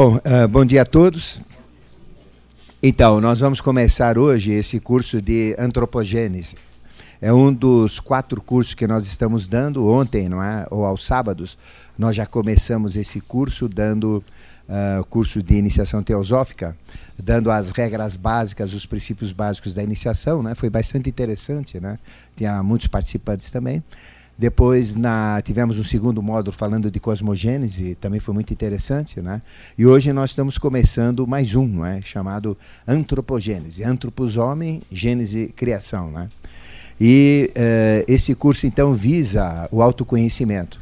Bom, 0.00 0.14
uh, 0.14 0.46
bom 0.48 0.64
dia 0.64 0.82
a 0.82 0.84
todos. 0.84 1.40
Então, 2.80 3.20
nós 3.20 3.40
vamos 3.40 3.60
começar 3.60 4.16
hoje 4.16 4.52
esse 4.52 4.78
curso 4.78 5.20
de 5.20 5.56
antropogênese. 5.58 6.56
É 7.20 7.32
um 7.32 7.52
dos 7.52 7.98
quatro 7.98 8.40
cursos 8.40 8.74
que 8.74 8.86
nós 8.86 9.06
estamos 9.06 9.48
dando 9.48 9.88
ontem, 9.88 10.28
não 10.28 10.40
é? 10.40 10.64
Ou 10.70 10.84
aos 10.84 11.04
sábados, 11.04 11.58
nós 11.98 12.14
já 12.14 12.24
começamos 12.26 12.94
esse 12.94 13.20
curso 13.20 13.68
dando 13.68 14.22
uh, 14.68 15.04
curso 15.06 15.42
de 15.42 15.56
iniciação 15.56 16.00
teosófica, 16.00 16.76
dando 17.20 17.50
as 17.50 17.70
regras 17.70 18.14
básicas, 18.14 18.72
os 18.72 18.86
princípios 18.86 19.32
básicos 19.32 19.74
da 19.74 19.82
iniciação, 19.82 20.44
né? 20.44 20.54
Foi 20.54 20.70
bastante 20.70 21.10
interessante, 21.10 21.80
né? 21.80 21.98
Tinha 22.36 22.62
muitos 22.62 22.86
participantes 22.86 23.50
também. 23.50 23.82
Depois 24.38 24.94
na, 24.94 25.42
tivemos 25.42 25.80
um 25.80 25.84
segundo 25.84 26.22
módulo 26.22 26.56
falando 26.56 26.92
de 26.92 27.00
cosmogênese, 27.00 27.96
também 27.96 28.20
foi 28.20 28.32
muito 28.32 28.52
interessante, 28.52 29.20
né? 29.20 29.42
E 29.76 29.84
hoje 29.84 30.12
nós 30.12 30.30
estamos 30.30 30.56
começando 30.56 31.26
mais 31.26 31.56
um, 31.56 31.66
não 31.66 31.84
é? 31.84 32.00
chamado 32.00 32.56
antropogênese, 32.86 33.82
antropos 33.82 34.36
homem, 34.36 34.80
gênese 34.92 35.52
criação, 35.56 36.12
né? 36.12 36.28
E 37.00 37.50
uh, 37.50 38.04
esse 38.06 38.32
curso 38.32 38.64
então 38.64 38.94
visa 38.94 39.68
o 39.72 39.82
autoconhecimento. 39.82 40.80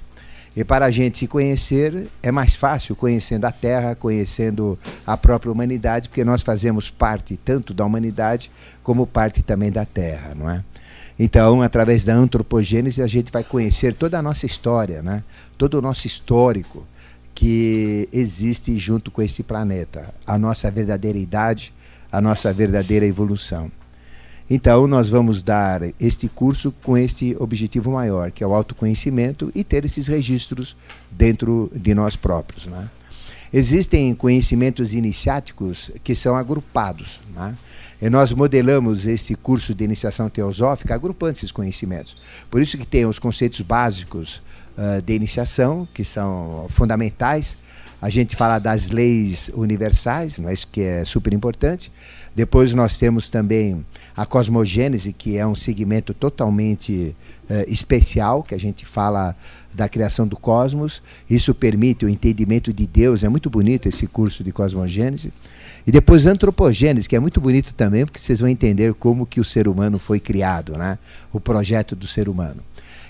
E 0.55 0.63
para 0.63 0.85
a 0.85 0.91
gente 0.91 1.17
se 1.17 1.27
conhecer 1.27 2.09
é 2.23 2.31
mais 2.31 2.57
fácil 2.57 2.95
conhecendo 2.95 3.47
a 3.47 3.53
Terra, 3.53 3.95
conhecendo 3.95 4.79
a 5.07 5.17
própria 5.17 5.51
humanidade, 5.51 6.11
porque 6.11 6.25
nós 6.25 6.43
fazemos 6.43 6.91
parte 6.91 7.39
tanto 7.39 7.73
da 7.73 7.87
humanidade 7.87 8.51
como 8.83 9.07
parte 9.07 9.43
também 9.43 9.73
da 9.73 9.87
Terra, 9.87 10.35
não 10.35 10.51
é? 10.51 10.63
Então, 11.19 11.63
através 11.63 12.05
da 12.05 12.15
antropogênese, 12.15 13.03
a 13.03 13.07
gente 13.07 13.33
vai 13.33 13.43
conhecer 13.43 13.95
toda 13.95 14.19
a 14.19 14.23
nossa 14.23 14.45
história, 14.45 15.03
né? 15.03 15.25
todo 15.57 15.79
o 15.79 15.83
nosso 15.83 16.07
histórico 16.07 16.87
que 17.35 18.09
existe 18.13 18.79
junto 18.79 19.11
com 19.11 19.23
esse 19.23 19.43
planeta, 19.43 20.15
a 20.27 20.39
nossa 20.39 20.71
verdadeira 20.71 21.19
idade, 21.19 21.73
a 22.11 22.21
nossa 22.21 22.53
verdadeira 22.53 23.07
evolução. 23.07 23.71
Então, 24.49 24.87
nós 24.87 25.11
vamos 25.11 25.43
dar 25.43 25.83
este 25.99 26.29
curso 26.29 26.73
com 26.83 26.97
este 26.97 27.37
objetivo 27.39 27.91
maior, 27.91 28.31
que 28.31 28.45
é 28.45 28.47
o 28.47 28.55
autoconhecimento 28.55 29.51
e 29.55 29.65
ter 29.65 29.85
esses 29.85 30.07
registros 30.07 30.77
dentro 31.11 31.71
de 31.75 31.95
nós 31.95 32.15
próprios. 32.15 32.67
Né? 32.67 32.89
Existem 33.53 34.15
conhecimentos 34.15 34.95
iniciáticos 34.95 35.91
que 36.05 36.15
são 36.15 36.37
agrupados. 36.37 37.21
Né? 37.35 37.57
Nós 38.03 38.33
modelamos 38.33 39.07
esse 39.07 39.35
curso 39.35 39.75
de 39.75 39.85
iniciação 39.85 40.29
teosófica 40.29 40.95
agrupando 40.95 41.33
esses 41.33 41.51
conhecimentos. 41.51 42.17
Por 42.51 42.61
isso 42.61 42.77
que 42.77 42.87
tem 42.87 43.07
os 43.07 43.19
conceitos 43.19 43.61
básicos 43.63 44.43
uh, 44.77 45.01
de 45.01 45.15
iniciação, 45.15 45.89
que 45.95 46.05
são 46.05 46.67
fundamentais. 46.69 47.57
A 48.01 48.11
gente 48.11 48.37
fala 48.37 48.59
das 48.59 48.89
leis 48.89 49.51
universais, 49.55 50.37
não 50.37 50.51
é 50.51 50.55
isso 50.55 50.69
que 50.71 50.83
é 50.83 51.05
super 51.05 51.33
importante. 51.33 51.91
Depois 52.35 52.75
nós 52.75 52.99
temos 52.99 53.31
também 53.31 53.85
a 54.15 54.27
cosmogênese, 54.27 55.13
que 55.13 55.39
é 55.39 55.47
um 55.47 55.55
segmento 55.55 56.13
totalmente 56.13 57.17
uh, 57.49 57.65
especial, 57.71 58.43
que 58.43 58.55
a 58.55 58.59
gente 58.59 58.85
fala 58.85 59.37
da 59.77 59.89
criação 59.89 60.27
do 60.27 60.37
cosmos. 60.37 61.03
Isso 61.29 61.55
permite 61.55 62.05
o 62.05 62.09
entendimento 62.09 62.73
de 62.73 62.87
Deus. 62.87 63.23
É 63.23 63.29
muito 63.29 63.51
bonito 63.51 63.89
esse 63.89 64.07
curso 64.07 64.43
de 64.43 64.51
cosmogênese. 64.51 65.33
E 65.87 65.93
depois 65.93 66.27
antropogênese, 66.27 67.09
que 67.09 67.15
é 67.15 67.21
muito 67.21 67.41
bonito 67.41 67.73
também, 67.75 68.05
porque 68.05 68.19
vocês 68.19 68.41
vão 68.41 68.49
entender 68.49 68.95
como 68.95 69.27
que 69.27 69.39
o 69.39 69.45
ser 69.45 69.69
humano 69.69 69.99
foi 69.99 70.19
criado, 70.19 70.77
né? 70.77 70.99
O 71.33 71.39
projeto 71.39 71.95
do 71.95 72.07
ser 72.07 72.29
humano. 72.29 72.61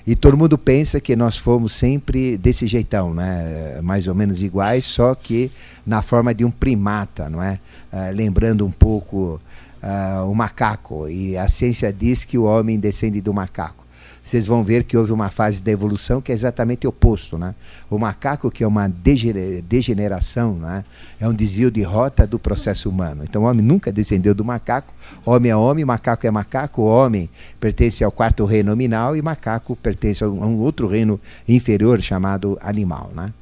E 0.06 0.14
todo 0.14 0.36
mundo 0.36 0.58
pensa 0.58 1.00
que 1.00 1.16
nós 1.16 1.36
fomos 1.36 1.72
sempre 1.72 2.36
desse 2.36 2.66
jeitão, 2.66 3.14
né? 3.14 3.80
Mais 3.82 4.06
ou 4.06 4.14
menos 4.14 4.42
iguais, 4.42 4.84
só 4.84 5.14
que 5.14 5.50
na 5.86 6.02
forma 6.02 6.34
de 6.34 6.44
um 6.44 6.50
primata, 6.50 7.30
não 7.30 7.42
é? 7.42 7.58
Uh, 7.92 8.14
lembrando 8.14 8.66
um 8.66 8.70
pouco 8.70 9.40
uh, 9.82 10.30
o 10.30 10.34
macaco. 10.34 11.08
E 11.08 11.36
a 11.36 11.48
ciência 11.48 11.92
diz 11.92 12.24
que 12.24 12.36
o 12.36 12.44
homem 12.44 12.78
descende 12.78 13.20
do 13.20 13.32
macaco 13.32 13.85
vocês 14.26 14.44
vão 14.44 14.64
ver 14.64 14.82
que 14.82 14.96
houve 14.96 15.12
uma 15.12 15.30
fase 15.30 15.62
da 15.62 15.70
evolução 15.70 16.20
que 16.20 16.32
é 16.32 16.34
exatamente 16.34 16.84
oposto. 16.84 17.38
Né? 17.38 17.54
O 17.88 17.96
macaco, 17.96 18.50
que 18.50 18.64
é 18.64 18.66
uma 18.66 18.88
degeneração, 18.88 20.54
né? 20.54 20.84
é 21.20 21.28
um 21.28 21.32
desvio 21.32 21.70
de 21.70 21.80
rota 21.82 22.26
do 22.26 22.36
processo 22.36 22.90
humano. 22.90 23.22
Então 23.22 23.44
o 23.44 23.46
homem 23.46 23.64
nunca 23.64 23.92
descendeu 23.92 24.34
do 24.34 24.44
macaco. 24.44 24.92
Homem 25.24 25.52
é 25.52 25.56
homem, 25.56 25.84
macaco 25.84 26.26
é 26.26 26.30
macaco. 26.32 26.82
O 26.82 26.86
homem 26.86 27.30
pertence 27.60 28.02
ao 28.02 28.10
quarto 28.10 28.44
reino 28.44 28.70
nominal 28.70 29.16
e 29.16 29.22
macaco 29.22 29.76
pertence 29.76 30.24
a 30.24 30.28
um 30.28 30.58
outro 30.58 30.88
reino 30.88 31.20
inferior 31.46 32.00
chamado 32.00 32.58
animal. 32.60 33.12
Né? 33.14 33.32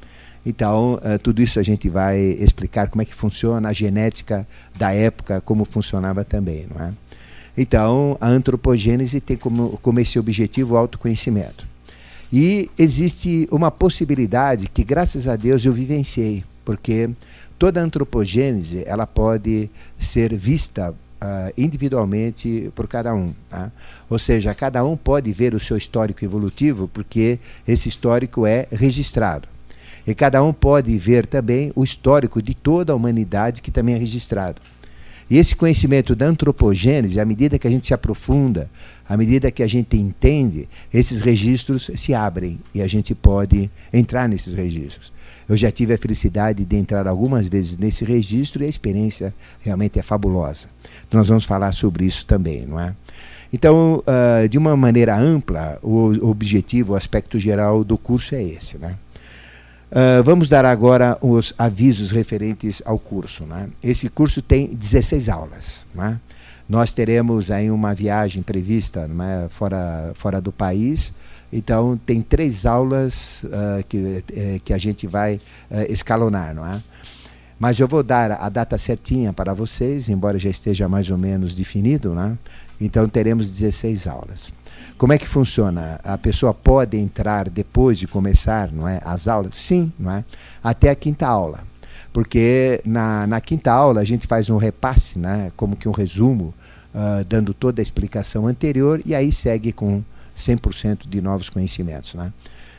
Então, 0.45 0.97
uh, 0.97 1.19
tudo 1.19 1.41
isso 1.41 1.59
a 1.59 1.63
gente 1.63 1.89
vai 1.89 2.19
explicar 2.19 2.89
como 2.89 3.01
é 3.01 3.07
que 3.07 3.15
funciona 3.15 3.71
a 3.71 3.73
genética 3.73 4.47
da 4.77 4.93
época, 4.93 5.41
como 5.41 5.65
funcionava 5.65 6.25
também, 6.25 6.67
não 6.69 6.85
é? 6.85 6.93
Então, 7.57 8.17
a 8.21 8.29
antropogênese 8.29 9.21
tem 9.21 9.37
como, 9.37 9.79
como 9.81 10.01
esse 10.01 10.19
objetivo 10.19 10.75
o 10.75 10.77
autoconhecimento. 10.77 11.67
E 12.33 12.69
existe 12.77 13.49
uma 13.51 13.71
possibilidade 13.71 14.67
que, 14.69 14.83
graças 14.83 15.29
a 15.29 15.37
Deus, 15.37 15.65
eu 15.65 15.73
vivenciei, 15.73 16.43
porque 16.65 17.09
toda 17.59 17.81
antropogênese 17.81 18.83
ela 18.87 19.07
pode 19.07 19.71
ser 19.99 20.35
vista 20.35 20.91
uh, 20.91 21.53
individualmente 21.57 22.73
por 22.75 22.89
cada 22.89 23.15
um. 23.15 23.33
Tá? 23.49 23.71
Ou 24.11 24.19
seja, 24.19 24.53
cada 24.55 24.85
um 24.85 24.97
pode 24.97 25.33
ver 25.33 25.55
o 25.55 25.61
seu 25.61 25.77
histórico 25.77 26.25
evolutivo, 26.25 26.89
porque 26.89 27.39
esse 27.67 27.89
histórico 27.89 28.47
é 28.47 28.67
registrado. 28.73 29.49
E 30.07 30.15
cada 30.15 30.43
um 30.43 30.53
pode 30.53 30.97
ver 30.99 31.27
também 31.27 31.73
o 31.75 31.83
histórico 31.83 32.43
de 32.43 32.55
toda 32.55 32.93
a 32.93 32.97
humanidade 32.97 33.63
que 33.63 33.71
também 33.71 33.95
é 33.95 33.99
registrado. 33.99 34.61
E 35.31 35.39
esse 35.39 35.57
conhecimento 35.57 36.15
da 36.15 36.27
antropogênese, 36.27 37.19
à 37.19 37.25
medida 37.25 37.59
que 37.59 37.67
a 37.67 37.71
gente 37.71 37.87
se 37.87 37.95
aprofunda, 37.95 38.71
à 39.09 39.17
medida 39.17 39.51
que 39.51 39.63
a 39.63 39.67
gente 39.67 39.97
entende, 39.97 40.69
esses 40.93 41.21
registros 41.21 41.91
se 41.97 42.15
abrem 42.15 42.59
e 42.75 42.83
a 42.83 42.87
gente 42.87 43.15
pode 43.15 43.71
entrar 43.93 44.29
nesses 44.29 44.55
registros. 44.55 45.13
Eu 45.49 45.57
já 45.57 45.71
tive 45.71 45.93
a 45.93 45.99
felicidade 45.99 46.65
de 46.65 46.77
entrar 46.77 47.07
algumas 47.07 47.49
vezes 47.49 47.77
nesse 47.77 48.05
registro 48.05 48.63
e 48.63 48.67
a 48.67 48.69
experiência 48.69 49.35
realmente 49.61 49.99
é 49.99 50.03
fabulosa. 50.03 50.69
Então 51.07 51.19
nós 51.19 51.29
vamos 51.29 51.45
falar 51.45 51.73
sobre 51.73 52.07
isso 52.07 52.27
também, 52.27 52.67
não 52.67 52.81
é? 52.81 52.95
Então, 53.53 54.03
uh, 54.03 54.49
de 54.49 54.59
uma 54.59 54.77
maneira 54.77 55.17
ampla, 55.17 55.79
o 55.81 56.29
objetivo, 56.29 56.93
o 56.93 56.97
aspecto 56.97 57.39
geral 57.39 57.85
do 57.85 57.97
curso 57.97 58.35
é 58.35 58.43
esse, 58.43 58.79
né? 58.79 58.97
Uh, 59.95 60.21
vamos 60.25 60.49
dar 60.49 60.65
agora 60.65 61.17
os 61.21 61.55
avisos 61.57 62.11
referentes 62.11 62.83
ao 62.85 62.99
curso. 62.99 63.45
Né? 63.45 63.69
Esse 63.81 64.09
curso 64.09 64.43
tem 64.43 64.75
16 64.75 65.29
aulas. 65.29 65.87
Né? 65.95 66.19
Nós 66.69 66.93
teremos 66.93 67.49
aí 67.49 67.71
uma 67.71 67.95
viagem 67.95 68.43
prevista 68.43 69.07
né, 69.07 69.47
fora, 69.51 70.11
fora 70.15 70.41
do 70.41 70.51
país. 70.51 71.13
Então, 71.53 71.97
tem 72.05 72.21
três 72.21 72.67
aulas 72.67 73.45
uh, 73.45 73.85
que, 73.89 74.25
eh, 74.33 74.61
que 74.65 74.73
a 74.73 74.79
gente 74.79 75.07
vai 75.07 75.37
uh, 75.71 75.83
escalonar. 75.89 76.53
Não 76.53 76.67
é? 76.67 76.83
Mas 77.57 77.79
eu 77.79 77.87
vou 77.87 78.03
dar 78.03 78.33
a 78.33 78.49
data 78.49 78.77
certinha 78.77 79.33
para 79.33 79.55
vocês, 79.55 80.09
embora 80.09 80.37
já 80.37 80.51
esteja 80.51 80.89
mais 80.89 81.09
ou 81.09 81.17
menos 81.17 81.55
definido. 81.55 82.13
Né? 82.13 82.37
Então, 82.81 83.09
teremos 83.09 83.49
16 83.49 84.09
aulas. 84.09 84.53
Como 84.97 85.13
é 85.13 85.19
que 85.19 85.27
funciona? 85.27 86.01
A 86.05 86.17
pessoa 86.17 86.55
pode 86.55 86.97
entrar 86.97 87.51
depois 87.51 87.99
de 87.99 88.07
começar 88.07 88.71
não 88.71 88.89
é, 88.89 89.01
as 89.05 89.27
aulas? 89.27 89.55
Sim, 89.57 89.93
não 89.99 90.11
é? 90.11 90.25
até 90.63 90.89
a 90.89 90.95
quinta 90.95 91.27
aula. 91.27 91.63
Porque 92.13 92.81
na, 92.85 93.27
na 93.27 93.41
quinta 93.41 93.73
aula 93.73 94.01
a 94.01 94.05
gente 94.05 94.27
faz 94.27 94.49
um 94.49 94.57
repasse, 94.57 95.19
né, 95.19 95.51
como 95.57 95.75
que 95.75 95.89
um 95.89 95.93
resumo, 95.93 96.55
uh, 96.95 97.25
dando 97.25 97.53
toda 97.53 97.81
a 97.81 97.83
explicação 97.83 98.47
anterior, 98.47 99.03
e 99.05 99.15
aí 99.15 99.33
segue 99.33 99.73
com 99.73 100.03
100% 100.37 101.09
de 101.09 101.21
novos 101.21 101.51
conhecimentos. 101.51 102.15
Né? 102.15 102.33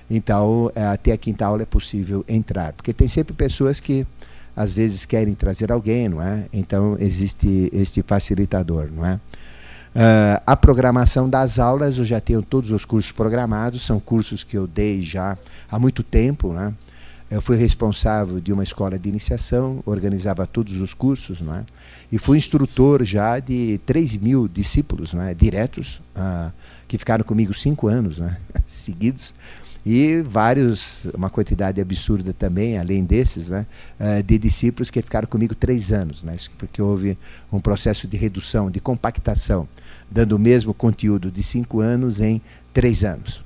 Então, 0.09 0.71
eh, 0.75 0.85
até 0.85 1.11
a 1.11 1.17
quinta 1.17 1.45
aula 1.45 1.63
é 1.63 1.65
possível 1.65 2.23
entrar. 2.27 2.73
Porque 2.73 2.93
tem 2.93 3.07
sempre 3.07 3.33
pessoas 3.33 3.79
que 3.79 4.05
às 4.55 4.73
vezes 4.73 5.05
querem 5.05 5.33
trazer 5.33 5.71
alguém, 5.71 6.07
não 6.07 6.21
é? 6.21 6.45
Então 6.53 6.95
existe 6.99 7.69
este 7.73 8.01
facilitador, 8.01 8.89
não 8.91 9.05
é? 9.05 9.19
Uh, 9.95 10.43
a 10.45 10.57
programação 10.57 11.29
das 11.29 11.57
aulas, 11.57 11.97
eu 11.97 12.03
já 12.03 12.19
tenho 12.19 12.41
todos 12.41 12.69
os 12.69 12.83
cursos 12.83 13.13
programados, 13.13 13.85
são 13.85 13.97
cursos 13.97 14.43
que 14.43 14.57
eu 14.57 14.67
dei 14.67 15.01
já 15.01 15.37
há 15.71 15.79
muito 15.79 16.03
tempo. 16.03 16.51
Né? 16.51 16.73
Eu 17.31 17.41
fui 17.41 17.55
responsável 17.55 18.41
de 18.41 18.51
uma 18.51 18.61
escola 18.61 18.99
de 18.99 19.07
iniciação, 19.07 19.81
organizava 19.85 20.45
todos 20.45 20.81
os 20.81 20.93
cursos, 20.93 21.39
né? 21.39 21.65
e 22.11 22.17
fui 22.17 22.37
instrutor 22.37 23.05
já 23.05 23.39
de 23.39 23.79
3 23.85 24.17
mil 24.17 24.49
discípulos 24.49 25.13
né? 25.13 25.33
diretos, 25.33 26.01
uh, 26.13 26.51
que 26.89 26.97
ficaram 26.97 27.23
comigo 27.23 27.53
cinco 27.53 27.87
anos 27.87 28.19
né? 28.19 28.35
seguidos, 28.67 29.33
e 29.85 30.21
vários, 30.23 31.05
uma 31.13 31.29
quantidade 31.29 31.79
absurda 31.79 32.33
também, 32.33 32.77
além 32.77 33.05
desses, 33.05 33.47
né? 33.47 33.65
Uh, 33.97 34.21
de 34.21 34.37
discípulos 34.37 34.89
que 34.89 35.01
ficaram 35.01 35.27
comigo 35.27 35.55
três 35.55 35.93
anos, 35.93 36.21
né? 36.21 36.35
porque 36.57 36.81
houve 36.81 37.17
um 37.49 37.61
processo 37.61 38.09
de 38.09 38.17
redução, 38.17 38.69
de 38.69 38.81
compactação 38.81 39.69
dando 40.15 40.37
o 40.37 40.39
mesmo 40.39 40.73
conteúdo 40.73 41.29
de 41.29 41.43
cinco 41.43 41.81
anos 41.81 42.21
em 42.21 42.41
três 42.73 43.03
anos. 43.03 43.43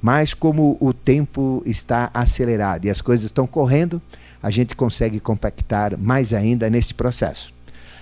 Mas 0.00 0.34
como 0.34 0.76
o 0.78 0.92
tempo 0.92 1.62
está 1.64 2.10
acelerado 2.12 2.84
e 2.84 2.90
as 2.90 3.00
coisas 3.00 3.24
estão 3.24 3.46
correndo, 3.46 4.00
a 4.42 4.50
gente 4.50 4.76
consegue 4.76 5.18
compactar 5.18 5.96
mais 5.96 6.34
ainda 6.34 6.68
nesse 6.68 6.92
processo. 6.92 7.54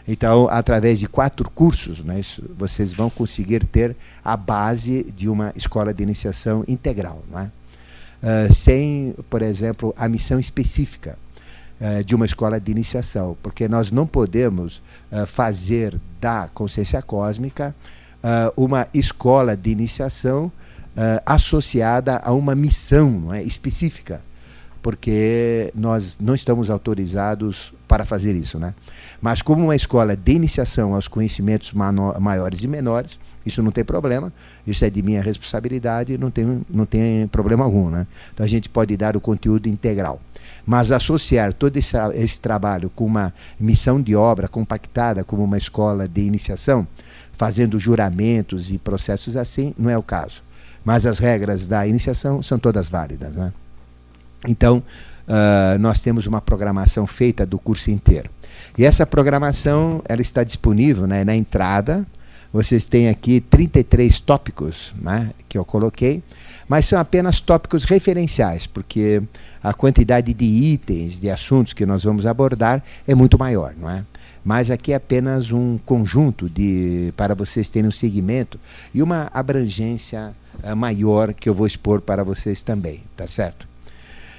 Então, 0.09 0.49
através 0.51 0.99
de 0.99 1.07
quatro 1.07 1.49
cursos, 1.49 2.03
né, 2.03 2.21
vocês 2.59 2.93
vão 2.93 3.09
conseguir 3.09 3.65
ter 3.65 3.95
a 4.25 4.37
base 4.37 5.05
de 5.17 5.29
uma 5.29 5.53
escola 5.55 5.95
de 5.95 6.03
iniciação 6.03 6.65
integral, 6.67 7.23
uh, 7.33 8.53
sem, 8.53 9.15
por 9.29 9.41
exemplo, 9.41 9.95
a 9.97 10.09
missão 10.09 10.41
específica 10.41 11.17
uh, 11.81 12.03
de 12.03 12.13
uma 12.17 12.27
escola 12.27 12.59
de 12.59 12.73
iniciação, 12.73 13.37
porque 13.41 13.69
nós 13.69 13.93
não 13.93 14.05
podemos 14.05 14.83
uh, 15.13 15.27
fazer 15.29 15.97
da 16.21 16.49
consciência 16.53 17.01
cósmica 17.03 17.73
uma 18.57 18.87
escola 18.93 19.57
de 19.57 19.71
iniciação 19.71 20.53
associada 21.25 22.21
a 22.23 22.33
uma 22.33 22.55
missão 22.55 23.33
é, 23.33 23.43
específica, 23.43 24.21
porque 24.83 25.73
nós 25.75 26.19
não 26.21 26.35
estamos 26.35 26.69
autorizados 26.69 27.73
para 27.89 28.05
fazer 28.05 28.35
isso, 28.35 28.59
né? 28.59 28.75
Mas 29.21 29.43
como 29.43 29.65
uma 29.65 29.77
escola 29.77 30.17
de 30.17 30.33
iniciação 30.33 30.95
aos 30.95 31.09
conhecimentos 31.09 31.73
maiores 31.73 32.63
e 32.63 32.69
menores, 32.69 33.19
isso 33.45 33.63
não 33.63 33.71
tem 33.71 33.85
problema, 33.85 34.33
isso 34.67 34.85
é 34.85 34.91
de 34.91 35.03
minha 35.03 35.23
responsabilidade, 35.23 36.17
não 36.19 36.31
tem, 36.31 36.63
não 36.69 36.87
tem 36.87 37.27
problema 37.29 37.65
algum. 37.65 37.89
Né? 37.91 38.07
Então 38.33 38.45
a 38.45 38.49
gente 38.49 38.69
pode 38.69 38.97
dar 38.97 39.17
o 39.17 39.21
conteúdo 39.21 39.67
integral. 39.69 40.21
Mas 40.67 40.93
associar 40.93 41.53
todo 41.53 41.77
esse, 41.77 41.97
esse 42.15 42.41
trabalho 42.41 42.91
com 42.91 43.05
uma 43.05 43.33
missão 43.59 44.01
de 44.01 44.15
obra 44.15 44.47
compactada 44.47 45.25
como 45.25 45.43
uma 45.43 45.59
escola 45.59 46.07
de 46.07 46.21
iniciação, 46.21 46.87
fazendo 47.41 47.81
juramentos 47.81 48.71
e 48.71 48.77
processos 48.77 49.35
assim, 49.35 49.75
não 49.79 49.89
é 49.89 49.97
o 49.97 50.03
caso. 50.03 50.43
Mas 50.85 51.07
as 51.07 51.19
regras 51.19 51.67
da 51.67 51.87
iniciação 51.87 52.43
são 52.43 52.59
todas 52.59 52.91
válidas. 52.91 53.35
Né? 53.35 53.51
Então, 54.47 54.83
uh, 55.27 55.79
nós 55.79 56.03
temos 56.03 56.27
uma 56.27 56.43
programação 56.43 57.07
feita 57.07 57.47
do 57.47 57.59
curso 57.59 57.91
inteiro. 57.91 58.29
E 58.77 58.85
essa 58.85 59.07
programação 59.07 60.03
ela 60.07 60.21
está 60.21 60.45
disponível 60.45 61.07
né, 61.07 61.25
na 61.25 61.35
entrada. 61.35 62.07
Vocês 62.53 62.85
têm 62.85 63.09
aqui 63.09 63.41
33 63.41 64.21
tópicos 64.21 64.95
né, 65.01 65.31
que 65.49 65.57
eu 65.57 65.65
coloquei, 65.65 66.23
mas 66.69 66.85
são 66.85 67.01
apenas 67.01 67.41
tópicos 67.41 67.85
referenciais, 67.85 68.67
porque 68.67 69.23
a 69.63 69.73
quantidade 69.73 70.35
de 70.35 70.45
itens, 70.45 71.19
de 71.19 71.31
assuntos 71.31 71.73
que 71.73 71.87
nós 71.87 72.05
vamos 72.05 72.27
abordar 72.27 72.85
é 73.09 73.15
muito 73.15 73.39
maior, 73.39 73.73
não 73.81 73.89
é? 73.89 74.05
Mas 74.45 74.71
aqui 74.71 74.93
é 74.93 74.97
apenas 74.97 75.53
um 75.53 75.79
conjunto 75.79 76.49
de 76.49 77.13
para 77.17 77.35
vocês 77.35 77.69
terem 77.69 77.89
um 77.89 77.93
segmento 77.93 78.59
e 78.95 79.03
uma 79.03 79.31
abrangência 79.35 80.33
uh, 80.63 80.75
maior 80.75 81.35
que 81.35 81.49
eu 81.49 81.55
vou 81.55 81.67
expor 81.67 82.01
para 82.01 82.25
vocês 82.25 82.63
também, 82.63 83.03
tá 83.17 83.27
certo? 83.27 83.69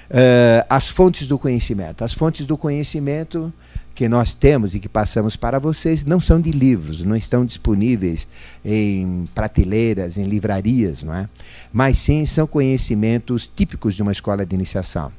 Uh, 0.09 0.65
as 0.69 0.89
fontes 0.89 1.27
do 1.27 1.38
conhecimento. 1.38 2.03
As 2.03 2.13
fontes 2.13 2.45
do 2.45 2.57
conhecimento 2.57 3.53
que 3.94 4.09
nós 4.09 4.33
temos 4.33 4.74
e 4.74 4.80
que 4.80 4.89
passamos 4.89 5.36
para 5.36 5.59
vocês 5.59 6.04
não 6.06 6.19
são 6.19 6.39
de 6.39 6.51
livros, 6.51 7.04
não 7.04 7.15
estão 7.15 7.45
disponíveis 7.45 8.27
em 8.63 9.25
prateleiras, 9.36 10.18
em 10.18 10.25
livrarias, 10.25 11.04
não 11.04 11.13
é? 11.13 11.30
Mas 11.71 11.97
sim 11.97 12.25
são 12.25 12.47
conhecimentos 12.47 13.47
típicos 13.47 13.95
de 13.95 14.01
uma 14.01 14.12
escola 14.12 14.45
de 14.45 14.56
iniciação, 14.56 15.12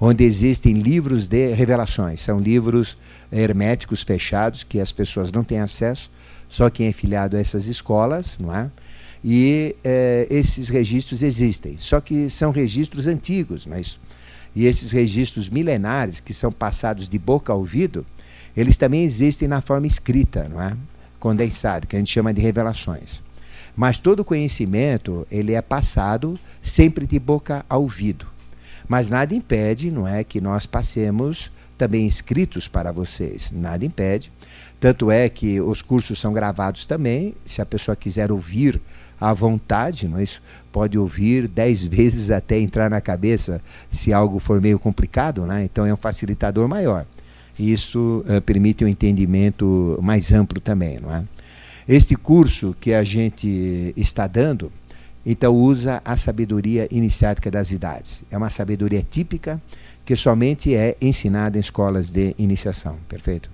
onde 0.00 0.24
existem 0.24 0.74
livros 0.74 1.28
de 1.28 1.54
revelações, 1.54 2.20
são 2.20 2.38
livros 2.38 2.96
herméticos 3.32 4.02
fechados 4.02 4.62
que 4.62 4.80
as 4.80 4.92
pessoas 4.92 5.32
não 5.32 5.44
têm 5.44 5.60
acesso, 5.60 6.10
só 6.48 6.70
quem 6.70 6.86
é 6.86 6.92
filiado 6.92 7.36
a 7.36 7.40
essas 7.40 7.66
escolas, 7.66 8.36
não 8.38 8.54
é? 8.54 8.70
E 9.24 9.74
eh, 9.82 10.26
esses 10.30 10.68
registros 10.68 11.22
existem, 11.22 11.76
só 11.78 12.00
que 12.00 12.30
são 12.30 12.50
registros 12.50 13.06
antigos, 13.06 13.66
não 13.66 13.76
é 13.76 13.80
isso? 13.80 13.98
E 14.54 14.66
esses 14.66 14.92
registros 14.92 15.48
milenares 15.48 16.20
que 16.20 16.32
são 16.32 16.52
passados 16.52 17.08
de 17.08 17.18
boca 17.18 17.52
a 17.52 17.56
ouvido, 17.56 18.06
eles 18.56 18.76
também 18.76 19.04
existem 19.04 19.46
na 19.46 19.60
forma 19.60 19.86
escrita, 19.86 20.48
não 20.48 20.62
é? 20.62 20.76
Condensado, 21.18 21.86
que 21.86 21.96
a 21.96 21.98
gente 21.98 22.12
chama 22.12 22.32
de 22.32 22.40
revelações. 22.40 23.22
Mas 23.76 23.98
todo 23.98 24.24
conhecimento, 24.24 25.26
ele 25.30 25.52
é 25.52 25.60
passado 25.60 26.38
sempre 26.62 27.06
de 27.06 27.18
boca 27.18 27.66
a 27.68 27.76
ouvido. 27.76 28.26
Mas 28.88 29.08
nada 29.08 29.34
impede, 29.34 29.90
não 29.90 30.08
é, 30.08 30.24
que 30.24 30.40
nós 30.40 30.64
passemos 30.64 31.50
também 31.76 32.06
escritos 32.06 32.66
para 32.68 32.92
vocês. 32.92 33.50
Nada 33.52 33.84
impede. 33.84 34.30
Tanto 34.78 35.10
é 35.10 35.28
que 35.28 35.60
os 35.60 35.82
cursos 35.82 36.18
são 36.18 36.32
gravados 36.32 36.86
também, 36.86 37.34
se 37.44 37.62
a 37.62 37.66
pessoa 37.66 37.96
quiser 37.96 38.30
ouvir 38.30 38.80
à 39.20 39.32
vontade, 39.32 40.06
não 40.06 40.18
é 40.18 40.22
isso? 40.22 40.42
Pode 40.70 40.98
ouvir 40.98 41.48
dez 41.48 41.84
vezes 41.86 42.30
até 42.30 42.58
entrar 42.58 42.90
na 42.90 43.00
cabeça, 43.00 43.60
se 43.90 44.12
algo 44.12 44.38
for 44.38 44.60
meio 44.60 44.78
complicado, 44.78 45.46
né? 45.46 45.64
Então 45.64 45.86
é 45.86 45.92
um 45.92 45.96
facilitador 45.96 46.68
maior. 46.68 47.06
Isso 47.58 48.22
uh, 48.28 48.40
permite 48.42 48.84
um 48.84 48.88
entendimento 48.88 49.98
mais 50.02 50.30
amplo 50.30 50.60
também, 50.60 51.00
não 51.00 51.14
é? 51.14 51.24
Este 51.88 52.16
curso 52.16 52.76
que 52.80 52.92
a 52.92 53.02
gente 53.04 53.94
está 53.96 54.26
dando, 54.26 54.70
então 55.24 55.54
usa 55.54 56.02
a 56.04 56.16
sabedoria 56.16 56.86
iniciática 56.90 57.50
das 57.50 57.70
idades. 57.70 58.22
É 58.30 58.36
uma 58.36 58.50
sabedoria 58.50 59.06
típica 59.08 59.62
que 60.06 60.16
somente 60.16 60.74
é 60.74 60.96
ensinada 61.00 61.58
em 61.58 61.60
escolas 61.60 62.10
de 62.10 62.34
iniciação, 62.38 62.96
perfeito? 63.08 63.50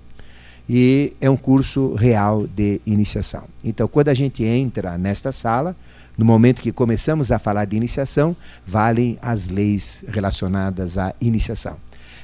E 0.69 1.13
é 1.19 1.29
um 1.29 1.35
curso 1.35 1.93
real 1.95 2.47
de 2.47 2.79
iniciação. 2.85 3.45
Então, 3.63 3.87
quando 3.87 4.07
a 4.09 4.13
gente 4.13 4.45
entra 4.45 4.97
nesta 4.97 5.31
sala, 5.31 5.75
no 6.15 6.23
momento 6.23 6.61
que 6.61 6.71
começamos 6.71 7.31
a 7.31 7.39
falar 7.39 7.65
de 7.65 7.75
iniciação, 7.75 8.35
valem 8.65 9.17
as 9.21 9.47
leis 9.47 10.05
relacionadas 10.07 10.97
à 10.97 11.13
iniciação. 11.19 11.75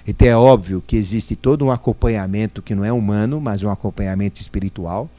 Então 0.07 0.27
é 0.27 0.35
óbvio 0.35 0.81
que 0.85 0.95
existe 0.95 1.35
todo 1.35 1.65
um 1.65 1.71
acompanhamento 1.71 2.61
que 2.61 2.73
não 2.73 2.85
é 2.85 2.93
humano, 2.93 3.41
mas 3.41 3.63
um 3.63 3.69
acompanhamento 3.69 4.39
espiritual. 4.39 5.09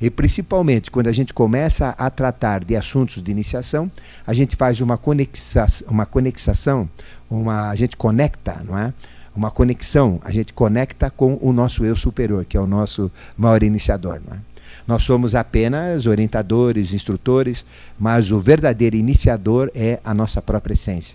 E 0.00 0.08
principalmente 0.08 0.90
quando 0.90 1.08
a 1.08 1.12
gente 1.12 1.34
começa 1.34 1.88
a 1.98 2.08
tratar 2.08 2.64
de 2.64 2.76
assuntos 2.76 3.22
de 3.22 3.30
iniciação, 3.30 3.90
a 4.26 4.32
gente 4.32 4.54
faz 4.54 4.80
uma 4.80 4.96
conexação, 4.96 5.88
uma 5.90 6.06
conexação, 6.06 6.88
uma, 7.28 7.70
a 7.70 7.74
gente 7.74 7.96
conecta, 7.96 8.62
não 8.64 8.78
é? 8.78 8.92
Uma 9.34 9.50
conexão, 9.50 10.20
a 10.24 10.32
gente 10.32 10.52
conecta 10.52 11.10
com 11.10 11.38
o 11.40 11.52
nosso 11.52 11.84
eu 11.84 11.96
superior, 11.96 12.44
que 12.44 12.56
é 12.56 12.60
o 12.60 12.66
nosso 12.66 13.10
maior 13.36 13.62
iniciador, 13.62 14.20
não 14.26 14.36
é? 14.36 14.40
Nós 14.86 15.02
somos 15.02 15.34
apenas 15.34 16.06
orientadores, 16.06 16.94
instrutores, 16.94 17.64
mas 17.98 18.32
o 18.32 18.40
verdadeiro 18.40 18.96
iniciador 18.96 19.70
é 19.74 20.00
a 20.02 20.14
nossa 20.14 20.40
própria 20.40 20.72
essência. 20.72 21.14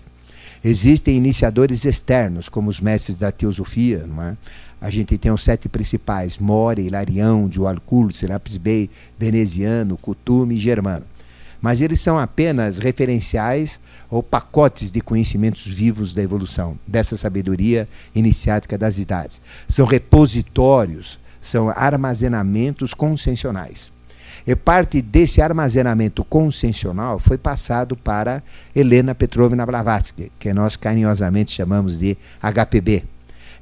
Existem 0.62 1.16
iniciadores 1.16 1.84
externos, 1.84 2.48
como 2.48 2.70
os 2.70 2.80
mestres 2.80 3.18
da 3.18 3.32
teosofia, 3.32 4.06
não 4.06 4.22
é? 4.22 4.36
A 4.84 4.90
gente 4.90 5.16
tem 5.16 5.32
os 5.32 5.42
sete 5.42 5.66
principais: 5.66 6.36
More, 6.36 6.82
Hilarião, 6.82 7.48
Joalcul, 7.50 8.12
Serapis 8.12 8.58
Bey, 8.58 8.90
Veneziano, 9.18 9.96
Cutume 9.96 10.56
e 10.56 10.60
Germano. 10.60 11.06
Mas 11.58 11.80
eles 11.80 12.02
são 12.02 12.18
apenas 12.18 12.76
referenciais 12.76 13.80
ou 14.10 14.22
pacotes 14.22 14.90
de 14.90 15.00
conhecimentos 15.00 15.64
vivos 15.66 16.12
da 16.12 16.22
evolução, 16.22 16.78
dessa 16.86 17.16
sabedoria 17.16 17.88
iniciática 18.14 18.76
das 18.76 18.98
idades. 18.98 19.40
São 19.70 19.86
repositórios, 19.86 21.18
são 21.40 21.70
armazenamentos 21.70 22.92
conscensionais. 22.92 23.90
E 24.46 24.54
parte 24.54 25.00
desse 25.00 25.40
armazenamento 25.40 26.22
conscensional 26.22 27.18
foi 27.18 27.38
passado 27.38 27.96
para 27.96 28.42
Helena 28.76 29.14
Petrovna 29.14 29.64
Blavatsky, 29.64 30.30
que 30.38 30.52
nós 30.52 30.76
carinhosamente 30.76 31.52
chamamos 31.52 31.98
de 31.98 32.18
HPB. 32.42 33.13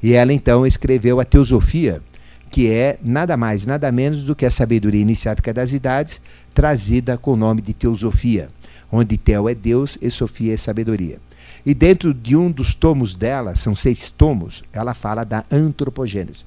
E 0.02 0.14
ela 0.14 0.32
então 0.32 0.66
escreveu 0.66 1.20
a 1.20 1.24
Teosofia, 1.24 2.02
que 2.50 2.68
é 2.68 2.98
nada 3.02 3.36
mais, 3.36 3.64
nada 3.64 3.90
menos 3.92 4.24
do 4.24 4.34
que 4.34 4.44
a 4.44 4.50
sabedoria 4.50 5.00
iniciática 5.00 5.54
das 5.54 5.72
idades, 5.72 6.20
trazida 6.52 7.16
com 7.16 7.32
o 7.32 7.36
nome 7.36 7.62
de 7.62 7.72
Teosofia, 7.72 8.50
onde 8.90 9.16
Teo 9.16 9.48
é 9.48 9.54
Deus 9.54 9.96
e 10.02 10.10
Sofia 10.10 10.54
é 10.54 10.56
sabedoria. 10.56 11.18
E 11.64 11.72
dentro 11.72 12.12
de 12.12 12.36
um 12.36 12.50
dos 12.50 12.74
tomos 12.74 13.14
dela, 13.14 13.54
são 13.54 13.76
seis 13.76 14.10
tomos, 14.10 14.64
ela 14.72 14.92
fala 14.92 15.24
da 15.24 15.44
antropogênese. 15.50 16.44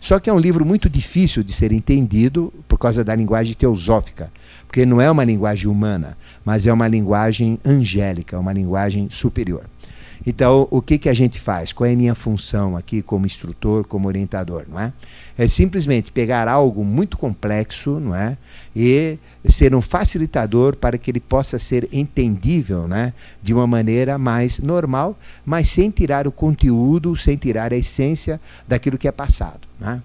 Só 0.00 0.18
que 0.18 0.30
é 0.30 0.32
um 0.32 0.38
livro 0.38 0.64
muito 0.64 0.88
difícil 0.88 1.42
de 1.42 1.52
ser 1.52 1.72
entendido 1.72 2.52
por 2.68 2.78
causa 2.78 3.02
da 3.02 3.14
linguagem 3.14 3.54
teosófica, 3.54 4.30
porque 4.66 4.86
não 4.86 5.00
é 5.00 5.10
uma 5.10 5.24
linguagem 5.24 5.68
humana, 5.68 6.16
mas 6.44 6.66
é 6.66 6.72
uma 6.72 6.88
linguagem 6.88 7.58
angélica, 7.64 8.38
uma 8.38 8.52
linguagem 8.52 9.08
superior. 9.10 9.64
Então, 10.26 10.68
o 10.70 10.82
que, 10.82 10.98
que 10.98 11.08
a 11.08 11.14
gente 11.14 11.40
faz? 11.40 11.72
Qual 11.72 11.88
é 11.88 11.94
a 11.94 11.96
minha 11.96 12.14
função 12.14 12.76
aqui 12.76 13.00
como 13.00 13.24
instrutor, 13.24 13.84
como 13.84 14.06
orientador? 14.06 14.64
Não 14.68 14.78
é? 14.78 14.92
é 15.38 15.48
simplesmente 15.48 16.12
pegar 16.12 16.46
algo 16.48 16.84
muito 16.84 17.16
complexo 17.16 17.98
não 17.98 18.14
é? 18.14 18.36
e 18.76 19.16
ser 19.48 19.74
um 19.74 19.80
facilitador 19.80 20.76
para 20.76 20.98
que 20.98 21.10
ele 21.10 21.20
possa 21.20 21.58
ser 21.58 21.88
entendível 21.90 22.86
né? 22.86 23.14
de 23.42 23.54
uma 23.54 23.66
maneira 23.66 24.18
mais 24.18 24.58
normal, 24.58 25.18
mas 25.44 25.70
sem 25.70 25.90
tirar 25.90 26.26
o 26.26 26.32
conteúdo, 26.32 27.16
sem 27.16 27.38
tirar 27.38 27.72
a 27.72 27.76
essência 27.76 28.38
daquilo 28.68 28.98
que 28.98 29.08
é 29.08 29.12
passado. 29.12 29.60
Né? 29.80 30.02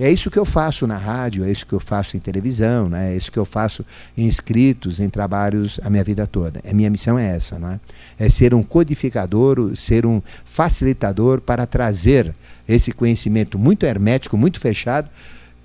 É 0.00 0.08
isso 0.08 0.30
que 0.30 0.38
eu 0.38 0.44
faço 0.44 0.86
na 0.86 0.96
rádio, 0.96 1.44
é 1.44 1.50
isso 1.50 1.66
que 1.66 1.72
eu 1.72 1.80
faço 1.80 2.16
em 2.16 2.20
televisão, 2.20 2.88
né? 2.88 3.14
é 3.14 3.16
isso 3.16 3.32
que 3.32 3.38
eu 3.38 3.44
faço 3.44 3.84
em 4.16 4.28
escritos, 4.28 5.00
em 5.00 5.10
trabalhos 5.10 5.80
a 5.82 5.90
minha 5.90 6.04
vida 6.04 6.24
toda. 6.24 6.60
A 6.68 6.72
minha 6.72 6.88
missão 6.88 7.18
é 7.18 7.34
essa, 7.34 7.58
não 7.58 7.72
é? 7.72 7.80
é 8.16 8.30
ser 8.30 8.54
um 8.54 8.62
codificador, 8.62 9.74
ser 9.74 10.06
um 10.06 10.22
facilitador 10.44 11.40
para 11.40 11.66
trazer 11.66 12.32
esse 12.68 12.92
conhecimento 12.92 13.58
muito 13.58 13.84
hermético, 13.84 14.36
muito 14.36 14.60
fechado, 14.60 15.10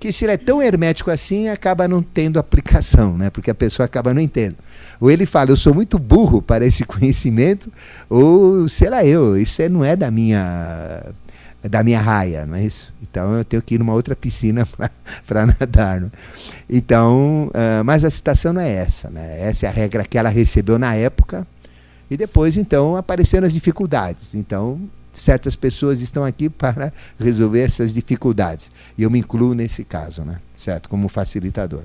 que 0.00 0.10
se 0.10 0.24
ele 0.24 0.32
é 0.32 0.36
tão 0.36 0.60
hermético 0.60 1.12
assim, 1.12 1.48
acaba 1.48 1.86
não 1.86 2.02
tendo 2.02 2.38
aplicação, 2.38 3.16
né? 3.16 3.30
porque 3.30 3.52
a 3.52 3.54
pessoa 3.54 3.84
acaba 3.84 4.12
não 4.12 4.20
entendendo. 4.20 4.56
Ou 5.00 5.12
ele 5.12 5.26
fala, 5.26 5.50
eu 5.50 5.56
sou 5.56 5.72
muito 5.72 5.96
burro 5.96 6.42
para 6.42 6.66
esse 6.66 6.82
conhecimento, 6.84 7.72
ou 8.10 8.68
sei 8.68 8.90
lá 8.90 9.04
eu, 9.04 9.36
isso 9.36 9.62
é, 9.62 9.68
não 9.68 9.84
é 9.84 9.94
da 9.94 10.10
minha 10.10 11.04
da 11.68 11.82
minha 11.82 12.00
raia, 12.00 12.44
não 12.44 12.56
é 12.56 12.64
isso? 12.64 12.92
Então 13.02 13.34
eu 13.34 13.44
tenho 13.44 13.62
que 13.62 13.74
ir 13.76 13.78
numa 13.78 13.94
outra 13.94 14.14
piscina 14.14 14.68
para 15.26 15.46
nadar. 15.46 16.00
Né? 16.00 16.10
Então, 16.68 17.48
uh, 17.48 17.84
mas 17.84 18.04
a 18.04 18.10
citação 18.10 18.52
não 18.52 18.60
é 18.60 18.70
essa, 18.70 19.08
né? 19.08 19.40
Essa 19.40 19.66
é 19.66 19.68
a 19.68 19.72
regra 19.72 20.04
que 20.04 20.18
ela 20.18 20.28
recebeu 20.28 20.78
na 20.78 20.94
época 20.94 21.46
e 22.10 22.16
depois 22.16 22.56
então 22.56 22.96
apareceram 22.96 23.46
as 23.46 23.52
dificuldades. 23.52 24.34
Então, 24.34 24.78
certas 25.14 25.56
pessoas 25.56 26.00
estão 26.02 26.24
aqui 26.24 26.48
para 26.50 26.92
resolver 27.18 27.60
essas 27.60 27.94
dificuldades. 27.94 28.70
E 28.98 29.02
eu 29.02 29.10
me 29.10 29.18
incluo 29.18 29.54
nesse 29.54 29.84
caso, 29.84 30.22
né? 30.22 30.38
Certo? 30.54 30.88
Como 30.88 31.08
facilitador. 31.08 31.82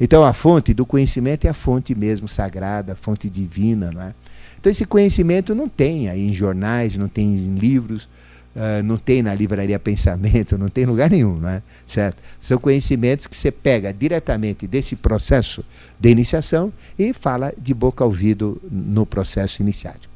Então 0.00 0.24
a 0.24 0.32
fonte 0.32 0.74
do 0.74 0.84
conhecimento 0.84 1.46
é 1.46 1.50
a 1.50 1.54
fonte 1.54 1.94
mesmo 1.94 2.26
sagrada, 2.26 2.94
a 2.94 2.96
fonte 2.96 3.30
divina, 3.30 3.92
não 3.92 4.02
é? 4.02 4.14
Então 4.58 4.70
esse 4.70 4.84
conhecimento 4.84 5.54
não 5.54 5.68
tem 5.68 6.08
aí 6.08 6.26
em 6.26 6.34
jornais, 6.34 6.96
não 6.96 7.08
tem 7.08 7.26
em 7.26 7.54
livros, 7.54 8.08
Uh, 8.54 8.82
não 8.82 8.98
tem 8.98 9.22
na 9.22 9.32
livraria 9.32 9.78
Pensamento, 9.78 10.58
não 10.58 10.68
tem 10.68 10.84
lugar 10.84 11.08
nenhum, 11.08 11.36
não 11.36 11.48
é? 11.48 11.62
certo? 11.86 12.16
São 12.40 12.58
conhecimentos 12.58 13.28
que 13.28 13.36
você 13.36 13.50
pega 13.50 13.92
diretamente 13.92 14.66
desse 14.66 14.96
processo 14.96 15.64
de 15.98 16.10
iniciação 16.10 16.72
e 16.98 17.12
fala 17.12 17.54
de 17.56 17.72
boca 17.72 18.02
ao 18.02 18.10
ouvido 18.10 18.60
no 18.68 19.06
processo 19.06 19.62
iniciático. 19.62 20.12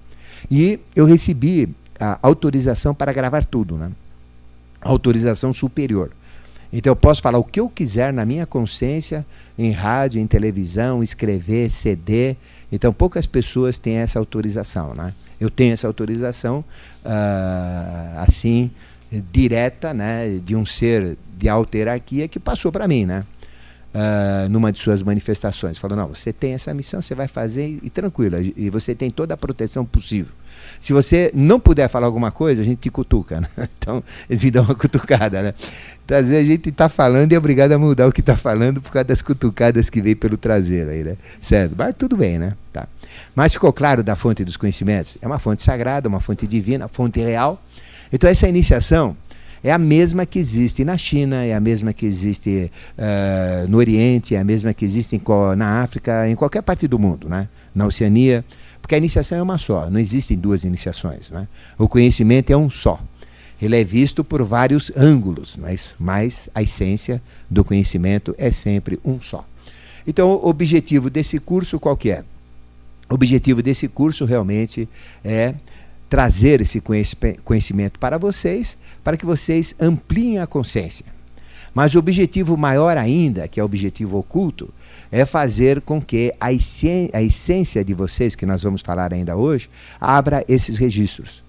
E 0.50 0.80
eu 0.96 1.04
recebi 1.04 1.68
a 1.98 2.18
autorização 2.22 2.92
para 2.92 3.12
gravar 3.12 3.44
tudo, 3.44 3.76
né? 3.76 3.90
autorização 4.80 5.52
superior. 5.52 6.10
Então 6.72 6.90
eu 6.90 6.96
posso 6.96 7.22
falar 7.22 7.38
o 7.38 7.44
que 7.44 7.60
eu 7.60 7.68
quiser 7.68 8.12
na 8.12 8.26
minha 8.26 8.46
consciência, 8.46 9.24
em 9.56 9.70
rádio, 9.70 10.20
em 10.20 10.26
televisão, 10.26 11.02
escrever, 11.02 11.70
CD. 11.70 12.36
Então 12.70 12.92
poucas 12.92 13.26
pessoas 13.26 13.78
têm 13.78 13.96
essa 13.96 14.18
autorização, 14.18 14.92
né? 14.92 15.14
Eu 15.40 15.50
tenho 15.50 15.74
essa 15.74 15.86
autorização, 15.86 16.64
uh, 17.04 18.18
assim, 18.18 18.70
direta, 19.32 19.92
né, 19.92 20.40
de 20.44 20.56
um 20.56 20.64
ser 20.64 21.16
de 21.36 21.48
alta 21.48 21.76
hierarquia 21.76 22.28
que 22.28 22.38
passou 22.38 22.72
para 22.72 22.88
mim, 22.88 23.04
né? 23.04 23.24
Uh, 23.94 24.48
numa 24.48 24.72
de 24.72 24.80
suas 24.80 25.04
manifestações. 25.04 25.78
Falou, 25.78 25.96
não, 25.96 26.08
você 26.08 26.32
tem 26.32 26.52
essa 26.52 26.74
missão, 26.74 27.00
você 27.00 27.14
vai 27.14 27.28
fazer 27.28 27.78
e, 27.80 27.88
tranquilo, 27.88 28.36
e 28.56 28.68
você 28.68 28.92
tem 28.92 29.08
toda 29.08 29.34
a 29.34 29.36
proteção 29.36 29.84
possível. 29.84 30.32
Se 30.80 30.92
você 30.92 31.30
não 31.32 31.60
puder 31.60 31.88
falar 31.88 32.06
alguma 32.06 32.32
coisa, 32.32 32.62
a 32.62 32.64
gente 32.64 32.78
te 32.78 32.90
cutuca. 32.90 33.40
Né? 33.40 33.48
Então, 33.78 34.02
eles 34.28 34.42
me 34.42 34.50
dão 34.50 34.64
uma 34.64 34.74
cutucada. 34.74 35.42
Né? 35.42 35.54
Então, 36.04 36.16
às 36.16 36.28
vezes 36.28 36.48
a 36.48 36.50
gente 36.50 36.70
está 36.70 36.88
falando 36.88 37.30
e 37.30 37.34
é 37.34 37.38
obrigado 37.38 37.72
a 37.72 37.78
mudar 37.78 38.08
o 38.08 38.12
que 38.12 38.20
está 38.20 38.36
falando 38.36 38.80
por 38.80 38.90
causa 38.90 39.04
das 39.04 39.22
cutucadas 39.22 39.88
que 39.88 40.00
vem 40.00 40.16
pelo 40.16 40.36
traseiro 40.36 40.90
aí, 40.90 41.04
né? 41.04 41.16
Certo? 41.40 41.74
Mas 41.76 41.94
tudo 41.96 42.16
bem, 42.16 42.38
né? 42.38 42.54
Tá. 42.72 42.88
Mas 43.34 43.52
ficou 43.52 43.72
claro 43.72 44.02
da 44.02 44.16
fonte 44.16 44.44
dos 44.44 44.56
conhecimentos? 44.56 45.16
É 45.20 45.26
uma 45.26 45.38
fonte 45.38 45.62
sagrada, 45.62 46.08
uma 46.08 46.20
fonte 46.20 46.46
divina, 46.46 46.88
fonte 46.88 47.20
real. 47.20 47.62
Então 48.12 48.28
essa 48.28 48.48
iniciação 48.48 49.16
é 49.62 49.72
a 49.72 49.78
mesma 49.78 50.26
que 50.26 50.38
existe 50.38 50.84
na 50.84 50.98
China, 50.98 51.42
é 51.42 51.54
a 51.54 51.60
mesma 51.60 51.92
que 51.94 52.04
existe 52.04 52.70
uh, 52.98 53.66
no 53.66 53.78
Oriente, 53.78 54.34
é 54.34 54.38
a 54.38 54.44
mesma 54.44 54.74
que 54.74 54.84
existe 54.84 55.16
em, 55.16 55.22
na 55.56 55.82
África, 55.82 56.28
em 56.28 56.36
qualquer 56.36 56.62
parte 56.62 56.86
do 56.86 56.98
mundo, 56.98 57.28
né? 57.30 57.48
na 57.74 57.86
Oceania, 57.86 58.44
porque 58.82 58.94
a 58.94 58.98
iniciação 58.98 59.38
é 59.38 59.42
uma 59.42 59.56
só, 59.56 59.88
não 59.88 59.98
existem 59.98 60.36
duas 60.36 60.64
iniciações. 60.64 61.30
Né? 61.30 61.48
O 61.78 61.88
conhecimento 61.88 62.50
é 62.50 62.56
um 62.56 62.68
só. 62.68 63.00
Ele 63.60 63.80
é 63.80 63.82
visto 63.82 64.22
por 64.22 64.42
vários 64.42 64.92
ângulos, 64.94 65.56
mas, 65.56 65.94
mas 65.98 66.50
a 66.54 66.62
essência 66.62 67.22
do 67.48 67.64
conhecimento 67.64 68.34
é 68.36 68.50
sempre 68.50 69.00
um 69.02 69.18
só. 69.18 69.46
Então, 70.06 70.32
o 70.32 70.48
objetivo 70.48 71.08
desse 71.08 71.38
curso 71.38 71.80
qual 71.80 71.96
que 71.96 72.10
é? 72.10 72.22
O 73.10 73.14
objetivo 73.14 73.62
desse 73.62 73.88
curso 73.88 74.24
realmente 74.24 74.88
é 75.24 75.54
trazer 76.08 76.60
esse 76.60 76.82
conhecimento 77.44 77.98
para 77.98 78.18
vocês, 78.18 78.76
para 79.02 79.16
que 79.16 79.26
vocês 79.26 79.74
ampliem 79.80 80.38
a 80.38 80.46
consciência. 80.46 81.06
Mas 81.74 81.94
o 81.94 81.98
objetivo 81.98 82.56
maior 82.56 82.96
ainda, 82.96 83.48
que 83.48 83.58
é 83.58 83.62
o 83.62 83.66
objetivo 83.66 84.18
oculto, 84.18 84.72
é 85.10 85.26
fazer 85.26 85.80
com 85.80 86.00
que 86.00 86.32
a, 86.40 86.46
a 86.46 87.22
essência 87.22 87.84
de 87.84 87.92
vocês, 87.92 88.36
que 88.36 88.46
nós 88.46 88.62
vamos 88.62 88.80
falar 88.80 89.12
ainda 89.12 89.36
hoje, 89.36 89.68
abra 90.00 90.44
esses 90.48 90.78
registros. 90.78 91.42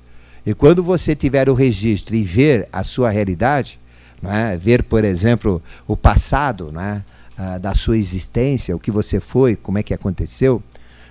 E 0.45 0.53
quando 0.53 0.83
você 0.83 1.15
tiver 1.15 1.47
o 1.47 1.53
registro 1.53 2.15
e 2.15 2.23
ver 2.23 2.67
a 2.73 2.83
sua 2.83 3.09
realidade, 3.11 3.79
é? 4.23 4.57
ver, 4.57 4.83
por 4.83 5.03
exemplo, 5.03 5.61
o 5.87 5.95
passado 5.95 6.73
é? 6.79 7.03
ah, 7.37 7.57
da 7.57 7.75
sua 7.75 7.97
existência, 7.97 8.75
o 8.75 8.79
que 8.79 8.91
você 8.91 9.19
foi, 9.19 9.55
como 9.55 9.77
é 9.77 9.83
que 9.83 9.93
aconteceu, 9.93 10.61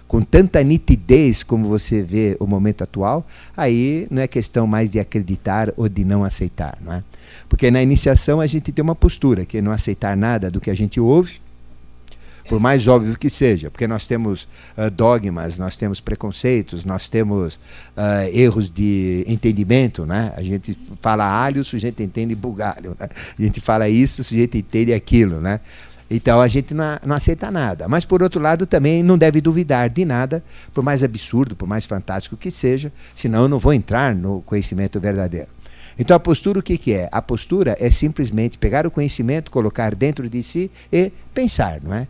com 0.07 0.23
tanta 0.23 0.63
nitidez 0.63 1.43
como 1.43 1.69
você 1.69 2.03
vê 2.03 2.37
o 2.39 2.47
momento 2.47 2.85
atual, 2.85 3.27
aí 3.57 4.07
não 4.11 4.23
é 4.23 4.29
questão 4.29 4.67
mais 4.67 4.93
de 4.93 5.01
acreditar 5.01 5.73
ou 5.77 5.89
de 5.89 6.05
não 6.05 6.23
aceitar, 6.23 6.79
não 6.81 6.93
é? 6.93 7.03
Porque 7.49 7.71
na 7.71 7.83
iniciação 7.83 8.41
a 8.41 8.47
gente 8.47 8.73
tem 8.73 8.83
uma 8.83 8.95
postura 8.95 9.45
que 9.45 9.59
é 9.59 9.63
não 9.63 9.73
aceitar 9.73 10.17
nada 10.17 10.51
do 10.51 10.61
que 10.61 10.71
a 10.71 10.75
gente 10.75 11.01
ouve, 11.01 11.41
por 12.49 12.61
mais 12.61 12.87
óbvio 12.87 13.19
que 13.19 13.31
seja, 13.31 13.71
porque 13.71 13.87
nós 13.87 14.07
temos 14.07 14.43
uh, 14.77 14.91
dogmas, 14.91 15.57
nós 15.57 15.77
temos 15.77 15.99
preconceitos, 15.99 16.85
nós 16.85 17.09
temos 17.09 17.55
uh, 17.55 18.29
erros 18.33 18.71
de 18.71 19.25
entendimento, 19.27 20.05
né? 20.05 20.33
A 20.37 20.43
gente 20.43 20.79
fala 21.01 21.25
alho, 21.25 21.63
o 21.63 21.65
sujeito 21.65 22.03
entende 22.03 22.35
bugalho, 22.35 22.95
né? 23.01 23.09
a 23.39 23.43
gente 23.43 23.61
fala 23.61 23.89
isso, 23.89 24.21
o 24.21 24.25
sujeito 24.25 24.59
entende 24.59 24.93
aquilo, 24.93 25.41
né? 25.41 25.61
Então 26.15 26.41
a 26.41 26.47
gente 26.47 26.73
não, 26.73 26.97
não, 27.05 27.17
aceita 27.17 27.51
nada. 27.51 27.89
Mas 27.89 28.05
por 28.05 28.23
outro 28.23 28.41
lado 28.41 28.67
também 28.67 29.03
não 29.03 29.19
deve 29.19 29.41
duvidar 29.41 29.91
de 29.91 30.05
nada, 30.05 30.45
por 30.73 30.85
mais 30.85 31.03
absurdo, 31.03 31.57
por 31.57 31.67
mais 31.67 31.87
fantástico 31.87 32.37
que 32.37 32.53
seja, 32.53 32.93
senão 33.17 33.43
eu 33.43 33.49
não 33.49 33.59
vou 33.59 33.75
entrar 33.75 34.15
no 34.15 34.41
conhecimento 34.43 35.01
verdadeiro. 35.01 35.49
Então 35.99 36.17
a 36.17 36.21
postura 36.21 36.61
o 36.61 36.63
que, 36.63 36.79
que 36.79 36.93
é? 36.93 37.09
A 37.11 37.21
postura 37.21 37.77
é 37.81 37.91
simplesmente 37.91 38.59
pegar 38.59 38.87
o 38.87 38.93
conhecimento, 38.93 39.51
colocar 39.51 39.93
dentro 39.93 40.31
de 40.31 40.41
si 40.41 40.71
e 40.93 41.11
pensar, 41.33 41.81
não 41.83 41.93
é? 41.93 42.07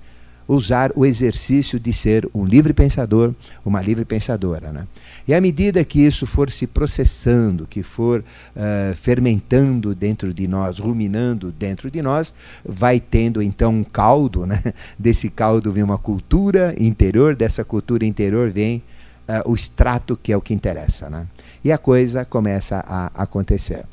Usar 0.46 0.92
o 0.94 1.06
exercício 1.06 1.80
de 1.80 1.92
ser 1.92 2.28
um 2.34 2.44
livre 2.44 2.72
pensador, 2.72 3.34
uma 3.64 3.80
livre 3.80 4.04
pensadora. 4.04 4.70
Né? 4.70 4.86
E 5.26 5.34
à 5.34 5.40
medida 5.40 5.84
que 5.84 6.00
isso 6.04 6.26
for 6.26 6.50
se 6.50 6.66
processando, 6.66 7.66
que 7.66 7.82
for 7.82 8.20
uh, 8.20 8.94
fermentando 8.94 9.94
dentro 9.94 10.34
de 10.34 10.46
nós, 10.46 10.78
ruminando 10.78 11.50
dentro 11.50 11.90
de 11.90 12.02
nós, 12.02 12.32
vai 12.64 13.00
tendo 13.00 13.40
então 13.40 13.72
um 13.72 13.84
caldo, 13.84 14.46
né? 14.46 14.62
desse 14.98 15.30
caldo 15.30 15.72
vem 15.72 15.82
uma 15.82 15.98
cultura 15.98 16.74
interior, 16.78 17.34
dessa 17.34 17.64
cultura 17.64 18.04
interior 18.04 18.50
vem 18.50 18.82
uh, 19.28 19.50
o 19.50 19.54
extrato 19.54 20.16
que 20.16 20.32
é 20.32 20.36
o 20.36 20.42
que 20.42 20.52
interessa. 20.52 21.08
Né? 21.08 21.26
E 21.64 21.72
a 21.72 21.78
coisa 21.78 22.24
começa 22.24 22.84
a 22.86 23.10
acontecer. 23.14 23.84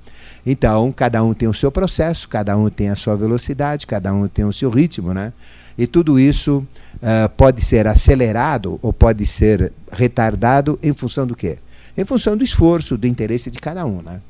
Então, 0.45 0.91
cada 0.91 1.23
um 1.23 1.33
tem 1.33 1.47
o 1.47 1.53
seu 1.53 1.71
processo, 1.71 2.27
cada 2.27 2.57
um 2.57 2.69
tem 2.69 2.89
a 2.89 2.95
sua 2.95 3.15
velocidade, 3.15 3.85
cada 3.85 4.13
um 4.13 4.27
tem 4.27 4.43
o 4.43 4.51
seu 4.51 4.69
ritmo, 4.69 5.13
né? 5.13 5.31
E 5.81 5.87
tudo 5.87 6.19
isso 6.19 6.59
uh, 6.97 7.27
pode 7.35 7.65
ser 7.65 7.87
acelerado 7.87 8.77
ou 8.83 8.93
pode 8.93 9.25
ser 9.25 9.73
retardado 9.91 10.77
em 10.83 10.93
função 10.93 11.25
do 11.25 11.35
quê? 11.35 11.57
Em 11.97 12.05
função 12.05 12.37
do 12.37 12.43
esforço, 12.43 12.95
do 12.95 13.07
interesse 13.07 13.49
de 13.49 13.57
cada 13.57 13.83
um. 13.83 13.99
Né? 13.99 14.21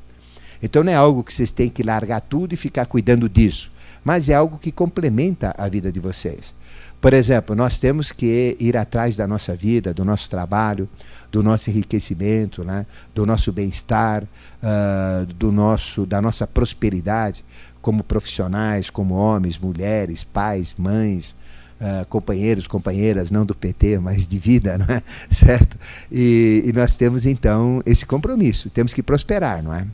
Então 0.62 0.82
não 0.82 0.90
é 0.90 0.94
algo 0.94 1.22
que 1.22 1.34
vocês 1.34 1.52
têm 1.52 1.68
que 1.68 1.82
largar 1.82 2.22
tudo 2.22 2.54
e 2.54 2.56
ficar 2.56 2.86
cuidando 2.86 3.28
disso, 3.28 3.70
mas 4.02 4.30
é 4.30 4.34
algo 4.34 4.56
que 4.56 4.72
complementa 4.72 5.54
a 5.58 5.68
vida 5.68 5.92
de 5.92 6.00
vocês. 6.00 6.54
Por 7.02 7.12
exemplo, 7.12 7.54
nós 7.54 7.78
temos 7.78 8.10
que 8.10 8.56
ir 8.58 8.74
atrás 8.74 9.14
da 9.14 9.26
nossa 9.26 9.54
vida, 9.54 9.92
do 9.92 10.06
nosso 10.06 10.30
trabalho, 10.30 10.88
do 11.30 11.42
nosso 11.42 11.68
enriquecimento, 11.68 12.64
né? 12.64 12.86
do 13.14 13.26
nosso 13.26 13.52
bem-estar, 13.52 14.24
uh, 14.24 15.26
do 15.34 15.52
nosso, 15.52 16.06
da 16.06 16.22
nossa 16.22 16.46
prosperidade 16.46 17.44
como 17.82 18.02
profissionais, 18.02 18.88
como 18.88 19.12
homens, 19.14 19.58
mulheres, 19.58 20.24
pais, 20.24 20.74
mães, 20.78 21.34
uh, 21.82 22.06
companheiros, 22.06 22.66
companheiras, 22.66 23.30
não 23.30 23.44
do 23.44 23.54
PT, 23.54 23.98
mas 23.98 24.26
de 24.26 24.38
vida, 24.38 24.78
não 24.78 24.94
é? 24.94 25.02
certo? 25.28 25.78
E, 26.10 26.62
e 26.66 26.72
nós 26.72 26.96
temos 26.96 27.26
então 27.26 27.82
esse 27.84 28.06
compromisso, 28.06 28.70
temos 28.70 28.94
que 28.94 29.02
prosperar, 29.02 29.62
não 29.62 29.74
é? 29.74 29.86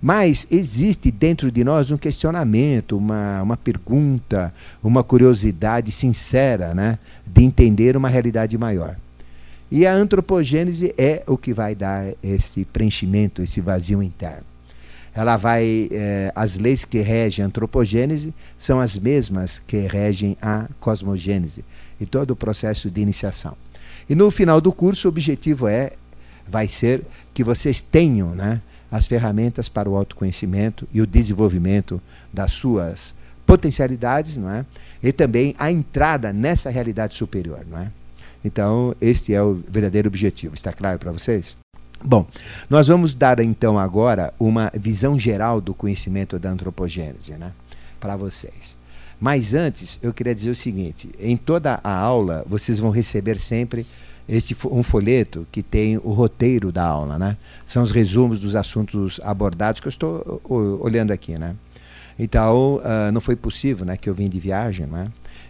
Mas 0.00 0.48
existe 0.50 1.12
dentro 1.12 1.50
de 1.50 1.62
nós 1.62 1.92
um 1.92 1.96
questionamento, 1.96 2.98
uma, 2.98 3.40
uma 3.40 3.56
pergunta, 3.56 4.52
uma 4.82 5.04
curiosidade 5.04 5.92
sincera 5.92 6.74
né, 6.74 6.98
de 7.24 7.44
entender 7.44 7.96
uma 7.96 8.08
realidade 8.08 8.58
maior. 8.58 8.96
E 9.70 9.86
a 9.86 9.94
antropogênese 9.94 10.92
é 10.98 11.22
o 11.24 11.38
que 11.38 11.54
vai 11.54 11.76
dar 11.76 12.06
esse 12.20 12.64
preenchimento, 12.64 13.42
esse 13.42 13.60
vazio 13.60 14.02
interno. 14.02 14.51
Ela 15.14 15.36
vai. 15.36 15.88
Eh, 15.90 16.32
as 16.34 16.56
leis 16.56 16.84
que 16.84 17.00
regem 17.00 17.44
a 17.44 17.48
antropogênese 17.48 18.32
são 18.58 18.80
as 18.80 18.98
mesmas 18.98 19.58
que 19.58 19.78
regem 19.86 20.36
a 20.40 20.66
cosmogênese 20.80 21.64
e 22.00 22.06
todo 22.06 22.32
o 22.32 22.36
processo 22.36 22.90
de 22.90 23.00
iniciação. 23.00 23.56
E 24.08 24.14
no 24.14 24.30
final 24.30 24.60
do 24.60 24.72
curso, 24.72 25.06
o 25.06 25.10
objetivo 25.10 25.68
é, 25.68 25.92
vai 26.48 26.66
ser 26.66 27.02
que 27.32 27.44
vocês 27.44 27.80
tenham 27.80 28.34
né, 28.34 28.60
as 28.90 29.06
ferramentas 29.06 29.68
para 29.68 29.88
o 29.88 29.96
autoconhecimento 29.96 30.88
e 30.92 31.00
o 31.00 31.06
desenvolvimento 31.06 32.00
das 32.32 32.52
suas 32.52 33.14
potencialidades, 33.46 34.36
não 34.36 34.50
é? 34.50 34.64
E 35.02 35.12
também 35.12 35.54
a 35.58 35.70
entrada 35.70 36.32
nessa 36.32 36.70
realidade 36.70 37.14
superior, 37.14 37.64
não 37.68 37.78
é? 37.78 37.90
Então, 38.44 38.94
este 39.00 39.34
é 39.34 39.42
o 39.42 39.62
verdadeiro 39.68 40.08
objetivo. 40.08 40.54
Está 40.54 40.72
claro 40.72 40.98
para 40.98 41.12
vocês? 41.12 41.56
Bom, 42.04 42.26
nós 42.68 42.88
vamos 42.88 43.14
dar 43.14 43.38
então 43.40 43.78
agora 43.78 44.34
uma 44.38 44.72
visão 44.74 45.18
geral 45.18 45.60
do 45.60 45.72
conhecimento 45.72 46.38
da 46.38 46.50
antropogênese, 46.50 47.34
né, 47.34 47.52
para 48.00 48.16
vocês. 48.16 48.76
Mas 49.20 49.54
antes, 49.54 50.00
eu 50.02 50.12
queria 50.12 50.34
dizer 50.34 50.50
o 50.50 50.54
seguinte: 50.54 51.10
em 51.20 51.36
toda 51.36 51.78
a 51.84 51.94
aula, 51.94 52.44
vocês 52.48 52.80
vão 52.80 52.90
receber 52.90 53.38
sempre 53.38 53.86
esse, 54.28 54.56
um 54.64 54.82
folheto 54.82 55.46
que 55.52 55.62
tem 55.62 55.96
o 55.98 56.12
roteiro 56.12 56.72
da 56.72 56.84
aula, 56.84 57.18
né? 57.18 57.36
São 57.66 57.84
os 57.84 57.92
resumos 57.92 58.40
dos 58.40 58.56
assuntos 58.56 59.20
abordados 59.22 59.80
que 59.80 59.86
eu 59.86 59.90
estou 59.90 60.40
olhando 60.80 61.12
aqui, 61.12 61.38
né? 61.38 61.54
Então, 62.18 62.76
uh, 62.76 63.12
não 63.12 63.20
foi 63.20 63.36
possível, 63.36 63.86
né, 63.86 63.96
que 63.96 64.08
eu 64.08 64.14
vim 64.14 64.28
de 64.28 64.38
viagem, 64.38 64.86
né? 64.86 65.08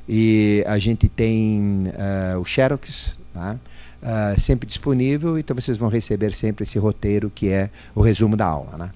E 0.09 0.63
a 0.67 0.79
gente 0.79 1.09
tem 1.09 1.87
uh, 1.89 2.41
o 2.41 2.45
Xerox, 2.45 3.17
né? 3.35 3.59
Uh, 4.03 4.39
sempre 4.41 4.67
disponível, 4.67 5.39
então 5.39 5.55
vocês 5.55 5.79
vão 5.79 5.89
receber 5.89 6.35
sempre 6.35 6.65
esse 6.65 6.79
roteiro 6.79 7.31
que 7.35 7.49
é 7.49 7.71
o 7.95 8.03
resumo 8.03 8.37
da 8.37 8.47
aula. 8.47 8.77
Né? 8.77 8.91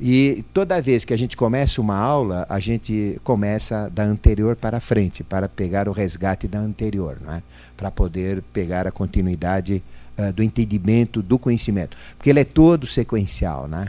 E 0.00 0.44
toda 0.52 0.80
vez 0.82 1.04
que 1.04 1.14
a 1.14 1.16
gente 1.16 1.36
começa 1.36 1.80
uma 1.80 1.96
aula, 1.96 2.44
a 2.48 2.58
gente 2.58 3.20
começa 3.22 3.88
da 3.88 4.02
anterior 4.02 4.56
para 4.56 4.80
frente, 4.80 5.22
para 5.22 5.48
pegar 5.48 5.88
o 5.88 5.92
resgate 5.92 6.48
da 6.48 6.58
anterior, 6.58 7.18
né? 7.20 7.42
para 7.76 7.90
poder 7.90 8.42
pegar 8.52 8.86
a 8.86 8.90
continuidade 8.90 9.82
uh, 10.18 10.32
do 10.32 10.42
entendimento 10.42 11.22
do 11.22 11.38
conhecimento. 11.38 11.96
Porque 12.16 12.30
ele 12.30 12.40
é 12.40 12.44
todo 12.44 12.86
sequencial. 12.86 13.68
Né? 13.68 13.86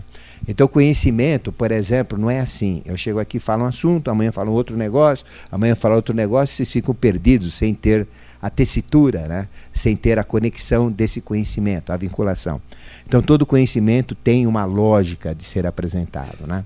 Então, 0.48 0.68
conhecimento, 0.68 1.52
por 1.52 1.72
exemplo, 1.72 2.18
não 2.18 2.30
é 2.30 2.40
assim. 2.40 2.82
Eu 2.86 2.98
chego 2.98 3.20
aqui, 3.20 3.40
falo 3.40 3.64
um 3.64 3.68
assunto, 3.68 4.12
amanhã 4.12 4.32
falo 4.32 4.52
outro 4.52 4.78
negócio, 4.78 5.26
amanhã 5.52 5.76
falo 5.76 5.96
outro 5.96 6.14
negócio, 6.14 6.56
vocês 6.56 6.70
ficam 6.70 6.94
perdidos 6.94 7.56
sem 7.56 7.74
ter 7.74 8.08
a 8.44 8.50
tessitura, 8.50 9.26
né? 9.26 9.48
sem 9.74 9.96
ter 9.96 10.20
a 10.20 10.24
conexão 10.24 10.92
desse 10.92 11.22
conhecimento, 11.22 11.94
a 11.94 11.98
vinculação. 11.98 12.62
Então, 13.08 13.22
todo 13.22 13.46
conhecimento 13.46 14.14
tem 14.16 14.46
uma 14.46 14.66
lógica 14.66 15.34
de 15.34 15.46
ser 15.46 15.66
apresentado. 15.66 16.46
Né? 16.46 16.66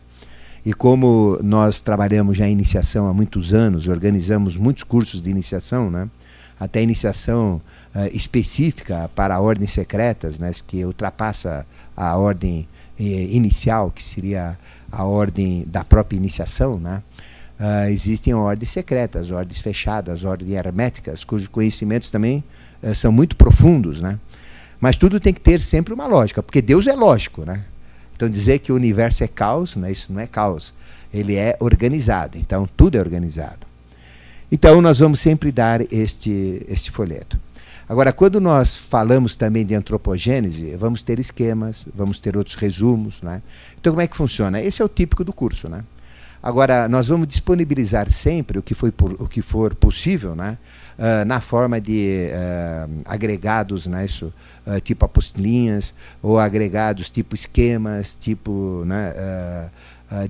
E 0.65 0.73
como 0.73 1.37
nós 1.43 1.79
trabalhamos 1.79 2.35
já 2.35 2.47
em 2.47 2.51
iniciação 2.51 3.07
há 3.07 3.13
muitos 3.13 3.53
anos, 3.53 3.87
organizamos 3.87 4.57
muitos 4.57 4.81
cursos 4.81 5.21
de 5.21 5.29
iniciação, 5.29 5.91
né? 5.91 6.09
até 6.59 6.81
iniciação 6.81 7.61
uh, 7.93 8.07
específica 8.11 9.07
para 9.13 9.39
ordens 9.39 9.71
secretas, 9.71 10.39
né? 10.39 10.49
que 10.65 10.83
ultrapassa 10.83 11.63
a 11.95 12.17
ordem 12.17 12.67
eh, 12.99 13.27
inicial, 13.29 13.91
que 13.91 14.03
seria 14.03 14.57
a 14.91 15.03
ordem 15.03 15.63
da 15.67 15.83
própria 15.83 16.17
iniciação, 16.17 16.79
né? 16.79 17.03
Uh, 17.59 17.89
existem 17.89 18.33
ordens 18.35 18.69
secretas, 18.69 19.31
ordens 19.31 19.61
fechadas, 19.61 20.23
ordens 20.23 20.51
herméticas, 20.51 21.23
cujos 21.23 21.47
conhecimentos 21.47 22.11
também 22.11 22.43
uh, 22.83 22.93
são 22.93 23.11
muito 23.11 23.35
profundos, 23.35 23.99
né? 23.99 24.19
Mas 24.79 24.95
tudo 24.95 25.19
tem 25.19 25.33
que 25.33 25.41
ter 25.41 25.59
sempre 25.59 25.91
uma 25.91 26.05
lógica, 26.05 26.43
porque 26.43 26.61
Deus 26.61 26.85
é 26.85 26.93
lógico, 26.93 27.43
né? 27.43 27.65
Então 28.15 28.29
dizer 28.29 28.59
que 28.59 28.71
o 28.71 28.75
universo 28.75 29.23
é 29.23 29.27
caos, 29.27 29.75
né, 29.75 29.91
isso 29.91 30.11
não 30.11 30.19
é 30.19 30.27
caos, 30.27 30.73
ele 31.13 31.35
é 31.35 31.55
organizado, 31.59 32.37
então 32.37 32.67
tudo 32.75 32.97
é 32.97 32.99
organizado. 32.99 33.65
Então 34.51 34.81
nós 34.81 34.99
vamos 34.99 35.19
sempre 35.19 35.51
dar 35.51 35.81
este, 35.93 36.65
este 36.67 36.89
folheto. 36.89 37.39
Agora, 37.89 38.11
quando 38.11 38.41
nós 38.41 38.75
falamos 38.75 39.37
também 39.37 39.65
de 39.65 39.73
antropogênese, 39.73 40.75
vamos 40.75 41.03
ter 41.03 41.19
esquemas, 41.19 41.85
vamos 41.93 42.19
ter 42.19 42.35
outros 42.35 42.55
resumos, 42.55 43.21
né? 43.21 43.41
Então 43.79 43.93
como 43.93 44.01
é 44.01 44.07
que 44.07 44.17
funciona? 44.17 44.61
Esse 44.61 44.81
é 44.81 44.85
o 44.85 44.89
típico 44.89 45.23
do 45.23 45.31
curso, 45.31 45.69
né? 45.69 45.83
Agora, 46.47 46.87
nós 46.87 47.09
vamos 47.09 47.27
disponibilizar 47.27 48.09
sempre 48.09 48.57
o 48.57 48.63
que, 48.63 48.73
foi 48.73 48.89
por, 48.89 49.11
o 49.21 49.27
que 49.27 49.41
for 49.41 49.75
possível, 49.75 50.33
né? 50.33 50.57
Uh, 50.97 51.25
na 51.25 51.41
forma 51.41 51.81
de 51.81 52.29
uh, 52.31 53.01
agregados, 53.03 53.85
né? 53.85 54.05
Isso, 54.05 54.33
uh, 54.65 54.79
tipo 54.79 55.03
apostilinhas, 55.03 55.93
ou 56.23 56.39
agregados 56.39 57.09
tipo 57.09 57.35
esquemas, 57.35 58.15
tipo 58.15 58.83
né? 58.85 59.69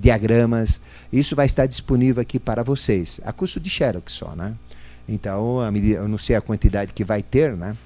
diagramas. 0.00 0.80
Isso 1.12 1.36
vai 1.36 1.46
estar 1.46 1.66
disponível 1.66 2.20
aqui 2.20 2.40
para 2.40 2.64
vocês, 2.64 3.20
a 3.24 3.32
custo 3.32 3.60
de 3.60 3.70
Xerox 3.70 4.12
só. 4.12 4.34
Né? 4.34 4.54
Então, 5.08 5.70
medida, 5.70 6.00
eu 6.00 6.08
não 6.08 6.18
sei 6.18 6.34
a 6.34 6.40
quantidade 6.40 6.92
que 6.92 7.04
vai 7.04 7.22
ter, 7.22 7.56
né? 7.56 7.76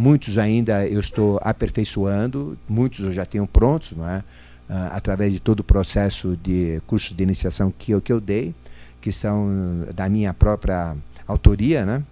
muitos 0.00 0.38
ainda 0.38 0.86
eu 0.86 0.98
estou 0.98 1.38
aperfeiçoando, 1.42 2.56
muitos 2.66 3.00
eu 3.04 3.12
já 3.12 3.26
tenho 3.26 3.46
prontos, 3.46 3.92
não 3.94 4.08
é? 4.08 4.24
Uh, 4.70 4.94
através 4.94 5.32
de 5.32 5.40
todo 5.40 5.60
o 5.60 5.64
processo 5.64 6.38
de 6.40 6.80
curso 6.86 7.12
de 7.12 7.22
iniciação 7.22 7.74
que 7.76 7.90
eu, 7.90 8.00
que 8.00 8.12
eu 8.12 8.20
dei, 8.20 8.54
que 9.00 9.10
são 9.10 9.50
da 9.94 10.08
minha 10.08 10.32
própria 10.32 10.96
autoria, 11.26 11.84
né? 11.84 12.02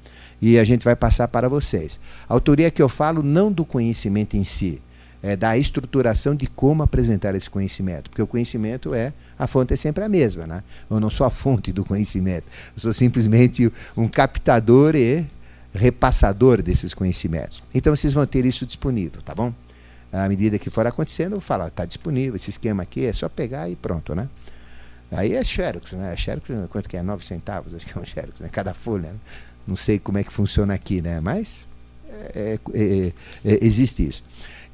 E 0.43 0.59
a 0.59 0.65
gente 0.65 0.85
vai 0.85 0.95
passar 0.95 1.29
para 1.29 1.49
vocês. 1.49 1.99
A 2.29 2.35
autoria 2.35 2.71
que 2.71 2.83
eu 2.83 2.89
falo 2.89 3.23
não 3.23 3.51
do 3.51 3.65
conhecimento 3.65 4.37
em 4.37 4.45
si, 4.45 4.81
é 5.23 5.37
da 5.37 5.57
estruturação 5.59 6.35
de 6.35 6.47
como 6.47 6.83
apresentar 6.83 7.35
esse 7.35 7.51
conhecimento, 7.51 8.09
porque 8.11 8.23
o 8.23 8.27
conhecimento 8.27 8.95
é 8.95 9.13
a 9.39 9.47
fonte 9.47 9.73
é 9.73 9.77
sempre 9.77 10.05
a 10.05 10.09
mesma, 10.09 10.47
né? 10.47 10.63
Eu 10.91 11.01
não 11.01 11.11
sou 11.11 11.27
a 11.27 11.31
fonte 11.31 11.73
do 11.73 11.85
conhecimento, 11.85 12.45
eu 12.75 12.81
sou 12.81 12.93
simplesmente 12.93 13.71
um 13.97 14.09
captador 14.09 14.95
e 14.95 15.27
repassador 15.73 16.63
desses 16.63 16.95
conhecimentos. 16.95 17.63
Então 17.75 17.95
vocês 17.95 18.13
vão 18.13 18.27
ter 18.27 18.45
isso 18.45 18.65
disponível, 18.65 19.21
tá 19.23 19.35
bom? 19.35 19.53
À 20.13 20.29
medida 20.29 20.59
que 20.59 20.71
for 20.71 20.87
acontecendo, 20.87 21.37
eu 21.37 21.41
falo, 21.41 21.67
está 21.67 21.85
disponível, 21.85 22.37
esse 22.37 22.51
esquema 22.51 22.83
aqui 22.83 23.05
é 23.05 23.13
só 23.13 23.29
pegar 23.29 23.69
e 23.69 23.77
pronto, 23.77 24.15
né? 24.15 24.29
Aí 25.11 25.35
é 25.35 25.43
Xerox, 25.43 25.93
né? 25.93 26.15
Xerox, 26.17 26.47
quanto 26.71 26.89
que 26.89 26.97
é? 26.97 27.03
9 27.03 27.25
centavos, 27.25 27.75
acho 27.75 27.87
que 27.87 27.97
é 27.97 28.01
um 28.01 28.05
Xerox, 28.05 28.41
né? 28.41 28.49
Cada 28.51 28.75
folha. 28.75 29.11
Né? 29.11 29.19
Não 29.67 29.77
sei 29.77 29.99
como 29.99 30.19
é 30.19 30.25
que 30.25 30.33
funciona 30.33 30.75
aqui, 30.75 31.01
né? 31.01 31.21
Mas 31.21 31.67
é, 32.09 32.59
é, 32.75 32.75
é, 32.75 33.13
é 33.45 33.65
existe 33.65 34.07
isso. 34.07 34.23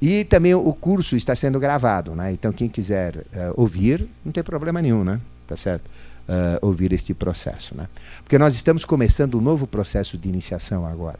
E 0.01 0.25
também 0.25 0.55
o 0.55 0.73
curso 0.73 1.17
está 1.17 1.35
sendo 1.35 1.59
gravado, 1.59 2.15
né? 2.15 2.33
Então 2.33 2.53
quem 2.53 2.69
quiser 2.69 3.17
uh, 3.17 3.25
ouvir, 3.57 4.07
não 4.25 4.33
tem 4.33 4.43
problema 4.43 4.83
nenhum, 4.83 5.05
né? 5.05 5.21
Tá 5.47 5.57
certo? 5.57 5.89
Uh, 6.29 6.59
ouvir 6.67 6.93
este 6.93 7.15
processo, 7.15 7.77
né? 7.77 7.89
Porque 8.23 8.39
nós 8.39 8.55
estamos 8.55 8.85
começando 8.85 9.39
um 9.39 9.41
novo 9.41 9.67
processo 9.67 10.19
de 10.19 10.29
iniciação 10.29 10.87
agora. 10.87 11.19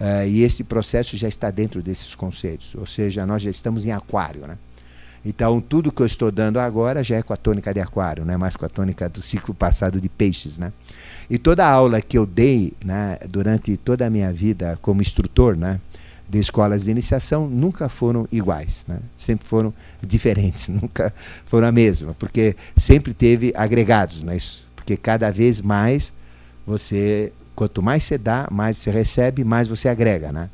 Uh, 0.00 0.26
e 0.26 0.42
esse 0.42 0.64
processo 0.64 1.16
já 1.16 1.28
está 1.28 1.50
dentro 1.50 1.80
desses 1.80 2.14
conceitos, 2.14 2.74
ou 2.74 2.86
seja, 2.86 3.24
nós 3.24 3.42
já 3.42 3.50
estamos 3.50 3.84
em 3.84 3.92
aquário. 3.92 4.46
Né? 4.46 4.58
Então, 5.24 5.60
tudo 5.60 5.92
que 5.92 6.02
eu 6.02 6.06
estou 6.06 6.30
dando 6.30 6.58
agora 6.58 7.02
já 7.02 7.16
é 7.16 7.22
com 7.22 7.32
a 7.32 7.36
tônica 7.36 7.72
de 7.72 7.80
aquário, 7.80 8.24
não 8.24 8.34
é 8.34 8.36
mais 8.36 8.56
com 8.56 8.66
a 8.66 8.68
tônica 8.68 9.08
do 9.08 9.22
ciclo 9.22 9.54
passado 9.54 10.00
de 10.00 10.08
peixes. 10.08 10.58
Né? 10.58 10.72
E 11.30 11.38
toda 11.38 11.64
a 11.64 11.70
aula 11.70 12.00
que 12.02 12.18
eu 12.18 12.26
dei 12.26 12.74
né, 12.84 13.18
durante 13.28 13.76
toda 13.76 14.06
a 14.06 14.10
minha 14.10 14.32
vida 14.32 14.78
como 14.82 15.00
instrutor 15.00 15.56
né, 15.56 15.80
de 16.28 16.38
escolas 16.38 16.84
de 16.84 16.90
iniciação 16.90 17.48
nunca 17.48 17.88
foram 17.88 18.28
iguais, 18.30 18.84
né? 18.86 18.98
sempre 19.16 19.46
foram 19.46 19.72
diferentes, 20.02 20.68
nunca 20.68 21.14
foram 21.46 21.68
a 21.68 21.72
mesma, 21.72 22.14
porque 22.18 22.56
sempre 22.76 23.14
teve 23.14 23.52
agregados, 23.56 24.22
né, 24.22 24.36
porque 24.74 24.96
cada 24.96 25.30
vez 25.30 25.60
mais 25.60 26.12
você 26.66 27.32
Quanto 27.54 27.82
mais 27.82 28.04
você 28.04 28.18
dá, 28.18 28.48
mais 28.50 28.76
você 28.76 28.90
recebe, 28.90 29.44
mais 29.44 29.68
você 29.68 29.88
agrega, 29.88 30.32
né? 30.32 30.50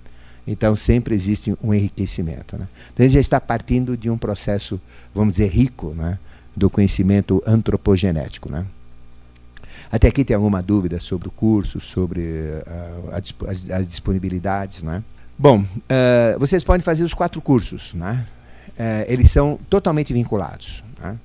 Então 0.47 0.75
sempre 0.75 1.15
existe 1.15 1.55
um 1.63 1.73
enriquecimento. 1.73 2.57
Né? 2.57 2.67
Então 2.93 3.05
a 3.05 3.09
gente 3.09 3.15
já 3.15 3.21
está 3.21 3.41
partindo 3.41 3.97
de 3.97 4.11
um 4.11 4.19
processo, 4.19 4.81
vamos 5.15 5.37
dizer, 5.37 5.49
rico, 5.49 5.95
né? 5.95 6.19
do 6.57 6.69
conhecimento 6.69 7.43
antropogenético. 7.47 8.51
Né? 8.51 8.67
Até 9.91 10.09
aqui 10.09 10.25
tem 10.25 10.35
alguma 10.35 10.63
dúvida 10.63 11.01
sobre 11.01 11.29
o 11.29 11.31
curso, 11.31 11.81
sobre 11.81 12.21
uh, 12.21 13.15
as, 13.47 13.71
as, 13.71 13.89
disponibilidades, 13.89 14.83
né? 14.83 15.03
Bom, 15.39 15.63
uh, 15.63 16.39
vocês 16.39 16.63
podem 16.63 16.85
fazer 16.85 17.03
os 17.03 17.15
quatro 17.15 17.41
cursos, 17.41 17.95
né? 17.95 18.27
Uh, 18.71 19.05
eles 19.09 19.31
são 19.31 19.59
totalmente 19.69 20.13
vinculados. 20.13 20.85
Né? 21.01 21.17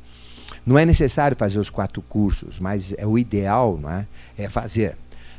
Não 0.66 0.80
é 0.80 0.86
necessário 0.86 1.38
fazer 1.38 1.60
os 1.60 1.70
quatro 1.70 2.02
cursos, 2.02 2.60
mas 2.60 2.94
é 2.98 3.06
o 3.06 3.20
ideal, 3.20 3.78
né? 3.78 4.08
É 4.38 4.50
fazer 4.50 4.98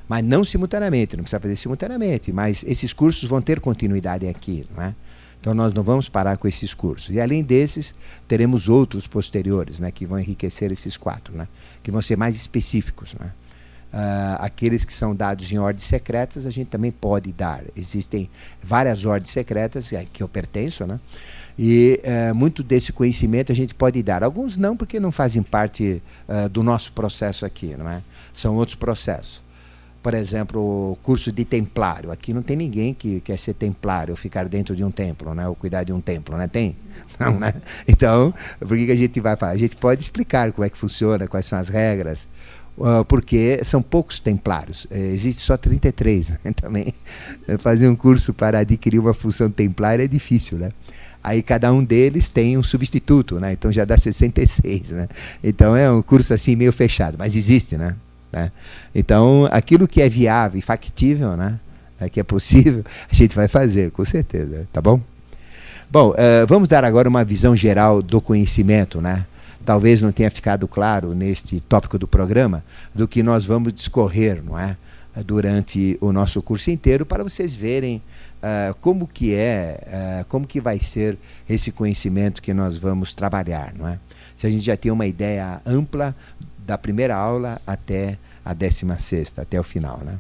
mas 0.08 0.24
não 0.24 0.44
simultaneamente, 0.44 1.16
não 1.16 1.24
precisa 1.24 1.40
fazer 1.40 1.56
simultaneamente, 1.56 2.32
mas 2.32 2.64
esses 2.66 2.92
cursos 2.92 3.28
vão 3.28 3.42
ter 3.42 3.60
continuidade 3.60 4.26
aqui, 4.28 4.66
não 4.74 4.82
é? 4.82 4.94
Então 5.40 5.54
nós 5.54 5.72
não 5.72 5.82
vamos 5.82 6.08
parar 6.08 6.36
com 6.36 6.48
esses 6.48 6.74
cursos. 6.74 7.14
E 7.14 7.20
além 7.20 7.42
desses, 7.42 7.94
teremos 8.26 8.68
outros 8.68 9.06
posteriores, 9.06 9.78
né, 9.78 9.90
que 9.90 10.06
vão 10.06 10.18
enriquecer 10.18 10.72
esses 10.72 10.96
quatro, 10.96 11.36
né, 11.36 11.46
que 11.82 11.90
vão 11.90 12.02
ser 12.02 12.16
mais 12.16 12.36
específicos, 12.36 13.14
né, 13.14 13.30
Uh, 13.92 14.36
aqueles 14.40 14.84
que 14.84 14.92
são 14.92 15.14
dados 15.14 15.50
em 15.50 15.58
ordens 15.58 15.84
secretas, 15.84 16.44
a 16.44 16.50
gente 16.50 16.68
também 16.68 16.90
pode 16.90 17.32
dar. 17.32 17.62
Existem 17.74 18.28
várias 18.62 19.06
ordens 19.06 19.30
secretas 19.30 19.90
que 20.12 20.22
eu 20.22 20.28
pertenço, 20.28 20.86
né? 20.86 21.00
E 21.58 22.02
uh, 22.04 22.34
muito 22.34 22.62
desse 22.62 22.92
conhecimento 22.92 23.52
a 23.52 23.54
gente 23.54 23.74
pode 23.74 24.02
dar. 24.02 24.22
Alguns 24.22 24.56
não, 24.56 24.76
porque 24.76 25.00
não 25.00 25.10
fazem 25.10 25.42
parte 25.42 26.02
uh, 26.28 26.48
do 26.48 26.62
nosso 26.62 26.92
processo 26.92 27.46
aqui, 27.46 27.74
não 27.74 27.88
é? 27.88 28.02
São 28.34 28.56
outros 28.56 28.74
processos. 28.74 29.42
Por 30.06 30.14
exemplo, 30.14 30.96
curso 31.02 31.32
de 31.32 31.44
templário. 31.44 32.12
Aqui 32.12 32.32
não 32.32 32.40
tem 32.40 32.56
ninguém 32.56 32.94
que 32.94 33.20
quer 33.22 33.36
ser 33.36 33.54
templário, 33.54 34.14
ficar 34.14 34.48
dentro 34.48 34.76
de 34.76 34.84
um 34.84 34.90
templo, 34.92 35.34
né? 35.34 35.48
Ou 35.48 35.56
cuidar 35.56 35.82
de 35.82 35.92
um 35.92 36.00
templo, 36.00 36.36
né? 36.36 36.46
Tem? 36.46 36.76
Não, 37.18 37.36
né? 37.36 37.52
Então, 37.88 38.32
por 38.60 38.76
que, 38.76 38.86
que 38.86 38.92
a 38.92 38.96
gente 38.96 39.18
vai 39.18 39.34
falar? 39.34 39.50
A 39.50 39.56
gente 39.56 39.74
pode 39.74 40.00
explicar 40.00 40.52
como 40.52 40.64
é 40.64 40.70
que 40.70 40.78
funciona, 40.78 41.26
quais 41.26 41.46
são 41.46 41.58
as 41.58 41.68
regras, 41.68 42.28
Uh, 42.78 43.02
porque 43.06 43.64
são 43.64 43.80
poucos 43.80 44.20
templários, 44.20 44.86
é, 44.90 44.98
existe 44.98 45.40
só 45.40 45.56
33. 45.56 46.28
Né? 46.28 46.38
Também 46.54 46.92
fazer 47.58 47.88
um 47.88 47.96
curso 47.96 48.34
para 48.34 48.58
adquirir 48.58 48.98
uma 48.98 49.14
função 49.14 49.50
templária 49.50 50.04
é 50.04 50.06
difícil, 50.06 50.58
né? 50.58 50.70
Aí 51.24 51.42
cada 51.42 51.72
um 51.72 51.82
deles 51.82 52.28
tem 52.28 52.58
um 52.58 52.62
substituto, 52.62 53.40
né? 53.40 53.54
Então 53.54 53.72
já 53.72 53.86
dá 53.86 53.96
66, 53.96 54.90
né? 54.90 55.08
Então 55.42 55.74
é 55.74 55.90
um 55.90 56.02
curso 56.02 56.34
assim 56.34 56.54
meio 56.54 56.70
fechado, 56.70 57.16
mas 57.18 57.34
existe, 57.34 57.78
né? 57.78 57.96
Né? 58.36 58.52
Então 58.94 59.48
aquilo 59.50 59.88
que 59.88 60.00
é 60.00 60.08
viável 60.08 60.58
e 60.58 60.62
factível, 60.62 61.36
né? 61.36 61.58
É, 61.98 62.10
que 62.10 62.20
é 62.20 62.22
possível, 62.22 62.84
a 63.10 63.14
gente 63.14 63.34
vai 63.34 63.48
fazer, 63.48 63.90
com 63.90 64.04
certeza, 64.04 64.68
tá 64.72 64.82
bom? 64.82 65.00
Bom, 65.90 66.10
uh, 66.10 66.46
vamos 66.46 66.68
dar 66.68 66.84
agora 66.84 67.08
uma 67.08 67.24
visão 67.24 67.56
geral 67.56 68.02
do 68.02 68.20
conhecimento, 68.20 69.00
né? 69.00 69.24
talvez 69.66 70.00
não 70.00 70.12
tenha 70.12 70.30
ficado 70.30 70.68
claro 70.68 71.12
neste 71.12 71.58
tópico 71.58 71.98
do 71.98 72.06
programa, 72.06 72.64
do 72.94 73.08
que 73.08 73.20
nós 73.20 73.44
vamos 73.44 73.72
discorrer, 73.72 74.40
não 74.42 74.56
é? 74.56 74.76
Durante 75.26 75.98
o 76.00 76.12
nosso 76.12 76.40
curso 76.40 76.70
inteiro, 76.70 77.04
para 77.04 77.24
vocês 77.24 77.56
verem 77.56 78.00
uh, 78.36 78.74
como 78.80 79.08
que 79.08 79.34
é, 79.34 80.20
uh, 80.22 80.24
como 80.26 80.46
que 80.46 80.60
vai 80.60 80.78
ser 80.78 81.18
esse 81.48 81.72
conhecimento 81.72 82.40
que 82.40 82.54
nós 82.54 82.78
vamos 82.78 83.12
trabalhar, 83.12 83.74
não 83.76 83.88
é? 83.88 83.98
Se 84.36 84.46
a 84.46 84.50
gente 84.50 84.64
já 84.64 84.76
tem 84.76 84.92
uma 84.92 85.06
ideia 85.06 85.60
ampla 85.66 86.14
da 86.64 86.78
primeira 86.78 87.16
aula 87.16 87.60
até 87.66 88.18
a 88.46 88.54
décima 88.54 88.96
sexta, 89.00 89.42
até 89.42 89.58
o 89.58 89.64
final, 89.64 90.00
né? 90.04 90.16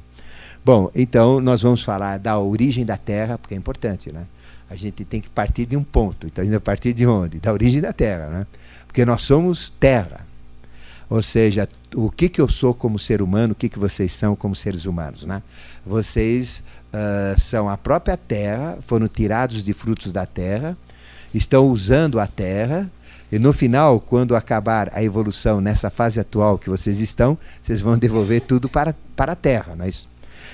Bom, 0.64 0.90
então 0.96 1.40
nós 1.40 1.62
vamos 1.62 1.84
falar 1.84 2.18
da 2.18 2.36
origem 2.40 2.84
da 2.84 2.96
Terra, 2.96 3.38
porque 3.38 3.54
é 3.54 3.56
importante, 3.56 4.10
né? 4.10 4.26
A 4.68 4.74
gente 4.74 5.04
tem 5.04 5.20
que 5.20 5.30
partir 5.30 5.64
de 5.64 5.76
um 5.76 5.84
ponto. 5.84 6.26
Então, 6.26 6.44
a 6.52 6.60
partir 6.60 6.92
de 6.92 7.06
onde? 7.06 7.38
Da 7.38 7.52
origem 7.52 7.80
da 7.80 7.92
Terra, 7.92 8.26
né? 8.26 8.46
Porque 8.84 9.04
nós 9.04 9.22
somos 9.22 9.70
terra. 9.78 10.26
Ou 11.08 11.22
seja, 11.22 11.68
o 11.94 12.10
que, 12.10 12.28
que 12.28 12.40
eu 12.40 12.48
sou 12.48 12.74
como 12.74 12.98
ser 12.98 13.22
humano, 13.22 13.52
o 13.52 13.54
que, 13.54 13.68
que 13.68 13.78
vocês 13.78 14.12
são 14.12 14.34
como 14.34 14.56
seres 14.56 14.86
humanos. 14.86 15.24
Né? 15.24 15.40
Vocês 15.84 16.64
uh, 16.92 17.38
são 17.40 17.68
a 17.68 17.76
própria 17.76 18.16
terra, 18.16 18.78
foram 18.88 19.06
tirados 19.06 19.64
de 19.64 19.72
frutos 19.72 20.12
da 20.12 20.26
terra, 20.26 20.76
estão 21.32 21.68
usando 21.68 22.18
a 22.18 22.26
terra, 22.26 22.90
e 23.30 23.38
no 23.38 23.52
final, 23.52 24.00
quando 24.00 24.36
acabar 24.36 24.90
a 24.94 25.02
evolução 25.02 25.60
nessa 25.60 25.90
fase 25.90 26.20
atual 26.20 26.58
que 26.58 26.70
vocês 26.70 27.00
estão, 27.00 27.36
vocês 27.62 27.80
vão 27.80 27.98
devolver 27.98 28.40
tudo 28.40 28.68
para, 28.68 28.94
para 29.16 29.32
a 29.32 29.36
terra. 29.36 29.74
Não 29.74 29.84
é 29.84 29.88
isso? 29.88 30.08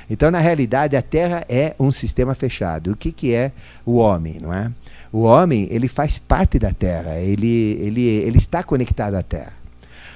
Então, 0.08 0.30
na 0.30 0.40
realidade, 0.40 0.96
a 0.96 1.02
terra 1.02 1.44
é 1.48 1.74
um 1.78 1.92
sistema 1.92 2.34
fechado. 2.34 2.92
O 2.92 2.96
que, 2.96 3.12
que 3.12 3.34
é 3.34 3.52
o 3.84 3.96
homem, 3.96 4.38
não 4.40 4.52
é? 4.52 4.70
O 5.12 5.22
homem, 5.24 5.68
ele 5.70 5.88
faz 5.88 6.16
parte 6.16 6.58
da 6.58 6.72
Terra, 6.72 7.18
ele, 7.18 7.76
ele, 7.80 8.00
ele 8.00 8.38
está 8.38 8.62
conectado 8.62 9.14
à 9.14 9.22
Terra. 9.22 9.52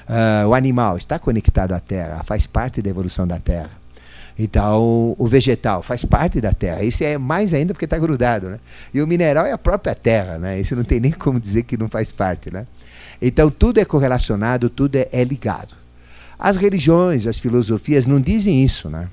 Uh, 0.08 0.48
o 0.48 0.54
animal 0.54 0.96
está 0.96 1.18
conectado 1.18 1.72
à 1.72 1.80
Terra, 1.80 2.22
faz 2.24 2.46
parte 2.46 2.80
da 2.80 2.88
evolução 2.88 3.26
da 3.26 3.38
Terra. 3.38 3.70
Então, 4.38 5.14
o 5.18 5.26
vegetal 5.26 5.82
faz 5.82 6.04
parte 6.04 6.40
da 6.40 6.52
Terra. 6.52 6.84
Esse 6.84 7.04
é 7.04 7.16
mais 7.16 7.54
ainda 7.54 7.72
porque 7.72 7.86
está 7.86 7.98
grudado, 7.98 8.50
né? 8.50 8.58
E 8.92 9.00
o 9.00 9.06
mineral 9.06 9.46
é 9.46 9.52
a 9.52 9.58
própria 9.58 9.94
Terra, 9.94 10.38
né? 10.38 10.60
Esse 10.60 10.74
não 10.74 10.84
tem 10.84 11.00
nem 11.00 11.10
como 11.12 11.40
dizer 11.40 11.62
que 11.62 11.76
não 11.76 11.88
faz 11.88 12.12
parte, 12.12 12.52
né? 12.52 12.66
Então, 13.20 13.50
tudo 13.50 13.80
é 13.80 13.84
correlacionado, 13.84 14.68
tudo 14.68 14.96
é, 14.96 15.08
é 15.10 15.24
ligado. 15.24 15.74
As 16.38 16.58
religiões, 16.58 17.26
as 17.26 17.38
filosofias 17.38 18.06
não 18.06 18.20
dizem 18.20 18.62
isso, 18.62 18.90
né? 18.90 19.08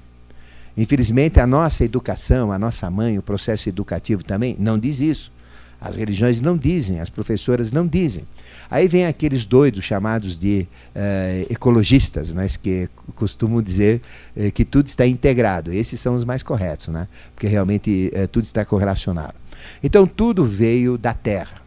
Infelizmente, 0.75 1.39
a 1.39 1.47
nossa 1.47 1.85
educação, 1.85 2.51
a 2.51 2.59
nossa 2.59 2.89
mãe, 2.89 3.17
o 3.17 3.21
processo 3.21 3.69
educativo 3.69 4.23
também, 4.23 4.57
não 4.59 4.77
diz 4.77 4.99
isso. 4.99 5.31
As 5.79 5.95
religiões 5.95 6.41
não 6.41 6.57
dizem, 6.57 6.99
as 6.99 7.09
professoras 7.09 7.71
não 7.71 7.87
dizem. 7.87 8.25
Aí 8.69 8.87
vem 8.87 9.05
aqueles 9.05 9.45
doidos 9.45 9.83
chamados 9.83 10.37
de 10.37 10.67
uh, 10.95 11.51
ecologistas, 11.51 12.31
né, 12.31 12.47
que 12.61 12.89
costumam 13.15 13.61
dizer 13.61 14.01
uh, 14.35 14.51
que 14.51 14.65
tudo 14.65 14.87
está 14.87 15.05
integrado. 15.05 15.71
Esses 15.71 15.99
são 15.99 16.15
os 16.15 16.25
mais 16.25 16.43
corretos, 16.43 16.87
né, 16.87 17.07
porque 17.35 17.47
realmente 17.47 18.11
uh, 18.13 18.27
tudo 18.27 18.43
está 18.43 18.65
correlacionado. 18.65 19.35
Então 19.83 20.05
tudo 20.05 20.45
veio 20.45 20.97
da 20.97 21.13
Terra 21.13 21.61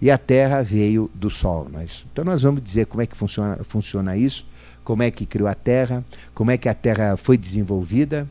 e 0.00 0.10
a 0.10 0.18
Terra 0.18 0.62
veio 0.62 1.10
do 1.14 1.30
Sol. 1.30 1.68
Mas, 1.72 2.04
então 2.12 2.24
nós 2.24 2.42
vamos 2.42 2.62
dizer 2.62 2.86
como 2.86 3.02
é 3.02 3.06
que 3.06 3.16
funciona, 3.16 3.58
funciona 3.64 4.16
isso, 4.16 4.46
como 4.82 5.02
é 5.02 5.10
que 5.10 5.26
criou 5.26 5.48
a 5.48 5.54
Terra, 5.54 6.04
como 6.34 6.50
é 6.50 6.56
que 6.56 6.68
a 6.68 6.74
Terra 6.74 7.16
foi 7.16 7.36
desenvolvida 7.36 8.26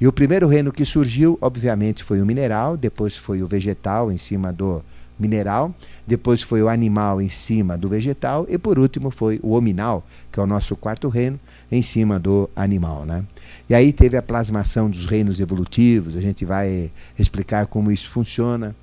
e 0.00 0.06
o 0.06 0.12
primeiro 0.12 0.48
reino 0.48 0.72
que 0.72 0.84
surgiu, 0.84 1.38
obviamente, 1.40 2.02
foi 2.02 2.20
o 2.20 2.26
mineral, 2.26 2.76
depois 2.76 3.16
foi 3.16 3.42
o 3.42 3.46
vegetal 3.46 4.10
em 4.10 4.16
cima 4.16 4.52
do 4.52 4.82
mineral, 5.18 5.72
depois 6.06 6.42
foi 6.42 6.62
o 6.62 6.68
animal 6.68 7.20
em 7.20 7.28
cima 7.28 7.78
do 7.78 7.88
vegetal 7.88 8.46
e 8.48 8.58
por 8.58 8.78
último 8.78 9.10
foi 9.10 9.40
o 9.42 9.52
hominal, 9.52 10.06
que 10.30 10.38
é 10.38 10.42
o 10.42 10.46
nosso 10.46 10.76
quarto 10.76 11.08
reino, 11.08 11.38
em 11.70 11.82
cima 11.82 12.18
do 12.18 12.48
animal, 12.54 13.04
né? 13.04 13.24
E 13.68 13.74
aí 13.74 13.92
teve 13.92 14.16
a 14.16 14.22
plasmação 14.22 14.90
dos 14.90 15.06
reinos 15.06 15.40
evolutivos, 15.40 16.16
a 16.16 16.20
gente 16.20 16.44
vai 16.44 16.90
explicar 17.18 17.66
como 17.66 17.90
isso 17.90 18.10
funciona, 18.10 18.76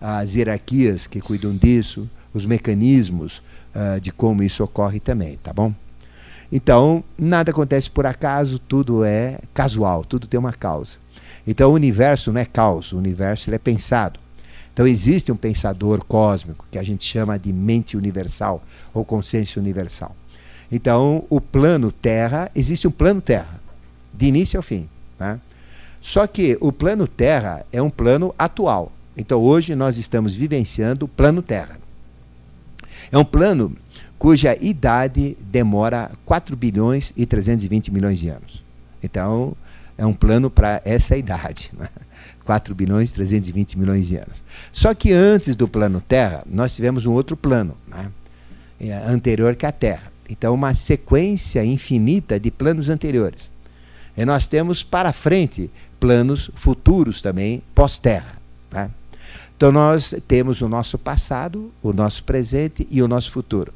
as 0.00 0.36
hierarquias 0.36 1.06
que 1.06 1.20
cuidam 1.20 1.56
disso, 1.56 2.08
os 2.32 2.46
mecanismos 2.46 3.42
uh, 3.74 4.00
de 4.00 4.12
como 4.12 4.42
isso 4.42 4.62
ocorre 4.62 5.00
também, 5.00 5.36
tá 5.42 5.52
bom? 5.52 5.74
Então, 6.50 7.04
nada 7.18 7.50
acontece 7.50 7.90
por 7.90 8.06
acaso, 8.06 8.58
tudo 8.58 9.04
é 9.04 9.38
casual, 9.52 10.04
tudo 10.04 10.26
tem 10.26 10.38
uma 10.38 10.52
causa. 10.52 10.96
Então, 11.46 11.70
o 11.70 11.74
universo 11.74 12.32
não 12.32 12.40
é 12.40 12.44
caos, 12.44 12.92
o 12.92 12.98
universo 12.98 13.52
é 13.52 13.58
pensado. 13.58 14.18
Então, 14.78 14.86
existe 14.86 15.32
um 15.32 15.36
pensador 15.36 16.04
cósmico 16.04 16.64
que 16.70 16.78
a 16.78 16.84
gente 16.84 17.02
chama 17.02 17.36
de 17.36 17.52
mente 17.52 17.96
universal 17.96 18.62
ou 18.94 19.04
consciência 19.04 19.60
universal. 19.60 20.14
Então, 20.70 21.24
o 21.28 21.40
plano 21.40 21.90
Terra, 21.90 22.48
existe 22.54 22.86
um 22.86 22.90
plano 22.92 23.20
Terra, 23.20 23.60
de 24.14 24.26
início 24.26 24.56
ao 24.56 24.62
fim. 24.62 24.88
Né? 25.18 25.40
Só 26.00 26.28
que 26.28 26.56
o 26.60 26.70
plano 26.70 27.08
Terra 27.08 27.66
é 27.72 27.82
um 27.82 27.90
plano 27.90 28.32
atual. 28.38 28.92
Então, 29.16 29.40
hoje 29.40 29.74
nós 29.74 29.98
estamos 29.98 30.36
vivenciando 30.36 31.06
o 31.06 31.08
plano 31.08 31.42
Terra. 31.42 31.76
É 33.10 33.18
um 33.18 33.24
plano 33.24 33.76
cuja 34.16 34.56
idade 34.60 35.36
demora 35.40 36.12
4 36.24 36.56
bilhões 36.56 37.12
e 37.16 37.26
320 37.26 37.90
milhões 37.90 38.20
de 38.20 38.28
anos. 38.28 38.62
Então, 39.02 39.56
é 39.96 40.06
um 40.06 40.14
plano 40.14 40.48
para 40.48 40.80
essa 40.84 41.16
idade. 41.16 41.72
Né? 41.76 41.88
4 42.48 42.74
bilhões 42.74 43.10
e 43.10 43.14
320 43.14 43.78
milhões 43.78 44.08
de 44.08 44.16
anos. 44.16 44.42
Só 44.72 44.94
que 44.94 45.12
antes 45.12 45.54
do 45.54 45.68
plano 45.68 46.00
Terra, 46.00 46.42
nós 46.46 46.74
tivemos 46.74 47.04
um 47.04 47.12
outro 47.12 47.36
plano, 47.36 47.76
né? 47.86 48.10
É, 48.80 48.94
anterior 49.06 49.54
que 49.54 49.66
a 49.66 49.72
Terra. 49.72 50.10
Então, 50.30 50.54
uma 50.54 50.72
sequência 50.72 51.62
infinita 51.62 52.40
de 52.40 52.50
planos 52.50 52.88
anteriores. 52.88 53.50
E 54.16 54.24
nós 54.24 54.48
temos 54.48 54.82
para 54.82 55.12
frente 55.12 55.70
planos 56.00 56.50
futuros 56.54 57.20
também, 57.20 57.62
pós-Terra. 57.74 58.40
Né? 58.70 58.90
Então, 59.54 59.70
nós 59.70 60.14
temos 60.26 60.62
o 60.62 60.70
nosso 60.70 60.96
passado, 60.96 61.70
o 61.82 61.92
nosso 61.92 62.24
presente 62.24 62.88
e 62.90 63.02
o 63.02 63.08
nosso 63.08 63.30
futuro. 63.30 63.74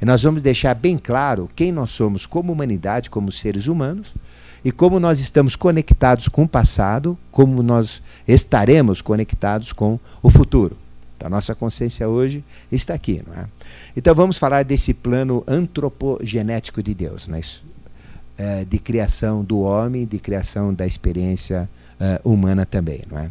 E 0.00 0.04
nós 0.06 0.22
vamos 0.22 0.40
deixar 0.40 0.74
bem 0.74 0.96
claro 0.96 1.46
quem 1.54 1.70
nós 1.70 1.90
somos 1.90 2.24
como 2.24 2.54
humanidade, 2.54 3.10
como 3.10 3.30
seres 3.30 3.66
humanos, 3.66 4.14
e 4.64 4.72
como 4.72 4.98
nós 4.98 5.20
estamos 5.20 5.54
conectados 5.54 6.26
com 6.28 6.44
o 6.44 6.48
passado, 6.48 7.18
como 7.30 7.62
nós 7.62 8.02
estaremos 8.26 9.02
conectados 9.02 9.72
com 9.72 9.98
o 10.22 10.30
futuro. 10.30 10.76
Então, 11.16 11.26
a 11.26 11.30
nossa 11.30 11.54
consciência 11.54 12.08
hoje 12.08 12.42
está 12.72 12.94
aqui. 12.94 13.22
Não 13.26 13.34
é? 13.34 13.46
Então 13.96 14.14
vamos 14.14 14.38
falar 14.38 14.64
desse 14.64 14.94
plano 14.94 15.44
antropogenético 15.46 16.82
de 16.82 16.94
Deus, 16.94 17.28
não 17.28 17.36
é 17.36 17.40
isso? 17.40 17.62
É, 18.36 18.64
de 18.64 18.78
criação 18.78 19.44
do 19.44 19.60
homem, 19.60 20.04
de 20.04 20.18
criação 20.18 20.74
da 20.74 20.86
experiência 20.86 21.68
é, 22.00 22.20
humana 22.24 22.66
também. 22.66 23.02
Não 23.08 23.18
é? 23.18 23.30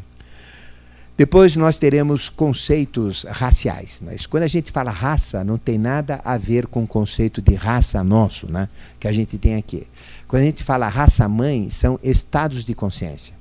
Depois 1.16 1.56
nós 1.56 1.78
teremos 1.78 2.28
conceitos 2.28 3.24
raciais. 3.30 4.02
Mas 4.04 4.26
quando 4.26 4.44
a 4.44 4.48
gente 4.48 4.72
fala 4.72 4.90
raça, 4.90 5.44
não 5.44 5.60
tem 5.60 5.78
nada 5.78 6.20
a 6.26 6.38
ver 6.38 6.66
com 6.66 6.84
o 6.84 6.88
conceito 6.88 7.42
de 7.42 7.54
raça 7.54 8.04
nosso, 8.04 8.52
né, 8.52 8.68
que 9.00 9.08
a 9.08 9.12
gente 9.12 9.38
tem 9.38 9.56
aqui. 9.56 9.86
Quando 10.34 10.42
a 10.42 10.46
gente 10.48 10.64
fala 10.64 10.88
raça-mãe, 10.88 11.70
são 11.70 12.00
estados 12.02 12.66
de 12.66 12.74
consciência. 12.74 13.36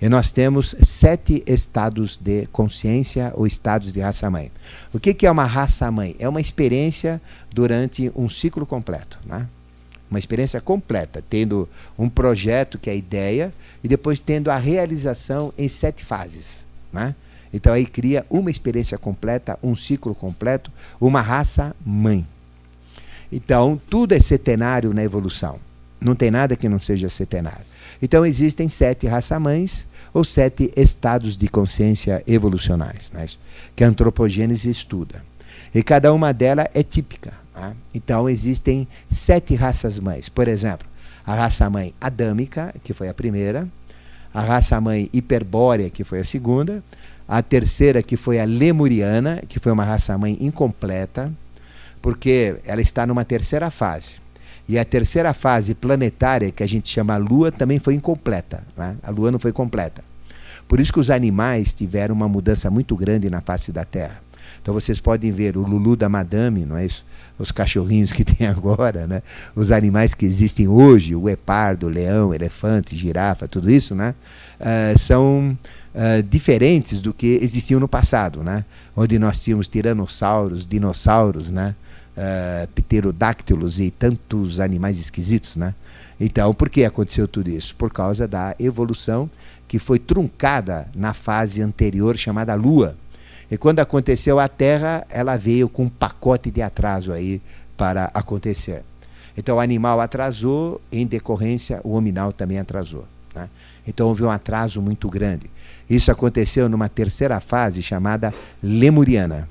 E 0.00 0.08
nós 0.08 0.32
temos 0.32 0.74
sete 0.82 1.40
estados 1.46 2.16
de 2.16 2.46
consciência 2.46 3.32
ou 3.36 3.46
estados 3.46 3.92
de 3.92 4.00
raça-mãe. 4.00 4.50
O 4.92 4.98
que, 4.98 5.14
que 5.14 5.24
é 5.24 5.30
uma 5.30 5.44
raça-mãe? 5.44 6.16
É 6.18 6.28
uma 6.28 6.40
experiência 6.40 7.22
durante 7.52 8.10
um 8.16 8.28
ciclo 8.28 8.66
completo. 8.66 9.20
Né? 9.24 9.46
uma 10.10 10.18
experiência 10.18 10.60
completa, 10.60 11.22
tendo 11.30 11.68
um 11.96 12.08
projeto 12.08 12.76
que 12.76 12.90
é 12.90 12.92
a 12.92 12.96
ideia 12.96 13.54
e 13.84 13.86
depois 13.86 14.18
tendo 14.18 14.50
a 14.50 14.56
realização 14.56 15.54
em 15.56 15.68
sete 15.68 16.04
fases. 16.04 16.66
Né? 16.92 17.14
Então 17.54 17.72
aí 17.72 17.86
cria 17.86 18.26
uma 18.28 18.50
experiência 18.50 18.98
completa, 18.98 19.56
um 19.62 19.76
ciclo 19.76 20.12
completo, 20.12 20.72
uma 21.00 21.20
raça 21.20 21.72
mãe. 21.86 22.26
Então 23.30 23.80
tudo 23.88 24.12
é 24.12 24.20
setenário 24.20 24.92
na 24.92 25.04
evolução. 25.04 25.60
Não 26.04 26.14
tem 26.14 26.30
nada 26.30 26.56
que 26.56 26.68
não 26.68 26.78
seja 26.78 27.08
setenário. 27.08 27.64
Então 28.00 28.26
existem 28.26 28.68
sete 28.68 29.06
raça-mães 29.06 29.86
ou 30.12 30.24
sete 30.24 30.70
estados 30.76 31.36
de 31.36 31.48
consciência 31.48 32.22
evolucionais, 32.26 33.10
né? 33.12 33.26
que 33.74 33.84
a 33.84 33.88
antropogênese 33.88 34.68
estuda. 34.68 35.24
E 35.74 35.82
cada 35.82 36.12
uma 36.12 36.32
delas 36.32 36.66
é 36.74 36.82
típica. 36.82 37.32
Né? 37.54 37.74
Então 37.94 38.28
existem 38.28 38.86
sete 39.08 39.54
raças-mães. 39.54 40.28
Por 40.28 40.48
exemplo, 40.48 40.86
a 41.24 41.34
raça-mãe 41.34 41.94
adâmica, 42.00 42.74
que 42.82 42.92
foi 42.92 43.08
a 43.08 43.14
primeira, 43.14 43.66
a 44.34 44.40
raça-mãe 44.40 45.08
hiperbórea, 45.12 45.88
que 45.88 46.04
foi 46.04 46.20
a 46.20 46.24
segunda, 46.24 46.82
a 47.28 47.42
terceira, 47.42 48.02
que 48.02 48.16
foi 48.16 48.40
a 48.40 48.44
lemuriana, 48.44 49.42
que 49.48 49.58
foi 49.58 49.72
uma 49.72 49.84
raça-mãe 49.84 50.36
incompleta, 50.40 51.32
porque 52.00 52.56
ela 52.64 52.80
está 52.80 53.06
numa 53.06 53.24
terceira 53.24 53.70
fase. 53.70 54.21
E 54.68 54.78
a 54.78 54.84
terceira 54.84 55.34
fase 55.34 55.74
planetária, 55.74 56.50
que 56.50 56.62
a 56.62 56.66
gente 56.66 56.88
chama 56.88 57.16
Lua, 57.16 57.50
também 57.50 57.78
foi 57.78 57.94
incompleta. 57.94 58.62
Né? 58.76 58.96
A 59.02 59.10
Lua 59.10 59.30
não 59.30 59.38
foi 59.38 59.52
completa. 59.52 60.02
Por 60.68 60.80
isso 60.80 60.92
que 60.92 61.00
os 61.00 61.10
animais 61.10 61.74
tiveram 61.74 62.14
uma 62.14 62.28
mudança 62.28 62.70
muito 62.70 62.96
grande 62.96 63.28
na 63.28 63.40
face 63.40 63.72
da 63.72 63.84
Terra. 63.84 64.22
Então 64.62 64.72
vocês 64.72 65.00
podem 65.00 65.32
ver 65.32 65.56
o 65.56 65.62
Lulu 65.62 65.96
da 65.96 66.08
Madame, 66.08 66.64
não 66.64 66.76
é 66.76 66.86
isso? 66.86 67.04
os 67.38 67.50
cachorrinhos 67.50 68.12
que 68.12 68.24
tem 68.24 68.46
agora, 68.48 69.06
né? 69.06 69.22
os 69.54 69.70
animais 69.70 70.14
que 70.14 70.24
existem 70.24 70.68
hoje, 70.68 71.14
o 71.14 71.28
epardo, 71.28 71.86
o 71.86 71.90
leão, 71.90 72.32
elefante, 72.32 72.96
girafa, 72.96 73.48
tudo 73.48 73.70
isso, 73.70 73.94
né? 73.94 74.14
Uh, 74.60 74.98
são 74.98 75.58
uh, 75.94 76.22
diferentes 76.22 77.00
do 77.00 77.12
que 77.12 77.38
existiam 77.42 77.80
no 77.80 77.88
passado, 77.88 78.42
né? 78.42 78.64
onde 78.96 79.18
nós 79.18 79.40
tínhamos 79.40 79.68
tiranossauros, 79.68 80.66
dinossauros, 80.66 81.50
né? 81.50 81.74
Uh, 82.16 82.66
pterodáctilos 82.68 83.80
e 83.80 83.90
tantos 83.90 84.60
animais 84.60 84.98
esquisitos. 84.98 85.56
Né? 85.56 85.74
Então, 86.20 86.54
por 86.54 86.68
que 86.68 86.84
aconteceu 86.84 87.26
tudo 87.28 87.50
isso? 87.50 87.74
Por 87.76 87.92
causa 87.92 88.26
da 88.26 88.54
evolução 88.58 89.30
que 89.66 89.78
foi 89.78 89.98
truncada 89.98 90.88
na 90.94 91.14
fase 91.14 91.62
anterior 91.62 92.16
chamada 92.16 92.54
Lua 92.54 92.96
e 93.52 93.58
quando 93.58 93.80
aconteceu 93.80 94.40
a 94.40 94.48
Terra, 94.48 95.06
ela 95.10 95.36
veio 95.36 95.68
com 95.68 95.82
um 95.82 95.88
pacote 95.90 96.50
de 96.50 96.62
atraso 96.62 97.12
aí 97.12 97.38
para 97.76 98.10
acontecer. 98.14 98.82
Então 99.36 99.58
o 99.58 99.60
animal 99.60 100.00
atrasou, 100.00 100.80
em 100.90 101.06
decorrência, 101.06 101.78
o 101.84 101.92
hominal 101.92 102.32
também 102.32 102.58
atrasou. 102.58 103.04
Né? 103.34 103.50
Então 103.86 104.08
houve 104.08 104.22
um 104.22 104.30
atraso 104.30 104.80
muito 104.80 105.06
grande. 105.06 105.50
Isso 105.88 106.10
aconteceu 106.10 106.66
numa 106.66 106.88
terceira 106.88 107.40
fase 107.40 107.82
chamada 107.82 108.32
Lemuriana. 108.62 109.46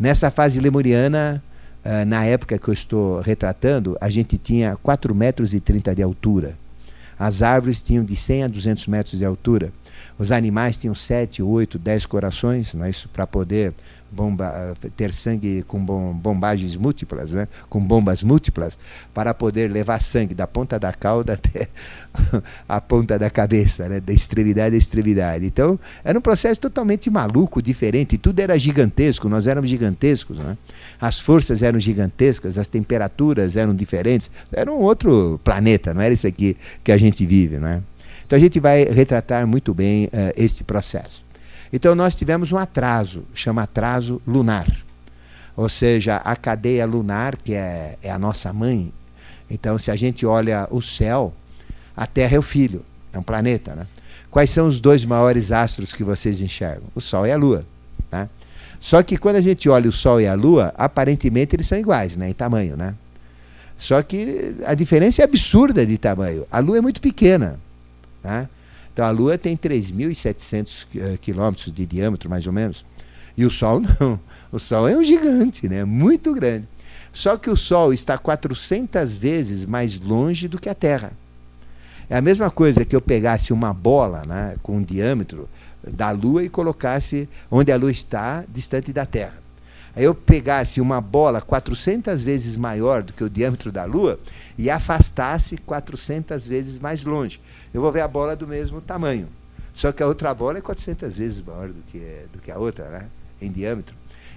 Nessa 0.00 0.30
fase 0.30 0.58
Lemuriana, 0.58 1.42
uh, 1.84 2.04
na 2.06 2.24
época 2.24 2.58
que 2.58 2.68
eu 2.68 2.74
estou 2.74 3.20
retratando, 3.20 3.96
a 4.00 4.08
gente 4.08 4.38
tinha 4.38 4.76
4 4.82 5.14
metros 5.14 5.54
e 5.54 5.60
30 5.60 5.94
de 5.94 6.02
altura. 6.02 6.56
As 7.18 7.42
árvores 7.42 7.82
tinham 7.82 8.04
de 8.04 8.16
100 8.16 8.44
a 8.44 8.48
200 8.48 8.86
metros 8.86 9.18
de 9.18 9.24
altura. 9.24 9.72
Os 10.22 10.30
animais 10.30 10.78
tinham 10.78 10.94
sete, 10.94 11.42
oito, 11.42 11.80
dez 11.80 12.06
corações, 12.06 12.72
não 12.74 12.84
é 12.84 12.90
isso, 12.90 13.08
para 13.08 13.26
poder 13.26 13.74
bomba, 14.08 14.72
ter 14.96 15.12
sangue 15.12 15.64
com 15.66 15.84
bom, 15.84 16.12
bombagens 16.12 16.76
múltiplas, 16.76 17.32
né? 17.32 17.48
com 17.68 17.80
bombas 17.80 18.22
múltiplas, 18.22 18.78
para 19.12 19.34
poder 19.34 19.68
levar 19.68 20.00
sangue 20.00 20.32
da 20.32 20.46
ponta 20.46 20.78
da 20.78 20.92
cauda 20.92 21.32
até 21.32 21.66
a 22.68 22.80
ponta 22.80 23.18
da 23.18 23.28
cabeça, 23.28 23.88
né? 23.88 23.98
da 23.98 24.12
extremidade 24.12 24.76
à 24.76 24.78
extremidade. 24.78 25.44
Então, 25.44 25.76
era 26.04 26.16
um 26.16 26.22
processo 26.22 26.60
totalmente 26.60 27.10
maluco, 27.10 27.60
diferente, 27.60 28.16
tudo 28.16 28.38
era 28.38 28.56
gigantesco, 28.56 29.28
nós 29.28 29.48
éramos 29.48 29.68
gigantescos. 29.68 30.38
Né? 30.38 30.56
As 31.00 31.18
forças 31.18 31.64
eram 31.64 31.80
gigantescas, 31.80 32.58
as 32.58 32.68
temperaturas 32.68 33.56
eram 33.56 33.74
diferentes, 33.74 34.30
era 34.52 34.70
um 34.70 34.78
outro 34.78 35.40
planeta, 35.42 35.92
não 35.92 36.00
era 36.00 36.14
isso 36.14 36.28
aqui 36.28 36.56
que 36.84 36.92
a 36.92 36.96
gente 36.96 37.26
vive. 37.26 37.58
Não 37.58 37.66
é? 37.66 37.82
Então 38.32 38.38
a 38.38 38.40
gente 38.40 38.58
vai 38.58 38.84
retratar 38.84 39.46
muito 39.46 39.74
bem 39.74 40.06
uh, 40.06 40.32
esse 40.34 40.64
processo. 40.64 41.22
Então 41.70 41.94
nós 41.94 42.16
tivemos 42.16 42.50
um 42.50 42.56
atraso, 42.56 43.24
chama 43.34 43.64
atraso 43.64 44.22
lunar. 44.26 44.66
Ou 45.54 45.68
seja, 45.68 46.16
a 46.16 46.34
cadeia 46.34 46.86
lunar, 46.86 47.36
que 47.36 47.52
é, 47.52 47.98
é 48.02 48.10
a 48.10 48.18
nossa 48.18 48.50
mãe. 48.50 48.90
Então, 49.50 49.76
se 49.76 49.90
a 49.90 49.96
gente 49.96 50.24
olha 50.24 50.66
o 50.70 50.80
céu, 50.80 51.34
a 51.94 52.06
Terra 52.06 52.36
é 52.36 52.38
o 52.38 52.42
filho, 52.42 52.82
é 53.12 53.18
um 53.18 53.22
planeta. 53.22 53.74
Né? 53.74 53.86
Quais 54.30 54.48
são 54.48 54.66
os 54.66 54.80
dois 54.80 55.04
maiores 55.04 55.52
astros 55.52 55.92
que 55.92 56.02
vocês 56.02 56.40
enxergam? 56.40 56.88
O 56.94 57.02
Sol 57.02 57.26
e 57.26 57.32
a 57.32 57.36
Lua. 57.36 57.66
Né? 58.10 58.30
Só 58.80 59.02
que 59.02 59.18
quando 59.18 59.36
a 59.36 59.42
gente 59.42 59.68
olha 59.68 59.90
o 59.90 59.92
Sol 59.92 60.22
e 60.22 60.26
a 60.26 60.32
Lua, 60.32 60.72
aparentemente 60.78 61.54
eles 61.54 61.66
são 61.66 61.76
iguais 61.76 62.16
né, 62.16 62.30
em 62.30 62.32
tamanho. 62.32 62.78
Né? 62.78 62.94
Só 63.76 64.00
que 64.00 64.56
a 64.64 64.72
diferença 64.72 65.20
é 65.20 65.24
absurda 65.26 65.84
de 65.84 65.98
tamanho. 65.98 66.46
A 66.50 66.60
Lua 66.60 66.78
é 66.78 66.80
muito 66.80 66.98
pequena. 66.98 67.60
Né? 68.22 68.48
Então 68.92 69.04
a 69.04 69.10
Lua 69.10 69.38
tem 69.38 69.56
3.700 69.56 70.84
uh, 70.84 71.18
quilômetros 71.18 71.72
de 71.72 71.86
diâmetro, 71.86 72.28
mais 72.28 72.46
ou 72.46 72.52
menos. 72.52 72.84
E 73.36 73.44
o 73.44 73.50
Sol 73.50 73.80
não. 74.00 74.20
O 74.50 74.58
Sol 74.58 74.86
é 74.86 74.96
um 74.96 75.02
gigante, 75.02 75.68
né? 75.68 75.84
muito 75.84 76.34
grande. 76.34 76.66
Só 77.12 77.36
que 77.36 77.50
o 77.50 77.56
Sol 77.56 77.92
está 77.92 78.16
400 78.18 79.16
vezes 79.16 79.64
mais 79.64 79.98
longe 79.98 80.48
do 80.48 80.58
que 80.58 80.68
a 80.68 80.74
Terra. 80.74 81.12
É 82.08 82.16
a 82.16 82.20
mesma 82.20 82.50
coisa 82.50 82.84
que 82.84 82.94
eu 82.94 83.00
pegasse 83.00 83.52
uma 83.52 83.72
bola 83.72 84.22
né, 84.26 84.54
com 84.62 84.76
um 84.76 84.82
diâmetro 84.82 85.48
da 85.82 86.10
Lua 86.10 86.44
e 86.44 86.48
colocasse 86.48 87.28
onde 87.50 87.72
a 87.72 87.76
Lua 87.76 87.90
está, 87.90 88.44
distante 88.52 88.92
da 88.92 89.06
Terra. 89.06 89.42
Aí 89.94 90.04
eu 90.04 90.14
pegasse 90.14 90.80
uma 90.80 91.00
bola 91.00 91.40
400 91.40 92.22
vezes 92.22 92.56
maior 92.56 93.02
do 93.02 93.12
que 93.12 93.24
o 93.24 93.30
diâmetro 93.30 93.70
da 93.70 93.84
Lua 93.84 94.18
e 94.58 94.70
afastasse 94.70 95.56
400 95.58 96.46
vezes 96.46 96.78
mais 96.78 97.04
longe 97.04 97.40
eu 97.72 97.80
vou 97.80 97.90
ver 97.90 98.00
a 98.00 98.08
bola 98.08 98.36
do 98.36 98.46
mesmo 98.46 98.80
tamanho. 98.80 99.28
Só 99.74 99.90
que 99.90 100.02
a 100.02 100.06
outra 100.06 100.34
bola 100.34 100.58
é 100.58 100.60
400 100.60 101.16
vezes 101.16 101.42
maior 101.42 101.68
do 101.68 101.80
que, 101.86 102.26
do 102.32 102.38
que 102.38 102.50
a 102.50 102.58
outra, 102.58 102.88
né? 102.90 103.06
em 103.40 103.50
diâmetro. 103.50 103.94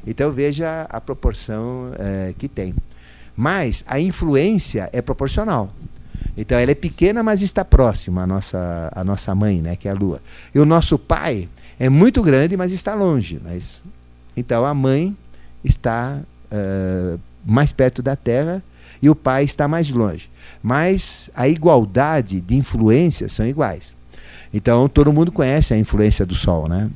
Então 0.08 0.32
veja 0.32 0.88
a 0.90 1.02
proporção 1.02 1.92
é, 2.00 2.34
que 2.38 2.48
tem. 2.48 2.74
Mas 3.36 3.84
a 3.88 4.00
influência 4.00 4.90
é 4.94 5.02
proporcional. 5.02 5.72
Então 6.38 6.58
ela 6.58 6.72
é 6.72 6.76
pequena, 6.76 7.22
mas 7.22 7.42
está 7.42 7.66
próxima 7.66 8.24
à 8.24 8.28
nossa, 8.28 8.92
à 8.96 9.04
nossa 9.04 9.36
mãe, 9.36 9.62
né, 9.62 9.76
que 9.76 9.88
é 9.88 9.92
a 9.92 9.94
Lua. 9.94 10.22
E 10.54 10.60
o 10.60 10.66
nosso 10.66 10.98
pai 10.98 11.50
é 11.78 11.90
muito 11.90 12.22
grande, 12.22 12.56
mas 12.56 12.72
está 12.72 12.94
longe. 12.94 13.40
Mas, 13.44 13.82
então 14.36 14.66
a 14.66 14.74
mãe 14.74 15.16
está 15.64 16.20
uh, 16.52 17.20
mais 17.46 17.72
perto 17.72 18.02
da 18.02 18.16
Terra 18.16 18.64
e 19.02 19.10
o 19.10 19.16
pai 19.16 19.44
está 19.44 19.68
mais 19.68 19.90
longe. 19.90 20.30
Mas 20.62 21.30
a 21.36 21.48
igualdade 21.48 22.42
de 22.42 22.56
influências 22.56 23.34
são 23.34 23.48
iguais. 23.48 23.94
Então 24.54 24.88
todo 24.88 25.12
mundo 25.12 25.32
conhece 25.32 25.74
a 25.74 25.78
influência 25.78 26.26
do 26.26 26.36
Sol, 26.36 26.68
né? 26.68 26.90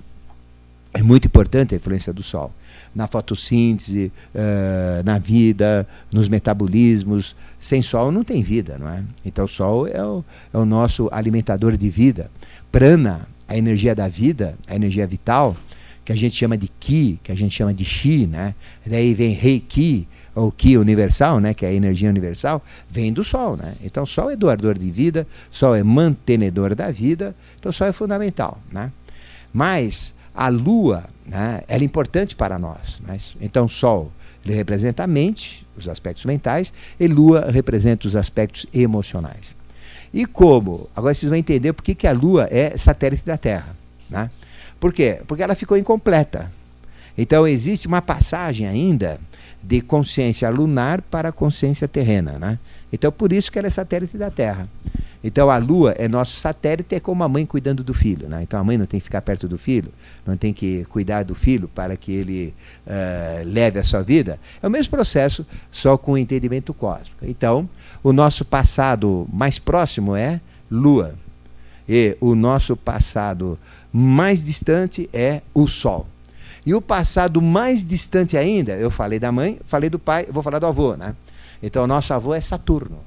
É 0.93 1.03
muito 1.03 1.25
importante 1.25 1.75
a 1.75 1.77
influência 1.77 2.11
do 2.11 2.23
Sol 2.23 2.51
na 2.93 3.07
fotossíntese, 3.07 4.11
uh, 4.33 5.03
na 5.03 5.19
vida, 5.19 5.87
nos 6.11 6.27
metabolismos. 6.27 7.35
Sem 7.59 7.81
Sol 7.81 8.11
não 8.11 8.23
tem 8.23 8.41
vida, 8.41 8.77
não 8.79 8.89
é? 8.89 9.03
Então 9.23 9.45
o 9.45 9.47
Sol 9.47 9.87
é 9.87 10.03
o, 10.03 10.23
é 10.53 10.57
o 10.57 10.65
nosso 10.65 11.09
alimentador 11.11 11.77
de 11.77 11.89
vida. 11.89 12.31
Prana, 12.71 13.27
a 13.47 13.57
energia 13.57 13.95
da 13.95 14.07
vida, 14.07 14.55
a 14.67 14.75
energia 14.75 15.05
vital, 15.05 15.55
que 16.03 16.11
a 16.11 16.15
gente 16.15 16.35
chama 16.35 16.57
de 16.57 16.67
Ki, 16.79 17.19
que 17.23 17.31
a 17.31 17.35
gente 17.35 17.53
chama 17.53 17.73
de 17.73 17.85
Chi, 17.85 18.25
né? 18.25 18.55
Daí 18.85 19.13
vem 19.13 19.33
Reiki, 19.33 20.07
o 20.45 20.51
Ki 20.51 20.77
universal, 20.77 21.39
né, 21.39 21.53
que 21.53 21.65
é 21.65 21.69
a 21.69 21.73
energia 21.73 22.09
universal, 22.09 22.63
vem 22.89 23.11
do 23.11 23.23
Sol. 23.23 23.57
Né? 23.57 23.75
Então, 23.83 24.05
Sol 24.05 24.29
é 24.29 24.35
doador 24.35 24.77
de 24.77 24.89
vida, 24.89 25.27
Sol 25.51 25.75
é 25.75 25.83
mantenedor 25.83 26.75
da 26.75 26.91
vida, 26.91 27.35
então 27.59 27.71
Sol 27.71 27.87
é 27.87 27.91
fundamental. 27.91 28.59
Né? 28.71 28.91
Mas 29.53 30.13
a 30.33 30.49
Lua, 30.49 31.03
né, 31.25 31.61
ela 31.67 31.83
é 31.83 31.85
importante 31.85 32.35
para 32.35 32.57
nós. 32.57 32.99
Né? 33.05 33.17
Então, 33.41 33.67
Sol 33.67 34.11
ele 34.45 34.55
representa 34.55 35.03
a 35.03 35.07
mente, 35.07 35.67
os 35.77 35.87
aspectos 35.87 36.25
mentais, 36.25 36.73
e 36.99 37.07
Lua 37.07 37.51
representa 37.51 38.07
os 38.07 38.15
aspectos 38.15 38.65
emocionais. 38.73 39.55
E 40.13 40.25
como? 40.25 40.89
Agora 40.95 41.13
vocês 41.13 41.29
vão 41.29 41.37
entender 41.37 41.73
por 41.73 41.83
que, 41.83 41.93
que 41.93 42.07
a 42.07 42.11
Lua 42.11 42.47
é 42.49 42.75
satélite 42.77 43.25
da 43.25 43.37
Terra. 43.37 43.75
Né? 44.09 44.31
Por 44.79 44.93
quê? 44.93 45.21
Porque 45.27 45.43
ela 45.43 45.55
ficou 45.55 45.77
incompleta. 45.77 46.51
Então 47.17 47.45
existe 47.45 47.85
uma 47.85 48.01
passagem 48.01 48.65
ainda 48.65 49.19
de 49.61 49.81
consciência 49.81 50.49
lunar 50.49 51.01
para 51.01 51.31
consciência 51.31 51.87
terrena. 51.87 52.39
Né? 52.39 52.59
Então, 52.91 53.11
por 53.11 53.31
isso 53.33 53.51
que 53.51 53.59
ela 53.59 53.67
é 53.67 53.71
satélite 53.71 54.17
da 54.17 54.31
Terra. 54.31 54.67
Então 55.23 55.49
a 55.49 55.57
Lua 55.57 55.93
é 55.97 56.07
nosso 56.07 56.39
satélite, 56.39 56.95
é 56.95 56.99
como 56.99 57.23
a 57.23 57.29
mãe 57.29 57.45
cuidando 57.45 57.83
do 57.83 57.93
filho. 57.93 58.27
Né? 58.29 58.43
Então 58.43 58.59
a 58.59 58.63
mãe 58.63 58.77
não 58.77 58.85
tem 58.85 58.99
que 58.99 59.03
ficar 59.03 59.21
perto 59.21 59.47
do 59.47 59.57
filho, 59.57 59.91
não 60.25 60.37
tem 60.37 60.53
que 60.53 60.85
cuidar 60.85 61.23
do 61.23 61.35
filho 61.35 61.67
para 61.67 61.97
que 61.97 62.11
ele 62.11 62.53
uh, 62.87 63.43
leve 63.45 63.79
a 63.79 63.83
sua 63.83 64.01
vida. 64.01 64.39
É 64.61 64.67
o 64.67 64.71
mesmo 64.71 64.91
processo, 64.91 65.45
só 65.71 65.97
com 65.97 66.13
o 66.13 66.17
entendimento 66.17 66.73
cósmico. 66.73 67.17
Então, 67.23 67.69
o 68.01 68.13
nosso 68.13 68.45
passado 68.45 69.27
mais 69.31 69.59
próximo 69.59 70.15
é 70.15 70.39
Lua. 70.71 71.15
E 71.87 72.15
o 72.21 72.35
nosso 72.35 72.77
passado 72.77 73.59
mais 73.91 74.43
distante 74.43 75.09
é 75.11 75.41
o 75.53 75.67
Sol. 75.67 76.07
E 76.69 76.73
o 76.75 76.79
passado 76.79 77.41
mais 77.41 77.83
distante 77.83 78.37
ainda, 78.37 78.73
eu 78.73 78.91
falei 78.91 79.17
da 79.17 79.31
mãe, 79.31 79.59
falei 79.65 79.89
do 79.89 79.97
pai, 79.97 80.27
vou 80.29 80.43
falar 80.43 80.59
do 80.59 80.67
avô, 80.67 80.95
né? 80.95 81.15
Então 81.63 81.87
nosso 81.87 82.13
avô 82.13 82.31
é 82.31 82.39
Saturno. 82.39 82.99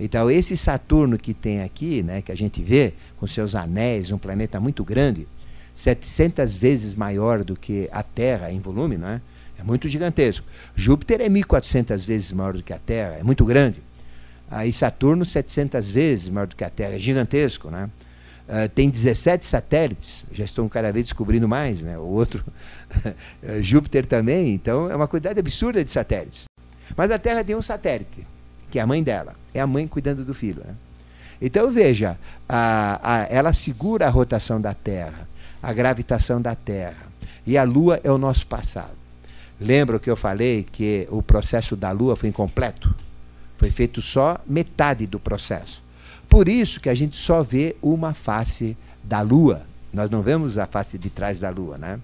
Então, 0.00 0.30
esse 0.30 0.56
Saturno 0.56 1.18
que 1.18 1.34
tem 1.34 1.60
aqui, 1.60 2.02
né, 2.02 2.22
que 2.22 2.32
a 2.32 2.34
gente 2.34 2.62
vê, 2.62 2.94
com 3.18 3.26
seus 3.26 3.54
anéis, 3.54 4.10
um 4.10 4.16
planeta 4.16 4.58
muito 4.58 4.82
grande, 4.82 5.28
700 5.74 6.56
vezes 6.56 6.94
maior 6.94 7.44
do 7.44 7.54
que 7.54 7.86
a 7.92 8.02
Terra 8.02 8.50
em 8.50 8.60
volume, 8.60 8.96
né? 8.96 9.20
é 9.58 9.62
muito 9.62 9.86
gigantesco. 9.86 10.46
Júpiter 10.74 11.20
é 11.20 11.28
1.400 11.28 12.06
vezes 12.06 12.32
maior 12.32 12.54
do 12.54 12.62
que 12.62 12.72
a 12.72 12.78
Terra, 12.78 13.18
é 13.20 13.22
muito 13.22 13.44
grande. 13.44 13.82
Aí 14.50 14.72
Saturno, 14.72 15.22
700 15.22 15.90
vezes 15.90 16.30
maior 16.30 16.46
do 16.46 16.56
que 16.56 16.64
a 16.64 16.70
Terra, 16.70 16.94
é 16.94 16.98
gigantesco. 16.98 17.70
Né? 17.70 17.90
Uh, 18.48 18.66
tem 18.70 18.88
17 18.88 19.44
satélites, 19.44 20.24
já 20.32 20.42
estão 20.42 20.66
cada 20.70 20.90
vez 20.90 21.06
descobrindo 21.06 21.46
mais. 21.46 21.82
Né? 21.82 21.98
O 21.98 22.02
outro, 22.02 22.42
Júpiter 23.60 24.06
também, 24.06 24.54
então 24.54 24.90
é 24.90 24.96
uma 24.96 25.06
quantidade 25.06 25.38
absurda 25.38 25.84
de 25.84 25.90
satélites. 25.90 26.44
Mas 26.96 27.10
a 27.10 27.18
Terra 27.18 27.44
tem 27.44 27.54
um 27.54 27.60
satélite, 27.60 28.26
que 28.70 28.78
é 28.78 28.82
a 28.82 28.86
mãe 28.86 29.02
dela. 29.02 29.34
É 29.52 29.60
a 29.60 29.66
mãe 29.66 29.86
cuidando 29.86 30.24
do 30.24 30.34
filho. 30.34 30.62
Né? 30.66 30.74
Então 31.40 31.70
veja, 31.70 32.18
a, 32.48 33.00
a, 33.02 33.18
ela 33.30 33.52
segura 33.52 34.06
a 34.06 34.10
rotação 34.10 34.60
da 34.60 34.74
Terra, 34.74 35.28
a 35.62 35.72
gravitação 35.72 36.40
da 36.40 36.54
Terra. 36.54 37.06
E 37.46 37.56
a 37.56 37.64
Lua 37.64 38.00
é 38.02 38.10
o 38.10 38.18
nosso 38.18 38.46
passado. 38.46 38.96
Lembra 39.60 39.98
que 39.98 40.10
eu 40.10 40.16
falei 40.16 40.64
que 40.70 41.06
o 41.10 41.22
processo 41.22 41.76
da 41.76 41.90
Lua 41.90 42.16
foi 42.16 42.28
incompleto? 42.28 42.94
Foi 43.56 43.70
feito 43.70 44.00
só 44.00 44.38
metade 44.46 45.06
do 45.06 45.18
processo. 45.18 45.82
Por 46.28 46.48
isso 46.48 46.80
que 46.80 46.88
a 46.88 46.94
gente 46.94 47.16
só 47.16 47.42
vê 47.42 47.74
uma 47.82 48.12
face 48.12 48.76
da 49.02 49.20
Lua. 49.22 49.62
Nós 49.92 50.10
não 50.10 50.20
vemos 50.20 50.58
a 50.58 50.66
face 50.66 50.98
de 50.98 51.08
trás 51.08 51.40
da 51.40 51.50
Lua, 51.50 51.78
né? 51.78 51.98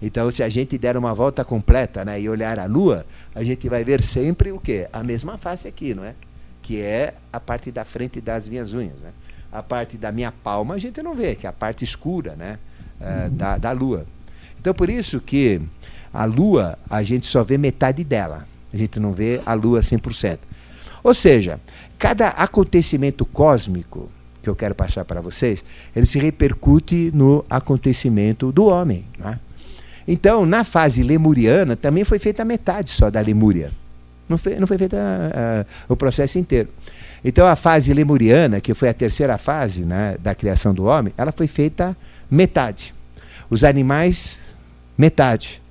Então, 0.00 0.30
se 0.30 0.42
a 0.42 0.48
gente 0.48 0.76
der 0.76 0.96
uma 0.96 1.14
volta 1.14 1.44
completa 1.44 2.04
né, 2.04 2.20
e 2.20 2.28
olhar 2.28 2.58
a 2.58 2.66
Lua, 2.66 3.06
a 3.34 3.44
gente 3.44 3.68
vai 3.68 3.84
ver 3.84 4.02
sempre 4.02 4.50
o 4.50 4.58
quê? 4.58 4.88
A 4.92 5.02
mesma 5.02 5.38
face 5.38 5.68
aqui, 5.68 5.94
não 5.94 6.04
é? 6.04 6.14
Que 6.60 6.80
é 6.80 7.14
a 7.32 7.38
parte 7.38 7.70
da 7.70 7.84
frente 7.84 8.20
das 8.20 8.48
minhas 8.48 8.74
unhas. 8.74 8.98
Né? 9.00 9.10
A 9.52 9.62
parte 9.62 9.96
da 9.96 10.10
minha 10.10 10.32
palma 10.32 10.74
a 10.74 10.78
gente 10.78 11.00
não 11.02 11.14
vê, 11.14 11.36
que 11.36 11.46
é 11.46 11.48
a 11.50 11.52
parte 11.52 11.84
escura 11.84 12.34
né, 12.34 12.58
uh, 13.00 13.30
da, 13.30 13.56
da 13.56 13.70
Lua. 13.70 14.04
Então, 14.60 14.74
por 14.74 14.90
isso 14.90 15.20
que 15.20 15.62
a 16.12 16.24
Lua, 16.24 16.76
a 16.90 17.02
gente 17.04 17.26
só 17.26 17.44
vê 17.44 17.56
metade 17.56 18.02
dela. 18.02 18.46
A 18.72 18.76
gente 18.76 18.98
não 18.98 19.12
vê 19.12 19.40
a 19.46 19.54
Lua 19.54 19.80
100%. 19.80 20.38
Ou 21.04 21.14
seja, 21.14 21.60
cada 22.02 22.30
acontecimento 22.30 23.24
cósmico 23.24 24.10
que 24.42 24.50
eu 24.50 24.56
quero 24.56 24.74
passar 24.74 25.04
para 25.04 25.20
vocês, 25.20 25.64
ele 25.94 26.04
se 26.04 26.18
repercute 26.18 27.12
no 27.14 27.44
acontecimento 27.48 28.50
do 28.50 28.64
homem. 28.64 29.04
Né? 29.16 29.38
Então, 30.08 30.44
na 30.44 30.64
fase 30.64 31.00
lemuriana, 31.04 31.76
também 31.76 32.02
foi 32.02 32.18
feita 32.18 32.44
metade 32.44 32.90
só 32.90 33.08
da 33.08 33.20
Lemúria. 33.20 33.70
Não 34.28 34.36
foi, 34.36 34.56
não 34.56 34.66
foi 34.66 34.78
feita 34.78 35.64
o 35.88 35.94
processo 35.94 36.40
inteiro. 36.40 36.70
Então, 37.24 37.46
a 37.46 37.54
fase 37.54 37.94
lemuriana, 37.94 38.60
que 38.60 38.74
foi 38.74 38.88
a 38.88 38.94
terceira 38.94 39.38
fase 39.38 39.84
né, 39.84 40.16
da 40.20 40.34
criação 40.34 40.74
do 40.74 40.86
homem, 40.86 41.14
ela 41.16 41.30
foi 41.30 41.46
feita 41.46 41.96
metade. 42.28 42.92
Os 43.48 43.62
animais, 43.62 44.40
metade. 44.98 45.62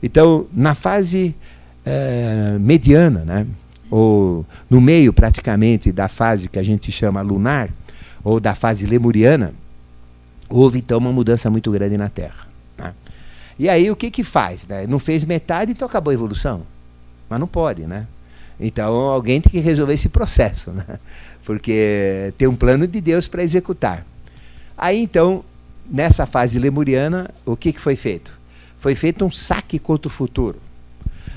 Então, 0.00 0.46
na 0.52 0.76
fase 0.76 1.34
uh, 1.84 2.60
mediana, 2.60 3.24
né, 3.24 3.46
ou 3.92 4.46
no 4.70 4.80
meio 4.80 5.12
praticamente 5.12 5.92
da 5.92 6.08
fase 6.08 6.48
que 6.48 6.58
a 6.58 6.62
gente 6.62 6.90
chama 6.90 7.20
lunar, 7.20 7.68
ou 8.24 8.40
da 8.40 8.54
fase 8.54 8.86
lemuriana, 8.86 9.52
houve 10.48 10.78
então 10.78 10.96
uma 10.96 11.12
mudança 11.12 11.50
muito 11.50 11.70
grande 11.70 11.98
na 11.98 12.08
Terra. 12.08 12.48
Né? 12.78 12.94
E 13.58 13.68
aí 13.68 13.90
o 13.90 13.94
que 13.94 14.10
que 14.10 14.24
faz? 14.24 14.66
Né? 14.66 14.86
Não 14.86 14.98
fez 14.98 15.26
metade, 15.26 15.72
então 15.72 15.86
acabou 15.86 16.10
a 16.10 16.14
evolução. 16.14 16.62
Mas 17.28 17.38
não 17.38 17.46
pode, 17.46 17.82
né? 17.82 18.06
Então 18.58 18.94
alguém 18.94 19.42
tem 19.42 19.52
que 19.52 19.60
resolver 19.60 19.92
esse 19.92 20.08
processo, 20.08 20.70
né? 20.70 20.98
Porque 21.44 22.32
tem 22.38 22.48
um 22.48 22.56
plano 22.56 22.86
de 22.86 22.98
Deus 22.98 23.28
para 23.28 23.42
executar. 23.42 24.06
Aí 24.74 25.02
então, 25.02 25.44
nessa 25.84 26.24
fase 26.24 26.58
lemuriana, 26.58 27.30
o 27.44 27.58
que, 27.58 27.74
que 27.74 27.80
foi 27.80 27.96
feito? 27.96 28.32
Foi 28.78 28.94
feito 28.94 29.22
um 29.22 29.30
saque 29.30 29.78
contra 29.78 30.08
o 30.08 30.10
futuro. 30.10 30.58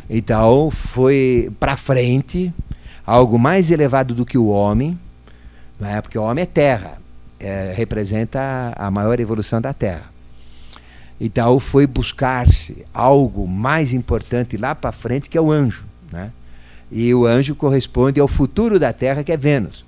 Então 0.10 0.70
foi 0.72 1.52
para 1.60 1.76
frente 1.76 2.54
algo 3.06 3.38
mais 3.38 3.72
elevado 3.72 4.14
do 4.14 4.26
que 4.26 4.38
o 4.38 4.48
homem, 4.48 5.00
né? 5.80 6.02
porque 6.02 6.18
o 6.18 6.24
homem 6.24 6.44
é 6.44 6.46
terra, 6.46 6.98
é, 7.40 7.74
representa 7.76 8.74
a 8.76 8.90
maior 8.90 9.20
evolução 9.20 9.62
da 9.62 9.74
terra. 9.74 10.16
Então 11.20 11.60
foi 11.60 11.88
buscar-se 11.88 12.86
algo 12.94 13.48
mais 13.48 13.94
importante 13.94 14.58
lá 14.58 14.76
para 14.76 14.92
frente, 14.92 15.30
que 15.30 15.38
é 15.38 15.42
o 15.42 15.52
anjo. 15.52 15.86
Né? 16.12 16.32
E 16.92 17.14
o 17.14 17.26
anjo 17.26 17.56
corresponde 17.56 18.20
ao 18.20 18.28
futuro 18.28 18.80
da 18.80 18.94
Terra, 18.94 19.24
que 19.24 19.32
é 19.32 19.38
Vênus. 19.38 19.86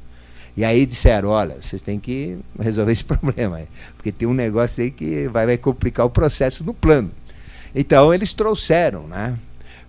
E 0.55 0.65
aí 0.65 0.85
disseram, 0.85 1.29
olha, 1.29 1.57
vocês 1.61 1.81
têm 1.81 1.99
que 1.99 2.37
resolver 2.59 2.91
esse 2.91 3.03
problema, 3.05 3.61
porque 3.95 4.11
tem 4.11 4.27
um 4.27 4.33
negócio 4.33 4.83
aí 4.83 4.89
que 4.89 5.27
vai, 5.27 5.45
vai 5.45 5.57
complicar 5.57 6.05
o 6.05 6.09
processo 6.09 6.63
no 6.63 6.73
plano. 6.73 7.11
Então 7.75 8.13
eles 8.13 8.33
trouxeram, 8.33 9.07
né? 9.07 9.37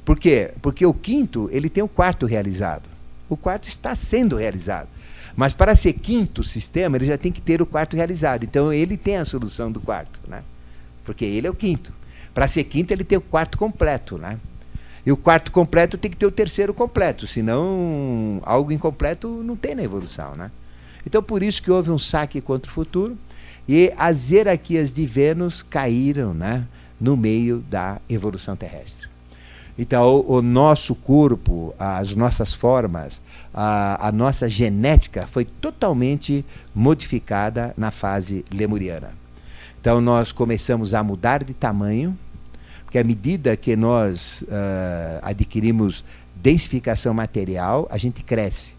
Por 0.08 0.18
quê? 0.18 0.52
Porque 0.62 0.86
o 0.86 0.94
quinto, 0.94 1.50
ele 1.52 1.68
tem 1.68 1.84
o 1.84 1.88
quarto 1.88 2.24
realizado. 2.24 2.88
O 3.28 3.36
quarto 3.36 3.68
está 3.68 3.94
sendo 3.94 4.36
realizado. 4.36 4.88
Mas 5.36 5.52
para 5.52 5.76
ser 5.76 5.92
quinto 5.92 6.42
sistema, 6.42 6.96
ele 6.96 7.04
já 7.04 7.18
tem 7.18 7.30
que 7.30 7.42
ter 7.42 7.60
o 7.60 7.66
quarto 7.66 7.94
realizado. 7.94 8.42
Então 8.42 8.72
ele 8.72 8.96
tem 8.96 9.18
a 9.18 9.26
solução 9.26 9.70
do 9.70 9.80
quarto, 9.80 10.18
né? 10.26 10.42
porque 11.04 11.26
ele 11.26 11.46
é 11.46 11.50
o 11.50 11.54
quinto. 11.54 11.92
Para 12.32 12.48
ser 12.48 12.64
quinto, 12.64 12.90
ele 12.90 13.04
tem 13.04 13.18
o 13.18 13.20
quarto 13.20 13.58
completo, 13.58 14.16
né? 14.16 14.38
E 15.04 15.12
o 15.12 15.16
quarto 15.16 15.52
completo 15.52 15.98
tem 15.98 16.10
que 16.10 16.16
ter 16.16 16.24
o 16.24 16.32
terceiro 16.32 16.72
completo, 16.72 17.26
senão 17.26 18.40
algo 18.44 18.72
incompleto 18.72 19.28
não 19.44 19.56
tem 19.56 19.74
na 19.74 19.82
evolução, 19.82 20.34
né? 20.36 20.50
Então, 21.06 21.22
por 21.22 21.42
isso 21.42 21.62
que 21.62 21.70
houve 21.70 21.90
um 21.90 21.98
saque 21.98 22.40
contra 22.40 22.70
o 22.70 22.74
futuro 22.74 23.14
e 23.68 23.92
as 23.98 24.30
hierarquias 24.30 24.90
de 24.90 25.04
Vênus 25.04 25.60
caíram, 25.60 26.32
né, 26.32 26.66
no 26.98 27.14
meio 27.14 27.58
da 27.58 28.00
evolução 28.08 28.56
terrestre. 28.56 29.06
Então, 29.78 30.24
o, 30.26 30.42
nosso 30.42 30.92
corpo, 30.94 31.72
as 31.78 32.14
nossas 32.14 32.52
formas, 32.52 33.22
a, 33.54 34.08
a 34.08 34.12
nossa 34.12 34.48
genética 34.48 35.26
foi 35.28 35.44
totalmente 35.44 36.44
modificada 36.74 37.72
na 37.76 37.92
fase 37.92 38.44
lemuriana. 38.52 39.12
Então 39.80 40.00
nós 40.00 40.32
começamos 40.32 40.92
a 40.92 41.02
mudar 41.02 41.44
de 41.44 41.54
tamanho, 41.54 42.18
porque 42.84 42.98
à 42.98 43.04
medida 43.04 43.56
que 43.56 43.76
nós 43.76 44.42
uh, 44.42 44.46
adquirimos 45.22 46.04
densificação 46.34 47.14
material, 47.14 47.86
a 47.90 47.96
gente 47.96 48.22
cresce. 48.24 48.72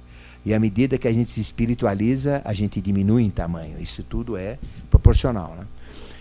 E 0.46 0.54
à 0.54 0.60
medida 0.60 0.98
que 0.98 1.08
a 1.08 1.14
gente 1.14 1.32
se 1.32 1.40
espiritualiza, 1.40 2.42
a 2.44 2.54
gente 2.54 2.82
diminui 2.82 3.24
em 3.24 3.30
tamanho. 3.30 3.80
Isso 3.80 4.04
tudo 4.04 4.36
é 4.36 4.58
proporcional. 4.90 5.56
Né? 5.58 5.66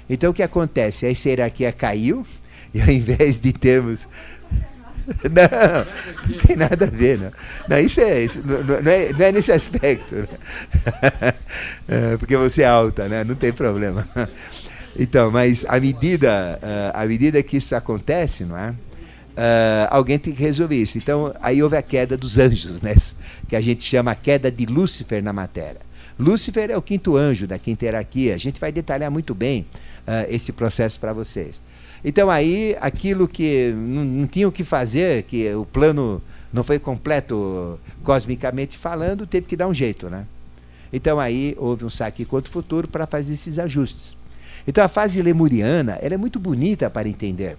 Então 0.08 0.30
o 0.30 0.34
que 0.34 0.42
acontece? 0.42 1.06
A 1.06 1.10
hierarquia 1.10 1.72
caiu, 1.72 2.24
e 2.72 2.80
ao 2.80 2.88
invés 2.88 3.40
de 3.40 3.52
termos. 3.52 4.06
Não, 5.24 5.86
não 6.28 6.38
tem 6.38 6.56
nada 6.56 6.84
a 6.84 6.90
ver. 6.90 7.18
Não, 7.18 7.32
não 7.68 7.78
isso, 7.78 8.00
é, 8.00 8.24
isso 8.24 8.40
não, 8.44 8.90
é, 8.90 9.12
não 9.12 9.24
é 9.24 9.32
nesse 9.32 9.52
aspecto. 9.52 10.14
Né? 10.14 10.28
É, 11.88 12.16
porque 12.18 12.36
você 12.36 12.62
é 12.62 12.66
alta, 12.66 13.08
né? 13.08 13.24
não 13.24 13.34
tem 13.34 13.52
problema. 13.52 14.06
Então, 14.98 15.30
mas 15.30 15.64
à 15.68 15.78
medida, 15.78 16.58
uh, 16.60 16.90
à 16.92 17.06
medida 17.06 17.40
que 17.40 17.58
isso 17.58 17.76
acontece, 17.76 18.44
não 18.44 18.58
é? 18.58 18.70
Uh, 18.70 19.86
alguém 19.90 20.18
tem 20.18 20.34
que 20.34 20.42
resolver 20.42 20.74
isso. 20.74 20.98
Então, 20.98 21.32
aí 21.40 21.62
houve 21.62 21.76
a 21.76 21.82
queda 21.82 22.16
dos 22.16 22.36
anjos, 22.36 22.82
né? 22.82 22.96
que 23.48 23.54
a 23.54 23.60
gente 23.60 23.84
chama 23.84 24.10
a 24.10 24.14
queda 24.16 24.50
de 24.50 24.66
Lúcifer 24.66 25.22
na 25.22 25.32
matéria. 25.32 25.82
Lúcifer 26.18 26.68
é 26.68 26.76
o 26.76 26.82
quinto 26.82 27.16
anjo 27.16 27.46
da 27.46 27.56
quinta 27.56 27.84
hierarquia. 27.84 28.34
A 28.34 28.38
gente 28.38 28.60
vai 28.60 28.72
detalhar 28.72 29.08
muito 29.08 29.36
bem 29.36 29.64
uh, 30.08 30.26
esse 30.28 30.52
processo 30.52 30.98
para 30.98 31.12
vocês. 31.12 31.62
Então, 32.04 32.30
aí, 32.30 32.76
aquilo 32.80 33.26
que 33.26 33.72
não, 33.72 34.04
não 34.04 34.26
tinha 34.26 34.48
o 34.48 34.52
que 34.52 34.64
fazer, 34.64 35.24
que 35.24 35.52
o 35.54 35.64
plano 35.64 36.22
não 36.52 36.62
foi 36.62 36.78
completo 36.78 37.78
cosmicamente 38.02 38.78
falando, 38.78 39.26
teve 39.26 39.46
que 39.46 39.56
dar 39.56 39.68
um 39.68 39.74
jeito, 39.74 40.08
né? 40.08 40.24
Então, 40.92 41.20
aí 41.20 41.54
houve 41.58 41.84
um 41.84 41.90
saque 41.90 42.24
contra 42.24 42.48
o 42.48 42.52
futuro 42.52 42.88
para 42.88 43.06
fazer 43.06 43.34
esses 43.34 43.58
ajustes. 43.58 44.16
Então 44.68 44.84
a 44.84 44.88
fase 44.88 45.22
lemuriana 45.22 45.98
ela 46.02 46.14
é 46.14 46.18
muito 46.18 46.38
bonita 46.38 46.90
para 46.90 47.08
entender. 47.08 47.56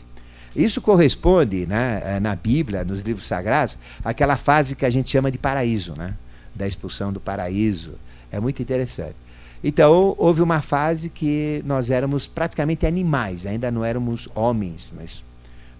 Isso 0.55 0.80
corresponde 0.80 1.66
né, 1.66 2.01
eh, 2.05 2.20
na 2.20 2.36
Bíblia, 2.36 2.84
nos 2.84 3.01
livros 3.01 3.26
sagrados, 3.26 3.76
àquela 4.03 4.38
fase 4.38 4.76
que 4.76 4.86
a 4.86 4.89
gente 4.91 5.09
chama 5.09 5.32
de 5.32 5.38
paraíso, 5.38 5.95
né? 5.95 6.13
da 6.53 6.68
expulsão 6.68 7.11
do 7.11 7.20
paraíso. 7.20 7.93
É 8.32 8.39
muito 8.39 8.61
interessante. 8.61 9.16
Então, 9.64 10.16
houve 10.18 10.41
uma 10.41 10.62
fase 10.62 11.10
que 11.10 11.62
nós 11.66 11.89
éramos 11.89 12.28
praticamente 12.28 12.86
animais, 12.86 13.45
ainda 13.45 13.70
não 13.70 13.84
éramos 13.84 14.30
homens, 14.34 14.93
mas 14.95 15.24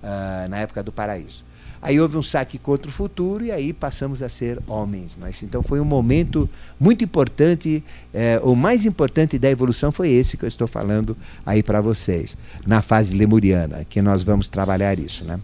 uh, 0.04 0.50
na 0.50 0.58
época 0.58 0.84
do 0.84 0.92
paraíso. 0.92 1.44
Aí 1.82 2.00
houve 2.00 2.18
um 2.18 2.24
saque 2.24 2.58
contra 2.58 2.90
o 2.90 2.92
futuro 2.92 3.46
e 3.46 3.52
aí 3.52 3.72
passamos 3.72 4.22
a 4.22 4.28
ser 4.28 4.60
homens. 4.68 5.18
Mas, 5.20 5.42
então 5.44 5.64
foi 5.64 5.80
um 5.80 5.86
momento 5.86 6.50
muito 6.78 7.04
importante. 7.06 7.82
Eh, 8.14 8.40
o 8.44 8.54
mais 8.54 8.86
importante 8.86 9.40
da 9.40 9.50
evolução 9.50 9.90
foi 9.92 10.10
esse 10.10 10.36
que 10.36 10.44
eu 10.44 10.48
estou 10.48 10.68
falando 10.68 11.16
aí 11.46 11.64
para 11.64 11.80
vocês, 11.80 12.38
na 12.68 12.82
fase 12.82 13.16
lemuriana, 13.16 13.86
que 13.86 14.02
nós 14.02 14.24
vamos 14.24 14.50
trabalhar 14.50 15.00
isso. 15.00 15.24
Né? 15.24 15.40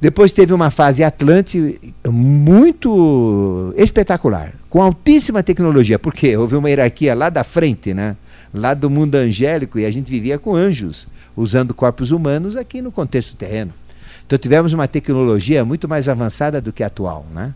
Depois 0.00 0.32
teve 0.32 0.52
uma 0.52 0.70
fase 0.70 1.02
Atlante 1.02 1.78
muito 2.08 3.74
espetacular, 3.76 4.54
com 4.70 4.80
altíssima 4.80 5.42
tecnologia, 5.42 5.98
porque 5.98 6.36
houve 6.36 6.54
uma 6.54 6.70
hierarquia 6.70 7.14
lá 7.14 7.28
da 7.28 7.42
frente, 7.42 7.92
né? 7.92 8.16
lá 8.52 8.74
do 8.74 8.88
mundo 8.88 9.14
angélico, 9.16 9.78
e 9.78 9.84
a 9.84 9.90
gente 9.90 10.10
vivia 10.10 10.38
com 10.38 10.54
anjos, 10.54 11.06
usando 11.36 11.74
corpos 11.74 12.10
humanos 12.10 12.56
aqui 12.56 12.80
no 12.80 12.92
contexto 12.92 13.36
terreno. 13.36 13.72
Então 14.26 14.38
tivemos 14.38 14.72
uma 14.72 14.86
tecnologia 14.86 15.64
muito 15.64 15.88
mais 15.88 16.08
avançada 16.08 16.60
do 16.60 16.72
que 16.72 16.82
a 16.82 16.86
atual. 16.86 17.26
Né? 17.34 17.54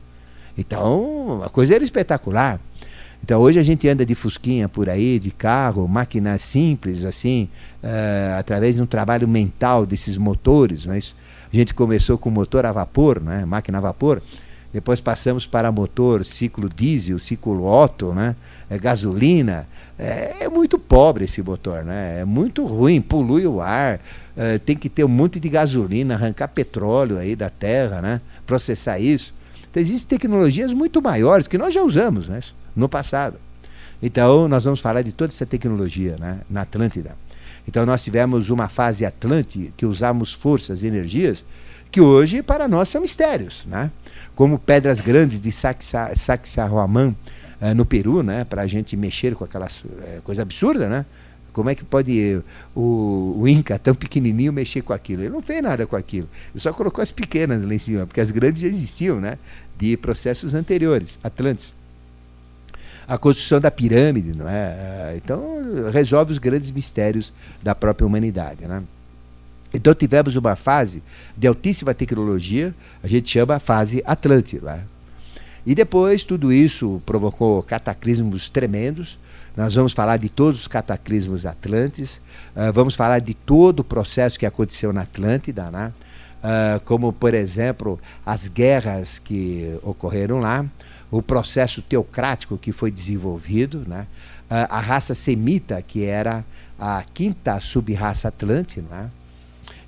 Então 0.57 1.43
a 1.45 1.49
coisa 1.49 1.74
era 1.74 1.84
espetacular. 1.84 2.59
Então 3.25 3.41
hoje 3.41 3.59
a 3.59 3.62
gente 3.62 3.89
anda 3.89 4.05
de 4.05 4.16
fusquinha 4.16 4.68
por 4.68 4.89
aí, 4.89 5.16
de 5.18 5.31
carro, 5.31 5.87
máquinas 5.87 6.43
simples, 6.43 7.05
assim, 7.05 7.49
uh, 7.83 8.39
através 8.39 8.75
de 8.75 8.83
um 8.83 8.87
trabalho 8.87 9.29
mental 9.29 9.87
desses 9.87 10.16
motores, 10.16 10.87
né? 10.87 10.99
A 11.53 11.57
gente 11.57 11.73
começou 11.73 12.18
com 12.18 12.31
motor 12.31 12.66
a 12.66 12.73
vapor, 12.73 13.20
né? 13.20 13.45
máquina 13.45 13.79
a 13.79 13.81
vapor, 13.81 14.20
depois 14.73 15.01
passamos 15.01 15.47
para 15.47 15.70
motor 15.70 16.25
ciclo 16.25 16.68
diesel, 16.68 17.18
ciclo 17.18 17.64
Otto, 17.64 18.12
né? 18.12 18.35
É, 18.68 18.77
gasolina. 18.77 19.68
É, 19.99 20.39
é, 20.41 20.49
muito 20.49 20.77
pobre 20.79 21.27
esse 21.27 21.43
motor, 21.43 21.85
né? 21.85 22.20
é 22.20 22.25
muito 22.25 22.66
ruim, 22.66 23.01
polui 23.01 23.47
o 23.47 23.61
ar, 23.61 24.01
tem 24.64 24.75
que 24.75 24.89
ter 24.89 25.05
um 25.05 25.09
monte 25.09 25.39
de 25.39 25.49
gasolina, 25.49 26.14
arrancar 26.14 26.49
petróleo 26.49 27.18
aí 27.18 27.37
da 27.37 27.51
terra, 27.51 28.03
né? 28.03 28.20
processar 28.47 28.99
isso. 28.99 29.33
Então 29.70 29.81
existem 29.81 30.18
tecnologias 30.18 30.73
muito 30.73 31.01
maiores 31.01 31.47
que 31.47 31.57
nós 31.57 31.73
já 31.73 31.83
usamos 31.83 32.29
né? 32.29 32.41
No 32.75 32.89
passado. 32.89 33.39
Então 34.03 34.49
nós 34.49 34.64
vamos 34.64 34.81
falar 34.81 35.03
de 35.03 35.12
toda 35.12 35.33
essa 35.33 35.47
tecnologia 35.47 36.16
né? 36.18 36.41
na 36.51 36.62
Atlântida. 36.62 37.16
Então 37.66 37.87
nós 37.87 38.03
tivemos 38.03 38.51
uma 38.51 38.68
fase 38.68 39.07
Atlante 39.07 39.73
que 39.77 39.87
usamos 39.87 40.33
forças 40.33 40.83
e 40.83 40.89
energias 40.89 41.45
que 41.91 42.01
hoje 42.01 42.43
para 42.43 42.66
nós 42.66 42.89
são 42.89 43.03
mistérios, 43.03 43.64
né? 43.66 43.91
Como 44.35 44.59
pedras 44.59 45.01
grandes 45.01 45.43
de 45.43 45.53
Sacsayhuaman 45.53 47.14
eh, 47.61 47.75
no 47.75 47.85
Peru, 47.85 48.23
né? 48.23 48.45
Para 48.45 48.62
a 48.62 48.66
gente 48.66 48.97
mexer 48.97 49.35
com 49.35 49.45
aquela 49.45 49.66
eh, 49.66 50.20
coisa 50.25 50.41
absurda, 50.41 50.89
né? 50.89 51.05
Como 51.53 51.68
é 51.68 51.75
que 51.75 51.85
pode 51.85 52.43
o, 52.75 53.37
o, 53.39 53.47
Inca, 53.47 53.79
tão 53.79 53.95
pequenininho, 53.95 54.55
mexer 54.55 54.81
com 54.81 54.95
aquilo? 54.95 55.23
Ele 55.23 55.29
não 55.29 55.43
fez 55.43 55.62
nada 55.62 55.87
com 55.87 55.95
aquilo. 55.95 56.27
Ele 56.51 56.61
só 56.61 56.73
colocou 56.73 57.03
as 57.03 57.12
pequenas 57.12 57.62
lá 57.62 57.75
em 57.75 57.79
cima, 57.79 58.07
porque 58.07 58.23
as 58.23 58.31
grandes 58.31 58.62
já 58.62 58.68
existiam, 58.68 59.20
né? 59.20 59.37
De 59.77 59.95
processos 59.99 60.55
anteriores, 60.55 61.18
Atlantes 61.23 61.75
a 63.07 63.18
construção 63.18 63.61
da 63.61 63.70
pirâmide, 63.70 64.36
não 64.36 64.48
é? 64.48 65.14
Então 65.16 65.90
resolve 65.92 66.32
os 66.32 66.38
grandes 66.38 66.70
mistérios 66.70 67.32
da 67.62 67.74
própria 67.74 68.07
humanidade, 68.07 68.66
né? 68.66 68.82
Então 69.74 69.94
tivemos 69.94 70.36
uma 70.36 70.55
fase 70.55 71.03
de 71.36 71.46
altíssima 71.46 71.94
tecnologia, 71.94 72.74
a 73.03 73.09
gente 73.09 73.30
chama 73.30 73.57
a 73.57 73.61
fase 73.61 74.03
Atlântida. 74.07 74.74
Né? 74.74 74.84
E 75.64 75.74
depois 75.74 76.24
tudo 76.24 76.53
isso 76.53 77.00
provocou 77.07 77.62
cataclismos 77.62 78.50
tremendos. 78.50 79.18
Nós 79.57 79.74
vamos 79.74 79.92
falar 79.92 80.16
de 80.16 80.28
todos 80.28 80.61
os 80.61 80.66
cataclismos 80.66 81.46
atlantes, 81.46 82.20
uh, 82.57 82.72
vamos 82.72 82.94
falar 82.94 83.18
de 83.18 83.34
todo 83.34 83.80
o 83.80 83.84
processo 83.84 84.38
que 84.38 84.46
aconteceu 84.46 84.92
na 84.92 85.03
Atlântida, 85.03 85.70
né? 85.70 85.92
Uh, 86.42 86.82
como 86.84 87.12
por 87.12 87.34
exemplo 87.34 88.00
as 88.26 88.48
guerras 88.48 89.18
que 89.18 89.78
ocorreram 89.82 90.40
lá, 90.40 90.66
o 91.12 91.22
processo 91.22 91.82
teocrático 91.82 92.56
que 92.56 92.72
foi 92.72 92.90
desenvolvido, 92.90 93.84
né? 93.86 94.06
a, 94.48 94.78
a 94.78 94.80
raça 94.80 95.14
semita, 95.14 95.80
que 95.82 96.04
era 96.04 96.42
a 96.78 97.04
quinta 97.12 97.60
sub-raça 97.60 98.28
atlante, 98.28 98.80
né? 98.80 99.10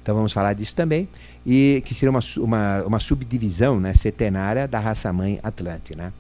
então 0.03 0.15
vamos 0.15 0.35
falar 0.35 0.53
disso 0.53 0.77
também, 0.77 1.09
e 1.47 1.83
que 1.87 1.95
seria 1.95 2.11
uma, 2.11 2.21
uma, 2.37 2.83
uma 2.83 3.01
subdivisão 3.01 3.81
né, 3.81 3.95
setenária 3.95 4.69
da 4.69 4.79
raça-mãe 4.79 5.41
atlante. 5.43 5.97
Né? 5.97 6.13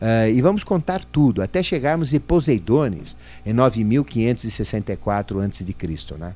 Uh, 0.00 0.30
e 0.34 0.40
vamos 0.40 0.64
contar 0.64 1.04
tudo, 1.04 1.42
até 1.42 1.62
chegarmos 1.62 2.14
em 2.14 2.20
Poseidones, 2.20 3.14
em 3.44 3.52
9564 3.52 5.40
a.C., 5.40 5.64
né? 6.18 6.34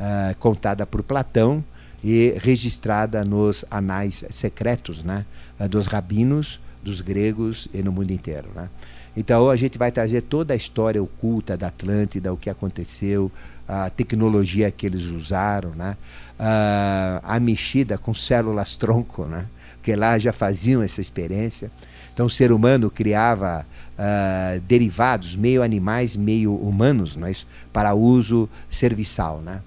Uh, 0.00 0.38
contada 0.38 0.86
por 0.86 1.02
Platão 1.02 1.62
e 2.02 2.34
registrada 2.38 3.22
nos 3.24 3.64
anais 3.70 4.24
secretos 4.30 5.04
né? 5.04 5.26
Uh, 5.60 5.68
dos 5.68 5.86
rabinos 5.86 6.58
dos 6.82 7.00
gregos 7.00 7.68
e 7.72 7.82
no 7.82 7.92
mundo 7.92 8.12
inteiro. 8.12 8.48
Né? 8.54 8.68
Então 9.16 9.50
a 9.50 9.56
gente 9.56 9.78
vai 9.78 9.90
trazer 9.90 10.22
toda 10.22 10.54
a 10.54 10.56
história 10.56 11.02
oculta 11.02 11.56
da 11.56 11.68
Atlântida, 11.68 12.32
o 12.32 12.36
que 12.36 12.50
aconteceu, 12.50 13.30
a 13.68 13.90
tecnologia 13.90 14.70
que 14.70 14.86
eles 14.86 15.04
usaram, 15.06 15.70
né? 15.70 15.96
a 16.38 17.38
mexida 17.40 17.96
com 17.96 18.12
células 18.14 18.74
tronco, 18.74 19.24
né? 19.24 19.46
porque 19.76 19.94
lá 19.94 20.18
já 20.18 20.32
faziam 20.32 20.82
essa 20.82 21.00
experiência. 21.00 21.70
Então 22.12 22.26
o 22.26 22.30
ser 22.30 22.52
humano 22.52 22.90
criava 22.90 23.66
uh, 23.98 24.60
derivados, 24.60 25.34
meio 25.34 25.62
animais, 25.62 26.14
meio 26.14 26.54
humanos, 26.54 27.16
não 27.16 27.26
é 27.26 27.32
para 27.72 27.94
uso 27.94 28.48
serviçal. 28.68 29.38
Né? 29.38 29.60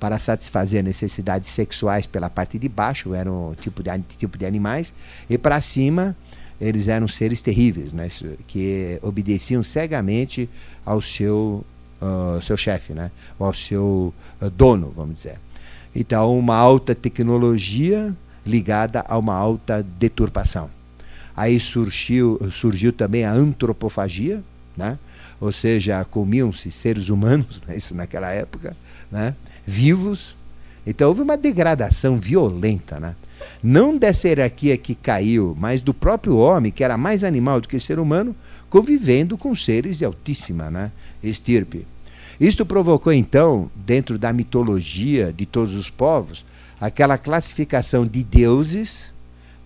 para 0.00 0.18
satisfazer 0.18 0.82
necessidades 0.82 1.50
sexuais 1.50 2.06
pela 2.06 2.30
parte 2.30 2.58
de 2.58 2.68
baixo, 2.70 3.14
eram 3.14 3.54
tipo 3.60 3.82
de, 3.82 3.90
tipo 4.16 4.38
de 4.38 4.46
animais, 4.46 4.94
e 5.28 5.36
para 5.36 5.60
cima 5.60 6.16
eles 6.60 6.88
eram 6.88 7.08
seres 7.08 7.40
terríveis, 7.40 7.92
né? 7.92 8.08
que 8.46 8.98
obedeciam 9.02 9.62
cegamente 9.62 10.48
ao 10.84 11.00
seu, 11.00 11.64
uh, 12.00 12.40
seu 12.42 12.56
chefe, 12.56 12.92
né? 12.92 13.10
ou 13.38 13.46
ao 13.46 13.54
seu 13.54 14.14
uh, 14.40 14.50
dono, 14.50 14.92
vamos 14.94 15.14
dizer. 15.14 15.38
Então, 15.94 16.38
uma 16.38 16.56
alta 16.56 16.94
tecnologia 16.94 18.14
ligada 18.44 19.04
a 19.08 19.16
uma 19.16 19.34
alta 19.34 19.82
deturpação. 19.82 20.70
Aí 21.36 21.58
surgiu, 21.58 22.38
surgiu 22.52 22.92
também 22.92 23.24
a 23.24 23.32
antropofagia, 23.32 24.42
né? 24.76 24.98
ou 25.40 25.50
seja, 25.50 26.04
comiam-se 26.04 26.70
seres 26.70 27.08
humanos, 27.08 27.62
né? 27.66 27.76
isso 27.76 27.94
naquela 27.94 28.30
época, 28.30 28.76
né? 29.10 29.34
vivos. 29.66 30.36
Então 30.86 31.08
houve 31.08 31.22
uma 31.22 31.36
degradação 31.36 32.18
violenta. 32.18 33.00
Né? 33.00 33.14
Não 33.62 33.96
dessa 33.96 34.28
hierarquia 34.28 34.76
que 34.76 34.94
caiu, 34.94 35.56
mas 35.58 35.82
do 35.82 35.92
próprio 35.92 36.36
homem, 36.36 36.72
que 36.72 36.84
era 36.84 36.96
mais 36.96 37.24
animal 37.24 37.60
do 37.60 37.68
que 37.68 37.78
ser 37.78 37.98
humano, 37.98 38.34
convivendo 38.68 39.36
com 39.36 39.54
seres 39.54 39.98
de 39.98 40.04
altíssima 40.04 40.70
né, 40.70 40.92
estirpe. 41.22 41.86
Isto 42.40 42.64
provocou, 42.64 43.12
então, 43.12 43.70
dentro 43.74 44.18
da 44.18 44.32
mitologia 44.32 45.32
de 45.32 45.44
todos 45.44 45.74
os 45.74 45.90
povos, 45.90 46.44
aquela 46.80 47.18
classificação 47.18 48.06
de 48.06 48.24
deuses, 48.24 49.12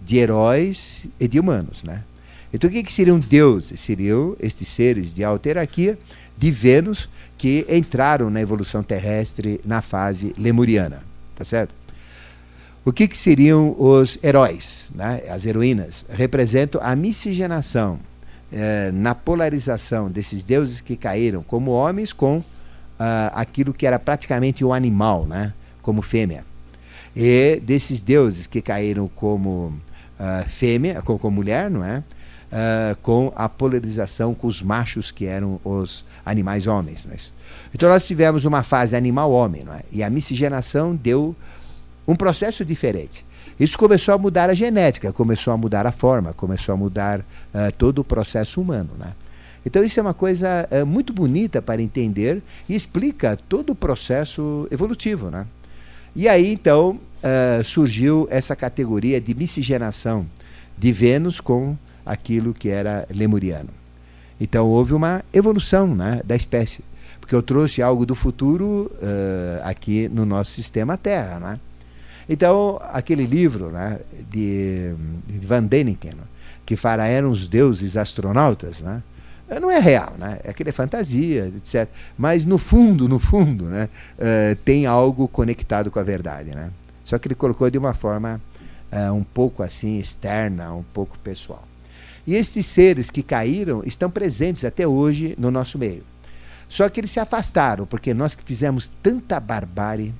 de 0.04 0.16
heróis 0.16 1.04
e 1.20 1.28
de 1.28 1.38
humanos. 1.38 1.84
Né? 1.84 2.02
Então, 2.52 2.68
o 2.68 2.72
que, 2.72 2.82
que 2.82 2.92
seriam 2.92 3.18
deuses? 3.18 3.80
Seriam 3.80 4.36
estes 4.40 4.68
seres 4.68 5.14
de 5.14 5.22
alta 5.22 5.48
hierarquia 5.48 5.98
de 6.36 6.50
Vênus 6.50 7.08
que 7.38 7.64
entraram 7.68 8.30
na 8.30 8.40
evolução 8.40 8.82
terrestre 8.82 9.60
na 9.64 9.80
fase 9.80 10.34
lemuriana. 10.36 11.02
Tá 11.36 11.44
certo? 11.44 11.74
O 12.84 12.92
que, 12.92 13.08
que 13.08 13.16
seriam 13.16 13.74
os 13.78 14.18
heróis, 14.22 14.90
né? 14.94 15.22
as 15.30 15.46
heroínas? 15.46 16.04
Representam 16.10 16.80
a 16.84 16.94
miscigenação 16.94 17.98
eh, 18.52 18.90
na 18.92 19.14
polarização 19.14 20.10
desses 20.10 20.44
deuses 20.44 20.82
que 20.82 20.94
caíram 20.94 21.42
como 21.42 21.70
homens 21.70 22.12
com 22.12 22.38
uh, 22.38 22.44
aquilo 23.32 23.72
que 23.72 23.86
era 23.86 23.98
praticamente 23.98 24.64
o 24.64 24.72
animal, 24.72 25.24
né? 25.24 25.52
como 25.82 26.02
fêmea. 26.02 26.44
E 27.16 27.60
desses 27.62 28.00
deuses 28.00 28.46
que 28.46 28.60
caíram 28.60 29.08
como 29.08 29.72
uh, 30.20 30.48
fêmea, 30.48 31.00
como, 31.02 31.18
como, 31.18 31.36
mulher, 31.36 31.70
não 31.70 31.84
é? 31.84 31.98
Uh, 32.52 32.96
com 33.02 33.32
a 33.34 33.48
polarização 33.48 34.34
com 34.34 34.46
os 34.46 34.62
machos 34.62 35.10
que 35.10 35.24
eram 35.26 35.60
os 35.64 36.04
animais 36.24 36.66
homens. 36.66 37.06
É 37.10 37.16
então 37.74 37.88
nós 37.88 38.06
tivemos 38.06 38.44
uma 38.44 38.62
fase 38.62 38.94
animal-homem, 38.94 39.64
é? 39.72 39.82
e 39.90 40.02
a 40.02 40.10
miscigenação 40.10 40.94
deu 40.94 41.34
um 42.06 42.14
processo 42.14 42.64
diferente. 42.64 43.24
Isso 43.58 43.78
começou 43.78 44.14
a 44.14 44.18
mudar 44.18 44.50
a 44.50 44.54
genética, 44.54 45.12
começou 45.12 45.52
a 45.52 45.56
mudar 45.56 45.86
a 45.86 45.92
forma, 45.92 46.32
começou 46.32 46.72
a 46.72 46.76
mudar 46.76 47.20
uh, 47.20 47.72
todo 47.78 48.00
o 48.00 48.04
processo 48.04 48.60
humano. 48.60 48.90
Né? 48.98 49.12
Então, 49.64 49.84
isso 49.84 49.98
é 50.00 50.02
uma 50.02 50.14
coisa 50.14 50.68
uh, 50.70 50.84
muito 50.84 51.12
bonita 51.12 51.62
para 51.62 51.80
entender 51.80 52.42
e 52.68 52.74
explica 52.74 53.38
todo 53.48 53.70
o 53.70 53.74
processo 53.74 54.66
evolutivo. 54.70 55.30
Né? 55.30 55.46
E 56.16 56.28
aí, 56.28 56.52
então, 56.52 56.98
uh, 57.22 57.62
surgiu 57.64 58.26
essa 58.30 58.56
categoria 58.56 59.20
de 59.20 59.34
miscigenação 59.34 60.26
de 60.76 60.90
Vênus 60.90 61.40
com 61.40 61.76
aquilo 62.04 62.52
que 62.52 62.68
era 62.68 63.06
lemuriano. 63.08 63.70
Então 64.40 64.66
houve 64.66 64.92
uma 64.92 65.24
evolução 65.32 65.94
né, 65.94 66.20
da 66.24 66.34
espécie, 66.34 66.84
porque 67.20 67.34
eu 67.34 67.40
trouxe 67.40 67.80
algo 67.80 68.04
do 68.04 68.16
futuro 68.16 68.90
aqui 69.62 70.08
no 70.08 70.26
nosso 70.26 70.50
sistema 70.50 70.98
Terra. 70.98 71.38
Né? 71.38 71.60
Então, 72.28 72.78
aquele 72.82 73.26
livro 73.26 73.70
né, 73.70 74.00
de, 74.30 74.94
de 75.26 75.46
Van 75.46 75.62
Deniken, 75.62 76.14
que 76.64 76.76
fala 76.76 77.06
eram 77.06 77.30
os 77.30 77.46
deuses 77.46 77.96
astronautas, 77.96 78.80
né, 78.80 79.02
não 79.60 79.70
é 79.70 79.78
real, 79.78 80.14
né? 80.18 80.40
É 80.42 80.50
aquele 80.50 80.70
é 80.70 80.72
fantasia, 80.72 81.52
etc. 81.56 81.88
Mas 82.16 82.44
no 82.44 82.58
fundo, 82.58 83.08
no 83.08 83.18
fundo, 83.18 83.66
né, 83.66 83.88
uh, 84.18 84.56
tem 84.64 84.86
algo 84.86 85.28
conectado 85.28 85.90
com 85.90 85.98
a 85.98 86.02
verdade, 86.02 86.54
né? 86.54 86.70
Só 87.04 87.18
que 87.18 87.28
ele 87.28 87.34
colocou 87.34 87.68
de 87.70 87.76
uma 87.76 87.92
forma 87.92 88.40
uh, 88.90 89.12
um 89.12 89.22
pouco 89.22 89.62
assim 89.62 89.98
externa, 89.98 90.72
um 90.72 90.82
pouco 90.82 91.18
pessoal. 91.18 91.62
E 92.26 92.34
esses 92.34 92.64
seres 92.64 93.10
que 93.10 93.22
caíram 93.22 93.82
estão 93.84 94.10
presentes 94.10 94.64
até 94.64 94.88
hoje 94.88 95.34
no 95.38 95.50
nosso 95.50 95.78
meio. 95.78 96.02
Só 96.68 96.88
que 96.88 96.98
eles 96.98 97.10
se 97.10 97.20
afastaram, 97.20 97.86
porque 97.86 98.14
nós 98.14 98.34
que 98.34 98.42
fizemos 98.42 98.90
tanta 99.02 99.38
barbárie, 99.38 100.14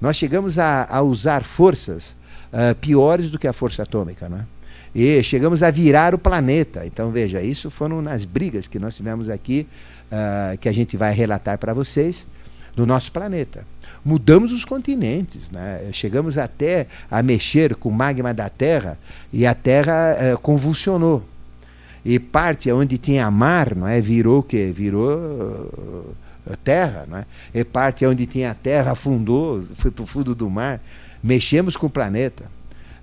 nós 0.00 0.16
chegamos 0.16 0.58
a, 0.58 0.86
a 0.88 1.02
usar 1.02 1.42
forças 1.42 2.14
uh, 2.52 2.74
piores 2.76 3.30
do 3.30 3.38
que 3.38 3.46
a 3.46 3.52
força 3.52 3.82
atômica, 3.82 4.28
né? 4.28 4.46
E 4.94 5.20
chegamos 5.24 5.62
a 5.62 5.70
virar 5.70 6.14
o 6.14 6.18
planeta. 6.18 6.86
Então, 6.86 7.10
veja, 7.10 7.42
isso 7.42 7.68
foram 7.68 8.00
nas 8.00 8.24
brigas 8.24 8.68
que 8.68 8.78
nós 8.78 8.94
tivemos 8.94 9.28
aqui, 9.28 9.66
uh, 10.06 10.56
que 10.58 10.68
a 10.68 10.72
gente 10.72 10.96
vai 10.96 11.12
relatar 11.12 11.58
para 11.58 11.74
vocês, 11.74 12.24
do 12.76 12.86
nosso 12.86 13.10
planeta. 13.10 13.66
Mudamos 14.04 14.52
os 14.52 14.64
continentes, 14.64 15.50
né? 15.50 15.88
chegamos 15.92 16.36
até 16.36 16.86
a 17.10 17.22
mexer 17.22 17.74
com 17.74 17.88
o 17.88 17.92
magma 17.92 18.34
da 18.34 18.48
Terra 18.48 18.98
e 19.32 19.46
a 19.46 19.54
Terra 19.54 20.16
uh, 20.34 20.40
convulsionou. 20.40 21.24
E 22.04 22.18
parte 22.18 22.70
onde 22.70 22.98
tinha 22.98 23.28
mar, 23.30 23.74
não 23.74 23.88
é, 23.88 24.00
virou 24.00 24.40
o 24.40 24.42
quê? 24.42 24.70
Virou 24.74 26.14
terra, 26.62 27.06
não 27.08 27.18
é? 27.18 27.24
E 27.54 27.64
parte 27.64 28.04
onde 28.04 28.26
tinha 28.26 28.54
terra 28.54 28.92
afundou, 28.92 29.64
foi 29.76 29.90
para 29.90 30.02
o 30.02 30.06
fundo 30.06 30.34
do 30.34 30.48
mar. 30.50 30.80
Mexemos 31.22 31.76
com 31.76 31.86
o 31.86 31.90
planeta. 31.90 32.44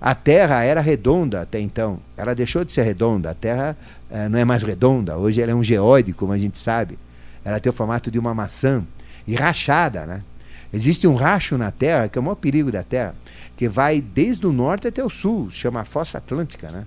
A 0.00 0.16
Terra 0.16 0.64
era 0.64 0.80
redonda 0.80 1.42
até 1.42 1.60
então. 1.60 2.00
Ela 2.16 2.34
deixou 2.34 2.64
de 2.64 2.72
ser 2.72 2.82
redonda. 2.82 3.30
A 3.30 3.34
Terra 3.34 3.76
eh, 4.10 4.28
não 4.28 4.36
é 4.36 4.44
mais 4.44 4.64
redonda. 4.64 5.16
Hoje 5.16 5.40
ela 5.40 5.52
é 5.52 5.54
um 5.54 5.62
geóide, 5.62 6.12
como 6.12 6.32
a 6.32 6.38
gente 6.38 6.58
sabe. 6.58 6.98
Ela 7.44 7.60
tem 7.60 7.70
o 7.70 7.72
formato 7.72 8.10
de 8.10 8.18
uma 8.18 8.34
maçã 8.34 8.84
e 9.26 9.36
rachada, 9.36 10.04
né? 10.06 10.22
Existe 10.72 11.06
um 11.06 11.14
racho 11.14 11.56
na 11.56 11.70
Terra, 11.70 12.08
que 12.08 12.18
é 12.18 12.20
o 12.20 12.22
maior 12.22 12.34
perigo 12.34 12.72
da 12.72 12.82
Terra, 12.82 13.14
que 13.56 13.68
vai 13.68 14.00
desde 14.00 14.44
o 14.44 14.52
norte 14.52 14.88
até 14.88 15.04
o 15.04 15.10
sul, 15.10 15.50
chama 15.52 15.84
Fossa 15.84 16.18
Atlântica, 16.18 16.68
né? 16.72 16.84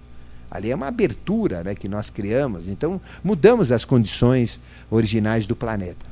Ali 0.50 0.72
é 0.72 0.76
uma 0.76 0.88
abertura 0.88 1.64
né, 1.64 1.76
que 1.76 1.88
nós 1.88 2.10
criamos. 2.10 2.68
Então, 2.68 3.00
mudamos 3.24 3.72
as 3.72 3.86
condições 3.86 4.60
originais 4.90 5.46
do 5.46 5.56
planeta. 5.56 6.06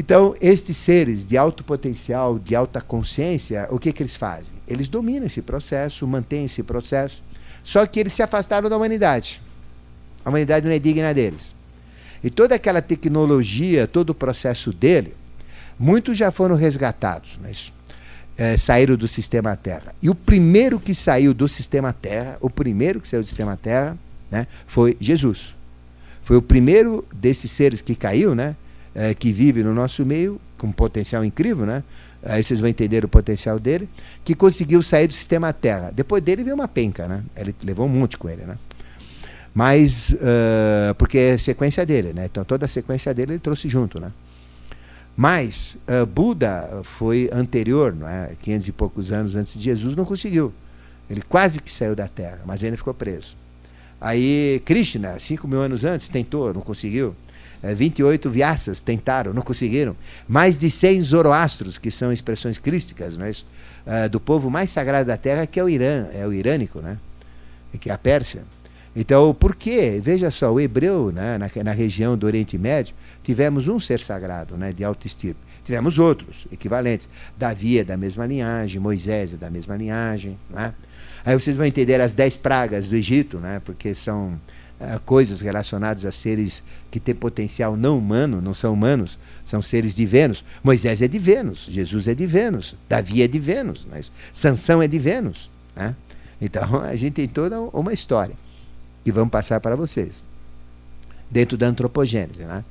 Então, 0.00 0.34
estes 0.40 0.78
seres 0.78 1.26
de 1.26 1.36
alto 1.36 1.62
potencial, 1.62 2.38
de 2.38 2.56
alta 2.56 2.80
consciência, 2.80 3.68
o 3.70 3.78
que, 3.78 3.92
que 3.92 4.02
eles 4.02 4.16
fazem? 4.16 4.54
Eles 4.66 4.88
dominam 4.88 5.26
esse 5.26 5.42
processo, 5.42 6.06
mantêm 6.06 6.46
esse 6.46 6.62
processo, 6.62 7.22
só 7.62 7.84
que 7.84 8.00
eles 8.00 8.14
se 8.14 8.22
afastaram 8.22 8.70
da 8.70 8.78
humanidade. 8.78 9.42
A 10.24 10.30
humanidade 10.30 10.64
não 10.64 10.72
é 10.72 10.78
digna 10.78 11.12
deles. 11.12 11.54
E 12.24 12.30
toda 12.30 12.54
aquela 12.54 12.80
tecnologia, 12.80 13.86
todo 13.86 14.08
o 14.08 14.14
processo 14.14 14.72
dele, 14.72 15.12
muitos 15.78 16.16
já 16.16 16.30
foram 16.30 16.56
resgatados, 16.56 17.38
mas 17.42 17.70
é, 18.38 18.56
saíram 18.56 18.96
do 18.96 19.06
sistema 19.06 19.54
Terra. 19.54 19.94
E 20.00 20.08
o 20.08 20.14
primeiro 20.14 20.80
que 20.80 20.94
saiu 20.94 21.34
do 21.34 21.46
sistema 21.46 21.92
Terra, 21.92 22.38
o 22.40 22.48
primeiro 22.48 23.02
que 23.02 23.06
saiu 23.06 23.20
do 23.20 23.28
sistema 23.28 23.54
Terra, 23.54 23.98
né, 24.30 24.46
foi 24.66 24.96
Jesus. 24.98 25.54
Foi 26.24 26.38
o 26.38 26.42
primeiro 26.42 27.06
desses 27.12 27.50
seres 27.50 27.82
que 27.82 27.94
caiu, 27.94 28.34
né? 28.34 28.56
É, 28.94 29.14
que 29.14 29.32
vive 29.32 29.62
no 29.62 29.74
nosso 29.74 30.04
meio, 30.04 30.40
com 30.58 30.68
um 30.68 30.72
potencial 30.72 31.24
incrível, 31.24 31.66
né? 31.66 31.82
Aí 32.22 32.42
vocês 32.44 32.60
vão 32.60 32.68
entender 32.68 33.04
o 33.04 33.08
potencial 33.08 33.58
dele, 33.58 33.88
que 34.24 34.34
conseguiu 34.34 34.82
sair 34.82 35.06
do 35.06 35.14
sistema 35.14 35.52
Terra. 35.52 35.90
Depois 35.94 36.22
dele 36.22 36.42
veio 36.42 36.54
uma 36.54 36.68
penca, 36.68 37.08
né? 37.08 37.22
Ele 37.34 37.54
levou 37.62 37.86
um 37.86 37.88
monte 37.88 38.18
com 38.18 38.28
ele, 38.28 38.42
né? 38.42 38.58
Mas, 39.54 40.10
uh, 40.10 40.94
porque 40.96 41.18
é 41.18 41.38
sequência 41.38 41.84
dele, 41.84 42.12
né? 42.12 42.26
Então 42.26 42.44
toda 42.44 42.66
a 42.66 42.68
sequência 42.68 43.12
dele 43.14 43.32
ele 43.32 43.40
trouxe 43.40 43.68
junto, 43.68 43.98
né? 43.98 44.12
Mas 45.16 45.76
uh, 45.88 46.06
Buda 46.06 46.82
foi 46.84 47.28
anterior, 47.32 47.94
não 47.94 48.08
é? 48.08 48.32
500 48.40 48.68
e 48.68 48.72
poucos 48.72 49.12
anos 49.12 49.34
antes 49.34 49.54
de 49.54 49.60
Jesus, 49.64 49.96
não 49.96 50.04
conseguiu. 50.04 50.52
Ele 51.08 51.22
quase 51.22 51.60
que 51.60 51.72
saiu 51.72 51.96
da 51.96 52.06
Terra, 52.06 52.40
mas 52.46 52.62
ele 52.62 52.76
ficou 52.76 52.94
preso. 52.94 53.34
Aí 54.00 54.62
Krishna, 54.64 55.18
5 55.18 55.48
mil 55.48 55.60
anos 55.60 55.84
antes, 55.84 56.08
tentou, 56.08 56.54
não 56.54 56.60
conseguiu. 56.60 57.14
28 57.62 58.28
é, 58.28 58.30
Vyasas 58.30 58.80
tentaram, 58.80 59.32
não 59.34 59.42
conseguiram. 59.42 59.96
Mais 60.26 60.56
de 60.56 60.70
100 60.70 61.02
Zoroastros, 61.02 61.78
que 61.78 61.90
são 61.90 62.12
expressões 62.12 62.58
crísticas, 62.58 63.16
não 63.16 63.26
é 63.26 63.30
isso? 63.30 63.46
Uh, 63.86 64.08
do 64.08 64.20
povo 64.20 64.50
mais 64.50 64.70
sagrado 64.70 65.06
da 65.06 65.16
Terra, 65.16 65.46
que 65.46 65.58
é 65.58 65.64
o 65.64 65.68
Irã, 65.68 66.06
é 66.12 66.26
o 66.26 66.32
irânico, 66.32 66.80
né? 66.80 66.98
que 67.78 67.90
é 67.90 67.92
a 67.92 67.98
Pérsia. 67.98 68.42
Então, 68.94 69.32
por 69.32 69.54
quê? 69.54 70.00
Veja 70.02 70.30
só, 70.30 70.52
o 70.52 70.60
hebreu, 70.60 71.12
né, 71.12 71.38
na, 71.38 71.48
na 71.62 71.72
região 71.72 72.18
do 72.18 72.26
Oriente 72.26 72.58
Médio, 72.58 72.94
tivemos 73.22 73.68
um 73.68 73.78
ser 73.78 74.00
sagrado, 74.00 74.56
né, 74.56 74.72
de 74.72 74.82
alto 74.82 75.06
estirpe. 75.06 75.40
Tivemos 75.64 75.98
outros, 75.98 76.46
equivalentes. 76.50 77.08
Davi 77.38 77.78
é 77.78 77.84
da 77.84 77.96
mesma 77.96 78.26
linhagem, 78.26 78.80
Moisés 78.80 79.34
é 79.34 79.36
da 79.36 79.48
mesma 79.48 79.76
linhagem. 79.76 80.36
Né? 80.48 80.74
Aí 81.24 81.38
vocês 81.38 81.56
vão 81.56 81.66
entender 81.66 82.00
as 82.00 82.14
dez 82.14 82.36
pragas 82.36 82.88
do 82.88 82.96
Egito, 82.96 83.38
né, 83.38 83.60
porque 83.64 83.94
são 83.94 84.40
coisas 85.04 85.40
relacionadas 85.40 86.04
a 86.04 86.12
seres 86.12 86.62
que 86.90 86.98
têm 86.98 87.14
potencial 87.14 87.76
não 87.76 87.98
humano, 87.98 88.40
não 88.40 88.54
são 88.54 88.72
humanos, 88.72 89.18
são 89.44 89.60
seres 89.60 89.94
de 89.94 90.06
Vênus. 90.06 90.42
Moisés 90.62 91.02
é 91.02 91.08
de 91.08 91.18
Vênus, 91.18 91.66
Jesus 91.70 92.08
é 92.08 92.14
de 92.14 92.26
Vênus, 92.26 92.74
Davi 92.88 93.22
é 93.22 93.28
de 93.28 93.38
Vênus, 93.38 93.84
né? 93.86 94.00
Sansão 94.32 94.82
é 94.82 94.88
de 94.88 94.98
Vênus. 94.98 95.50
Né? 95.76 95.94
Então 96.40 96.80
a 96.80 96.96
gente 96.96 97.14
tem 97.14 97.28
toda 97.28 97.60
uma 97.60 97.92
história 97.92 98.34
que 99.04 99.12
vamos 99.12 99.30
passar 99.30 99.60
para 99.60 99.76
vocês 99.76 100.22
dentro 101.30 101.58
da 101.58 101.66
antropogênese. 101.66 102.42
Né? 102.42 102.64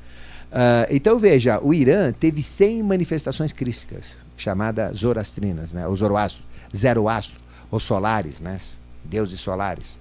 Uh, 0.51 0.87
então 0.89 1.19
veja, 1.19 1.59
o 1.59 1.73
Irã 1.73 2.11
teve 2.11 2.41
100 2.41 2.83
manifestações 2.83 3.53
crísticas, 3.53 4.15
chamadas 4.35 4.97
zoroastrinas, 4.97 5.73
né? 5.73 5.87
ou 5.87 5.95
zoroastro, 5.95 6.43
zoroastro, 6.75 7.39
ou 7.69 7.79
solares, 7.79 8.39
né? 8.39 8.57
deuses 9.05 9.39
solares 9.39 9.97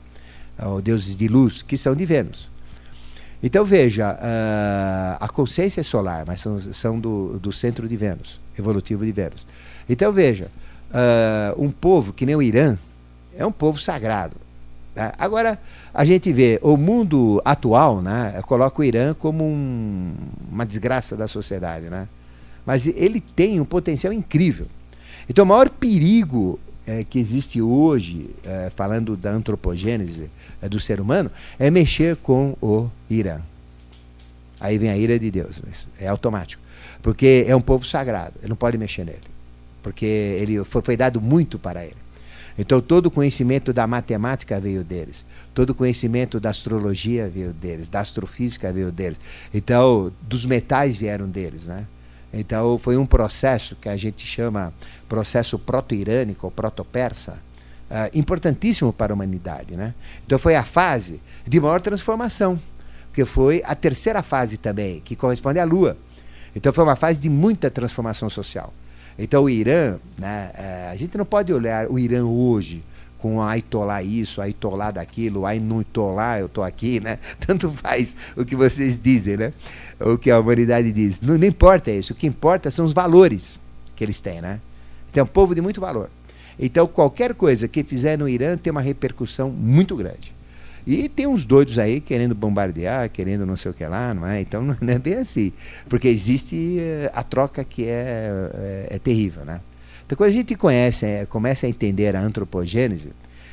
ou 0.67 0.83
deuses 0.83 1.17
de 1.17 1.29
luz, 1.29 1.63
que 1.63 1.77
são 1.79 1.95
de 1.95 2.05
Vênus. 2.05 2.49
Então 3.43 3.65
veja, 3.65 4.15
uh, 4.15 5.17
a 5.21 5.29
consciência 5.29 5.81
é 5.81 5.85
solar, 5.85 6.25
mas 6.27 6.41
são, 6.41 6.59
são 6.61 6.99
do, 6.99 7.39
do, 7.39 7.53
centro 7.53 7.89
de 7.89 7.97
Vênus, 7.97 8.41
evolutivo 8.59 9.05
de 9.05 9.13
Vênus. 9.13 9.47
Então 9.89 10.13
veja, 10.13 10.51
uh, 10.91 11.63
um 11.63 11.71
povo 11.71 12.13
que 12.13 12.27
nem 12.27 12.35
o 12.35 12.43
Irã 12.43 12.77
é 13.37 13.47
um 13.47 13.53
povo 13.53 13.81
sagrado. 13.81 14.37
Né? 14.95 15.13
Agora, 15.17 15.59
a 15.95 16.05
gente 16.05 16.33
vê 16.33 16.59
o 16.63 16.77
mundo 16.77 17.41
atual, 17.45 18.03
né, 18.03 18.41
coloca 18.43 18.81
o 18.81 18.85
Irã 18.85 19.15
como 19.15 19.45
um, 19.45 20.13
uma 20.51 20.67
desgraça 20.67 21.17
da 21.17 21.29
sociedade. 21.29 21.89
Né? 21.89 22.09
Mas 22.67 22.89
ele 22.89 23.21
tem 23.21 23.61
um 23.61 23.65
potencial 23.65 24.13
incrível. 24.13 24.67
Então, 25.29 25.45
o 25.45 25.49
maior 25.49 25.71
perigo 25.71 26.59
é, 26.87 27.05
que 27.05 27.19
existe 27.19 27.63
hoje, 27.63 28.31
é, 28.43 28.71
falando 28.75 29.17
da 29.17 29.31
antropogênese 29.31 30.31
do 30.63 30.81
ser 30.81 31.01
humano, 31.01 31.31
é 31.59 31.71
mexer 31.71 32.17
com 32.17 32.57
o 32.61 32.89
Irã. 33.09 33.41
Aí 34.59 34.79
vem 34.79 34.91
a 34.91 34.97
ira 34.97 35.19
de 35.19 35.31
Deus, 35.31 35.63
é 36.01 36.09
automático. 36.09 36.63
Porque 37.03 37.45
é 37.47 37.55
um 37.55 37.61
povo 37.61 37.87
sagrado, 37.87 38.35
ele 38.41 38.49
não 38.49 38.57
pode 38.57 38.77
mexer 38.79 39.05
nele. 39.05 39.21
Porque 39.83 40.05
ele 40.05 40.65
foi, 40.65 40.83
foi 40.83 40.97
dado 40.97 41.21
muito 41.21 41.59
para 41.59 41.85
ele. 41.85 41.97
Então 42.59 42.81
todo 42.81 43.07
o 43.07 43.11
conhecimento 43.11 43.73
da 43.73 43.87
matemática 43.87 44.59
veio 44.59 44.83
deles, 44.83 45.25
todo 45.55 45.71
o 45.71 45.75
conhecimento 45.75 46.41
da 46.41 46.51
astrologia 46.51 47.29
veio 47.29 47.53
deles, 47.53 47.89
da 47.89 48.01
astrofísica 48.01 48.73
veio 48.73 48.91
deles. 48.91 49.19
Então, 49.55 50.13
dos 50.23 50.45
metais 50.45 50.97
vieram 50.97 51.29
deles, 51.29 51.65
né? 51.65 51.85
Então 52.33 52.77
foi 52.79 52.97
um 52.97 53.07
processo 53.07 53.77
que 53.77 53.89
a 53.89 53.97
gente 53.97 54.27
chama 54.27 54.73
processo 55.09 55.59
proto-irânico 55.59 56.51
proto-persa, 56.51 57.39
uh, 57.91 58.11
importantíssimo 58.13 58.93
para 58.93 59.13
a 59.13 59.15
humanidade. 59.15 59.77
Né? 59.77 59.95
Então 60.27 60.39
foi 60.39 60.55
a 60.55 60.65
fase 60.65 61.21
de 61.47 61.61
maior 61.61 61.81
transformação, 61.81 62.61
porque 63.09 63.25
foi 63.25 63.63
a 63.65 63.75
terceira 63.75 64.23
fase 64.23 64.57
também, 64.57 65.01
que 65.01 65.17
corresponde 65.17 65.59
à 65.59 65.65
Lua. 65.65 65.97
Então 66.55 66.73
foi 66.73 66.85
uma 66.85 66.97
fase 66.97 67.21
de 67.21 67.29
muita 67.29 67.71
transformação 67.71 68.29
social. 68.31 68.73
Então 69.19 69.45
o 69.45 69.51
Irã, 69.51 69.99
né, 70.17 70.53
uh, 70.55 70.93
a 70.93 70.97
gente 70.97 71.17
não 71.19 71.25
pode 71.25 71.53
olhar 71.53 71.91
o 71.91 71.99
Irã 71.99 72.25
hoje 72.25 72.83
com 73.19 73.43
Aitolá 73.43 74.01
isso, 74.03 74.41
Aitolá 74.41 74.93
daquilo, 74.93 75.45
Ainutolá, 75.45 76.39
eu 76.39 76.47
estou 76.47 76.63
aqui, 76.63 77.01
né? 77.01 77.19
Tanto 77.45 77.71
faz 77.73 78.15
o 78.37 78.45
que 78.45 78.55
vocês 78.55 79.01
dizem, 79.01 79.37
né? 79.37 79.53
O 79.99 80.17
que 80.17 80.31
a 80.31 80.39
humanidade 80.39 80.93
diz. 80.93 81.21
Não, 81.21 81.37
não 81.37 81.47
importa 81.47 81.91
isso, 81.91 82.13
o 82.13 82.17
que 82.17 82.27
importa 82.27 82.71
são 82.71 82.87
os 82.87 82.93
valores 82.93 83.61
que 83.97 84.05
eles 84.05 84.21
têm, 84.21 84.41
né? 84.41 84.61
Então, 85.11 85.23
é 85.23 85.25
um 85.25 85.27
povo 85.27 85.55
de 85.55 85.61
muito 85.61 85.81
valor. 85.81 86.09
Então, 86.59 86.87
qualquer 86.87 87.35
coisa 87.35 87.69
que 87.69 87.85
fizer 87.85 88.19
no 88.19 88.29
Irã 88.29 88.57
tem 88.57 88.71
uma 88.71 88.81
repercussão 88.81 89.51
muito 89.51 89.95
grande. 89.95 90.37
E 90.87 91.07
tem 91.09 91.27
uns 91.27 91.45
doidos 91.45 91.79
aí 91.79 92.01
querendo 92.01 92.35
bombardear, 92.35 93.11
querendo 93.11 93.45
não 93.45 93.57
sei 93.57 93.71
o 93.71 93.75
que 93.75 93.85
lá, 93.85 94.15
não 94.15 94.27
é? 94.27 94.41
Então 94.41 94.63
não 94.81 94.93
é 94.95 94.99
bem 94.99 95.15
assim. 95.15 95.53
Porque 95.87 96.09
existe 96.09 96.79
eh, 96.79 97.11
a 97.15 97.23
troca 97.23 97.63
que 97.63 97.85
é, 97.85 98.31
é, 98.55 98.87
é 98.93 98.99
terrível, 98.99 99.45
né? 99.45 99.61
Então 100.07 100.17
quando 100.17 100.31
a 100.31 100.33
gente 100.33 100.55
conhece, 100.55 101.05
é, 101.05 101.27
começa 101.27 101.67
a 101.67 101.69
entender 101.69 102.17
a 102.17 102.21
antropogênese, 102.23 103.11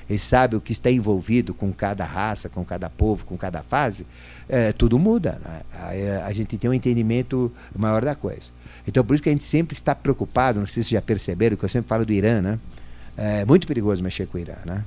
e 0.09 0.19
sabe 0.19 0.55
o 0.55 0.61
que 0.61 0.71
está 0.71 0.89
envolvido 0.89 1.53
com 1.53 1.73
cada 1.73 2.05
raça, 2.05 2.47
com 2.47 2.63
cada 2.63 2.89
povo, 2.89 3.25
com 3.25 3.35
cada 3.35 3.63
fase, 3.63 4.05
tudo 4.77 4.99
muda. 4.99 5.41
Né? 5.43 5.61
A, 6.21 6.27
a, 6.27 6.31
gente 6.31 6.57
tem 6.57 6.69
um 6.69 6.73
entendimento 6.73 7.51
maior 7.75 8.05
da 8.05 8.13
coisa. 8.13 8.51
Então, 8.87 9.03
por 9.03 9.15
isso 9.15 9.23
que 9.23 9.29
a 9.29 9.31
gente 9.31 9.43
sempre 9.43 9.75
está 9.75 9.95
preocupado, 9.95 10.59
não 10.59 10.67
sei 10.67 10.83
se 10.83 10.91
já 10.91 11.01
perceberam, 11.01 11.57
que 11.57 11.65
eu 11.65 11.69
sempre 11.69 11.89
falo 11.89 12.05
do 12.05 12.13
Irã, 12.13 12.39
né? 12.39 12.59
É 13.17 13.45
muito 13.45 13.65
perigoso 13.65 14.03
mexer 14.03 14.27
com 14.27 14.37
o 14.37 14.41
Irã, 14.41 14.55
né? 14.65 14.83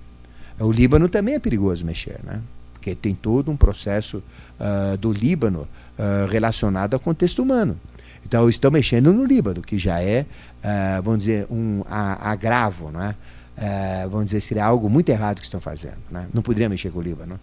O 0.59 0.72
Líbano 0.72 1.09
também 1.09 1.35
é 1.35 1.39
perigoso 1.39 1.85
mexer, 1.85 2.18
né? 2.24 2.41
Porque 2.72 2.95
tem 2.95 3.14
todo 3.14 3.51
um 3.51 3.57
processo 3.57 4.22
uh, 4.61 4.97
do 4.97 5.12
Líbano 5.12 5.68
uh, 5.99 6.31
relacionado 6.31 6.95
ao 6.95 7.01
contexto 7.01 7.43
humano. 7.43 7.76
Então, 8.24 8.49
estão 8.49 8.70
mexendo 8.70 9.12
no 9.12 9.24
Líbano, 9.24 9.62
que 9.62 9.79
já 9.79 10.03
é, 10.03 10.26
uh, 10.62 11.03
vamos 11.03 11.20
dizer, 11.20 11.47
um 11.51 11.83
agravo, 11.89 12.91
não 12.91 13.03
é? 13.03 13.14
Uh, 13.57 14.09
vamos 14.09 14.26
dizer, 14.26 14.41
seria 14.41 14.64
algo 14.64 14.89
muito 14.89 15.09
errado 15.09 15.39
que 15.39 15.45
estão 15.45 15.61
fazendo. 15.61 15.99
Né? 16.11 16.26
Não 16.33 16.43
poderia 16.43 16.68
mexer 16.68 16.91
com 16.91 16.99
o 16.99 17.03
Líbano. 17.03 17.41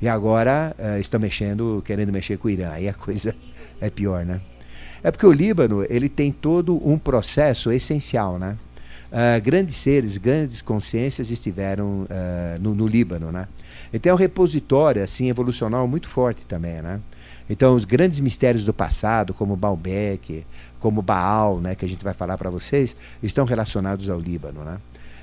E 0.00 0.08
agora 0.08 0.74
uh, 0.78 0.98
estão 0.98 1.20
mexendo, 1.20 1.82
querendo 1.84 2.12
mexer 2.12 2.38
com 2.38 2.48
o 2.48 2.50
Irã. 2.50 2.70
Aí 2.70 2.88
a 2.88 2.94
coisa 2.94 3.34
é 3.80 3.90
pior, 3.90 4.24
né? 4.24 4.40
É 5.02 5.10
porque 5.10 5.26
o 5.26 5.32
Líbano 5.32 5.84
ele 5.88 6.08
tem 6.08 6.32
todo 6.32 6.80
um 6.88 6.98
processo 6.98 7.70
essencial, 7.70 8.38
né? 8.38 8.56
Uh, 9.10 9.40
grandes 9.42 9.76
seres, 9.76 10.18
grandes 10.18 10.60
consciências 10.60 11.30
estiveram 11.30 12.06
no, 12.60 12.74
no, 12.74 12.86
Líbano, 12.86 13.32
né? 13.32 13.48
Então 13.92 14.10
é 14.10 14.14
um 14.14 14.18
repositório 14.18 15.02
assim 15.02 15.30
evolucional 15.30 15.88
muito 15.88 16.08
forte 16.08 16.46
também, 16.46 16.82
né? 16.82 17.00
Então 17.48 17.74
os 17.74 17.84
grandes 17.84 18.20
mistérios 18.20 18.64
do 18.64 18.74
passado, 18.74 19.32
como 19.32 19.56
Baalbek, 19.56 20.44
como 20.78 21.00
Baal, 21.00 21.60
né, 21.60 21.74
que 21.74 21.84
a 21.84 21.88
gente 21.88 22.04
vai 22.04 22.12
falar 22.12 22.36
para 22.36 22.50
vocês, 22.50 22.94
estão 23.22 23.44
relacionados 23.44 24.08
ao 24.08 24.20
Líbano, 24.20 24.62
né? 24.62 24.78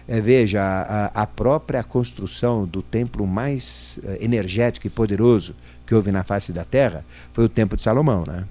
É, 0.07 0.21
veja, 0.21 0.61
a, 0.61 1.05
a, 1.23 1.25
própria 1.25 1.83
construção 1.83 2.65
do 2.65 2.83
templo 2.83 3.25
mais 3.25 3.99
uh, 4.03 4.17
energético 4.23 4.86
e 4.86 4.89
poderoso 4.89 5.55
que 5.86 5.95
houve 5.95 6.11
na 6.11 6.23
face 6.23 6.51
da 6.51 6.63
Terra 6.63 7.03
foi 7.33 7.45
o 7.45 7.49
Templo 7.49 7.75
de 7.75 7.81
Salomão, 7.81 8.23
né? 8.27 8.45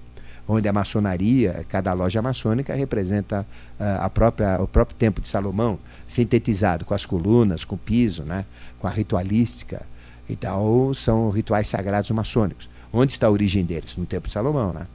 Onde 0.47 0.68
a 0.68 0.72
maçonaria, 0.72 1.64
cada 1.68 1.92
loja 1.92 2.20
maçônica 2.20 2.74
representa 2.74 3.47
uh, 3.80 3.84
a 4.01 4.11
própria, 4.11 4.61
o 4.61 4.68
próprio 4.68 4.97
Templo 4.97 5.22
de 5.22 5.28
Salomão, 5.28 5.78
sintetizado 6.07 6.84
com 6.84 6.95
as 6.95 7.07
colunas, 7.07 7.64
com 7.64 7.74
o 7.74 7.78
piso, 7.78 8.22
né? 8.22 8.45
com 8.78 8.86
a 8.86 8.90
ritualística. 8.90 9.82
Então, 10.28 10.92
são 10.95 11.30
rituais 11.30 11.68
sagrados 11.68 12.11
maçônicos. 12.11 12.68
Onde 12.92 13.12
está 13.12 13.26
a 13.26 13.30
origem 13.30 13.64
deles? 13.64 13.97
No 13.97 14.07
Templo 14.07 14.26
de 14.26 14.32
Salomão. 14.32 14.72
Né? 14.72 14.86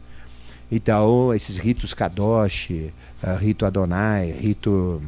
Então, 0.72 1.34
esses 1.34 1.58
ritos 1.58 1.94
Kadosh, 1.94 2.70
uh, 2.70 3.36
rito 3.40 3.66
Adonai, 3.66 4.32
rito 4.32 5.02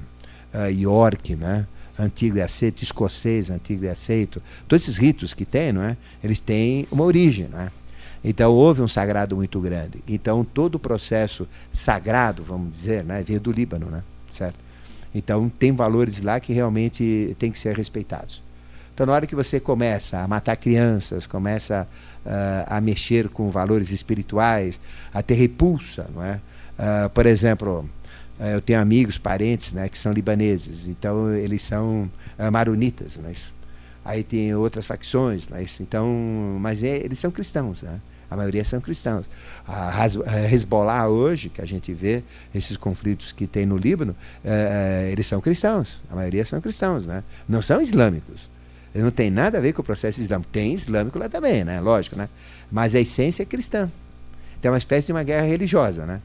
uh, 0.53 0.71
York, 0.71 1.35
né? 1.35 1.67
antigo 1.99 2.37
e 2.37 2.41
aceito, 2.41 2.83
escocês, 2.83 3.49
antigo 3.49 3.85
e 3.85 3.89
aceito, 3.89 4.41
todos 4.67 4.83
esses 4.83 4.97
ritos 4.97 5.33
que 5.33 5.45
tem, 5.45 5.71
não 5.71 5.83
é? 5.83 5.95
Eles 6.23 6.39
têm 6.39 6.87
uma 6.91 7.03
origem, 7.03 7.47
não 7.47 7.59
é? 7.59 7.69
Então 8.23 8.51
houve 8.51 8.81
um 8.81 8.87
sagrado 8.87 9.35
muito 9.35 9.59
grande. 9.59 10.03
Então 10.07 10.43
todo 10.43 10.75
o 10.75 10.79
processo 10.79 11.47
sagrado, 11.71 12.43
vamos 12.43 12.71
dizer, 12.71 13.03
né, 13.03 13.23
veio 13.23 13.39
do 13.39 13.51
Líbano, 13.51 13.87
né? 13.87 14.03
Certo? 14.29 14.59
Então 15.13 15.49
tem 15.49 15.71
valores 15.71 16.21
lá 16.21 16.39
que 16.39 16.53
realmente 16.53 17.35
têm 17.39 17.51
que 17.51 17.59
ser 17.59 17.75
respeitados. 17.75 18.41
Então 18.93 19.05
na 19.05 19.13
hora 19.13 19.25
que 19.25 19.35
você 19.35 19.59
começa 19.59 20.19
a 20.19 20.27
matar 20.27 20.55
crianças, 20.55 21.25
começa 21.25 21.87
uh, 22.25 22.65
a 22.67 22.79
mexer 22.79 23.29
com 23.29 23.49
valores 23.49 23.91
espirituais, 23.91 24.79
a 25.13 25.21
ter 25.21 25.33
repulsa, 25.33 26.07
não 26.13 26.23
é? 26.23 26.39
Uh, 26.77 27.09
por 27.09 27.25
exemplo, 27.25 27.89
é, 28.39 28.55
eu 28.55 28.61
tenho 28.61 28.79
amigos, 28.79 29.19
parentes, 29.19 29.71
né, 29.71 29.87
que 29.87 29.97
são 29.97 30.11
libaneses, 30.11 30.87
então 30.87 31.31
eles 31.31 31.61
são 31.61 32.09
uh, 32.39 32.51
maronitas, 32.51 33.19
mas 33.21 33.53
é 33.57 33.61
aí 34.03 34.23
tem 34.23 34.53
outras 34.55 34.87
facções, 34.87 35.47
mas 35.47 35.79
então, 35.79 36.07
mas 36.59 36.83
é, 36.83 36.97
eles 36.97 37.19
são 37.19 37.29
cristãos, 37.29 37.83
né? 37.83 37.99
A 38.31 38.37
maioria 38.37 38.63
são 38.63 38.79
cristãos. 38.79 39.25
A 39.67 40.07
Hezbollah 40.49 41.09
hoje, 41.09 41.49
que 41.49 41.61
a 41.61 41.65
gente 41.65 41.93
vê 41.93 42.23
esses 42.55 42.77
conflitos 42.77 43.33
que 43.33 43.45
tem 43.45 43.65
no 43.65 43.75
Líbano, 43.75 44.15
é, 44.43 45.09
eles 45.11 45.27
são 45.27 45.41
cristãos. 45.41 45.99
A 46.09 46.15
maioria 46.15 46.45
são 46.45 46.61
cristãos, 46.61 47.05
né? 47.05 47.25
Não 47.47 47.61
são 47.61 47.81
islâmicos. 47.81 48.49
Não 48.95 49.11
tem 49.11 49.29
nada 49.29 49.57
a 49.57 49.61
ver 49.61 49.73
com 49.73 49.81
o 49.81 49.85
processo 49.85 50.21
islâmico. 50.21 50.49
Tem 50.49 50.73
islâmico 50.73 51.19
lá 51.19 51.27
também, 51.27 51.65
né? 51.65 51.81
Lógico, 51.81 52.15
né? 52.15 52.29
Mas 52.71 52.95
a 52.95 53.01
essência 53.01 53.43
é 53.43 53.45
cristã. 53.45 53.91
Então 54.57 54.69
é 54.69 54.71
uma 54.71 54.77
espécie 54.77 55.07
de 55.07 55.11
uma 55.11 55.23
guerra 55.23 55.45
religiosa, 55.45 56.05
né? 56.05 56.21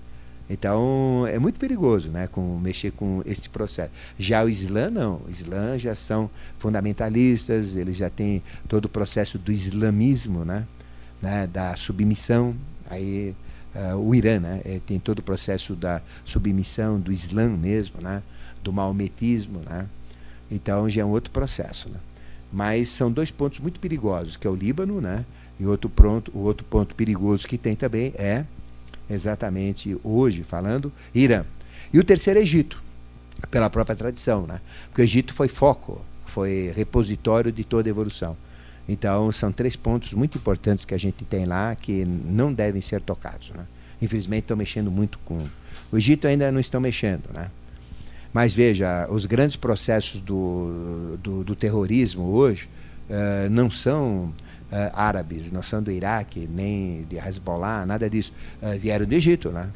Então 0.49 1.27
é 1.27 1.41
muito 1.41 1.59
perigoso 1.59 2.09
né, 2.09 2.29
com, 2.29 2.57
mexer 2.61 2.93
com 2.93 3.21
esse 3.27 3.49
processo. 3.49 3.91
Já 4.17 4.45
o 4.45 4.49
Islã 4.49 4.91
não, 4.91 5.23
o 5.27 5.29
Islã 5.29 5.77
já 5.77 5.95
são 5.95 6.31
fundamentalistas, 6.59 7.75
eles 7.75 7.97
já 7.97 8.09
têm 8.09 8.41
todo 8.69 8.85
o 8.85 8.89
processo 8.89 9.39
do 9.39 9.51
islamismo, 9.51 10.45
né, 10.45 10.65
né 11.27 11.47
da 11.47 11.75
submissão. 11.75 12.55
Aí 12.89 13.35
uh, 13.75 13.97
o 13.97 14.15
Irã 14.15 14.39
né, 14.39 14.61
é, 14.65 14.81
tem 14.87 14.99
todo 15.01 15.19
o 15.19 15.23
processo 15.23 15.75
da 15.75 16.01
submissão 16.25 17.01
do 17.01 17.11
Islã 17.11 17.49
mesmo, 17.49 18.01
né, 18.01 18.23
do 18.63 18.73
maometismo. 18.73 19.61
Né, 19.67 19.87
então 20.49 20.89
já 20.89 21.03
é 21.03 21.05
um 21.05 21.11
outro 21.11 21.33
processo. 21.33 21.89
Né. 21.89 21.99
Mas 22.53 22.89
são 22.91 23.11
dois 23.11 23.31
pontos 23.31 23.59
muito 23.59 23.81
perigosos, 23.81 24.37
que 24.37 24.47
é 24.47 24.51
o 24.51 24.55
Líbano, 24.55 25.01
né, 25.01 25.25
e 25.59 25.67
outro 25.67 25.91
ponto, 25.91 26.31
o 26.33 26.39
outro 26.39 26.65
ponto 26.65 26.95
perigoso 26.95 27.47
que 27.49 27.59
tem 27.59 27.75
também 27.75 28.13
é 28.17 28.45
exatamente 29.11 29.99
hoje 30.05 30.45
falando, 30.45 30.93
Irã. 31.15 31.45
E 31.93 31.99
o 31.99 32.05
terceiro 32.05 32.39
é 32.39 32.43
Egito, 32.43 32.83
pela 33.51 33.71
própria 33.71 33.97
tradição, 33.97 34.47
né? 34.47 34.61
Porque 34.89 35.03
o 35.03 35.05
Egito 35.05 35.33
foi 35.33 35.49
foco, 35.49 36.01
foi 36.27 36.73
repositório 36.75 37.53
de 37.53 37.65
toda 37.65 37.89
a 37.89 37.91
evolução. 37.91 38.37
Então, 38.89 39.33
são 39.33 39.51
três 39.51 39.75
pontos 39.75 40.13
muito 40.13 40.39
importantes 40.39 40.85
que 40.85 40.95
a 40.95 40.99
gente 40.99 41.25
tem 41.25 41.45
lá 41.45 41.75
que 41.75 42.05
não 42.05 42.53
devem 42.53 42.81
ser 42.81 43.01
tocados. 43.01 43.51
Né? 43.51 43.65
Infelizmente, 44.01 44.45
estão 44.45 44.57
mexendo 44.57 44.91
muito 44.91 45.19
com. 45.25 45.39
O 45.91 45.97
Egito 45.97 46.27
ainda 46.27 46.53
não 46.53 46.61
estão 46.61 46.81
mexendo. 46.81 47.25
Né? 47.33 47.51
Mas 48.33 48.55
veja, 48.55 49.09
os 49.11 49.27
grandes 49.27 49.57
processos 49.57 50.21
do, 50.21 51.19
do, 51.23 51.43
do 51.43 51.57
terrorismo 51.57 52.25
hoje 52.25 52.69
uh, 53.09 53.51
não 53.51 53.71
são 53.71 54.33
uh, 54.71 54.93
árabes, 54.93 55.51
não 55.51 55.63
são 55.63 55.83
do 55.83 55.91
Iraque, 55.91 56.49
nem 56.53 57.05
de 57.09 57.17
Hezbollah, 57.17 57.85
nada 57.87 58.09
disso. 58.09 58.33
Uh, 58.63 58.79
vieram 58.79 59.07
do 59.07 59.15
Egito, 59.15 59.51
né? 59.51 59.69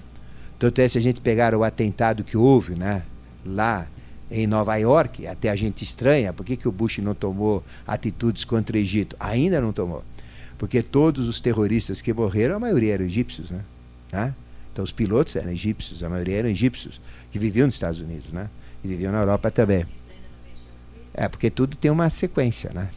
Tanto 0.59 0.79
é 0.81 0.87
se 0.87 0.99
a 0.99 1.01
gente 1.01 1.23
pegar 1.23 1.55
o 1.55 1.65
atentado 1.65 2.23
que 2.23 2.37
houve, 2.37 2.75
né, 2.75 3.03
lá 3.47 3.87
em 4.31 4.47
Nova 4.47 4.77
York, 4.77 5.27
até 5.27 5.51
a 5.51 5.57
gente 5.57 5.83
estranha, 5.83 6.33
por 6.33 6.47
que, 6.47 6.57
que 6.57 6.69
o 6.69 6.73
Bush 6.73 6.99
não 6.99 7.15
tomou 7.15 7.65
atitudes 7.87 8.45
contra 8.45 8.77
o 8.77 8.81
Egito? 8.81 9.17
Ainda 9.19 9.61
não 9.61 9.73
tomou. 9.73 10.05
Porque 10.57 10.83
todos 10.83 11.27
os 11.27 11.41
terroristas 11.41 12.01
que 12.01 12.13
morreram, 12.13 12.57
a 12.57 12.59
maioria 12.59 12.95
eram 12.95 13.05
egípcios, 13.05 13.51
né? 13.51 13.65
né? 14.13 14.35
Então 14.73 14.85
os 14.85 14.93
pilotos 14.93 15.35
eram 15.35 15.51
egípcios, 15.51 16.03
a 16.03 16.09
maioria 16.09 16.39
eram 16.39 16.49
egípcios, 16.49 17.01
que 17.31 17.39
viviam 17.39 17.67
nos 17.67 17.75
Estados 17.75 18.01
Unidos, 18.01 18.33
né? 18.33 18.49
E 18.85 18.89
viviam 18.89 19.11
na 19.11 19.19
Europa 19.19 19.51
também. 19.51 19.85
É, 21.13 21.29
porque 21.29 21.51
tudo 21.51 21.77
tem 21.77 21.91
uma 21.91 22.09
sequência, 22.09 22.71
né? 22.73 22.89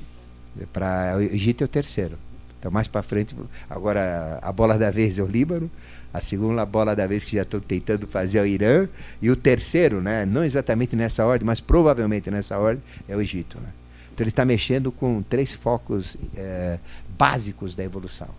Para 0.72 1.16
o 1.18 1.22
Egito 1.22 1.64
é 1.64 1.66
o 1.66 1.68
terceiro. 1.68 2.18
Então 2.60 2.72
mais 2.72 2.88
para 2.88 3.02
frente, 3.02 3.36
agora 3.70 4.40
a 4.42 4.52
bola 4.52 4.78
da 4.78 4.92
vez 4.92 5.18
é 5.18 5.24
o 5.24 5.28
Líbano, 5.28 5.70
a 6.14 6.22
segunda 6.22 6.66
bola 6.66 6.96
da 6.96 7.08
vez 7.08 7.26
que 7.26 7.36
já 7.36 7.42
estou 7.42 7.60
tentando 7.60 8.06
fazer 8.06 8.38
é 8.38 8.42
o 8.42 8.46
Irã 8.46 8.88
e 9.22 9.32
o 9.32 9.36
terceiro, 9.36 10.02
né, 10.02 10.26
não 10.26 10.44
exatamente 10.44 10.96
nessa 10.96 11.26
ordem, 11.26 11.46
mas 11.46 11.60
provavelmente 11.60 12.30
nessa 12.30 12.58
ordem 12.58 12.84
é 13.08 13.16
o 13.16 13.22
Egito, 13.22 13.58
né? 13.60 13.70
Então 14.14 14.24
ele 14.24 14.30
está 14.30 14.46
mexendo 14.46 14.92
com 14.92 15.24
três 15.24 15.56
focos 15.56 16.16
é, 16.38 16.78
básicos 17.18 17.74
da 17.74 17.84
evolução. 17.84 18.30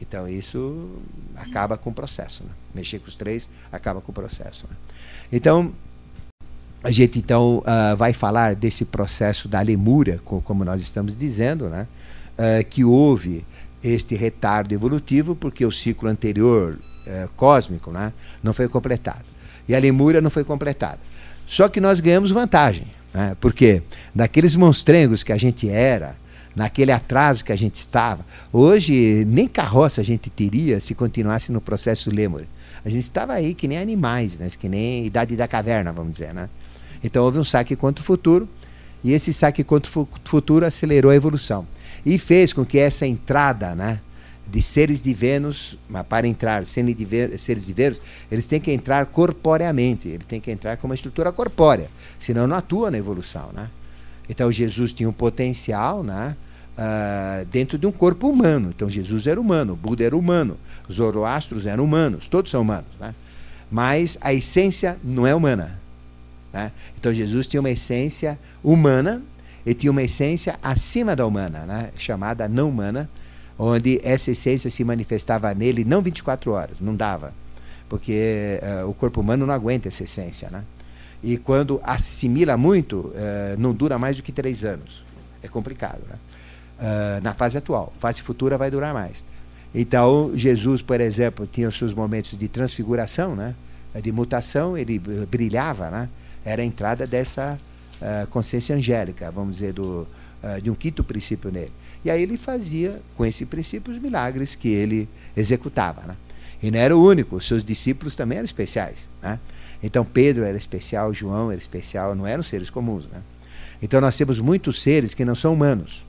Então 0.00 0.28
isso 0.28 0.90
acaba 1.36 1.78
com 1.78 1.90
o 1.90 1.94
processo. 1.94 2.42
Né? 2.42 2.50
Mexer 2.74 2.98
com 2.98 3.06
os 3.06 3.14
três 3.14 3.48
acaba 3.70 4.00
com 4.00 4.10
o 4.10 4.14
processo. 4.14 4.66
Né? 4.68 4.76
Então 5.32 5.72
a 6.82 6.90
gente 6.90 7.18
então 7.18 7.58
uh, 7.58 7.96
vai 7.96 8.12
falar 8.12 8.54
desse 8.54 8.84
processo 8.84 9.48
da 9.48 9.60
lemúria, 9.60 10.20
como 10.22 10.64
nós 10.64 10.82
estamos 10.82 11.16
dizendo, 11.16 11.70
né? 11.70 11.86
Uh, 12.36 12.62
que 12.68 12.84
houve 12.84 13.42
este 13.84 14.14
retardo 14.14 14.74
evolutivo 14.74 15.36
porque 15.36 15.64
o 15.66 15.70
ciclo 15.70 16.08
anterior 16.08 16.78
uh, 17.06 17.28
cósmico 17.36 17.90
né, 17.90 18.12
não 18.42 18.54
foi 18.54 18.66
completado. 18.66 19.24
E 19.68 19.74
a 19.74 19.78
lemúria 19.78 20.22
não 20.22 20.30
foi 20.30 20.42
completada. 20.42 20.98
Só 21.46 21.68
que 21.68 21.80
nós 21.80 22.00
ganhamos 22.00 22.30
vantagem, 22.30 22.86
né? 23.12 23.36
porque 23.40 23.82
daqueles 24.14 24.56
monstrengos 24.56 25.22
que 25.22 25.32
a 25.32 25.36
gente 25.36 25.68
era, 25.68 26.16
naquele 26.56 26.92
atraso 26.92 27.44
que 27.44 27.52
a 27.52 27.56
gente 27.56 27.76
estava, 27.76 28.24
hoje 28.50 29.24
nem 29.26 29.46
carroça 29.46 30.00
a 30.00 30.04
gente 30.04 30.30
teria 30.30 30.80
se 30.80 30.94
continuasse 30.94 31.52
no 31.52 31.60
processo 31.60 32.10
lemúria. 32.10 32.48
A 32.84 32.88
gente 32.88 33.02
estava 33.02 33.34
aí 33.34 33.54
que 33.54 33.68
nem 33.68 33.78
animais, 33.78 34.38
né? 34.38 34.48
que 34.58 34.68
nem 34.68 35.04
idade 35.04 35.36
da 35.36 35.46
caverna, 35.46 35.92
vamos 35.92 36.12
dizer, 36.12 36.32
né? 36.32 36.48
Então 37.02 37.22
houve 37.22 37.38
um 37.38 37.44
saque 37.44 37.76
contra 37.76 38.02
o 38.02 38.04
futuro, 38.04 38.48
e 39.02 39.12
esse 39.12 39.32
saque 39.32 39.62
contra 39.62 39.90
o 40.00 40.08
futuro 40.24 40.64
acelerou 40.64 41.10
a 41.10 41.16
evolução. 41.16 41.66
E 42.04 42.18
fez 42.18 42.52
com 42.52 42.64
que 42.64 42.78
essa 42.78 43.06
entrada, 43.06 43.74
né? 43.74 44.00
de 44.46 44.60
seres 44.60 45.02
divinos, 45.02 45.76
mas 45.88 46.06
para 46.06 46.26
entrar 46.26 46.64
seres 46.66 46.96
divinos, 47.66 48.00
eles 48.30 48.46
têm 48.46 48.60
que 48.60 48.70
entrar 48.70 49.06
corporeamente, 49.06 50.08
ele 50.08 50.24
tem 50.24 50.40
que 50.40 50.50
entrar 50.50 50.76
com 50.76 50.86
uma 50.86 50.94
estrutura 50.94 51.32
corpórea, 51.32 51.88
senão 52.20 52.46
não 52.46 52.56
atua 52.56 52.90
na 52.90 52.98
evolução. 52.98 53.50
Né? 53.52 53.68
Então 54.28 54.52
Jesus 54.52 54.92
tinha 54.92 55.08
um 55.08 55.12
potencial 55.12 56.02
né, 56.02 56.36
uh, 56.78 57.44
dentro 57.46 57.78
de 57.78 57.86
um 57.86 57.92
corpo 57.92 58.28
humano. 58.28 58.72
Então 58.74 58.88
Jesus 58.88 59.26
era 59.26 59.40
humano, 59.40 59.74
Buda 59.74 60.04
era 60.04 60.16
humano, 60.16 60.58
os 60.88 60.96
Zoroastros 60.96 61.66
eram 61.66 61.84
humanos, 61.84 62.28
todos 62.28 62.50
são 62.50 62.62
humanos. 62.62 62.90
Né? 63.00 63.14
Mas 63.70 64.18
a 64.20 64.32
essência 64.32 64.98
não 65.02 65.26
é 65.26 65.34
humana. 65.34 65.80
Né? 66.52 66.70
Então 66.98 67.12
Jesus 67.12 67.46
tinha 67.46 67.60
uma 67.60 67.70
essência 67.70 68.38
humana 68.62 69.22
e 69.66 69.74
tinha 69.74 69.90
uma 69.90 70.02
essência 70.02 70.58
acima 70.62 71.16
da 71.16 71.26
humana, 71.26 71.60
né? 71.60 71.90
chamada 71.96 72.48
não 72.48 72.68
humana, 72.68 73.08
onde 73.58 74.00
essa 74.02 74.30
essência 74.30 74.70
se 74.70 74.84
manifestava 74.84 75.52
nele 75.54 75.84
não 75.84 76.02
24 76.02 76.52
horas, 76.52 76.80
não 76.80 76.94
dava, 76.94 77.32
porque 77.88 78.60
uh, 78.62 78.88
o 78.88 78.94
corpo 78.94 79.20
humano 79.20 79.46
não 79.46 79.54
aguenta 79.54 79.88
essa 79.88 80.04
essência, 80.04 80.50
né? 80.50 80.64
E 81.22 81.38
quando 81.38 81.80
assimila 81.82 82.56
muito, 82.56 82.96
uh, 82.98 83.56
não 83.58 83.72
dura 83.72 83.98
mais 83.98 84.16
do 84.16 84.22
que 84.22 84.32
três 84.32 84.64
anos. 84.64 85.02
É 85.42 85.48
complicado, 85.48 86.00
né? 86.08 86.16
Uh, 86.78 87.22
na 87.22 87.32
fase 87.32 87.56
atual. 87.56 87.92
Fase 87.98 88.20
futura 88.20 88.58
vai 88.58 88.70
durar 88.70 88.92
mais. 88.92 89.24
Então, 89.74 90.32
Jesus, 90.34 90.82
por 90.82 91.00
exemplo, 91.00 91.48
tinha 91.50 91.68
os 91.68 91.78
seus 91.78 91.94
momentos 91.94 92.36
de 92.36 92.46
transfiguração, 92.48 93.34
né? 93.34 93.54
de 94.02 94.12
mutação, 94.12 94.76
ele 94.76 94.98
brilhava, 94.98 95.88
né? 95.88 96.08
era 96.44 96.62
a 96.62 96.64
entrada 96.64 97.06
dessa 97.06 97.58
consciência 98.30 98.74
angélica, 98.76 99.30
vamos 99.30 99.56
dizer, 99.56 99.72
do, 99.72 100.06
de 100.62 100.70
um 100.70 100.74
quinto 100.74 101.02
princípio 101.02 101.50
nele. 101.50 101.72
E 102.04 102.10
aí 102.10 102.22
ele 102.22 102.36
fazia, 102.36 103.00
com 103.16 103.24
esse 103.24 103.46
princípio, 103.46 103.92
os 103.92 103.98
milagres 103.98 104.54
que 104.54 104.68
ele 104.68 105.08
executava. 105.34 106.02
Né? 106.02 106.16
E 106.62 106.70
não 106.70 106.78
era 106.78 106.96
o 106.96 107.02
único, 107.02 107.36
os 107.36 107.46
seus 107.46 107.64
discípulos 107.64 108.14
também 108.14 108.38
eram 108.38 108.44
especiais. 108.44 109.08
Né? 109.22 109.40
Então 109.82 110.04
Pedro 110.04 110.44
era 110.44 110.56
especial, 110.56 111.14
João 111.14 111.50
era 111.50 111.60
especial, 111.60 112.14
não 112.14 112.26
eram 112.26 112.42
seres 112.42 112.68
comuns. 112.68 113.06
Né? 113.06 113.22
Então 113.80 114.00
nós 114.00 114.16
temos 114.16 114.38
muitos 114.38 114.82
seres 114.82 115.14
que 115.14 115.24
não 115.24 115.34
são 115.34 115.54
humanos, 115.54 116.04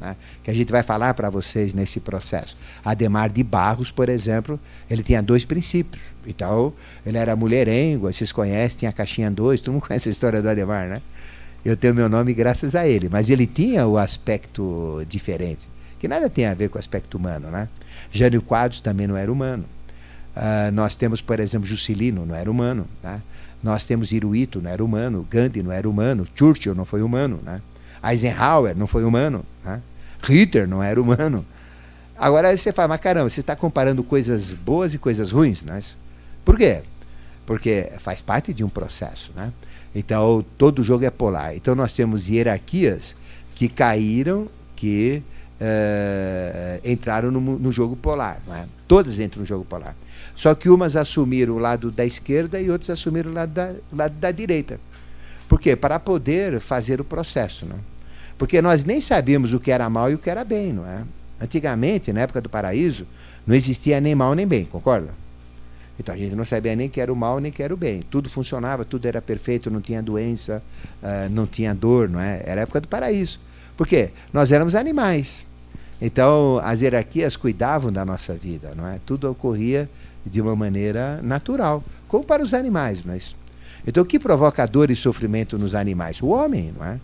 né? 0.00 0.16
que 0.42 0.50
a 0.50 0.54
gente 0.54 0.72
vai 0.72 0.82
falar 0.82 1.12
para 1.12 1.28
vocês 1.28 1.74
nesse 1.74 2.00
processo. 2.00 2.56
Ademar 2.82 3.28
de 3.28 3.42
Barros, 3.42 3.90
por 3.90 4.08
exemplo, 4.08 4.58
ele 4.88 5.02
tinha 5.02 5.22
dois 5.22 5.44
princípios. 5.44 6.02
Então, 6.26 6.72
ele 7.04 7.18
era 7.18 7.36
mulherengo, 7.36 8.10
vocês 8.10 8.32
conhecem, 8.32 8.78
tinha 8.80 8.88
a 8.88 8.92
caixinha 8.94 9.30
2, 9.30 9.60
todo 9.60 9.74
mundo 9.74 9.84
conhece 9.88 10.08
a 10.08 10.12
história 10.12 10.40
do 10.40 10.48
Ademar, 10.48 10.88
né? 10.88 11.02
Eu 11.64 11.76
tenho 11.76 11.94
meu 11.94 12.08
nome 12.08 12.34
graças 12.34 12.74
a 12.74 12.86
ele. 12.86 13.08
Mas 13.08 13.30
ele 13.30 13.46
tinha 13.46 13.86
o 13.86 13.96
aspecto 13.96 15.04
diferente, 15.08 15.68
que 15.98 16.06
nada 16.06 16.28
tem 16.28 16.46
a 16.46 16.54
ver 16.54 16.68
com 16.68 16.76
o 16.76 16.80
aspecto 16.80 17.16
humano. 17.16 17.50
Né? 17.50 17.68
Jânio 18.12 18.42
Quadros 18.42 18.80
também 18.80 19.06
não 19.06 19.16
era 19.16 19.32
humano. 19.32 19.64
Uh, 20.36 20.70
nós 20.72 20.96
temos, 20.96 21.20
por 21.20 21.38
exemplo, 21.40 21.66
Juscelino, 21.66 22.26
não 22.26 22.34
era 22.34 22.50
humano. 22.50 22.86
Né? 23.02 23.22
Nós 23.62 23.86
temos 23.86 24.12
Hiruito, 24.12 24.60
não 24.60 24.70
era 24.70 24.84
humano. 24.84 25.26
Gandhi 25.30 25.62
não 25.62 25.72
era 25.72 25.88
humano. 25.88 26.26
Churchill 26.34 26.74
não 26.74 26.84
foi 26.84 27.02
humano. 27.02 27.40
Né? 27.42 27.62
Eisenhower 28.04 28.76
não 28.76 28.86
foi 28.86 29.04
humano. 29.04 29.44
Né? 29.64 29.80
Hitler 30.22 30.68
não 30.68 30.82
era 30.82 31.00
humano. 31.00 31.44
Agora 32.16 32.56
você 32.56 32.72
fala, 32.72 32.88
mas 32.88 33.00
caramba, 33.00 33.28
você 33.28 33.40
está 33.40 33.56
comparando 33.56 34.04
coisas 34.04 34.52
boas 34.52 34.92
e 34.92 34.98
coisas 34.98 35.30
ruins. 35.30 35.62
Né? 35.62 35.80
Por 36.44 36.56
quê? 36.56 36.82
Porque 37.46 37.90
faz 38.00 38.20
parte 38.20 38.52
de 38.52 38.62
um 38.62 38.68
processo. 38.68 39.32
Né? 39.34 39.52
Então, 39.94 40.44
todo 40.58 40.82
jogo 40.82 41.04
é 41.04 41.10
polar. 41.10 41.54
Então, 41.54 41.74
nós 41.74 41.94
temos 41.94 42.28
hierarquias 42.28 43.14
que 43.54 43.68
caíram, 43.68 44.48
que 44.74 45.22
uh, 45.60 46.88
entraram 46.88 47.30
no, 47.30 47.40
no, 47.40 47.70
jogo 47.70 47.94
polar. 47.94 48.40
É? 48.50 48.64
Todas 48.88 49.20
entram 49.20 49.40
no 49.40 49.46
jogo 49.46 49.64
polar. 49.64 49.94
Só 50.34 50.54
que 50.54 50.68
umas 50.68 50.96
assumiram 50.96 51.54
o 51.54 51.58
lado 51.58 51.90
da 51.90 52.04
esquerda 52.04 52.60
e 52.60 52.70
outras 52.70 52.90
assumiram 52.90 53.30
o 53.30 53.34
lado 53.34 53.50
da, 53.50 53.74
lado 53.92 54.14
da 54.14 54.30
direita. 54.32 54.80
Por 55.48 55.60
quê? 55.60 55.76
Para 55.76 56.00
poder 56.00 56.60
fazer 56.60 57.00
o 57.00 57.04
processo. 57.04 57.64
Não? 57.66 57.78
Porque 58.36 58.60
nós 58.60 58.84
nem 58.84 59.00
sabíamos 59.00 59.52
o 59.52 59.60
que 59.60 59.70
era 59.70 59.88
mal 59.88 60.10
e 60.10 60.14
o 60.14 60.18
que 60.18 60.28
era 60.28 60.44
bem. 60.44 60.72
Não 60.72 60.86
é? 60.86 61.04
Antigamente, 61.40 62.12
na 62.12 62.22
época 62.22 62.40
do 62.40 62.48
paraíso, 62.48 63.06
não 63.46 63.54
existia 63.54 64.00
nem 64.00 64.14
mal 64.14 64.34
nem 64.34 64.46
bem, 64.46 64.64
concorda? 64.64 65.10
Então 65.98 66.14
a 66.14 66.18
gente 66.18 66.34
não 66.34 66.44
sabia 66.44 66.74
nem 66.74 66.88
que 66.88 67.00
era 67.00 67.12
o 67.12 67.16
mal 67.16 67.38
nem 67.38 67.52
que 67.52 67.62
era 67.62 67.72
o 67.72 67.76
bem. 67.76 68.02
Tudo 68.10 68.28
funcionava, 68.28 68.84
tudo 68.84 69.06
era 69.06 69.22
perfeito, 69.22 69.70
não 69.70 69.80
tinha 69.80 70.02
doença, 70.02 70.62
uh, 71.02 71.30
não 71.30 71.46
tinha 71.46 71.74
dor, 71.74 72.08
não 72.08 72.20
é? 72.20 72.42
Era 72.44 72.62
a 72.62 72.64
época 72.64 72.80
do 72.80 72.88
paraíso. 72.88 73.38
Por 73.76 73.86
quê? 73.86 74.10
Nós 74.32 74.50
éramos 74.50 74.74
animais. 74.74 75.46
Então 76.00 76.60
as 76.62 76.82
hierarquias 76.82 77.36
cuidavam 77.36 77.92
da 77.92 78.04
nossa 78.04 78.34
vida, 78.34 78.72
não 78.76 78.86
é? 78.86 78.98
Tudo 79.06 79.30
ocorria 79.30 79.88
de 80.26 80.40
uma 80.40 80.56
maneira 80.56 81.20
natural, 81.22 81.84
como 82.08 82.24
para 82.24 82.42
os 82.42 82.54
animais, 82.54 83.04
não 83.04 83.14
é? 83.14 83.18
Então 83.86 84.02
o 84.02 84.06
que 84.06 84.18
provoca 84.18 84.66
dor 84.66 84.90
e 84.90 84.96
sofrimento 84.96 85.58
nos 85.58 85.74
animais? 85.74 86.20
O 86.20 86.28
homem, 86.28 86.72
não 86.76 86.84
é? 86.84 86.98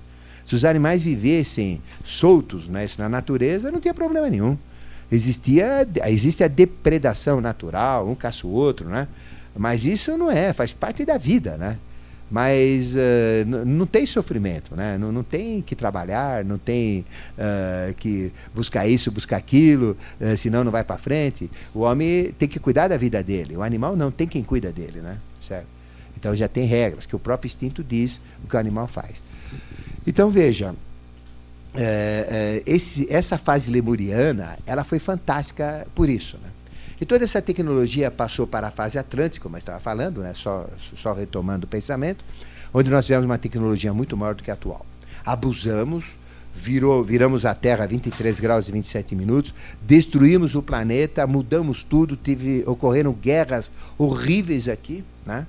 Se 0.46 0.54
os 0.54 0.64
animais 0.64 1.02
vivessem 1.02 1.80
soltos 2.04 2.66
não 2.66 2.80
é? 2.80 2.86
Na 2.98 3.08
natureza, 3.08 3.70
não 3.70 3.78
tinha 3.78 3.94
problema 3.94 4.28
nenhum 4.28 4.56
existia, 5.10 5.86
existe 6.06 6.44
a 6.44 6.48
depredação 6.48 7.40
natural, 7.40 8.08
um 8.08 8.14
caça 8.14 8.46
o 8.46 8.50
outro, 8.50 8.88
né? 8.88 9.08
Mas 9.56 9.84
isso 9.84 10.16
não 10.16 10.30
é, 10.30 10.52
faz 10.52 10.72
parte 10.72 11.04
da 11.04 11.18
vida, 11.18 11.56
né? 11.56 11.78
Mas 12.30 12.94
uh, 12.94 13.44
não 13.66 13.86
tem 13.86 14.06
sofrimento, 14.06 14.76
né? 14.76 14.96
Não, 14.96 15.10
não 15.10 15.24
tem 15.24 15.60
que 15.60 15.74
trabalhar, 15.74 16.44
não 16.44 16.58
tem 16.58 17.04
uh, 17.36 17.92
que 17.94 18.32
buscar 18.54 18.86
isso, 18.86 19.10
buscar 19.10 19.36
aquilo, 19.36 19.96
uh, 20.20 20.36
senão 20.36 20.62
não 20.62 20.70
vai 20.70 20.84
para 20.84 20.96
frente. 20.96 21.50
O 21.74 21.80
homem 21.80 22.32
tem 22.38 22.48
que 22.48 22.60
cuidar 22.60 22.86
da 22.86 22.96
vida 22.96 23.20
dele. 23.20 23.56
O 23.56 23.62
animal 23.62 23.96
não 23.96 24.12
tem 24.12 24.28
quem 24.28 24.44
cuida 24.44 24.70
dele, 24.70 25.00
né? 25.00 25.18
Certo? 25.40 25.66
Então 26.16 26.36
já 26.36 26.46
tem 26.46 26.66
regras 26.66 27.04
que 27.04 27.16
o 27.16 27.18
próprio 27.18 27.48
instinto 27.48 27.82
diz 27.82 28.20
o 28.44 28.48
que 28.48 28.54
o 28.54 28.58
animal 28.58 28.86
faz. 28.86 29.20
Então 30.06 30.30
veja, 30.30 30.72
é, 31.74 32.62
é, 32.66 32.72
esse, 32.72 33.06
essa 33.12 33.38
fase 33.38 33.70
lemuriana 33.70 34.58
ela 34.66 34.84
foi 34.84 34.98
fantástica 34.98 35.86
por 35.94 36.08
isso. 36.08 36.36
Né? 36.42 36.50
E 37.00 37.06
toda 37.06 37.24
essa 37.24 37.40
tecnologia 37.40 38.10
passou 38.10 38.46
para 38.46 38.68
a 38.68 38.70
fase 38.70 38.98
atlântica, 38.98 39.42
como 39.42 39.56
eu 39.56 39.58
estava 39.58 39.80
falando, 39.80 40.20
né? 40.20 40.32
só, 40.34 40.68
só 40.94 41.12
retomando 41.12 41.64
o 41.64 41.68
pensamento, 41.68 42.24
onde 42.74 42.90
nós 42.90 43.06
tivemos 43.06 43.24
uma 43.24 43.38
tecnologia 43.38 43.92
muito 43.94 44.16
maior 44.16 44.34
do 44.34 44.42
que 44.42 44.50
a 44.50 44.54
atual. 44.54 44.84
Abusamos, 45.24 46.16
virou, 46.54 47.02
viramos 47.02 47.46
a 47.46 47.54
Terra 47.54 47.84
a 47.84 47.86
23 47.86 48.38
graus 48.40 48.68
e 48.68 48.72
27 48.72 49.14
minutos, 49.14 49.54
destruímos 49.80 50.54
o 50.54 50.62
planeta, 50.62 51.26
mudamos 51.26 51.84
tudo, 51.84 52.16
tive, 52.16 52.64
ocorreram 52.66 53.12
guerras 53.12 53.70
horríveis 53.96 54.68
aqui, 54.68 55.04
né? 55.24 55.46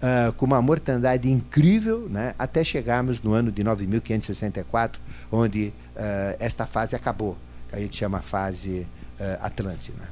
Uh, 0.00 0.32
com 0.32 0.46
uma 0.46 0.62
mortandade 0.62 1.30
incrível, 1.30 2.08
né? 2.08 2.34
até 2.38 2.64
chegarmos 2.64 3.22
no 3.22 3.34
ano 3.34 3.52
de 3.52 3.62
9564, 3.62 4.98
onde 5.30 5.68
uh, 5.68 5.72
esta 6.38 6.66
fase 6.66 6.96
acabou, 6.96 7.36
que 7.68 7.76
a 7.76 7.78
gente 7.78 7.96
chama 7.96 8.20
fase 8.20 8.86
uh, 9.18 9.38
Atlântida. 9.40 10.08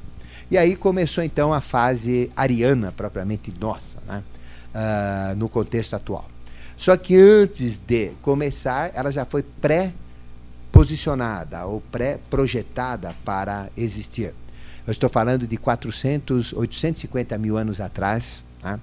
E 0.51 0.57
aí 0.57 0.75
começou 0.75 1.23
então 1.23 1.53
a 1.53 1.61
fase 1.61 2.31
ariana, 2.35 2.91
propriamente 2.91 3.53
nossa, 3.59 3.99
né? 4.07 4.23
uh, 4.73 5.35
no 5.35 5.47
contexto 5.47 5.95
atual. 5.95 6.27
Só 6.75 6.97
que 6.97 7.15
antes 7.17 7.77
de 7.79 8.09
começar, 8.21 8.91
ela 8.95 9.11
já 9.11 9.25
foi 9.25 9.43
pré-posicionada 9.43 11.65
ou 11.65 11.81
pré-projetada 11.91 13.15
para 13.25 13.69
existir. 13.77 14.33
Eu 14.87 14.91
estou 14.91 15.09
falando 15.09 15.45
de 15.45 15.57
400, 15.57 16.53
850 16.53 17.37
mil 17.37 17.57
anos 17.57 17.81
atrás. 17.81 18.45
Né? 18.63 18.79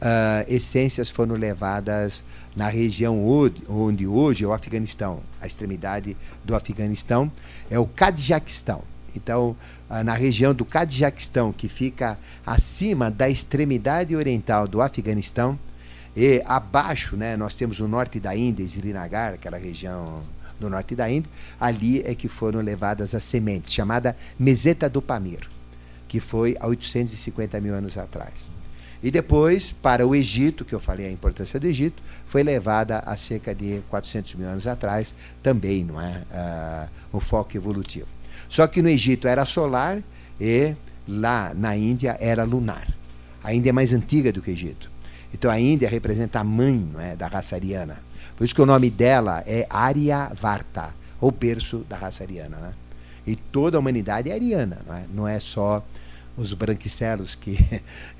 Uh, 0.00 0.44
essências 0.52 1.10
foram 1.10 1.34
levadas 1.36 2.22
na 2.58 2.66
região 2.66 3.24
onde 3.68 4.04
hoje 4.04 4.42
é 4.42 4.48
o 4.48 4.52
Afeganistão, 4.52 5.20
a 5.40 5.46
extremidade 5.46 6.16
do 6.44 6.56
Afeganistão, 6.56 7.30
é 7.70 7.78
o 7.78 7.86
Kadjaquistão. 7.86 8.82
Então, 9.14 9.56
ah, 9.88 10.02
na 10.02 10.14
região 10.14 10.52
do 10.52 10.64
Kadjaquistão, 10.64 11.52
que 11.52 11.68
fica 11.68 12.18
acima 12.44 13.12
da 13.12 13.30
extremidade 13.30 14.16
oriental 14.16 14.66
do 14.66 14.82
Afeganistão, 14.82 15.56
e 16.16 16.42
abaixo, 16.44 17.16
né, 17.16 17.36
nós 17.36 17.54
temos 17.54 17.78
o 17.78 17.86
norte 17.86 18.18
da 18.18 18.34
Índia, 18.34 18.66
Srinagar, 18.66 19.34
aquela 19.34 19.56
região 19.56 20.20
do 20.58 20.68
norte 20.68 20.96
da 20.96 21.08
Índia, 21.08 21.30
ali 21.60 22.02
é 22.02 22.12
que 22.12 22.26
foram 22.26 22.60
levadas 22.60 23.14
as 23.14 23.22
sementes, 23.22 23.72
chamada 23.72 24.16
meseta 24.36 24.90
do 24.90 25.00
Pamir, 25.00 25.48
que 26.08 26.18
foi 26.18 26.56
há 26.58 26.66
850 26.66 27.60
mil 27.60 27.72
anos 27.72 27.96
atrás. 27.96 28.57
E 29.02 29.10
depois, 29.10 29.70
para 29.70 30.06
o 30.06 30.14
Egito, 30.14 30.64
que 30.64 30.74
eu 30.74 30.80
falei 30.80 31.06
a 31.06 31.10
importância 31.10 31.58
do 31.60 31.66
Egito, 31.66 32.02
foi 32.26 32.42
levada 32.42 32.98
há 33.06 33.16
cerca 33.16 33.54
de 33.54 33.80
400 33.88 34.34
mil 34.34 34.48
anos 34.48 34.66
atrás, 34.66 35.14
também, 35.42 35.84
não 35.84 36.00
é? 36.00 36.22
Uh, 36.30 37.16
o 37.18 37.20
foco 37.20 37.56
evolutivo. 37.56 38.08
Só 38.48 38.66
que 38.66 38.82
no 38.82 38.88
Egito 38.88 39.28
era 39.28 39.44
solar 39.44 40.02
e 40.40 40.74
lá 41.06 41.52
na 41.54 41.76
Índia 41.76 42.16
era 42.20 42.42
lunar. 42.44 42.88
A 43.42 43.54
Índia 43.54 43.70
é 43.70 43.72
mais 43.72 43.92
antiga 43.92 44.32
do 44.32 44.42
que 44.42 44.50
o 44.50 44.52
Egito. 44.52 44.90
Então 45.32 45.50
a 45.50 45.60
Índia 45.60 45.88
representa 45.88 46.40
a 46.40 46.44
mãe 46.44 46.88
não 46.92 47.00
é, 47.00 47.14
da 47.14 47.26
raça 47.26 47.54
ariana. 47.54 47.98
Por 48.36 48.44
isso 48.44 48.54
que 48.54 48.62
o 48.62 48.66
nome 48.66 48.90
dela 48.90 49.42
é 49.46 49.66
Aryavarta, 49.70 50.94
o 51.20 51.30
berço 51.30 51.78
da 51.88 51.96
raça 51.96 52.24
ariana. 52.24 52.56
Né? 52.56 52.72
E 53.26 53.36
toda 53.36 53.76
a 53.76 53.80
humanidade 53.80 54.30
é 54.30 54.34
ariana, 54.34 54.78
não 54.86 54.94
é, 54.94 55.04
não 55.14 55.28
é 55.28 55.38
só 55.38 55.84
os 56.36 56.52
branquicelos 56.54 57.34
que, 57.34 57.58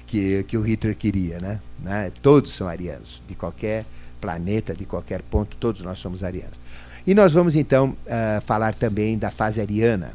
que, 0.09 0.43
que 0.45 0.57
o 0.57 0.63
Hitler 0.63 0.97
queria. 0.97 1.39
Né? 1.39 1.61
né? 1.79 2.11
Todos 2.21 2.55
são 2.55 2.67
arianos, 2.67 3.23
de 3.29 3.35
qualquer 3.35 3.85
planeta, 4.21 4.75
de 4.75 4.85
qualquer 4.85 5.23
ponto, 5.23 5.57
todos 5.57 5.81
nós 5.83 5.99
somos 5.99 6.25
arianos. 6.25 6.59
E 7.07 7.15
nós 7.15 7.33
vamos 7.33 7.55
então 7.55 7.91
uh, 7.91 8.41
falar 8.45 8.75
também 8.75 9.17
da 9.17 9.31
fase 9.31 9.61
ariana. 9.61 10.13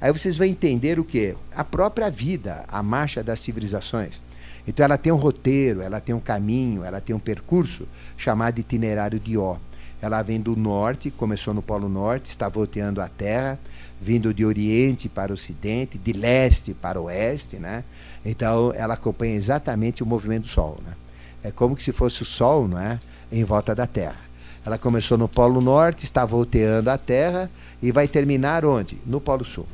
Aí 0.00 0.12
vocês 0.12 0.36
vão 0.36 0.46
entender 0.46 0.98
o 0.98 1.04
que? 1.04 1.34
A 1.54 1.64
própria 1.64 2.10
vida, 2.10 2.64
a 2.68 2.82
marcha 2.82 3.22
das 3.22 3.40
civilizações. 3.40 4.20
Então 4.66 4.84
ela 4.84 4.96
tem 4.96 5.12
um 5.12 5.16
roteiro, 5.16 5.80
ela 5.80 6.00
tem 6.00 6.14
um 6.14 6.20
caminho, 6.20 6.84
ela 6.84 7.00
tem 7.00 7.14
um 7.14 7.18
percurso 7.18 7.86
chamado 8.16 8.58
itinerário 8.58 9.18
de 9.18 9.36
Ó. 9.36 9.56
Ela 10.00 10.22
vem 10.22 10.40
do 10.40 10.56
norte, 10.56 11.10
começou 11.10 11.54
no 11.54 11.62
Polo 11.62 11.88
Norte, 11.88 12.30
está 12.30 12.48
volteando 12.48 13.00
à 13.00 13.08
Terra, 13.08 13.58
vindo 14.00 14.34
de 14.34 14.44
Oriente 14.44 15.08
para 15.08 15.32
Ocidente, 15.32 15.96
de 15.96 16.12
leste 16.12 16.74
para 16.74 17.00
Oeste, 17.00 17.56
né? 17.56 17.84
Então 18.24 18.72
ela 18.74 18.94
acompanha 18.94 19.34
exatamente 19.34 20.02
o 20.02 20.06
movimento 20.06 20.42
do 20.42 20.48
Sol, 20.48 20.78
né? 20.84 20.94
É 21.42 21.50
como 21.50 21.78
se 21.78 21.92
fosse 21.92 22.22
o 22.22 22.24
Sol, 22.24 22.68
não 22.68 22.78
é, 22.78 22.98
em 23.30 23.42
volta 23.44 23.74
da 23.74 23.86
Terra. 23.86 24.20
Ela 24.64 24.78
começou 24.78 25.18
no 25.18 25.28
Polo 25.28 25.60
Norte, 25.60 26.04
está 26.04 26.24
volteando 26.24 26.88
à 26.88 26.96
Terra 26.96 27.50
e 27.82 27.90
vai 27.90 28.06
terminar 28.06 28.64
onde? 28.64 28.96
No 29.04 29.20
Polo 29.20 29.44
Sul. 29.44 29.66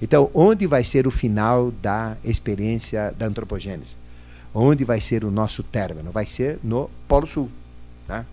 Então, 0.00 0.28
onde 0.34 0.66
vai 0.66 0.82
ser 0.82 1.06
o 1.06 1.12
final 1.12 1.70
da 1.70 2.16
experiência 2.24 3.14
da 3.16 3.26
antropogênese? 3.26 3.96
Onde 4.52 4.84
vai 4.84 5.00
ser 5.00 5.24
o 5.24 5.30
nosso 5.30 5.62
término? 5.62 6.10
Vai 6.10 6.26
ser 6.26 6.58
no 6.62 6.90
Polo 7.06 7.26
Sul. 7.26 7.48
Né? 8.08 8.26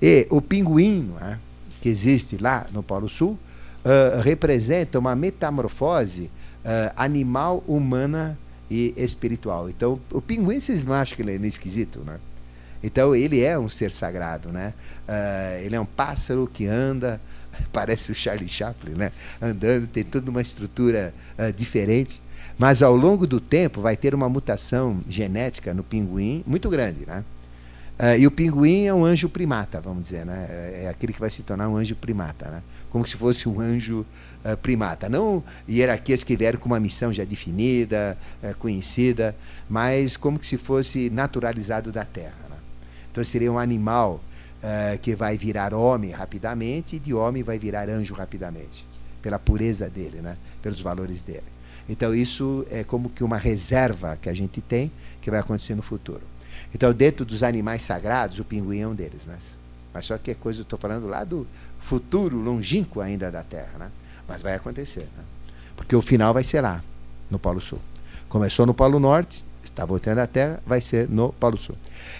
E 0.00 0.28
o 0.30 0.40
pinguim, 0.40 1.12
né, 1.20 1.40
que 1.80 1.88
existe 1.88 2.36
lá 2.36 2.66
no 2.70 2.84
Polo 2.84 3.08
Sul, 3.08 3.36
uh, 3.84 4.20
representa 4.20 4.96
uma 4.96 5.16
metamorfose 5.16 6.30
uh, 6.64 6.92
animal, 6.96 7.64
humana 7.66 8.38
e 8.70 8.94
espiritual. 8.96 9.68
Então, 9.68 10.00
o 10.10 10.20
pinguim, 10.20 10.60
vocês 10.60 10.84
não 10.84 10.94
acham 10.94 11.16
que 11.16 11.22
ele 11.22 11.32
é 11.32 11.48
esquisito, 11.48 12.00
né? 12.00 12.18
Então, 12.82 13.14
ele 13.14 13.40
é 13.40 13.58
um 13.58 13.68
ser 13.68 13.90
sagrado, 13.90 14.50
né? 14.50 14.72
Uh, 15.08 15.64
ele 15.64 15.74
é 15.74 15.80
um 15.80 15.86
pássaro 15.86 16.48
que 16.52 16.66
anda, 16.66 17.20
parece 17.72 18.12
o 18.12 18.14
Charlie 18.14 18.48
Chaplin, 18.48 18.94
né? 18.94 19.12
Andando, 19.40 19.86
tem 19.86 20.04
toda 20.04 20.30
uma 20.30 20.42
estrutura 20.42 21.12
diferente. 21.56 22.20
Mas 22.58 22.82
ao 22.82 22.94
longo 22.94 23.26
do 23.26 23.40
tempo 23.40 23.80
vai 23.80 23.96
ter 23.96 24.14
uma 24.14 24.28
mutação 24.28 25.00
genética 25.08 25.72
no 25.72 25.84
pinguim 25.84 26.42
muito 26.46 26.68
grande, 26.68 27.06
né? 27.06 27.24
Uh, 27.98 28.16
e 28.16 28.28
o 28.28 28.30
pinguim 28.30 28.84
é 28.84 28.94
um 28.94 29.04
anjo 29.04 29.28
primata, 29.28 29.80
vamos 29.80 30.02
dizer, 30.02 30.24
né? 30.24 30.46
É, 30.48 30.82
é 30.84 30.88
aquele 30.88 31.12
que 31.12 31.18
vai 31.18 31.30
se 31.30 31.42
tornar 31.42 31.68
um 31.68 31.76
anjo 31.76 31.96
primata, 31.96 32.48
né? 32.48 32.62
Como 32.90 33.04
se 33.04 33.16
fosse 33.16 33.48
um 33.48 33.58
anjo 33.58 34.06
uh, 34.44 34.56
primata. 34.58 35.08
Não 35.08 35.42
hierarquias 35.68 36.22
que 36.22 36.36
vieram 36.36 36.60
com 36.60 36.66
uma 36.66 36.78
missão 36.78 37.12
já 37.12 37.24
definida, 37.24 38.16
uh, 38.40 38.56
conhecida, 38.58 39.34
mas 39.68 40.16
como 40.16 40.42
se 40.44 40.56
fosse 40.56 41.10
naturalizado 41.10 41.90
da 41.90 42.04
Terra. 42.04 42.38
Né? 42.48 42.56
Então 43.10 43.24
seria 43.24 43.50
um 43.50 43.58
animal 43.58 44.20
que 45.02 45.14
vai 45.14 45.36
virar 45.36 45.72
homem 45.72 46.10
rapidamente 46.10 46.96
e 46.96 46.98
de 46.98 47.14
homem 47.14 47.44
vai 47.44 47.60
virar 47.60 47.88
anjo 47.88 48.12
rapidamente, 48.12 48.84
pela 49.22 49.38
pureza 49.38 49.88
dele, 49.88 50.20
né? 50.20 50.36
Pelos 50.60 50.80
valores 50.80 51.22
dele. 51.22 51.44
Então 51.88 52.12
isso 52.12 52.66
é 52.68 52.82
como 52.82 53.08
que 53.08 53.22
uma 53.22 53.36
reserva 53.36 54.18
que 54.20 54.28
a 54.28 54.34
gente 54.34 54.60
tem 54.60 54.90
que 55.22 55.30
vai 55.30 55.38
acontecer 55.38 55.76
no 55.76 55.82
futuro. 55.82 56.22
Então 56.74 56.92
dentro 56.92 57.24
dos 57.24 57.42
animais 57.42 57.82
sagrados, 57.82 58.38
o 58.38 58.44
pinguim 58.44 58.80
é 58.80 58.88
um 58.88 58.94
deles, 58.94 59.24
né? 59.26 59.36
Mas 59.92 60.06
só 60.06 60.18
que 60.18 60.30
é 60.30 60.34
coisa, 60.34 60.62
estou 60.62 60.78
falando 60.78 61.06
lá 61.06 61.24
do 61.24 61.46
futuro 61.80 62.36
longínquo 62.36 63.00
ainda 63.00 63.30
da 63.30 63.42
Terra, 63.42 63.78
né? 63.78 63.90
Mas 64.26 64.42
vai 64.42 64.54
acontecer, 64.54 65.08
né? 65.16 65.24
Porque 65.76 65.96
o 65.96 66.02
final 66.02 66.34
vai 66.34 66.44
ser 66.44 66.60
lá, 66.60 66.82
no 67.30 67.38
Polo 67.38 67.60
Sul. 67.60 67.78
Começou 68.28 68.66
no 68.66 68.74
Polo 68.74 68.98
Norte, 68.98 69.44
está 69.62 69.84
voltando 69.84 70.18
à 70.18 70.26
Terra, 70.26 70.60
vai 70.66 70.80
ser 70.80 71.08
no 71.08 71.32
Polo 71.32 71.56
Sul. 71.56 71.76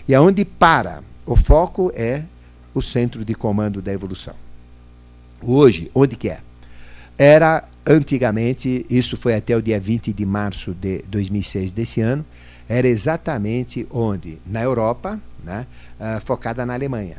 E 0.07 0.15
aonde 0.15 0.45
para, 0.45 1.03
o 1.27 1.37
foco 1.37 1.93
é 1.95 2.23
o 2.73 2.81
centro 2.81 3.25
de 3.25 3.35
comando 3.35 3.83
da 3.83 3.93
evolução. 3.93 4.35
Hoje, 5.43 5.91
onde 5.95 6.17
que 6.17 6.31
é? 6.31 6.41
Era 7.17 7.65
antigamente, 7.87 8.87
isso 8.89 9.17
foi 9.17 9.35
até 9.35 9.57
o 9.57 9.63
dia 9.63 9.81
20 9.81 10.13
de 10.13 10.25
março 10.25 10.73
de 10.73 11.03
2006 11.09 11.73
desse 11.73 12.01
ano, 12.01 12.25
era 12.69 12.87
exatamente 12.87 13.87
onde? 13.91 14.39
Na 14.45 14.63
Europa, 14.63 15.19
né, 15.43 15.67
uh, 15.99 16.21
focada 16.25 16.67
na 16.67 16.75
Alemanha. 16.75 17.17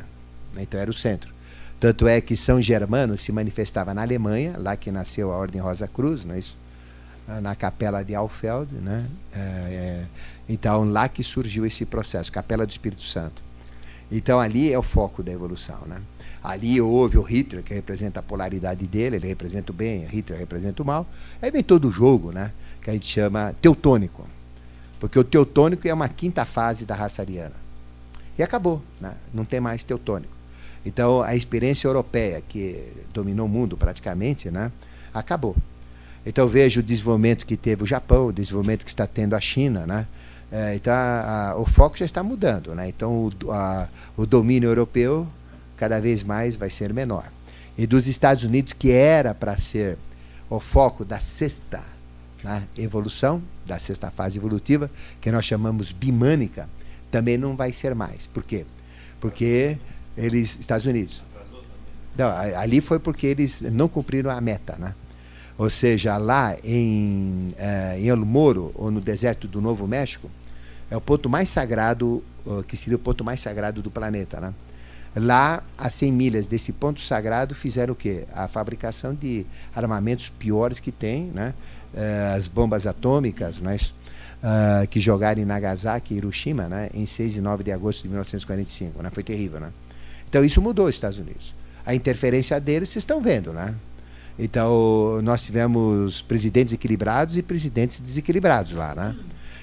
Então 0.58 0.80
era 0.80 0.91
o 0.91 0.93
centro. 0.93 1.34
Tanto 1.80 2.08
é 2.08 2.22
que 2.22 2.36
São 2.36 2.62
Germano 2.62 3.18
se 3.18 3.32
manifestava 3.32 3.93
na 3.93 4.02
Alemanha, 4.02 4.56
lá 4.58 4.76
que 4.76 4.91
nasceu 4.91 5.32
a 5.32 5.38
Ordem 5.38 5.62
Rosa 5.62 5.88
Cruz, 5.88 6.26
não 6.26 6.36
é 6.36 6.39
isso? 6.39 6.58
Uh, 7.28 7.41
na 7.41 7.56
capela 7.56 8.04
de 8.04 8.14
Alfeld, 8.14 8.72
né? 8.76 9.06
Uh, 9.34 10.06
então 10.47 10.84
lá 10.84 11.10
que 11.10 11.24
surgiu 11.24 11.66
esse 11.66 11.86
processo, 11.86 12.32
Capela 12.32 12.66
do 12.66 12.70
Espírito 12.70 13.04
Santo. 13.04 13.41
Então 14.12 14.39
ali 14.39 14.72
é 14.72 14.78
o 14.78 14.84
foco 14.84 15.24
da 15.24 15.32
evolução, 15.32 15.80
né? 15.88 16.02
Ali 16.43 16.80
houve 16.80 17.18
o 17.18 17.22
Hitler, 17.22 17.64
que 17.64 17.74
representa 17.74 18.20
a 18.20 18.24
polaridade 18.24 18.86
dele, 18.88 19.18
ele 19.18 19.28
representa 19.28 19.72
o 19.72 19.76
bem, 19.76 20.06
Hitler 20.06 20.39
representa 20.39 20.82
o 20.82 20.86
mal. 20.86 21.06
Aí 21.41 21.52
vem 21.52 21.64
todo 21.64 21.89
o 21.89 21.91
jogo, 21.91 22.32
né? 22.32 22.52
Que 22.82 22.89
a 22.89 22.93
gente 22.93 23.08
chama 23.08 23.54
teutônico. 23.62 24.26
Porque 25.00 25.18
o 25.18 25.24
teutônico 25.24 25.88
é 25.88 25.93
uma 25.93 26.10
quinta 26.10 26.45
fase 26.45 26.86
da 26.86 26.95
raça 26.95 27.22
ariana. 27.22 27.56
E 28.38 28.43
acabou, 28.43 28.82
né? 29.00 29.14
não 29.34 29.45
tem 29.45 29.60
mais 29.60 29.84
teutônico. 29.84 30.34
Então 30.86 31.22
a 31.22 31.36
experiência 31.36 31.88
europeia, 31.88 32.41
que 32.47 32.91
dominou 33.14 33.45
o 33.45 33.50
mundo 33.50 33.78
praticamente, 33.78 34.50
né? 34.50 34.72
acabou. 35.14 35.56
Então 36.26 36.47
vejo 36.47 36.80
o 36.80 36.84
desenvolvimento 36.84 37.45
que 37.45 37.58
teve 37.58 37.84
o 37.84 37.88
Japão, 37.88 38.28
o 38.28 38.34
desenvolvimento 38.34 38.84
que 38.84 38.89
está 38.89 39.08
tendo 39.08 39.36
a 39.36 39.39
China, 39.39 39.86
né? 39.86 40.06
É, 40.52 40.76
então 40.76 40.91
a, 40.93 41.52
a, 41.52 41.56
o 41.58 41.66
foco 41.66 41.97
já 41.97 42.06
está 42.06 42.24
mudando, 42.24 42.74
né? 42.74 42.89
Então 42.89 43.32
o, 43.45 43.52
a, 43.52 43.88
o 44.18 44.26
domínio 44.26 44.70
europeu 44.70 45.28
cada 45.78 46.00
vez 46.00 46.24
mais 46.24 46.56
vai 46.56 46.70
ser 46.70 46.93
menor. 46.93 47.26
E 47.78 47.88
dos 47.88 48.08
Estados 48.08 48.43
Unidos, 48.43 48.74
que 48.74 48.91
era 48.91 49.34
para 49.34 49.58
ser 49.58 49.97
o 50.50 50.60
foco 50.60 51.06
da 51.06 51.20
sexta 51.20 51.82
né, 52.43 52.64
evolução, 52.78 53.41
da 53.70 53.80
sexta 53.80 54.09
fase 54.09 54.38
evolutiva, 54.38 54.89
que 55.22 55.32
nós 55.32 55.45
chamamos 55.45 55.91
bimânica, 55.91 56.67
também 57.11 57.38
não 57.38 57.55
vai 57.55 57.72
ser 57.72 57.93
mais. 57.95 58.28
Por 58.28 58.43
quê? 58.43 58.65
Porque 59.20 59.78
eles, 60.17 60.57
Estados 60.59 60.86
Unidos. 60.86 61.24
Não, 62.17 62.28
ali 62.28 62.82
foi 62.82 62.99
porque 62.99 63.28
eles 63.28 63.61
não 63.61 63.88
cumpriram 63.88 64.30
a 64.30 64.41
meta, 64.41 64.76
né? 64.78 64.93
Ou 65.57 65.70
seja, 65.70 66.17
lá 66.17 66.55
em, 66.63 67.53
uh, 67.53 67.97
em 67.97 68.07
El 68.07 68.26
Moro, 68.26 68.72
ou 68.76 68.89
no 68.89 68.99
deserto 68.99 69.47
do 69.47 69.61
Novo 69.61 69.88
México, 69.88 70.30
é 70.89 70.97
o 70.97 71.01
ponto 71.01 71.30
mais 71.30 71.49
sagrado, 71.49 72.24
que 72.67 72.76
seria 72.76 72.95
o 72.95 72.99
ponto 72.99 73.24
mais 73.24 73.39
sagrado 73.39 73.82
do 73.82 73.91
planeta, 73.91 74.39
né? 74.39 74.53
Lá, 75.15 75.63
a 75.78 75.89
100 75.89 76.11
milhas 76.11 76.47
desse 76.47 76.74
ponto 76.74 77.01
sagrado, 77.01 77.53
fizeram 77.53 77.93
o 77.93 77.95
quê? 77.95 78.26
A 78.34 78.47
fabricação 78.47 79.13
de 79.13 79.45
armamentos 79.76 80.30
piores 80.30 80.80
que 80.80 80.91
tem, 80.91 81.26
né? 81.26 81.53
Uh, 81.93 82.35
as 82.35 82.47
bombas 82.47 82.85
atômicas, 82.85 83.59
né? 83.59 83.77
Uh, 84.41 84.87
que 84.87 84.99
jogaram 84.99 85.41
em 85.41 85.45
Nagasaki 85.45 86.13
e 86.13 86.17
Hiroshima 86.17 86.69
né? 86.69 86.89
em 86.93 87.05
6 87.05 87.37
e 87.37 87.41
9 87.41 87.63
de 87.63 87.71
agosto 87.73 88.03
de 88.03 88.07
1945. 88.07 89.03
Né? 89.03 89.09
Foi 89.11 89.21
terrível. 89.21 89.59
Né? 89.59 89.69
Então, 90.29 90.45
isso 90.45 90.61
mudou 90.61 90.87
os 90.87 90.95
Estados 90.95 91.17
Unidos. 91.17 91.53
A 91.85 91.93
interferência 91.93 92.57
deles, 92.57 92.87
vocês 92.89 93.03
estão 93.03 93.19
vendo. 93.19 93.51
Né? 93.51 93.75
Então, 94.37 95.21
nós 95.21 95.43
tivemos 95.43 96.21
presidentes 96.21 96.71
equilibrados 96.71 97.35
e 97.35 97.41
presidentes 97.41 97.99
desequilibrados 97.99 98.71
lá. 98.71 98.95
Né? 98.95 99.15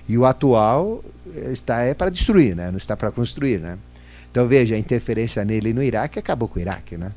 E 0.08 0.18
o 0.18 0.24
atual 0.24 1.02
está 1.34 1.80
é 1.80 1.94
para 1.94 2.10
destruir, 2.10 2.54
né? 2.54 2.70
não 2.70 2.76
está 2.76 2.96
para 2.96 3.10
construir. 3.10 3.58
Né? 3.58 3.78
Então 4.30 4.46
veja, 4.46 4.74
a 4.74 4.78
interferência 4.78 5.44
nele 5.44 5.72
no 5.72 5.82
Iraque 5.82 6.18
acabou 6.18 6.48
com 6.48 6.58
o 6.58 6.62
Iraque. 6.62 6.96
Né? 6.96 7.10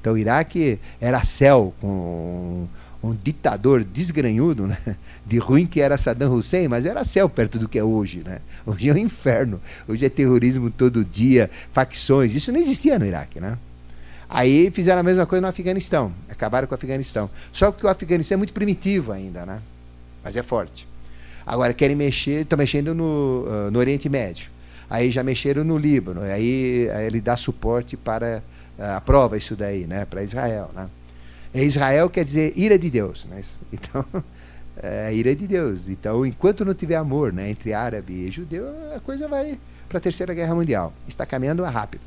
Então 0.00 0.12
o 0.12 0.18
Iraque 0.18 0.78
era 1.00 1.24
céu 1.24 1.74
com 1.80 2.66
um, 3.10 3.14
ditador 3.14 3.84
desgranhudo, 3.84 4.66
né? 4.66 4.78
de 5.24 5.38
ruim 5.38 5.66
que 5.66 5.80
era 5.80 5.96
Saddam 5.96 6.34
Hussein, 6.34 6.68
mas 6.68 6.86
era 6.86 7.04
céu 7.04 7.28
perto 7.28 7.58
do 7.58 7.68
que 7.68 7.78
é 7.78 7.84
hoje. 7.84 8.22
Né? 8.24 8.40
Hoje 8.64 8.88
é 8.88 8.92
um 8.92 8.96
inferno, 8.96 9.60
hoje 9.88 10.04
é 10.04 10.08
terrorismo 10.08 10.70
todo 10.70 11.04
dia, 11.04 11.50
facções, 11.72 12.34
isso 12.34 12.52
não 12.52 12.60
existia 12.60 12.98
no 12.98 13.06
Iraque. 13.06 13.40
Né? 13.40 13.56
Aí 14.28 14.70
fizeram 14.70 15.00
a 15.00 15.04
mesma 15.04 15.26
coisa 15.26 15.42
no 15.42 15.48
Afeganistão, 15.48 16.12
acabaram 16.28 16.66
com 16.66 16.74
o 16.74 16.76
Afeganistão. 16.76 17.30
Só 17.52 17.72
que 17.72 17.86
o 17.86 17.88
Afeganistão 17.88 18.36
é 18.36 18.38
muito 18.38 18.52
primitivo 18.52 19.12
ainda, 19.12 19.46
né? 19.46 19.60
mas 20.22 20.36
é 20.36 20.42
forte. 20.42 20.86
Agora 21.46 21.72
querem 21.72 21.94
mexer, 21.94 22.42
estão 22.42 22.58
mexendo 22.58 22.94
no, 22.94 23.44
uh, 23.46 23.70
no 23.70 23.78
Oriente 23.78 24.08
Médio 24.08 24.56
aí 24.88 25.10
já 25.10 25.22
mexeram 25.22 25.64
no 25.64 25.76
Líbano, 25.76 26.22
aí, 26.22 26.88
aí 26.92 27.06
ele 27.06 27.20
dá 27.20 27.36
suporte 27.36 27.96
para 27.96 28.42
uh, 28.78 28.82
aprova 28.96 29.36
isso 29.36 29.56
daí, 29.56 29.86
né, 29.86 30.04
para 30.04 30.22
Israel, 30.22 30.70
né? 30.74 30.88
E 31.56 31.64
Israel 31.64 32.10
quer 32.10 32.22
dizer 32.22 32.52
ira 32.54 32.78
de 32.78 32.90
Deus, 32.90 33.24
né? 33.24 33.40
Então, 33.72 34.04
é 34.76 35.14
ira 35.14 35.34
de 35.34 35.46
Deus. 35.46 35.88
Então, 35.88 36.26
enquanto 36.26 36.66
não 36.66 36.74
tiver 36.74 36.96
amor, 36.96 37.32
né, 37.32 37.50
entre 37.50 37.72
árabe 37.72 38.12
e 38.12 38.30
judeu, 38.30 38.66
a 38.94 39.00
coisa 39.00 39.26
vai 39.26 39.58
para 39.88 39.96
a 39.96 40.00
terceira 40.00 40.34
guerra 40.34 40.54
mundial. 40.54 40.92
Está 41.08 41.24
caminhando 41.24 41.62
rápido. 41.64 42.02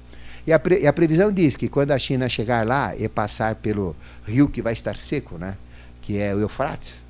E 0.46 0.54
a, 0.54 0.60
pre, 0.60 0.80
e 0.80 0.86
a, 0.86 0.94
previsão 0.94 1.32
diz 1.32 1.56
que 1.56 1.68
quando 1.68 1.90
a 1.90 1.98
China 1.98 2.30
chegar 2.30 2.66
lá 2.66 2.96
e 2.96 3.10
passar 3.10 3.56
pelo 3.56 3.96
rio 4.24 4.48
que 4.48 4.62
vai 4.62 4.74
estar 4.74 4.96
seco, 4.96 5.40
né, 5.40 5.56
que 6.00 6.20
é 6.20 6.34
o 6.36 6.40
Eufrates, 6.40 7.02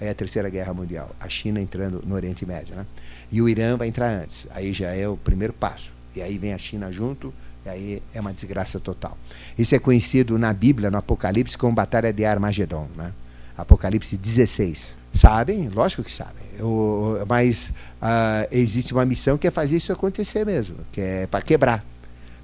é 0.00 0.10
a 0.10 0.14
terceira 0.14 0.50
guerra 0.50 0.74
mundial. 0.74 1.14
A 1.20 1.28
China 1.28 1.60
entrando 1.60 2.02
no 2.04 2.16
Oriente 2.16 2.44
Médio, 2.44 2.74
né? 2.74 2.84
E 3.30 3.40
o 3.40 3.48
Irã 3.48 3.76
vai 3.76 3.86
entrar 3.86 4.08
antes. 4.08 4.48
Aí 4.50 4.72
já 4.72 4.90
é 4.90 5.06
o 5.06 5.16
primeiro 5.16 5.52
passo. 5.52 5.92
E 6.16 6.20
aí 6.20 6.36
vem 6.38 6.52
a 6.52 6.58
China 6.58 6.90
junto, 6.90 7.32
e 7.64 7.68
aí 7.68 8.02
é 8.12 8.20
uma 8.20 8.32
desgraça 8.32 8.78
total. 8.78 9.16
Isso 9.58 9.74
é 9.74 9.78
conhecido 9.78 10.38
na 10.38 10.52
Bíblia, 10.52 10.90
no 10.90 10.98
Apocalipse, 10.98 11.56
como 11.56 11.74
Batalha 11.74 12.12
de 12.12 12.24
Armagedon, 12.24 12.88
né? 12.96 13.12
Apocalipse 13.56 14.16
16. 14.16 14.96
Sabem? 15.12 15.68
Lógico 15.68 16.02
que 16.02 16.12
sabem. 16.12 16.44
O, 16.60 17.24
mas 17.28 17.72
uh, 18.02 18.48
existe 18.50 18.92
uma 18.92 19.04
missão 19.04 19.38
que 19.38 19.46
é 19.46 19.50
fazer 19.50 19.76
isso 19.76 19.92
acontecer 19.92 20.44
mesmo, 20.44 20.76
que 20.92 21.00
é 21.00 21.26
para 21.26 21.40
quebrar. 21.40 21.84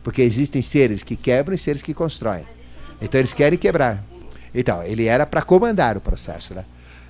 Porque 0.02 0.22
existem 0.22 0.62
seres 0.62 1.02
que 1.02 1.16
quebram 1.16 1.54
e 1.54 1.58
seres 1.58 1.82
que 1.82 1.92
constroem. 1.92 2.44
Então 3.02 3.20
eles 3.20 3.34
querem 3.34 3.58
quebrar. 3.58 4.02
Então, 4.54 4.82
ele 4.82 5.06
era 5.06 5.26
para 5.26 5.42
comandar 5.42 5.96
o 5.96 6.00
processo, 6.00 6.54
né? 6.54 6.64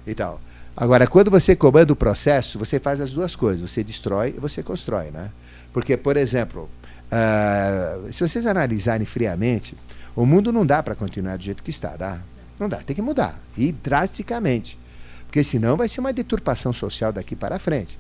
Então, 0.06 0.38
agora, 0.76 1.06
quando 1.06 1.30
você 1.30 1.56
comanda 1.56 1.92
o 1.92 1.96
processo, 1.96 2.58
você 2.58 2.78
faz 2.78 3.00
as 3.00 3.12
duas 3.12 3.34
coisas. 3.34 3.70
Você 3.70 3.82
destrói 3.82 4.34
e 4.36 4.40
você 4.40 4.62
constrói, 4.62 5.10
né? 5.10 5.30
Porque, 5.72 5.96
por 5.96 6.16
exemplo, 6.16 6.68
uh, 7.12 8.12
se 8.12 8.20
vocês 8.20 8.46
analisarem 8.46 9.06
friamente, 9.06 9.76
o 10.14 10.26
mundo 10.26 10.52
não 10.52 10.64
dá 10.66 10.82
para 10.82 10.94
continuar 10.94 11.36
do 11.36 11.42
jeito 11.42 11.62
que 11.62 11.70
está, 11.70 11.96
dá? 11.96 12.20
Não 12.58 12.68
dá, 12.68 12.78
tem 12.78 12.94
que 12.94 13.02
mudar. 13.02 13.38
E 13.56 13.72
drasticamente. 13.72 14.78
Porque 15.26 15.42
senão 15.44 15.76
vai 15.76 15.88
ser 15.88 16.00
uma 16.00 16.12
deturpação 16.12 16.72
social 16.72 17.12
daqui 17.12 17.36
para 17.36 17.58
frente. 17.58 17.98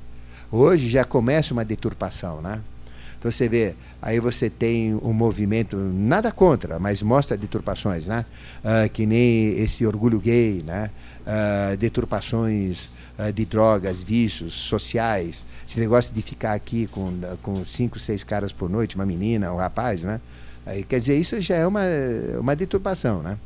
Hoje 0.50 0.88
já 0.88 1.04
começa 1.04 1.52
uma 1.52 1.64
deturpação, 1.64 2.42
né? 2.42 2.60
Então 3.18 3.30
você 3.30 3.48
vê, 3.48 3.74
aí 4.00 4.18
você 4.18 4.48
tem 4.50 4.94
um 4.94 5.12
movimento, 5.12 5.76
nada 5.76 6.32
contra, 6.32 6.78
mas 6.78 7.02
mostra 7.02 7.36
deturpações, 7.36 8.06
né? 8.06 8.24
Uh, 8.64 8.90
que 8.90 9.06
nem 9.06 9.60
esse 9.60 9.86
orgulho 9.86 10.18
gay, 10.18 10.62
né? 10.66 10.90
Uh, 11.20 11.76
deturpações 11.76 12.88
uh, 13.28 13.32
de 13.32 13.44
drogas, 13.44 14.02
vícios 14.02 14.54
sociais, 14.54 15.44
esse 15.68 15.78
negócio 15.78 16.14
de 16.14 16.22
ficar 16.22 16.54
aqui 16.54 16.86
com, 16.88 17.12
com 17.42 17.64
cinco, 17.64 17.98
seis 17.98 18.24
caras 18.24 18.52
por 18.52 18.70
noite, 18.70 18.94
uma 18.96 19.06
menina, 19.06 19.52
um 19.52 19.56
rapaz, 19.56 20.02
né? 20.02 20.20
Aí, 20.66 20.82
quer 20.82 20.98
dizer, 20.98 21.18
isso 21.18 21.40
já 21.40 21.56
é 21.56 21.66
uma, 21.66 21.82
uma 22.38 22.54
deturpação, 22.54 23.22
né? 23.22 23.38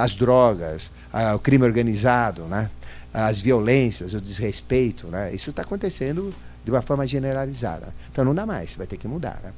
as 0.00 0.14
drogas, 0.14 0.90
o 1.34 1.38
crime 1.40 1.64
organizado, 1.64 2.42
né? 2.42 2.70
as 3.12 3.40
violências, 3.40 4.12
o 4.12 4.20
desrespeito, 4.20 5.06
né? 5.06 5.32
Isso 5.32 5.48
está 5.48 5.62
acontecendo 5.62 6.34
de 6.62 6.70
uma 6.70 6.82
forma 6.82 7.06
generalizada. 7.06 7.94
Então 8.12 8.24
não 8.24 8.34
dá 8.34 8.44
mais, 8.44 8.74
vai 8.74 8.86
ter 8.86 8.98
que 8.98 9.08
mudar. 9.08 9.40
Né? 9.42 9.52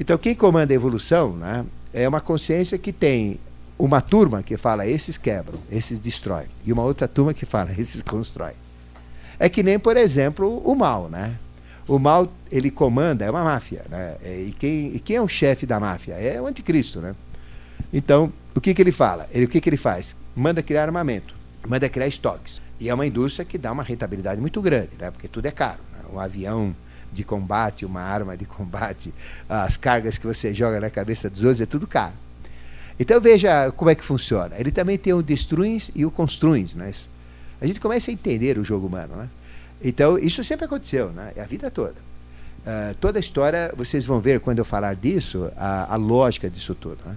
Então 0.00 0.18
quem 0.18 0.34
comanda 0.34 0.72
a 0.72 0.74
evolução 0.74 1.36
né, 1.36 1.64
é 1.94 2.08
uma 2.08 2.20
consciência 2.20 2.76
que 2.76 2.92
tem 2.92 3.38
uma 3.78 4.00
turma 4.00 4.42
que 4.42 4.56
fala 4.56 4.86
esses 4.86 5.18
quebram, 5.18 5.58
esses 5.70 6.00
destroem, 6.00 6.46
e 6.64 6.72
uma 6.72 6.82
outra 6.82 7.06
turma 7.06 7.34
que 7.34 7.44
fala 7.44 7.70
esses 7.78 8.02
constroem. 8.02 8.54
É 9.38 9.48
que 9.48 9.62
nem, 9.62 9.78
por 9.78 9.96
exemplo, 9.96 10.62
o 10.64 10.74
mal, 10.74 11.08
né? 11.08 11.38
O 11.86 11.98
mal, 11.98 12.32
ele 12.50 12.70
comanda, 12.70 13.24
é 13.24 13.30
uma 13.30 13.44
máfia, 13.44 13.84
né? 13.88 14.16
E 14.24 14.54
quem, 14.58 14.94
e 14.94 14.98
quem 14.98 15.16
é 15.16 15.22
o 15.22 15.28
chefe 15.28 15.66
da 15.66 15.78
máfia? 15.78 16.14
É 16.14 16.40
o 16.40 16.46
anticristo, 16.46 17.00
né? 17.00 17.14
Então, 17.92 18.32
o 18.54 18.60
que, 18.60 18.74
que 18.74 18.82
ele 18.82 18.92
fala? 18.92 19.28
Ele, 19.30 19.44
o 19.44 19.48
que, 19.48 19.60
que 19.60 19.68
ele 19.68 19.76
faz? 19.76 20.16
Manda 20.34 20.62
criar 20.62 20.82
armamento, 20.82 21.34
manda 21.66 21.88
criar 21.88 22.08
estoques. 22.08 22.60
E 22.80 22.88
é 22.88 22.94
uma 22.94 23.06
indústria 23.06 23.44
que 23.44 23.56
dá 23.56 23.70
uma 23.70 23.82
rentabilidade 23.82 24.40
muito 24.40 24.60
grande, 24.60 24.90
né? 24.98 25.10
Porque 25.10 25.28
tudo 25.28 25.46
é 25.46 25.50
caro 25.50 25.78
um 26.12 26.18
avião 26.20 26.74
de 27.12 27.24
combate, 27.24 27.84
uma 27.84 28.00
arma 28.00 28.36
de 28.36 28.44
combate, 28.44 29.12
as 29.48 29.76
cargas 29.76 30.18
que 30.18 30.26
você 30.26 30.52
joga 30.52 30.80
na 30.80 30.90
cabeça 30.90 31.30
dos 31.30 31.42
outros, 31.42 31.60
é 31.60 31.66
tudo 31.66 31.86
caro. 31.86 32.14
Então 32.98 33.20
veja 33.20 33.70
como 33.72 33.90
é 33.90 33.94
que 33.94 34.04
funciona. 34.04 34.56
Ele 34.58 34.70
também 34.70 34.96
tem 34.96 35.12
o 35.12 35.22
destruins 35.22 35.90
e 35.94 36.06
o 36.06 36.10
construins. 36.10 36.74
Né? 36.74 36.92
A 37.60 37.66
gente 37.66 37.78
começa 37.78 38.10
a 38.10 38.14
entender 38.14 38.58
o 38.58 38.64
jogo 38.64 38.86
humano. 38.86 39.16
Né? 39.16 39.28
Então 39.82 40.18
isso 40.18 40.42
sempre 40.42 40.64
aconteceu, 40.64 41.10
né? 41.10 41.32
É 41.36 41.42
a 41.42 41.46
vida 41.46 41.70
toda. 41.70 41.94
Uh, 42.66 42.94
toda 43.00 43.18
a 43.18 43.20
história, 43.20 43.72
vocês 43.76 44.06
vão 44.06 44.18
ver 44.18 44.40
quando 44.40 44.58
eu 44.58 44.64
falar 44.64 44.96
disso, 44.96 45.50
a, 45.56 45.94
a 45.94 45.96
lógica 45.96 46.50
disso 46.50 46.74
tudo. 46.74 46.98
Né? 47.06 47.16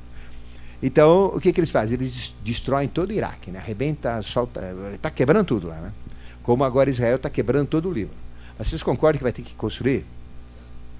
Então, 0.81 1.31
o 1.33 1.39
que, 1.39 1.51
que 1.51 1.59
eles 1.59 1.71
fazem? 1.71 1.95
Eles 1.95 2.33
destroem 2.43 2.87
todo 2.87 3.09
o 3.09 3.13
Iraque, 3.13 3.49
né? 3.51 3.59
arrebenta, 3.59 4.21
solta, 4.21 4.61
está 4.93 5.09
quebrando 5.09 5.47
tudo 5.47 5.67
lá. 5.67 5.75
Né? 5.77 5.91
Como 6.43 6.63
agora 6.63 6.89
Israel 6.89 7.15
está 7.15 7.29
quebrando 7.29 7.67
todo 7.67 7.89
o 7.89 7.91
Líbano. 7.91 8.17
Vocês 8.59 8.83
concordam 8.83 9.17
que 9.17 9.23
vai 9.23 9.31
ter 9.31 9.41
que 9.41 9.55
construir? 9.55 10.05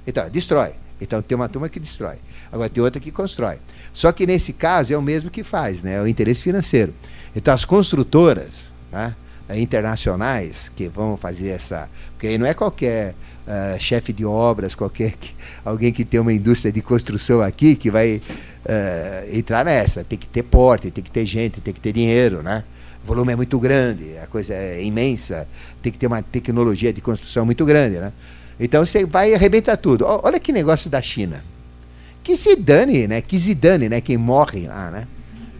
Então, 0.07 0.27
destrói. 0.30 0.71
Então 0.99 1.21
tem 1.21 1.35
uma 1.35 1.47
turma 1.47 1.69
que 1.69 1.79
destrói. 1.79 2.17
Agora 2.51 2.69
tem 2.69 2.83
outra 2.83 2.99
que 2.99 3.11
constrói. 3.11 3.57
Só 3.93 4.11
que 4.11 4.25
nesse 4.25 4.53
caso 4.53 4.93
é 4.93 4.97
o 4.97 5.01
mesmo 5.01 5.29
que 5.29 5.43
faz, 5.43 5.81
né? 5.81 5.95
É 5.95 6.01
o 6.01 6.07
interesse 6.07 6.43
financeiro. 6.43 6.93
Então 7.35 7.53
as 7.53 7.65
construtoras 7.65 8.71
né, 8.91 9.15
internacionais 9.55 10.69
que 10.75 10.87
vão 10.87 11.17
fazer 11.17 11.49
essa. 11.49 11.89
Porque 12.11 12.27
aí 12.27 12.37
não 12.37 12.45
é 12.45 12.53
qualquer 12.53 13.15
uh, 13.47 13.79
chefe 13.79 14.13
de 14.13 14.25
obras, 14.25 14.75
qualquer 14.75 15.11
que, 15.13 15.33
alguém 15.65 15.91
que 15.91 16.05
tem 16.05 16.19
uma 16.19 16.33
indústria 16.33 16.71
de 16.71 16.81
construção 16.81 17.41
aqui 17.41 17.75
que 17.75 17.89
vai 17.89 18.17
uh, 18.17 19.35
entrar 19.37 19.65
nessa. 19.65 20.03
Tem 20.03 20.17
que 20.17 20.27
ter 20.27 20.43
porte, 20.43 20.91
tem 20.91 21.03
que 21.03 21.11
ter 21.11 21.25
gente, 21.25 21.61
tem 21.61 21.73
que 21.73 21.79
ter 21.79 21.93
dinheiro, 21.93 22.43
né? 22.43 22.63
O 23.03 23.07
volume 23.07 23.31
é 23.31 23.35
muito 23.35 23.57
grande, 23.57 24.17
a 24.21 24.27
coisa 24.27 24.53
é 24.53 24.83
imensa, 24.83 25.47
tem 25.81 25.91
que 25.91 25.97
ter 25.97 26.07
uma 26.07 26.21
tecnologia 26.21 26.91
de 26.91 27.01
construção 27.01 27.45
muito 27.45 27.65
grande, 27.65 27.97
né? 27.97 28.11
Então 28.60 28.86
você 28.86 29.05
vai 29.05 29.34
arrebentar 29.34 29.78
tudo. 29.78 30.05
Olha 30.05 30.39
que 30.39 30.51
negócio 30.51 30.89
da 30.89 31.01
China. 31.01 31.43
Que 32.22 32.36
se 32.36 32.55
dane, 32.55 33.07
né? 33.07 33.22
Que 33.22 33.39
se 33.39 33.55
dane, 33.55 33.88
né? 33.88 34.01
Quem 34.01 34.18
morre 34.18 34.68
lá, 34.68 34.91
né? 34.91 35.07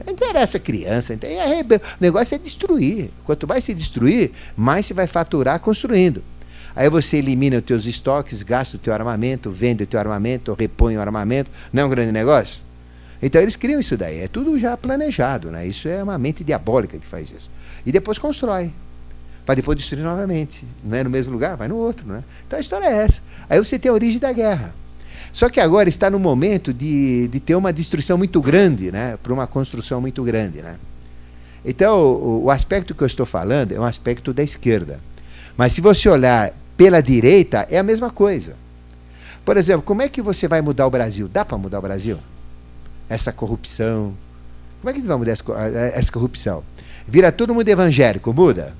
Não 0.06 0.14
interessa 0.14 0.60
criança. 0.60 1.14
Então, 1.14 1.30
o 1.30 1.82
negócio 2.00 2.36
é 2.36 2.38
destruir. 2.38 3.10
Quanto 3.24 3.47
mais 3.47 3.64
se 3.64 3.74
destruir, 3.74 4.32
mais 4.56 4.86
se 4.86 4.93
vai 4.93 5.08
faturar 5.08 5.60
construindo. 5.60 6.22
Aí 6.76 6.89
você 6.89 7.18
elimina 7.18 7.58
os 7.58 7.64
teus 7.64 7.86
estoques, 7.86 8.43
gasta 8.43 8.78
o 8.78 8.80
teu 8.80 8.93
armamento, 8.93 9.50
vende 9.52 9.84
o 9.84 9.88
teu 9.88 10.00
armamento, 10.00 10.54
repõe 10.54 10.95
o 10.97 11.02
armamento. 11.02 11.50
Não 11.74 11.84
é 11.84 11.86
um 11.86 11.89
grande 11.89 12.12
negócio? 12.12 12.62
Então 13.22 13.41
eles 13.41 13.58
criam 13.58 13.80
isso 13.80 13.97
daí, 13.97 14.20
é 14.20 14.28
tudo 14.30 14.58
já 14.58 14.78
planejado, 14.78 15.52
né? 15.52 15.68
Isso 15.68 15.89
é 15.89 16.02
uma 16.02 16.18
mente 16.18 16.41
diabólica 16.41 16.97
que 16.97 17.06
faz 17.06 17.32
isso. 17.32 17.52
E 17.86 17.91
depois 17.91 18.18
constrói, 18.18 18.72
para 19.50 19.56
depois 19.56 19.76
destruir 19.76 20.04
novamente. 20.04 20.64
Não 20.84 20.95
é 20.95 21.04
no 21.04 21.10
mesmo 21.10 21.34
lugar, 21.34 21.58
vai 21.58 21.68
no 21.68 21.76
outro, 21.76 22.08
né? 22.08 22.24
Então 22.45 22.58
a 22.58 22.60
história 22.60 22.86
é 22.86 23.04
essa. 23.04 23.24
Aí 23.50 23.58
você 23.58 23.80
tem 23.80 23.89
a 23.89 23.93
origem 23.95 24.20
da 24.20 24.32
guerra. 24.32 24.76
Só 25.34 25.50
que 25.50 25.60
agora 25.60 25.89
está 25.89 26.08
no 26.08 26.20
momento 26.20 26.72
de, 26.72 27.28
de 27.30 27.39
ter 27.39 27.56
uma 27.56 27.74
destruição 27.74 28.16
muito 28.16 28.39
grande, 28.41 28.91
né? 28.91 29.18
Para 29.18 29.34
uma 29.34 29.47
construção 29.47 30.00
muito 30.00 30.22
grande, 30.22 30.62
né? 30.62 30.76
Então 31.66 32.00
o, 32.00 32.43
o 32.43 32.52
aspecto 32.52 32.93
que 32.93 33.02
eu 33.02 33.08
estou 33.08 33.26
falando 33.26 33.72
é 33.72 33.80
um 33.80 33.84
aspecto 33.84 34.32
da 34.32 34.43
esquerda. 34.43 35.00
Mas 35.58 35.74
se 35.74 35.82
você 35.82 36.08
olhar 36.08 36.54
pela 36.78 37.02
direita, 37.02 37.66
é 37.72 37.80
a 37.80 37.84
mesma 37.84 38.12
coisa. 38.12 38.56
Por 39.43 39.58
exemplo, 39.58 39.82
como 39.82 40.04
é 40.04 40.10
que 40.10 40.22
você 40.22 40.47
vai 40.47 40.62
mudar 40.62 40.86
o 40.86 40.91
Brasil? 40.91 41.28
Dá 41.28 41.43
para 41.43 41.58
mudar 41.58 41.80
o 41.80 41.82
Brasil? 41.82 42.20
essa 43.10 43.34
corrupção. 43.34 44.14
Como 44.80 44.91
é 44.91 44.93
que 44.93 45.02
vamos 45.02 45.28
mudar 45.28 45.32
essa 45.95 46.12
corrupção? 46.12 46.64
Vira 47.08 47.32
todo 47.32 47.56
mundo 47.56 47.68
evangélico, 47.68 48.32
muda? 48.32 48.76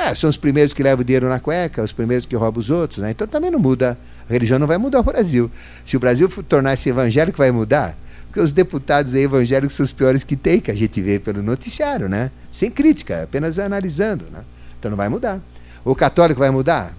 É, 0.00 0.14
são 0.14 0.30
os 0.30 0.38
primeiros 0.38 0.72
que 0.72 0.82
levam 0.82 1.02
o 1.02 1.04
dinheiro 1.04 1.28
na 1.28 1.38
cueca, 1.38 1.82
os 1.82 1.92
primeiros 1.92 2.24
que 2.24 2.34
roubam 2.34 2.58
os 2.58 2.70
outros, 2.70 3.00
né? 3.00 3.10
Então 3.10 3.26
também 3.26 3.50
não 3.50 3.58
muda. 3.58 3.98
A 4.28 4.32
religião 4.32 4.58
não 4.58 4.66
vai 4.66 4.78
mudar 4.78 5.00
o 5.00 5.02
Brasil. 5.02 5.50
Se 5.84 5.94
o 5.94 6.00
Brasil 6.00 6.26
tornar-se 6.48 6.88
evangélico, 6.88 7.36
vai 7.36 7.50
mudar? 7.50 7.94
Porque 8.24 8.40
os 8.40 8.54
deputados 8.54 9.14
evangélicos 9.14 9.76
são 9.76 9.84
os 9.84 9.92
piores 9.92 10.24
que 10.24 10.36
tem, 10.36 10.58
que 10.58 10.70
a 10.70 10.74
gente 10.74 11.02
vê 11.02 11.18
pelo 11.18 11.42
noticiário, 11.42 12.08
né? 12.08 12.30
Sem 12.50 12.70
crítica, 12.70 13.24
apenas 13.24 13.58
analisando, 13.58 14.24
né? 14.32 14.40
Então 14.78 14.90
não 14.90 14.96
vai 14.96 15.10
mudar. 15.10 15.38
O 15.84 15.94
católico 15.94 16.40
vai 16.40 16.50
mudar? 16.50 16.94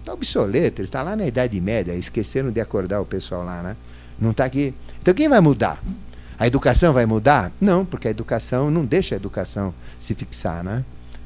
Está 0.00 0.12
obsoleto, 0.12 0.80
ele 0.80 0.88
está 0.88 1.04
lá 1.04 1.14
na 1.14 1.28
Idade 1.28 1.60
Média, 1.60 1.94
esqueceram 1.94 2.50
de 2.50 2.60
acordar 2.60 3.00
o 3.00 3.06
pessoal 3.06 3.44
lá, 3.44 3.62
né? 3.62 3.76
Não 4.18 4.32
está 4.32 4.44
aqui. 4.44 4.74
Então 5.00 5.14
quem 5.14 5.28
vai 5.28 5.40
mudar? 5.40 5.80
A 6.36 6.48
educação 6.48 6.92
vai 6.92 7.06
mudar? 7.06 7.52
Não, 7.60 7.84
porque 7.84 8.08
a 8.08 8.10
educação 8.10 8.72
não 8.72 8.84
deixa 8.84 9.14
a 9.14 9.16
educação 9.16 9.72
se 10.00 10.16
fixar, 10.16 10.64
né? 10.64 10.84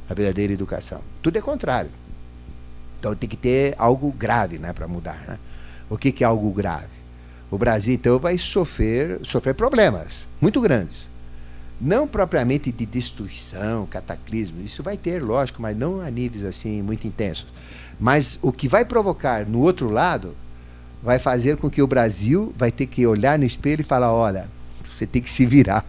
A 0.09 0.15
verdadeira 0.15 0.53
educação. 0.53 1.01
Tudo 1.23 1.39
é 1.39 1.41
contrário. 1.41 1.91
Então 2.99 3.15
tem 3.15 3.29
que 3.29 3.37
ter 3.37 3.75
algo 3.79 4.11
grave 4.13 4.59
né, 4.59 4.73
para 4.73 4.89
mudar. 4.89 5.25
Né? 5.27 5.39
O 5.89 5.97
que, 5.97 6.13
que 6.13 6.25
é 6.25 6.27
algo 6.27 6.51
grave? 6.51 6.99
O 7.51 7.57
Brasil, 7.57 7.95
então, 7.95 8.19
vai 8.19 8.37
sofrer, 8.37 9.21
sofrer 9.23 9.55
problemas 9.55 10.27
muito 10.41 10.61
grandes. 10.61 11.09
Não 11.81 12.07
propriamente 12.09 12.73
de 12.73 12.85
destruição, 12.85 13.87
cataclismo, 13.87 14.61
isso 14.63 14.83
vai 14.83 14.97
ter, 14.97 15.23
lógico, 15.23 15.63
mas 15.63 15.77
não 15.77 16.01
a 16.01 16.11
níveis 16.11 16.45
assim 16.45 16.83
muito 16.83 17.07
intensos. 17.07 17.47
Mas 17.99 18.39
o 18.43 18.53
que 18.53 18.69
vai 18.69 18.85
provocar 18.85 19.47
no 19.47 19.61
outro 19.61 19.89
lado 19.89 20.35
vai 21.03 21.19
fazer 21.19 21.57
com 21.57 21.71
que 21.71 21.81
o 21.81 21.87
Brasil 21.87 22.53
vai 22.57 22.73
ter 22.73 22.87
que 22.87 23.07
olhar 23.07 23.39
no 23.39 23.45
espelho 23.45 23.81
e 23.81 23.85
falar, 23.85 24.13
olha, 24.13 24.49
você 24.85 25.07
tem 25.07 25.23
que 25.23 25.31
se 25.31 25.47
virar. 25.47 25.85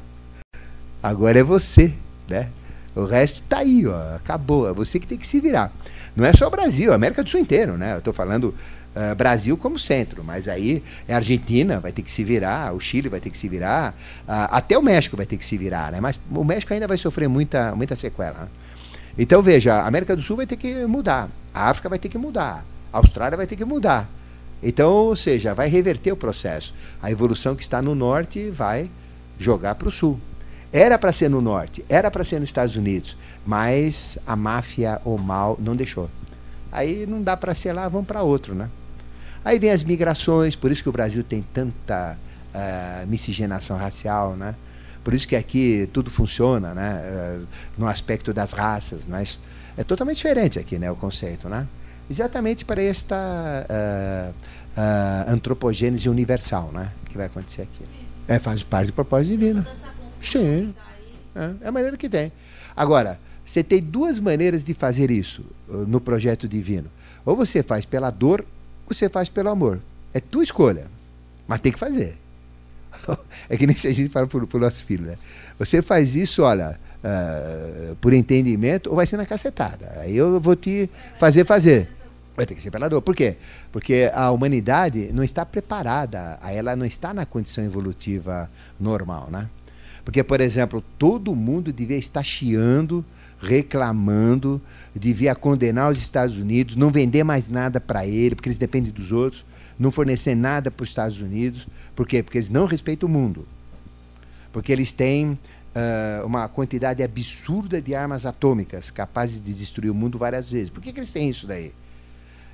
Agora 1.02 1.40
é 1.40 1.44
você, 1.44 1.94
né? 2.28 2.50
O 2.96 3.06
resto 3.06 3.42
está 3.42 3.60
aí, 3.60 3.86
ó, 3.86 4.16
acabou. 4.16 4.68
É 4.68 4.74
você 4.74 5.00
que 5.00 5.08
tem 5.08 5.18
que 5.18 5.28
se 5.28 5.40
virar. 5.40 5.72
Não 6.16 6.26
é 6.26 6.34
só 6.34 6.48
o 6.48 6.50
Brasil, 6.50 6.92
a 6.92 6.96
América 6.96 7.24
do 7.24 7.30
Sul 7.30 7.40
inteiro, 7.40 7.78
né? 7.78 7.94
Eu 7.94 8.00
estou 8.00 8.14
falando 8.14 8.54
Uh, 8.90 9.14
Brasil 9.14 9.56
como 9.56 9.78
centro, 9.78 10.24
mas 10.24 10.48
aí 10.48 10.84
a 11.08 11.18
Argentina 11.18 11.80
vai 11.80 11.92
ter 11.92 12.02
que 12.02 12.10
se 12.10 12.24
virar, 12.24 12.74
o 12.74 12.80
Chile 12.80 13.08
vai 13.08 13.20
ter 13.20 13.30
que 13.30 13.38
se 13.38 13.48
virar, 13.48 13.94
uh, 14.28 14.50
até 14.50 14.76
o 14.76 14.82
México 14.82 15.16
vai 15.16 15.28
ter 15.28 15.38
que 15.38 15.46
se 15.46 15.56
virar, 15.58 15.92
né? 15.92 16.02
Mas 16.02 16.20
o 16.32 16.44
México 16.44 16.74
ainda 16.74 16.88
vai 16.88 16.98
sofrer 16.98 17.30
muita, 17.30 17.76
muita 17.76 17.96
sequela. 17.96 18.40
Né? 18.40 18.48
Então 19.16 19.44
veja, 19.44 19.76
a 19.76 19.88
América 19.88 20.16
do 20.16 20.24
Sul 20.24 20.38
vai 20.38 20.48
ter 20.48 20.56
que 20.56 20.88
mudar, 20.88 21.30
a 21.54 21.70
África 21.70 21.88
vai 21.88 22.00
ter 22.00 22.10
que 22.10 22.18
mudar, 22.18 22.66
a 22.92 22.98
Austrália 22.98 23.38
vai 23.38 23.46
ter 23.46 23.56
que 23.56 23.64
mudar. 23.64 24.10
Então, 24.62 24.92
ou 24.92 25.16
seja, 25.16 25.54
vai 25.54 25.70
reverter 25.70 26.12
o 26.12 26.18
processo. 26.18 26.74
A 27.02 27.12
evolução 27.12 27.56
que 27.56 27.62
está 27.62 27.82
no 27.82 27.94
norte 27.94 28.50
vai 28.50 28.90
jogar 29.38 29.76
para 29.76 29.88
o 29.88 29.92
sul. 29.92 30.20
Era 30.72 31.00
para 31.00 31.12
ser 31.12 31.30
no 31.30 31.42
norte, 31.42 31.84
era 31.90 32.12
para 32.12 32.24
ser 32.24 32.40
nos 32.40 32.50
Estados 32.50 32.76
Unidos, 32.76 33.18
mas 33.46 34.20
a 34.26 34.36
máfia, 34.36 35.02
o 35.04 35.18
mal, 35.18 35.58
não 35.60 35.76
deixou. 35.76 36.10
Aí 36.72 37.08
não 37.08 37.24
dá 37.24 37.36
para 37.36 37.56
ser 37.56 37.74
lá, 37.74 37.88
vamos 37.88 38.08
para 38.08 38.22
outro, 38.22 38.54
né? 38.54 38.70
Aí 39.44 39.58
vem 39.58 39.72
as 39.72 39.84
migrações, 39.84 40.56
por 40.56 40.72
isso 40.72 40.84
que 40.84 40.90
o 40.90 40.92
Brasil 40.92 41.24
tem 41.24 41.44
tanta 41.54 42.16
uh, 42.54 43.08
miscigenação 43.08 43.78
racial, 43.78 44.36
né? 44.36 44.54
Por 45.04 45.14
isso 45.16 45.28
que 45.28 45.36
aqui 45.36 45.90
tudo 45.92 46.12
funciona, 46.12 46.74
né? 46.74 47.02
Uh, 47.04 47.48
no 47.76 47.88
aspecto 47.88 48.32
das 48.32 48.52
raças, 48.52 49.08
mas 49.08 49.40
é 49.76 49.84
totalmente 49.84 50.18
diferente 50.18 50.60
aqui, 50.60 50.78
né? 50.78 50.92
O 50.92 50.96
conceito, 50.96 51.50
né? 51.50 51.68
Exatamente 52.08 52.64
para 52.64 52.82
esta 52.82 53.16
uh, 53.66 54.32
uh, 54.32 55.34
antropogênese 55.34 56.10
universal, 56.10 56.70
né? 56.72 56.92
Que 57.06 57.18
vai 57.18 57.26
acontecer 57.26 57.64
aqui. 57.64 57.86
É, 58.28 58.38
faz 58.38 58.62
parte 58.62 58.88
do 58.88 58.94
propósito 58.94 59.32
divino. 59.32 59.66
Sim. 60.20 60.74
É, 61.36 61.52
é 61.62 61.68
a 61.68 61.72
maneira 61.72 61.98
que 61.98 62.10
tem. 62.10 62.32
Agora, 62.76 63.20
você 63.46 63.64
tem 63.64 63.82
duas 63.82 64.20
maneiras 64.20 64.66
de 64.66 64.74
fazer 64.74 65.10
isso 65.12 65.44
no 65.68 66.00
projeto 66.00 66.48
divino. 66.48 66.90
Ou 67.26 67.36
você 67.36 67.64
faz 67.64 67.86
pela 67.86 68.10
dor 68.10 68.46
você 68.90 69.08
faz 69.08 69.30
pelo 69.30 69.50
amor. 69.50 69.80
É 70.14 70.20
tua 70.20 70.44
escolha. 70.44 70.88
Mas 71.48 71.62
tem 71.62 71.72
que 71.72 71.80
fazer. 71.80 72.18
é 73.48 73.56
que 73.56 73.68
nem 73.68 73.78
se 73.78 73.88
a 73.88 73.94
gente 73.94 74.10
fala 74.10 74.28
para 74.28 74.40
o 74.40 74.60
nosso 74.60 74.84
filho, 74.84 75.06
né? 75.06 75.18
Você 75.60 75.82
faz 75.82 76.16
isso, 76.16 76.42
olha, 76.42 76.80
uh, 77.04 77.96
por 77.98 78.14
entendimento, 78.14 78.90
ou 78.90 78.96
vai 78.96 79.06
ser 79.06 79.18
na 79.18 79.26
cacetada. 79.26 80.00
Aí 80.00 80.18
eu 80.18 80.40
vou 80.40 80.56
te 80.56 80.90
fazer 81.20 81.46
fazer. 81.46 81.88
Vai 82.36 82.46
ter 82.46 82.56
que 82.56 82.62
ser 82.62 82.72
pela 82.72 82.88
dor. 82.90 83.02
Por 83.02 83.16
quê? 83.16 83.36
Porque 83.72 84.10
a 84.14 84.32
humanidade 84.32 85.12
não 85.14 85.24
está 85.24 85.46
preparada, 85.46 86.40
ela 86.44 86.76
não 86.76 86.86
está 86.86 87.14
na 87.14 87.26
condição 87.26 87.64
evolutiva 87.64 88.50
normal, 88.80 89.30
né? 89.30 89.50
Porque, 90.04 90.24
por 90.24 90.42
exemplo, 90.42 90.84
todo 90.98 91.36
mundo 91.36 91.72
devia 91.72 91.98
estar 91.98 92.24
chiando 92.24 93.06
reclamando, 93.42 94.62
devia 94.94 95.34
condenar 95.34 95.92
os 95.92 95.98
Estados 95.98 96.38
Unidos, 96.38 96.76
não 96.76 96.92
vender 96.92 97.24
mais 97.24 97.48
nada 97.48 97.80
para 97.80 98.06
ele, 98.06 98.36
porque 98.36 98.50
eles 98.50 98.58
dependem 98.58 98.92
dos 98.92 99.12
outros, 99.12 99.46
não 99.78 99.92
fornecer 99.92 100.36
nada 100.36 100.70
para 100.70 100.84
os 100.84 100.90
Estados 100.90 101.22
Unidos. 101.22 101.68
Por 101.96 102.06
quê? 102.06 102.22
Porque 102.22 102.38
eles 102.38 102.50
não 102.50 102.66
respeitam 102.66 103.08
o 103.08 103.12
mundo. 103.12 103.48
Porque 104.52 104.72
eles 104.72 104.92
têm 104.92 105.32
uh, 105.32 106.26
uma 106.26 106.50
quantidade 106.50 107.02
absurda 107.02 107.82
de 107.82 107.96
armas 107.96 108.26
atômicas 108.26 108.92
capazes 108.92 109.42
de 109.42 109.54
destruir 109.54 109.90
o 109.90 109.96
mundo 109.96 110.18
várias 110.18 110.52
vezes. 110.52 110.70
Por 110.70 110.84
que, 110.84 110.92
que 110.92 111.00
eles 111.00 111.12
têm 111.12 111.30
isso 111.30 111.48
daí? 111.48 111.72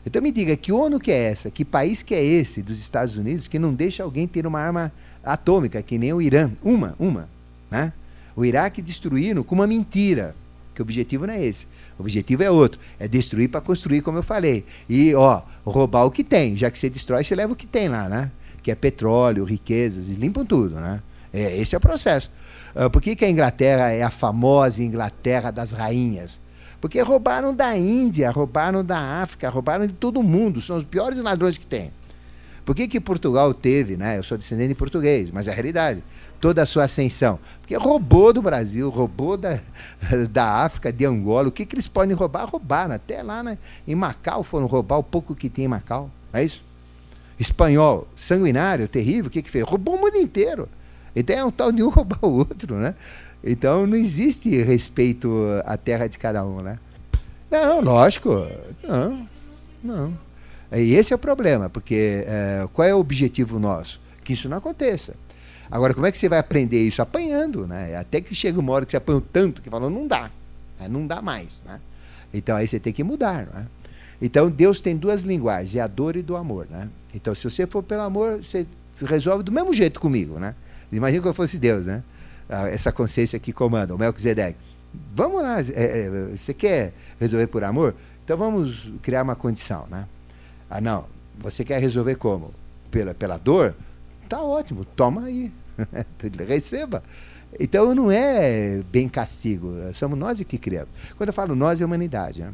Então 0.06 0.22
me 0.22 0.32
diga, 0.32 0.56
que 0.56 0.72
ONU 0.72 1.00
que 1.00 1.12
é 1.12 1.32
essa? 1.32 1.50
Que 1.50 1.66
país 1.66 2.04
que 2.04 2.14
é 2.14 2.24
esse 2.24 2.62
dos 2.62 2.80
Estados 2.80 3.18
Unidos 3.18 3.48
que 3.48 3.58
não 3.58 3.74
deixa 3.74 4.04
alguém 4.04 4.28
ter 4.28 4.46
uma 4.46 4.60
arma 4.60 4.92
atômica, 5.24 5.82
que 5.82 5.98
nem 5.98 6.14
o 6.14 6.22
Irã? 6.22 6.52
Uma, 6.62 6.94
uma. 7.00 7.28
Né? 7.70 7.92
O 8.36 8.44
Iraque 8.44 8.82
destruíram 8.82 9.44
com 9.44 9.56
uma 9.56 9.68
mentira 9.68 10.36
que 10.74 10.82
o 10.82 10.84
objetivo 10.84 11.26
não 11.26 11.34
é 11.34 11.44
esse. 11.44 11.68
O 11.98 12.02
objetivo 12.02 12.44
é 12.44 12.52
outro. 12.52 12.80
É 13.00 13.08
destruir 13.08 13.50
para 13.50 13.62
construir, 13.62 14.02
como 14.02 14.18
eu 14.18 14.24
falei. 14.24 14.66
E, 14.90 15.16
ó, 15.16 15.42
roubar 15.66 16.04
o 16.06 16.12
que 16.12 16.24
tem. 16.24 16.56
Já 16.56 16.70
que 16.70 16.78
você 16.78 16.90
destrói, 16.90 17.24
você 17.24 17.34
leva 17.34 17.54
o 17.54 17.56
que 17.56 17.66
tem 17.66 17.88
lá, 17.88 18.10
né? 18.10 18.30
Que 18.62 18.72
é 18.72 18.76
petróleo, 18.76 19.46
riquezas, 19.46 20.10
e 20.10 20.16
limpam 20.16 20.46
tudo, 20.46 20.76
né? 20.76 21.02
É, 21.34 21.58
esse 21.58 21.76
é 21.76 21.78
o 21.78 21.82
processo. 21.82 22.30
Uh, 22.76 22.90
por 22.90 23.02
que, 23.02 23.16
que 23.16 23.24
a 23.24 23.30
Inglaterra 23.30 23.92
é 23.92 24.04
a 24.04 24.10
famosa 24.10 24.84
Inglaterra 24.84 25.52
das 25.52 25.72
rainhas? 25.72 26.40
Porque 26.82 27.00
roubaram 27.02 27.56
da 27.56 27.76
Índia, 27.78 28.30
roubaram 28.30 28.84
da 28.84 29.00
África, 29.00 29.50
roubaram 29.50 29.88
de 29.88 29.94
todo 29.94 30.22
mundo. 30.22 30.62
São 30.62 30.76
os 30.76 30.84
piores 30.84 31.18
ladrões 31.20 31.58
que 31.58 31.66
tem. 31.66 31.92
Por 32.66 32.76
que, 32.76 32.88
que 32.88 33.00
Portugal 33.00 33.54
teve, 33.54 33.96
né? 33.96 34.18
Eu 34.18 34.24
sou 34.24 34.38
descendente 34.38 34.70
de 34.70 34.76
português, 34.76 35.32
mas 35.32 35.48
é 35.48 35.52
a 35.52 35.54
realidade 35.54 36.04
toda 36.46 36.62
a 36.62 36.66
sua 36.68 36.84
ascensão? 36.84 37.40
Porque 37.60 37.76
roubou 37.76 38.32
do 38.32 38.40
Brasil, 38.40 38.88
roubou 38.92 39.36
da, 39.36 39.60
da 40.30 40.64
África, 40.64 40.94
de 40.94 41.04
Angola. 41.04 41.48
O 41.48 41.52
que, 41.52 41.66
que 41.66 41.74
eles 41.74 41.88
podem 41.88 42.16
roubar? 42.16 42.46
Roubaram. 42.46 42.94
Até 42.94 43.24
lá 43.24 43.42
né, 43.42 43.58
em 43.88 43.96
Macau 43.96 44.44
foram 44.44 44.68
roubar 44.68 45.00
o 45.00 45.04
pouco 45.04 45.34
que 45.34 45.50
tem 45.50 45.66
em 45.66 45.68
Macau. 45.68 46.08
É 46.32 46.44
isso? 46.44 46.64
Espanhol, 47.40 48.08
sanguinário, 48.16 48.88
terrível, 48.88 49.26
o 49.26 49.30
que, 49.32 49.42
que 49.42 49.50
fez? 49.50 49.66
Roubou 49.66 49.96
o 49.96 50.00
mundo 50.00 50.18
inteiro. 50.18 50.70
Então 51.16 51.36
é 51.36 51.44
um 51.44 51.50
tal 51.50 51.72
de 51.72 51.82
um 51.82 51.90
roubar 51.90 52.20
o 52.22 52.30
outro, 52.30 52.76
né? 52.76 52.94
Então 53.44 53.88
não 53.88 53.98
existe 53.98 54.62
respeito 54.62 55.28
à 55.66 55.76
terra 55.78 56.06
de 56.06 56.20
cada 56.20 56.46
um, 56.46 56.62
né? 56.62 56.78
Não, 57.50 57.82
lógico. 57.82 58.48
Não, 58.88 59.28
não. 59.84 60.14
E 60.72 60.94
esse 60.94 61.12
é 61.12 61.16
o 61.16 61.20
problema, 61.20 61.72
porque 61.72 62.24
é, 62.28 62.68
qual 62.72 62.88
é 62.88 62.94
o 62.94 63.00
objetivo 63.00 63.58
nosso? 63.58 64.00
Que 64.24 64.34
isso 64.34 64.48
não 64.48 64.58
aconteça. 64.58 65.16
Agora, 65.70 65.94
como 65.94 66.06
é 66.06 66.12
que 66.12 66.18
você 66.18 66.30
vai 66.30 66.40
aprender 66.40 66.86
isso? 66.86 67.02
Apanhando, 67.02 67.66
né? 67.68 67.96
Até 67.96 68.22
que 68.22 68.36
chega 68.36 68.60
uma 68.60 68.72
hora 68.72 68.86
que 68.86 68.92
você 68.92 68.98
apanhou 68.98 69.22
tanto 69.22 69.62
que 69.62 69.70
falou, 69.70 69.90
não 69.90 70.08
dá. 70.08 70.30
Né? 70.80 70.88
Não 70.88 71.06
dá 71.08 71.22
mais, 71.22 71.62
né? 71.66 71.80
Então 72.34 72.56
aí 72.56 72.68
você 72.68 72.80
tem 72.80 72.94
que 72.94 73.04
mudar, 73.04 73.48
né? 73.48 73.66
Então 74.22 74.50
Deus 74.50 74.80
tem 74.80 74.96
duas 74.96 75.22
linguagens, 75.22 75.76
é 75.76 75.82
a 75.82 75.88
dor 75.88 76.16
e 76.16 76.22
do 76.22 76.36
amor, 76.36 76.68
né? 76.70 76.90
Então 77.14 77.34
se 77.34 77.44
você 77.44 77.66
for 77.66 77.84
pelo 77.84 78.02
amor, 78.02 78.44
você 78.44 78.66
resolve 79.02 79.44
do 79.44 79.52
mesmo 79.52 79.74
jeito 79.74 80.00
comigo, 80.00 80.40
né? 80.40 80.56
Imagina 80.92 81.22
que 81.22 81.28
eu 81.28 81.34
fosse 81.34 81.58
Deus, 81.58 81.86
né? 81.86 82.04
Ah, 82.50 82.70
essa 82.70 82.92
consciência 82.92 83.40
que 83.40 83.52
comanda, 83.52 83.94
o 83.94 83.98
Melquisedeque. 83.98 84.58
Vamos 85.14 85.42
lá, 85.42 85.60
é, 85.60 85.64
é, 85.74 86.10
você 86.36 86.54
quer 86.54 86.94
resolver 87.20 87.48
por 87.48 87.64
amor? 87.64 87.96
Então 88.24 88.38
vamos 88.38 88.92
criar 89.02 89.24
uma 89.24 89.36
condição, 89.36 89.86
né? 89.90 90.06
Ah, 90.70 90.80
não, 90.80 91.06
você 91.40 91.66
quer 91.66 91.80
resolver 91.80 92.16
como? 92.16 92.54
Pela, 92.92 93.14
pela 93.14 93.38
dor? 93.38 93.76
Tá 94.28 94.42
ótimo, 94.42 94.86
toma 94.86 95.26
aí. 95.26 95.52
Receba. 96.48 97.04
Então 97.60 97.96
não 97.96 98.12
é 98.12 98.82
bem 98.92 99.08
castigo, 99.08 99.74
somos 99.94 100.18
nós 100.18 100.42
que 100.42 100.58
criamos. 100.58 100.90
Quando 101.18 101.30
eu 101.30 101.34
falo 101.34 101.56
nós, 101.56 101.80
é 101.80 101.84
a 101.84 101.88
humanidade. 101.88 102.42
Né? 102.42 102.54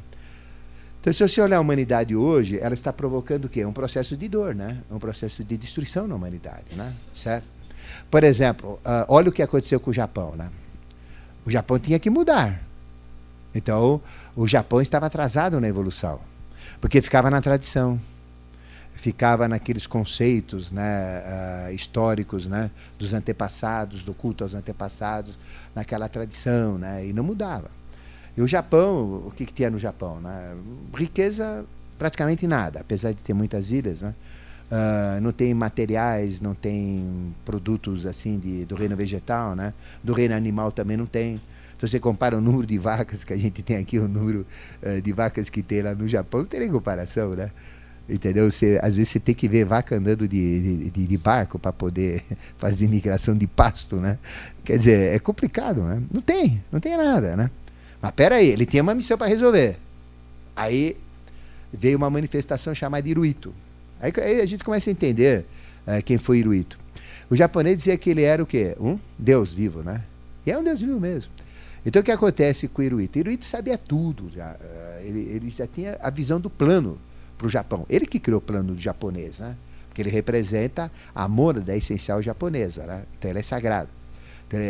Então, 1.02 1.12
se 1.12 1.28
você 1.28 1.42
olhar 1.42 1.58
a 1.58 1.62
humanidade 1.62 2.16
hoje, 2.16 2.60
ela 2.60 2.76
está 2.76 2.94
provocando 2.94 3.46
o 3.46 3.50
quê? 3.50 3.66
Um 3.66 3.74
processo 3.74 4.16
de 4.16 4.28
dor, 4.28 4.54
né? 4.54 4.78
um 4.92 5.00
processo 5.00 5.44
de 5.44 5.58
destruição 5.58 6.08
na 6.08 6.14
humanidade. 6.14 6.76
Né? 6.76 6.94
Certo? 7.12 7.46
Por 8.10 8.24
exemplo, 8.24 8.74
uh, 8.86 9.06
olha 9.08 9.30
o 9.30 9.32
que 9.32 9.42
aconteceu 9.42 9.80
com 9.80 9.90
o 9.90 9.94
Japão. 9.94 10.36
Né? 10.36 10.48
O 11.44 11.50
Japão 11.50 11.80
tinha 11.80 11.98
que 11.98 12.08
mudar. 12.08 12.62
Então, 13.54 14.00
o 14.36 14.48
Japão 14.48 14.80
estava 14.80 15.08
atrasado 15.08 15.60
na 15.60 15.68
evolução, 15.68 16.20
porque 16.80 17.02
ficava 17.02 17.32
na 17.32 17.42
tradição 17.42 18.00
ficava 19.02 19.48
naqueles 19.48 19.88
conceitos 19.88 20.72
né, 20.72 21.24
uh, 21.26 21.74
históricos 21.74 22.46
né, 22.46 22.70
dos 23.00 23.16
antepassados, 23.16 24.04
do 24.04 24.14
culto 24.14 24.44
aos 24.44 24.54
antepassados, 24.54 25.34
naquela 25.74 26.08
tradição, 26.08 26.78
né, 26.78 27.08
e 27.08 27.12
não 27.12 27.24
mudava. 27.24 27.72
E 28.38 28.42
o 28.44 28.48
Japão, 28.48 29.24
o 29.26 29.34
que, 29.36 29.44
que 29.44 29.54
tinha 29.54 29.72
no 29.72 29.80
Japão? 29.80 30.22
Né? 30.22 30.56
Riqueza 30.94 31.66
praticamente 31.98 32.46
nada, 32.46 32.80
apesar 32.80 33.12
de 33.12 33.24
ter 33.24 33.34
muitas 33.34 33.72
ilhas. 33.72 34.04
Né? 34.04 34.14
Uh, 34.72 35.20
não 35.20 35.32
tem 35.32 35.52
materiais, 35.52 36.40
não 36.40 36.54
tem 36.54 37.34
produtos 37.44 38.06
assim 38.06 38.38
de, 38.38 38.66
do 38.66 38.76
reino 38.76 38.96
vegetal, 38.96 39.56
né? 39.56 39.74
do 40.04 40.14
reino 40.14 40.36
animal 40.36 40.72
também 40.72 40.96
não 40.96 41.08
tem. 41.08 41.42
Se 41.80 41.88
você 41.88 42.00
compara 42.00 42.38
o 42.38 42.42
número 42.42 42.68
de 42.68 42.78
vacas 42.78 43.24
que 43.24 43.34
a 43.34 43.38
gente 43.38 43.64
tem 43.64 43.78
aqui, 43.78 43.98
o 43.98 44.08
número 44.08 44.46
uh, 44.84 45.02
de 45.02 45.12
vacas 45.12 45.50
que 45.50 45.64
tem 45.64 45.82
lá 45.82 45.96
no 45.96 46.08
Japão, 46.08 46.42
não 46.42 46.48
tem 46.48 46.60
nem 46.60 46.72
comparação, 46.72 47.32
né? 47.32 47.50
Entendeu? 48.12 48.52
Você, 48.52 48.78
às 48.82 48.98
vezes 48.98 49.10
você 49.10 49.20
tem 49.20 49.34
que 49.34 49.48
ver 49.48 49.64
vaca 49.64 49.96
andando 49.96 50.28
de, 50.28 50.90
de, 50.90 51.08
de 51.08 51.18
barco 51.18 51.58
para 51.58 51.72
poder 51.72 52.22
fazer 52.60 52.90
migração 52.90 53.36
de 53.36 53.48
pasto, 53.48 53.96
né? 53.96 54.18
Quer 54.66 54.78
dizer, 54.78 55.16
é 55.16 55.20
complicado, 55.20 55.82
né? 55.84 56.04
Não 56.12 56.22
tem, 56.22 56.62
não 56.70 56.80
tem 56.82 56.98
nada, 56.98 57.38
né? 57.38 57.50
Mas 58.02 58.12
peraí, 58.12 58.50
ele 58.50 58.66
tinha 58.66 58.84
uma 58.84 58.94
missão 58.94 59.18
para 59.18 59.28
resolver. 59.28 59.78
Aí 60.56 60.98
veio 61.72 61.98
uma 61.98 62.10
manifestação 62.10 62.76
chamada 62.76 63.08
Iruito. 63.08 63.54
Aí, 64.02 64.12
aí 64.18 64.42
a 64.42 64.46
gente 64.46 64.64
começa 64.64 64.90
a 64.90 64.92
entender 64.92 65.46
uh, 65.88 66.04
quem 66.04 66.18
foi 66.18 66.40
Iruito. 66.40 66.78
O 67.30 67.36
japonês 67.36 67.78
dizia 67.78 67.98
que 67.98 68.10
ele 68.10 68.24
era 68.24 68.44
o 68.44 68.46
quê? 68.46 68.76
Um 68.78 69.00
Deus 69.18 69.54
vivo, 69.54 69.82
né? 69.84 70.02
E 70.46 70.52
é 70.52 70.58
um 70.58 70.64
Deus 70.64 70.82
vivo 70.82 71.00
mesmo. 71.00 71.32
Então 71.86 72.02
o 72.02 72.04
que 72.06 72.12
acontece 72.12 72.68
com 72.68 72.82
o 72.82 72.86
Iruito? 72.86 73.18
Iruito 73.18 73.46
sabia 73.46 73.78
tudo, 73.78 74.30
já, 74.30 74.52
uh, 74.52 75.06
ele, 75.06 75.20
ele 75.20 75.50
já 75.50 75.66
tinha 75.66 75.98
a 76.02 76.10
visão 76.10 76.42
do 76.42 76.50
plano 76.50 76.98
para 77.42 77.48
o 77.48 77.50
Japão. 77.50 77.86
Ele 77.90 78.06
que 78.06 78.20
criou 78.20 78.38
o 78.38 78.42
plano 78.42 78.78
japonês, 78.78 79.40
né? 79.40 79.58
Porque 79.88 80.02
ele 80.02 80.12
representa 80.12 80.92
a 81.14 81.28
moda 81.28 81.76
essencial 81.76 82.22
japonesa, 82.22 82.86
né? 82.86 83.04
Então 83.18 83.32
ele 83.32 83.40
é 83.40 83.44
sagrado. 83.44 83.90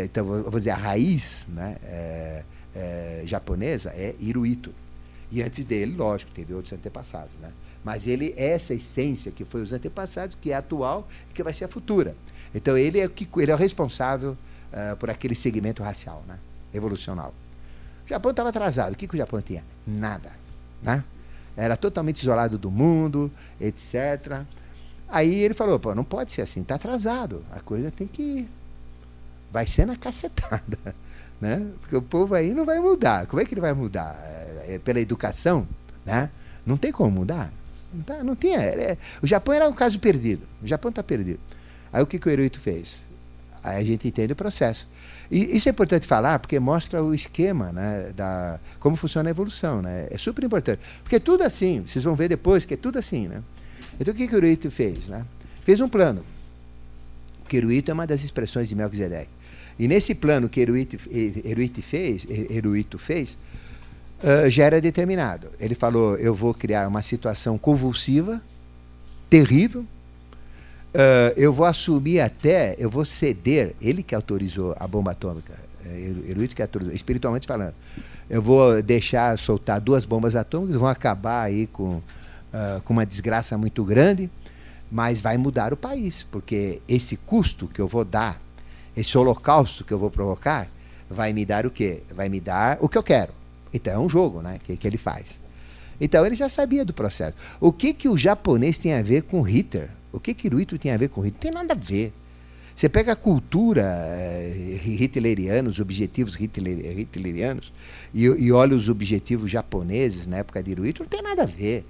Então, 0.03 0.25
vou 0.25 0.51
dizer, 0.51 0.69
a 0.69 0.75
raiz 0.75 1.47
né, 1.49 1.75
é, 1.83 2.43
é, 2.75 3.23
japonesa 3.25 3.89
é 3.89 4.15
Hiruito. 4.19 4.73
E 5.31 5.41
antes 5.41 5.65
dele, 5.65 5.95
lógico, 5.95 6.31
teve 6.31 6.53
outros 6.53 6.71
antepassados, 6.71 7.33
né? 7.41 7.51
Mas 7.83 8.07
ele 8.07 8.33
é 8.37 8.51
essa 8.51 8.73
essência 8.73 9.31
que 9.31 9.43
foi 9.43 9.61
os 9.61 9.73
antepassados, 9.73 10.35
que 10.35 10.51
é 10.51 10.55
atual 10.55 11.07
e 11.29 11.33
que 11.33 11.43
vai 11.43 11.53
ser 11.53 11.65
a 11.65 11.67
futura. 11.67 12.15
Então 12.53 12.77
ele 12.77 12.99
é, 12.99 13.07
que, 13.07 13.27
ele 13.37 13.51
é 13.51 13.55
o 13.55 13.57
responsável 13.57 14.31
uh, 14.31 14.95
por 14.97 15.09
aquele 15.09 15.35
segmento 15.35 15.81
racial, 15.81 16.23
né? 16.27 16.37
evolucional. 16.73 17.33
O 18.05 18.09
Japão 18.09 18.31
estava 18.31 18.49
atrasado. 18.49 18.93
O 18.93 18.95
que, 18.95 19.07
que 19.07 19.15
o 19.15 19.17
Japão 19.17 19.41
tinha? 19.41 19.63
Nada. 19.87 20.31
Né? 20.83 21.03
Era 21.55 21.75
totalmente 21.75 22.21
isolado 22.21 22.57
do 22.57 22.71
mundo, 22.71 23.31
etc. 23.59 24.43
Aí 25.07 25.43
ele 25.43 25.53
falou, 25.53 25.79
pô, 25.79 25.93
não 25.93 26.03
pode 26.03 26.31
ser 26.31 26.41
assim, 26.41 26.61
está 26.61 26.75
atrasado. 26.75 27.43
A 27.51 27.59
coisa 27.59 27.91
tem 27.91 28.07
que 28.07 28.21
ir. 28.21 28.49
Vai 29.51 29.67
ser 29.67 29.85
na 29.85 29.95
cacetada. 29.95 30.77
Né? 31.41 31.71
Porque 31.81 31.95
o 31.95 32.03
povo 32.03 32.35
aí 32.35 32.53
não 32.53 32.63
vai 32.63 32.79
mudar. 32.79 33.25
Como 33.25 33.41
é 33.41 33.45
que 33.45 33.55
ele 33.55 33.61
vai 33.61 33.73
mudar? 33.73 34.15
É, 34.23 34.75
é 34.75 34.77
pela 34.77 34.99
educação? 34.99 35.67
Né? 36.05 36.29
Não 36.63 36.77
tem 36.77 36.91
como 36.91 37.09
mudar. 37.09 37.51
Não, 37.91 38.03
tá, 38.03 38.23
não 38.23 38.35
tinha. 38.35 38.59
É, 38.59 38.95
o 39.23 39.25
Japão 39.25 39.51
era 39.51 39.67
um 39.67 39.73
caso 39.73 39.97
perdido. 39.97 40.43
O 40.61 40.67
Japão 40.67 40.89
está 40.89 41.01
perdido. 41.01 41.39
Aí 41.91 42.03
o 42.03 42.05
que, 42.05 42.19
que 42.19 42.29
o 42.29 42.31
Hirohito 42.31 42.59
fez? 42.59 42.97
Aí 43.63 43.77
a 43.77 43.83
gente 43.83 44.07
entende 44.07 44.33
o 44.33 44.35
processo. 44.35 44.87
E 45.31 45.55
isso 45.55 45.69
é 45.69 45.71
importante 45.71 46.05
falar 46.05 46.39
porque 46.39 46.59
mostra 46.59 47.01
o 47.01 47.15
esquema, 47.15 47.71
né, 47.71 48.11
da 48.13 48.59
como 48.81 48.97
funciona 48.97 49.29
a 49.29 49.31
evolução, 49.31 49.81
né? 49.81 50.07
É 50.11 50.17
super 50.17 50.43
importante. 50.43 50.81
Porque 51.01 51.15
é 51.15 51.19
tudo 51.19 51.43
assim, 51.43 51.83
vocês 51.87 52.03
vão 52.03 52.15
ver 52.15 52.27
depois 52.27 52.65
que 52.65 52.73
é 52.73 52.77
tudo 52.77 52.99
assim, 52.99 53.29
né? 53.29 53.41
Então 53.97 54.13
o 54.13 54.17
que, 54.17 54.27
que 54.27 54.35
o 54.35 54.37
Hirohito 54.37 54.69
fez, 54.69 55.07
né? 55.07 55.25
Fez 55.61 55.79
um 55.79 55.87
plano. 55.87 56.25
O 57.49 57.55
Hirohito 57.55 57.91
é 57.91 57.93
uma 57.93 58.05
das 58.05 58.23
expressões 58.23 58.67
de 58.67 58.75
Melchizedek. 58.75 59.29
E 59.79 59.87
nesse 59.87 60.13
plano 60.13 60.49
que 60.49 60.59
Hirohito 60.59 60.97
fez, 61.81 62.25
Hirohito 62.25 62.99
fez 62.99 63.37
uh, 64.21 64.49
já 64.49 64.65
era 64.65 64.81
determinado. 64.81 65.49
Ele 65.59 65.75
falou: 65.75 66.17
eu 66.17 66.35
vou 66.35 66.53
criar 66.53 66.87
uma 66.87 67.01
situação 67.01 67.57
convulsiva, 67.57 68.41
terrível. 69.29 69.85
Uh, 70.93 71.31
eu 71.37 71.53
vou 71.53 71.65
assumir 71.65 72.19
até, 72.19 72.75
eu 72.77 72.89
vou 72.89 73.05
ceder, 73.05 73.73
ele 73.81 74.03
que 74.03 74.13
autorizou 74.13 74.75
a 74.77 74.85
bomba 74.85 75.11
atômica, 75.11 75.53
Hirohito 76.27 76.53
que 76.53 76.61
autorizou, 76.61 76.93
espiritualmente 76.93 77.47
falando. 77.47 77.73
Eu 78.29 78.41
vou 78.41 78.81
deixar 78.81 79.37
soltar 79.39 79.79
duas 79.79 80.05
bombas 80.05 80.35
atômicas, 80.35 80.75
vão 80.75 80.87
acabar 80.87 81.43
aí 81.43 81.67
com, 81.67 81.95
uh, 81.95 82.81
com 82.83 82.93
uma 82.93 83.05
desgraça 83.05 83.57
muito 83.57 83.83
grande, 83.83 84.29
mas 84.91 85.21
vai 85.21 85.37
mudar 85.37 85.73
o 85.73 85.77
país, 85.77 86.23
porque 86.23 86.81
esse 86.87 87.15
custo 87.15 87.67
que 87.67 87.79
eu 87.79 87.87
vou 87.87 88.03
dar, 88.03 88.41
esse 88.95 89.17
holocausto 89.17 89.85
que 89.85 89.93
eu 89.93 89.99
vou 89.99 90.11
provocar, 90.11 90.67
vai 91.09 91.31
me 91.31 91.45
dar 91.45 91.65
o 91.65 91.71
quê? 91.71 92.03
Vai 92.13 92.27
me 92.27 92.39
dar 92.39 92.77
o 92.81 92.89
que 92.89 92.97
eu 92.97 93.03
quero. 93.03 93.33
Então 93.73 93.93
é 93.93 93.97
um 93.97 94.09
jogo 94.09 94.41
né, 94.41 94.59
que, 94.63 94.75
que 94.75 94.87
ele 94.87 94.97
faz. 94.97 95.39
Então 95.99 96.25
ele 96.25 96.35
já 96.35 96.49
sabia 96.49 96.83
do 96.83 96.93
processo. 96.93 97.35
O 97.59 97.71
que, 97.71 97.93
que 97.93 98.09
o 98.09 98.17
japonês 98.17 98.77
tem 98.77 98.93
a 98.93 99.01
ver 99.01 99.23
com 99.23 99.41
Hitler? 99.41 99.89
O 100.11 100.19
que, 100.19 100.35
Hirohito 100.43 100.77
tem 100.77 100.91
a 100.91 100.97
ver 100.97 101.09
com 101.09 101.21
Hitler? 101.21 101.53
Não 101.53 101.61
tem 101.61 101.67
nada 101.67 101.73
a 101.73 101.85
ver. 101.85 102.13
Você 102.75 102.89
pega 102.89 103.11
a 103.11 103.15
cultura 103.15 103.83
eh, 103.83 104.79
hitleriana, 104.83 105.69
os 105.69 105.79
objetivos 105.79 106.35
hitler, 106.35 106.99
hitlerianos, 106.99 107.71
e, 108.13 108.23
e, 108.23 108.51
olha 108.51 108.75
os 108.75 108.89
objetivos 108.89 109.51
japoneses 109.51 110.25
na 110.25 110.37
época 110.37 110.63
de 110.63 110.71
Hirohito, 110.71 111.03
não 111.03 111.09
tem 111.09 111.21
nada 111.21 111.43
a 111.43 111.45
ver. 111.45 111.85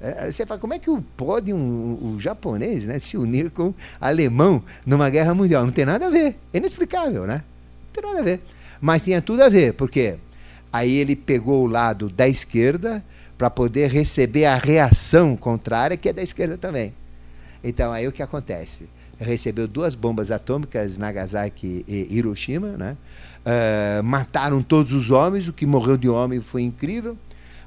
É, 0.00 0.32
você 0.32 0.44
fala, 0.44 0.58
como 0.58 0.74
é 0.74 0.80
que 0.80 0.90
pode 1.16 1.52
um, 1.52 1.98
um, 2.02 2.18
japonês 2.18 2.84
né, 2.84 2.98
se 2.98 3.16
unir 3.16 3.50
com 3.50 3.68
um 3.68 3.74
alemão 4.00 4.60
numa 4.84 5.08
guerra 5.08 5.32
mundial? 5.32 5.64
Não 5.64 5.72
tem 5.72 5.84
nada 5.84 6.06
a 6.06 6.10
ver. 6.10 6.36
É 6.52 6.58
inexplicável, 6.58 7.24
né? 7.24 7.44
Não 7.86 7.92
tem 7.92 8.10
nada 8.10 8.18
a 8.18 8.24
ver. 8.24 8.40
Mas 8.80 9.04
tinha 9.04 9.22
tudo 9.22 9.44
a 9.44 9.48
ver, 9.48 9.74
porque 9.74 10.16
aí 10.72 10.96
ele 10.96 11.14
pegou 11.14 11.62
o 11.62 11.68
lado 11.68 12.08
da 12.08 12.26
esquerda 12.26 13.04
para 13.38 13.48
poder 13.48 13.90
receber 13.92 14.44
a 14.44 14.56
reação 14.56 15.36
contrária, 15.36 15.96
que 15.96 16.08
é 16.08 16.12
da 16.12 16.22
esquerda 16.22 16.58
também. 16.58 16.92
Então, 17.62 17.92
aí 17.92 18.06
o 18.08 18.12
que 18.12 18.22
acontece? 18.22 18.88
Recebeu 19.18 19.68
duas 19.68 19.94
bombas 19.94 20.30
atômicas, 20.30 20.98
Nagasaki 20.98 21.84
e 21.86 22.08
Hiroshima, 22.10 22.76
né? 22.76 22.96
Uh, 23.44 24.02
mataram 24.02 24.62
todos 24.62 24.92
os 24.92 25.10
homens, 25.10 25.48
o 25.48 25.52
que 25.52 25.66
morreu 25.66 25.96
de 25.96 26.08
homem 26.08 26.40
foi 26.40 26.62
incrível, 26.62 27.16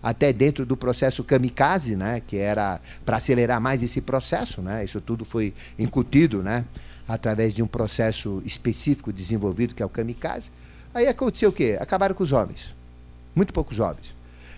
até 0.01 0.31
dentro 0.31 0.65
do 0.65 0.77
processo 0.77 1.23
kamikaze, 1.23 1.95
né? 1.95 2.21
que 2.25 2.37
era 2.37 2.79
para 3.05 3.17
acelerar 3.17 3.59
mais 3.59 3.83
esse 3.83 3.99
processo, 3.99 4.61
né? 4.61 4.85
isso 4.85 5.01
tudo 5.01 5.25
foi 5.25 5.53
incutido 5.77 6.41
né? 6.41 6.63
através 7.07 7.53
de 7.53 7.61
um 7.61 7.67
processo 7.67 8.41
específico 8.45 9.11
desenvolvido, 9.11 9.73
que 9.73 9.83
é 9.83 9.85
o 9.85 9.89
kamikaze. 9.89 10.51
Aí 10.93 11.07
aconteceu 11.07 11.49
o 11.49 11.51
quê? 11.53 11.77
Acabaram 11.79 12.15
com 12.15 12.23
os 12.23 12.31
homens, 12.31 12.73
muito 13.35 13.51
poucos 13.51 13.79
homens. 13.79 14.14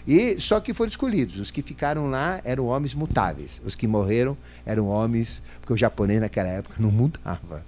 E 0.07 0.39
só 0.39 0.61
que 0.61 0.73
foram 0.73 0.87
escolhidos. 0.87 1.37
Os 1.37 1.51
que 1.51 1.61
ficaram 1.61 2.09
lá 2.09 2.39
eram 2.45 2.67
homens 2.67 2.93
mutáveis. 2.93 3.61
Os 3.65 3.75
que 3.75 3.85
morreram 3.85 4.37
eram 4.65 4.87
homens, 4.87 5.41
porque 5.59 5.73
o 5.73 5.77
japonês 5.77 6.21
naquela 6.21 6.47
época 6.47 6.75
não 6.79 6.89
mudava. 6.89 7.65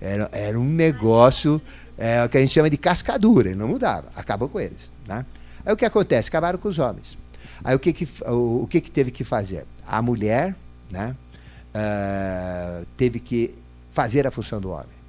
Era, 0.00 0.28
era 0.32 0.58
um 0.58 0.64
negócio 0.64 1.60
é, 1.98 2.26
que 2.28 2.38
a 2.38 2.40
gente 2.40 2.52
chama 2.52 2.70
de 2.70 2.76
cascadura, 2.76 3.48
ele 3.48 3.58
não 3.58 3.66
mudava. 3.66 4.08
Acabou 4.14 4.48
com 4.48 4.60
eles. 4.60 4.90
Né? 5.06 5.26
Aí 5.66 5.72
o 5.72 5.76
que 5.76 5.84
acontece? 5.84 6.28
Acabaram 6.28 6.58
com 6.58 6.68
os 6.68 6.78
homens. 6.78 7.18
Aí 7.64 7.74
o 7.74 7.78
que, 7.80 7.92
que, 7.92 8.08
o, 8.26 8.62
o 8.62 8.66
que, 8.68 8.80
que 8.80 8.90
teve 8.90 9.10
que 9.10 9.24
fazer? 9.24 9.66
A 9.86 10.00
mulher 10.00 10.54
né, 10.88 11.16
uh, 11.74 12.86
teve 12.96 13.18
que 13.18 13.54
fazer 13.92 14.24
a 14.24 14.30
função 14.30 14.60
do 14.60 14.70
homem. 14.70 15.02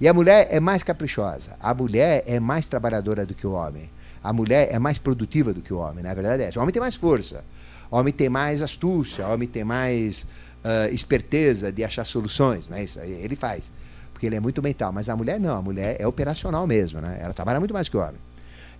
E 0.00 0.06
a 0.06 0.14
mulher 0.14 0.46
é 0.50 0.60
mais 0.60 0.82
caprichosa. 0.82 1.52
A 1.60 1.74
mulher 1.74 2.22
é 2.26 2.38
mais 2.38 2.68
trabalhadora 2.68 3.26
do 3.26 3.34
que 3.34 3.46
o 3.46 3.52
homem 3.52 3.88
a 4.22 4.32
mulher 4.32 4.68
é 4.70 4.78
mais 4.78 4.98
produtiva 4.98 5.52
do 5.52 5.60
que 5.60 5.72
o 5.72 5.78
homem, 5.78 6.02
na 6.02 6.14
verdade 6.14 6.42
é 6.42 6.46
essa. 6.46 6.58
O 6.58 6.62
homem 6.62 6.72
tem 6.72 6.80
mais 6.80 6.94
força, 6.94 7.44
o 7.90 7.96
homem 7.96 8.12
tem 8.12 8.28
mais 8.28 8.62
astúcia, 8.62 9.26
o 9.26 9.32
homem 9.32 9.48
tem 9.48 9.64
mais 9.64 10.22
uh, 10.64 10.92
esperteza 10.92 11.72
de 11.72 11.82
achar 11.82 12.04
soluções, 12.04 12.68
né? 12.68 12.84
Isso 12.84 13.00
ele 13.00 13.34
faz, 13.34 13.70
porque 14.12 14.26
ele 14.26 14.36
é 14.36 14.40
muito 14.40 14.62
mental. 14.62 14.92
Mas 14.92 15.08
a 15.08 15.16
mulher 15.16 15.40
não, 15.40 15.56
a 15.56 15.62
mulher 15.62 15.96
é 15.98 16.06
operacional 16.06 16.66
mesmo, 16.66 17.00
né? 17.00 17.18
Ela 17.20 17.34
trabalha 17.34 17.58
muito 17.58 17.74
mais 17.74 17.88
que 17.88 17.96
o 17.96 18.00
homem. 18.00 18.20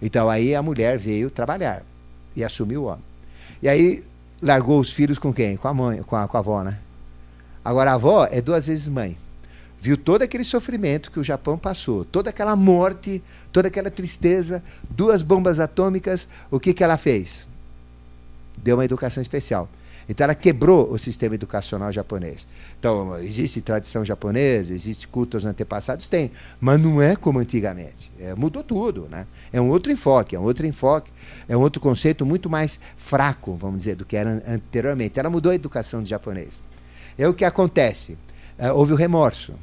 Então 0.00 0.30
aí 0.30 0.54
a 0.54 0.62
mulher 0.62 0.96
veio 0.98 1.30
trabalhar 1.30 1.82
e 2.36 2.44
assumiu 2.44 2.82
o 2.82 2.86
homem. 2.86 3.04
E 3.60 3.68
aí 3.68 4.04
largou 4.40 4.80
os 4.80 4.92
filhos 4.92 5.18
com 5.18 5.32
quem? 5.32 5.56
Com 5.56 5.68
a 5.68 5.74
mãe, 5.74 6.02
com 6.02 6.16
a, 6.16 6.28
com 6.28 6.36
a 6.36 6.40
avó, 6.40 6.62
né? 6.62 6.78
Agora 7.64 7.92
a 7.92 7.94
avó 7.94 8.28
é 8.30 8.40
duas 8.40 8.66
vezes 8.66 8.88
mãe 8.88 9.16
viu 9.82 9.96
todo 9.96 10.22
aquele 10.22 10.44
sofrimento 10.44 11.10
que 11.10 11.18
o 11.18 11.24
Japão 11.24 11.58
passou, 11.58 12.04
toda 12.04 12.30
aquela 12.30 12.54
morte, 12.54 13.20
toda 13.52 13.68
aquela 13.68 13.90
tristeza, 13.90 14.62
duas 14.90 15.22
bombas 15.22 15.60
atômicas, 15.60 16.26
o 16.50 16.58
que, 16.58 16.72
que 16.72 16.82
ela 16.82 16.96
fez? 16.96 17.46
Deu 18.56 18.76
uma 18.76 18.84
educação 18.84 19.20
especial. 19.20 19.68
Então 20.08 20.24
ela 20.24 20.34
quebrou 20.34 20.90
o 20.90 20.98
sistema 20.98 21.34
educacional 21.34 21.92
japonês. 21.92 22.46
Então, 22.78 23.16
existe 23.20 23.60
tradição 23.60 24.04
japonesa, 24.04 24.74
existe 24.74 25.06
cultos 25.06 25.44
antepassados? 25.44 26.06
Tem, 26.06 26.30
mas 26.60 26.80
não 26.80 27.00
é 27.00 27.14
como 27.14 27.38
antigamente. 27.38 28.10
É, 28.18 28.34
mudou 28.34 28.64
tudo, 28.64 29.06
né? 29.08 29.26
É 29.52 29.60
um 29.60 29.68
outro 29.68 29.92
enfoque, 29.92 30.34
é 30.34 30.40
um 30.40 30.42
outro 30.42 30.66
enfoque, 30.66 31.12
é 31.48 31.56
um 31.56 31.60
outro 31.60 31.80
conceito 31.80 32.26
muito 32.26 32.50
mais 32.50 32.80
fraco, 32.96 33.54
vamos 33.54 33.78
dizer, 33.78 33.94
do 33.94 34.04
que 34.04 34.16
era 34.16 34.42
anteriormente. 34.46 35.20
Ela 35.20 35.30
mudou 35.30 35.52
a 35.52 35.54
educação 35.54 36.02
do 36.02 36.08
japonês. 36.08 36.60
É 37.16 37.28
o 37.28 37.34
que 37.34 37.44
acontece. 37.44 38.18
É, 38.58 38.72
houve 38.72 38.92
o 38.92 38.96
remorso. 38.96 39.54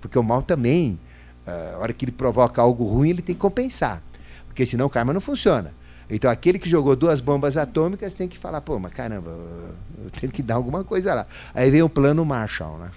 Porque 0.00 0.18
o 0.18 0.22
mal 0.22 0.42
também, 0.42 0.98
a 1.46 1.78
hora 1.78 1.92
que 1.92 2.04
ele 2.04 2.12
provoca 2.12 2.60
algo 2.60 2.84
ruim, 2.84 3.10
ele 3.10 3.22
tem 3.22 3.34
que 3.34 3.40
compensar. 3.40 4.02
Porque 4.46 4.64
senão 4.64 4.86
o 4.86 4.90
karma 4.90 5.12
não 5.12 5.20
funciona. 5.20 5.72
Então 6.08 6.30
aquele 6.30 6.58
que 6.58 6.68
jogou 6.68 6.94
duas 6.94 7.20
bombas 7.20 7.56
atômicas 7.56 8.14
tem 8.14 8.28
que 8.28 8.38
falar, 8.38 8.60
pô, 8.60 8.78
mas 8.78 8.92
caramba, 8.92 9.30
eu 9.30 10.10
tenho 10.10 10.32
que 10.32 10.42
dar 10.42 10.54
alguma 10.54 10.84
coisa 10.84 11.14
lá. 11.14 11.26
Aí 11.54 11.70
vem 11.70 11.82
o 11.82 11.88
plano 11.88 12.24
Marshall, 12.24 12.78
né? 12.78 12.90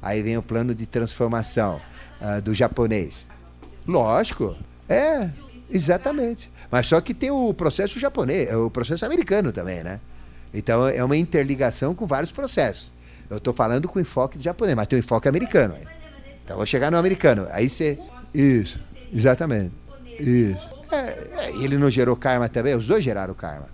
Aí 0.00 0.22
vem 0.22 0.36
o 0.36 0.42
plano 0.42 0.74
de 0.74 0.86
transformação 0.86 1.80
uh, 2.20 2.40
do 2.40 2.54
japonês. 2.54 3.26
Lógico, 3.86 4.54
é, 4.88 5.30
exatamente. 5.70 6.50
Mas 6.70 6.86
só 6.86 7.00
que 7.00 7.14
tem 7.14 7.30
o 7.30 7.52
processo 7.54 7.98
japonês, 7.98 8.54
o 8.54 8.70
processo 8.70 9.04
americano 9.04 9.50
também, 9.50 9.82
né? 9.82 9.98
Então 10.52 10.86
é 10.86 11.02
uma 11.02 11.16
interligação 11.16 11.94
com 11.94 12.06
vários 12.06 12.30
processos. 12.30 12.92
Eu 13.28 13.38
estou 13.38 13.52
falando 13.52 13.88
com 13.88 13.98
enfoque 13.98 14.40
japonês, 14.40 14.76
mas 14.76 14.86
tem 14.86 14.98
o 14.98 15.00
enfoque 15.00 15.28
americano. 15.28 15.74
Aí. 15.74 15.97
Então 16.48 16.56
vou 16.56 16.64
chegar 16.64 16.90
no 16.90 16.96
americano. 16.96 17.46
Aí 17.50 17.68
você. 17.68 17.98
Isso, 18.32 18.80
exatamente. 19.12 19.70
Isso. 20.18 20.66
É, 20.90 20.96
é, 20.96 21.56
ele 21.62 21.76
não 21.76 21.90
gerou 21.90 22.16
karma 22.16 22.48
também? 22.48 22.74
Os 22.74 22.86
dois 22.86 23.04
geraram 23.04 23.34
karma. 23.34 23.68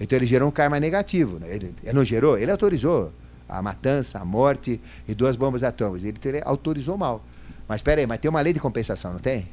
Então 0.00 0.18
ele 0.18 0.26
gerou 0.26 0.48
um 0.48 0.50
karma 0.50 0.80
negativo. 0.80 1.38
Né? 1.38 1.46
Ele, 1.54 1.74
ele, 1.80 1.92
não 1.92 2.04
gerou, 2.04 2.36
ele 2.36 2.50
autorizou 2.50 3.12
a 3.48 3.62
matança, 3.62 4.18
a 4.18 4.24
morte 4.24 4.80
e 5.06 5.14
duas 5.14 5.36
bombas 5.36 5.62
atômicas. 5.62 6.02
Ele, 6.02 6.18
ele 6.24 6.42
autorizou 6.44 6.98
mal. 6.98 7.24
Mas 7.68 7.78
espera 7.78 8.00
aí, 8.00 8.06
mas 8.06 8.18
tem 8.18 8.28
uma 8.28 8.40
lei 8.40 8.52
de 8.52 8.58
compensação, 8.58 9.12
não 9.12 9.20
tem? 9.20 9.48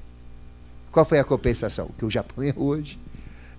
Qual 0.91 1.05
foi 1.05 1.19
a 1.19 1.23
compensação? 1.23 1.91
Que 1.95 2.03
o 2.03 2.09
Japão 2.09 2.43
é 2.43 2.51
hoje. 2.57 2.97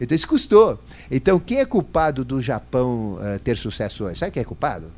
Então 0.01 0.17
isso 0.17 0.27
custou. 0.27 0.81
Então 1.09 1.39
quem 1.39 1.61
é 1.61 1.65
culpado 1.65 2.25
do 2.25 2.43
Japão 2.43 3.21
uh, 3.21 3.39
ter 3.39 3.57
sucesso 3.57 4.03
hoje? 4.03 4.19
Sabe 4.19 4.33
quem 4.33 4.41
é 4.41 4.45
culpado? 4.45 4.91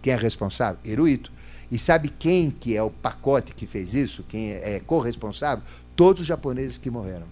Quem 0.00 0.14
é 0.14 0.16
responsável? 0.16 0.78
Eruito. 0.82 1.30
E 1.70 1.78
sabe 1.78 2.08
quem 2.08 2.50
que 2.50 2.76
é 2.76 2.82
o 2.82 2.90
pacote 2.90 3.54
que 3.54 3.66
fez 3.66 3.94
isso? 3.94 4.24
Quem 4.28 4.52
é, 4.52 4.76
é 4.76 4.80
corresponsável? 4.80 5.64
Todos 5.94 6.22
os 6.22 6.26
japoneses 6.26 6.78
que 6.78 6.90
morreram. 6.90 7.26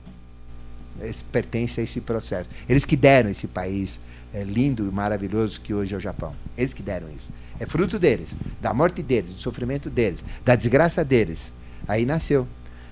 eles 1.01 1.23
pertencem 1.23 1.83
a 1.83 1.85
esse 1.85 2.01
processo. 2.01 2.49
Eles 2.69 2.85
que 2.85 2.97
deram 2.97 3.31
esse 3.31 3.49
país 3.49 3.99
é, 4.33 4.45
lindo 4.45 4.87
e 4.87 4.93
maravilhoso 4.93 5.61
que 5.61 5.75
hoje 5.75 5.95
é 5.95 5.99
o 5.99 6.01
Japão. 6.01 6.35
Eles 6.57 6.73
que 6.73 6.83
deram 6.83 7.09
isso. 7.17 7.31
É 7.59 7.67
fruto 7.67 7.99
deles, 7.99 8.37
da 8.61 8.73
morte 8.73 9.03
deles, 9.03 9.35
do 9.35 9.41
sofrimento 9.41 9.91
deles, 9.91 10.25
da 10.45 10.55
desgraça 10.55 11.05
deles. 11.05 11.53
Aí 11.87 12.05
nasceu. 12.07 12.47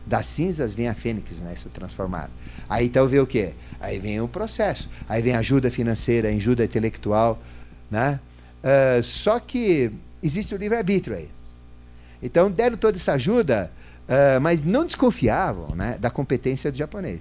Das 0.04 0.26
cinzas 0.26 0.72
vem 0.72 0.88
a 0.88 0.94
fênix, 0.94 1.40
né, 1.40 1.54
se 1.56 1.68
transformada. 1.68 2.30
Aí 2.68 2.86
então 2.86 3.06
vê 3.08 3.18
o 3.18 3.26
quê? 3.26 3.54
Aí 3.80 3.98
vem 3.98 4.20
o 4.20 4.28
processo. 4.28 4.88
Aí 5.08 5.20
vem 5.20 5.34
ajuda 5.34 5.70
financeira, 5.70 6.28
ajuda 6.28 6.64
intelectual, 6.64 7.40
né? 7.90 8.20
Uh, 8.62 9.02
só 9.02 9.38
que 9.40 9.90
existe 10.22 10.54
o 10.54 10.58
livre-arbítrio 10.58 11.16
aí. 11.16 11.28
Então 12.22 12.50
deram 12.50 12.76
toda 12.76 12.96
essa 12.96 13.12
ajuda, 13.12 13.70
uh, 14.08 14.40
mas 14.40 14.64
não 14.64 14.84
desconfiavam 14.84 15.74
né, 15.74 15.96
da 15.98 16.10
competência 16.10 16.70
do 16.70 16.76
japonês. 16.76 17.20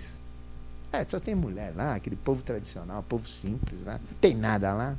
É, 0.92 1.06
só 1.10 1.20
tem 1.20 1.36
mulher 1.36 1.74
lá, 1.76 1.96
aquele 1.96 2.16
povo 2.16 2.42
tradicional, 2.42 3.04
povo 3.04 3.28
simples, 3.28 3.82
né? 3.82 4.00
não 4.00 4.18
tem 4.22 4.34
nada 4.36 4.74
lá. 4.74 4.96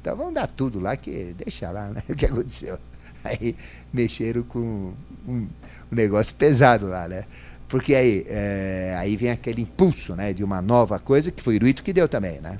Então 0.00 0.16
vamos 0.16 0.32
dar 0.32 0.46
tudo 0.46 0.80
lá, 0.80 0.96
que 0.96 1.34
deixa 1.36 1.70
lá, 1.70 1.88
né? 1.88 2.02
O 2.08 2.14
que 2.14 2.24
aconteceu? 2.24 2.78
Aí 3.22 3.54
mexeram 3.92 4.42
com 4.42 4.58
um, 4.58 4.94
um 5.28 5.48
negócio 5.90 6.34
pesado 6.34 6.88
lá, 6.88 7.06
né? 7.06 7.26
Porque 7.68 7.94
aí, 7.94 8.24
é, 8.26 8.96
aí 8.98 9.14
vem 9.14 9.30
aquele 9.30 9.60
impulso 9.60 10.14
né, 10.14 10.32
de 10.32 10.42
uma 10.42 10.62
nova 10.62 10.98
coisa, 10.98 11.30
que 11.30 11.42
foi 11.42 11.58
o 11.58 11.74
que 11.74 11.92
deu 11.92 12.08
também, 12.08 12.40
né? 12.40 12.58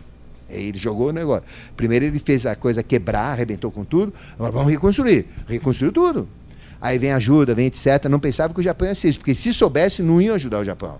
Ele 0.50 0.76
jogou 0.76 1.08
o 1.08 1.12
negócio. 1.12 1.44
Primeiro 1.76 2.04
ele 2.04 2.18
fez 2.18 2.44
a 2.44 2.54
coisa 2.54 2.82
quebrar, 2.82 3.32
arrebentou 3.32 3.70
com 3.70 3.84
tudo. 3.84 4.12
Agora 4.34 4.52
vamos 4.52 4.70
reconstruir. 4.70 5.26
Reconstruiu 5.48 5.92
tudo. 5.92 6.28
Aí 6.80 6.98
vem 6.98 7.12
ajuda, 7.12 7.54
vem 7.54 7.66
etc. 7.66 8.06
Não 8.08 8.18
pensava 8.18 8.54
que 8.54 8.60
o 8.60 8.62
Japão 8.62 8.88
ia 8.88 8.94
ser 8.94 9.08
isso, 9.10 9.18
porque 9.18 9.34
se 9.34 9.52
soubesse, 9.52 10.02
não 10.02 10.20
iam 10.20 10.34
ajudar 10.34 10.60
o 10.60 10.64
Japão. 10.64 10.98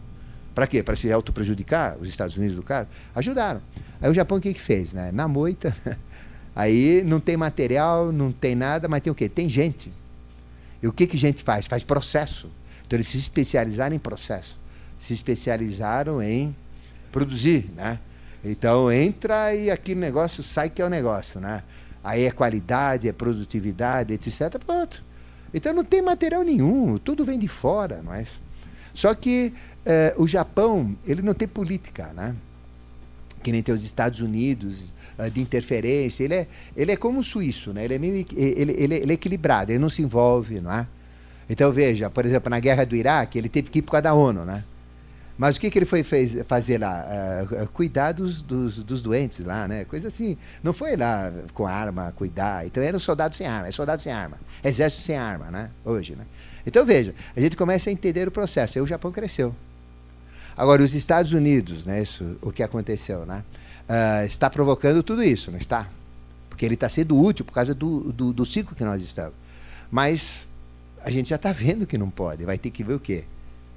Para 0.55 0.66
quê? 0.66 0.82
Para 0.82 0.97
se 0.97 1.11
auto-prejudicar, 1.11 1.97
os 2.01 2.09
Estados 2.09 2.36
Unidos 2.36 2.57
do 2.57 2.62
cara? 2.62 2.89
Ajudaram. 3.15 3.62
Aí 4.01 4.11
o 4.11 4.15
Japão 4.15 4.39
o 4.39 4.40
que, 4.40 4.52
que 4.52 4.61
fez? 4.61 4.93
Né? 4.93 5.11
Na 5.12 5.27
moita, 5.27 5.74
aí 6.55 7.02
não 7.07 7.20
tem 7.20 7.36
material, 7.36 8.12
não 8.12 8.31
tem 8.32 8.55
nada, 8.55 8.89
mas 8.89 9.01
tem 9.01 9.11
o 9.11 9.15
quê? 9.15 9.28
Tem 9.28 9.48
gente. 9.48 9.90
E 10.82 10.86
o 10.86 10.93
que, 10.93 11.07
que 11.07 11.16
gente 11.16 11.43
faz? 11.43 11.66
Faz 11.66 11.82
processo. 11.82 12.51
Então 12.86 12.97
eles 12.97 13.09
se 13.09 13.19
especializaram 13.19 13.94
em 13.94 13.98
processo. 13.98 14.59
Se 14.98 15.12
especializaram 15.12 16.23
em 16.23 16.55
produzir, 17.12 17.70
né? 17.77 17.98
Então 18.44 18.90
entra 18.90 19.55
e 19.55 19.70
aquele 19.70 20.01
negócio 20.01 20.43
sai 20.43 20.70
que 20.70 20.81
é 20.81 20.85
o 20.85 20.89
negócio, 20.89 21.40
né? 21.40 21.62
Aí 22.02 22.24
é 22.24 22.31
qualidade, 22.31 23.09
é 23.09 23.12
produtividade, 23.12 24.12
etc. 24.15 24.59
Pronto. 24.65 25.05
Então 25.52 25.72
não 25.72 25.85
tem 25.85 26.01
material 26.01 26.43
nenhum, 26.43 26.98
tudo 26.98 27.24
vem 27.24 27.39
de 27.39 27.48
fora, 27.48 28.01
não 28.02 28.14
é? 28.14 28.24
Só 28.94 29.14
que 29.14 29.52
eh, 29.85 30.14
o 30.16 30.27
Japão, 30.27 30.97
ele 31.06 31.22
não 31.22 31.35
tem 31.35 31.48
política, 31.48 32.12
né? 32.14 32.35
Que 33.43 33.51
nem 33.51 33.62
tem 33.62 33.74
os 33.74 33.85
Estados 33.85 34.20
Unidos, 34.20 34.93
uh, 35.20 35.31
de 35.31 35.40
interferência. 35.40 36.24
Ele 36.24 36.35
é, 36.35 36.47
ele 36.77 36.93
é 36.93 36.97
como 36.97 37.20
o 37.20 37.24
suíço, 37.24 37.72
né? 37.72 37.85
Ele 37.85 37.94
é 37.94 37.98
meio 37.98 38.27
ele, 38.36 38.72
ele, 38.72 38.94
ele 38.94 39.12
é 39.12 39.14
equilibrado, 39.14 39.72
ele 39.72 39.78
não 39.78 39.90
se 39.90 40.02
envolve, 40.02 40.60
não 40.60 40.72
é? 40.72 40.86
Então 41.48 41.72
veja, 41.72 42.09
por 42.09 42.24
exemplo, 42.24 42.48
na 42.48 42.60
guerra 42.60 42.85
do 42.86 42.94
Iraque, 42.94 43.39
ele 43.39 43.48
teve 43.48 43.70
que 43.70 43.81
ir 43.81 43.82
por 43.82 43.93
causa 43.93 44.02
da 44.02 44.14
ONU, 44.14 44.44
né? 44.44 44.64
Mas 45.40 45.56
o 45.56 45.60
que, 45.60 45.70
que 45.70 45.78
ele 45.78 45.86
foi 45.86 46.02
fez, 46.02 46.36
fazer 46.46 46.76
lá? 46.76 47.02
Uh, 47.50 47.66
cuidar 47.68 48.12
dos, 48.12 48.42
dos, 48.42 48.78
dos, 48.80 49.00
doentes 49.00 49.40
lá, 49.40 49.66
né? 49.66 49.86
Coisa 49.86 50.08
assim. 50.08 50.36
Não 50.62 50.74
foi 50.74 50.98
lá 50.98 51.32
com 51.54 51.66
arma 51.66 52.12
cuidar. 52.14 52.66
Então 52.66 52.82
era 52.82 52.94
um 52.94 53.00
soldado 53.00 53.34
sem 53.34 53.46
arma, 53.46 53.66
é 53.66 53.70
soldado 53.70 54.02
sem 54.02 54.12
arma. 54.12 54.36
Exército 54.62 55.02
sem 55.02 55.16
arma, 55.16 55.50
né? 55.50 55.70
Hoje, 55.82 56.14
né? 56.14 56.26
Então 56.66 56.84
veja, 56.84 57.14
a 57.34 57.40
gente 57.40 57.56
começa 57.56 57.88
a 57.88 57.92
entender 57.92 58.28
o 58.28 58.30
processo. 58.30 58.76
Aí 58.76 58.82
o 58.82 58.86
Japão 58.86 59.10
cresceu. 59.10 59.56
Agora, 60.54 60.82
os 60.82 60.94
Estados 60.94 61.32
Unidos, 61.32 61.86
né? 61.86 62.02
Isso, 62.02 62.36
o 62.42 62.52
que 62.52 62.62
aconteceu, 62.62 63.24
né? 63.24 63.42
Uh, 63.88 64.26
está 64.26 64.50
provocando 64.50 65.02
tudo 65.02 65.22
isso, 65.22 65.50
não 65.50 65.58
está? 65.58 65.88
Porque 66.50 66.66
ele 66.66 66.74
está 66.74 66.90
sendo 66.90 67.18
útil 67.18 67.46
por 67.46 67.52
causa 67.52 67.74
do, 67.74 68.12
do, 68.12 68.30
do 68.34 68.44
ciclo 68.44 68.76
que 68.76 68.84
nós 68.84 69.02
estamos. 69.02 69.32
Mas 69.90 70.46
a 71.02 71.08
gente 71.08 71.30
já 71.30 71.36
está 71.36 71.50
vendo 71.50 71.86
que 71.86 71.96
não 71.96 72.10
pode. 72.10 72.44
Vai 72.44 72.58
ter 72.58 72.68
que 72.68 72.84
ver 72.84 72.92
o 72.92 73.00
quê? 73.00 73.24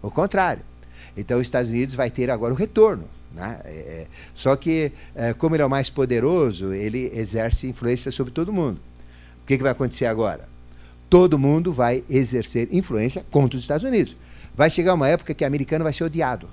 O 0.02 0.12
contrário 0.12 0.73
então, 1.16 1.38
os 1.38 1.48
Estados 1.48 1.70
Unidos 1.70 1.96
vai 1.96 2.10
ter 2.10 2.30
agora 2.30 2.54
o 2.54 2.58
retorno. 2.58 3.06
Né? 3.34 3.60
É, 3.66 3.70
é, 3.70 4.08
só 4.36 4.56
que, 4.56 4.92
é, 5.16 5.34
como 5.34 5.56
ele 5.56 5.64
é 5.64 5.66
o 5.66 5.70
mais 5.70 5.90
poderoso, 5.90 6.74
ele 6.74 7.12
exerce 7.16 7.68
influência 7.68 8.12
sobre 8.12 8.32
todo 8.32 8.54
mundo. 8.54 8.80
O 9.44 9.46
que, 9.46 9.58
que 9.58 9.64
vai 9.64 9.72
acontecer 9.72 10.06
agora? 10.06 10.48
Todo 11.10 11.38
mundo 11.38 11.74
vai 11.74 12.04
exercer 12.10 12.70
influência 12.72 13.26
contra 13.30 13.58
os 13.58 13.64
Estados 13.64 13.84
Unidos. 13.84 14.16
Vai 14.56 14.70
chegar 14.70 14.94
uma 14.94 15.08
época 15.08 15.34
que 15.34 15.44
o 15.44 15.48
americano 15.48 15.84
vai 15.84 15.94
ser 15.94 16.04
odiado. 16.04 16.48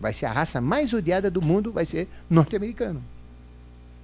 Vai 0.00 0.12
ser 0.12 0.26
a 0.26 0.32
raça 0.32 0.60
mais 0.60 0.92
odiada 0.92 1.30
do 1.30 1.40
mundo, 1.40 1.70
vai 1.70 1.84
ser 1.84 2.08
norte-americano. 2.28 3.02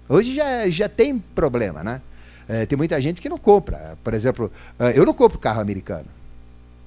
Hoje 0.09 0.35
já, 0.35 0.69
já 0.69 0.89
tem 0.89 1.19
problema, 1.19 1.83
né? 1.83 2.01
É, 2.49 2.65
tem 2.65 2.79
muita 2.79 2.99
gente 3.01 3.21
que 3.21 3.29
não 3.29 3.37
compra. 3.37 3.99
Por 4.03 4.15
exemplo, 4.15 4.51
é, 4.79 4.99
eu 4.99 5.05
não 5.05 5.13
compro 5.13 5.39
carro 5.39 5.61
americano 5.61 6.07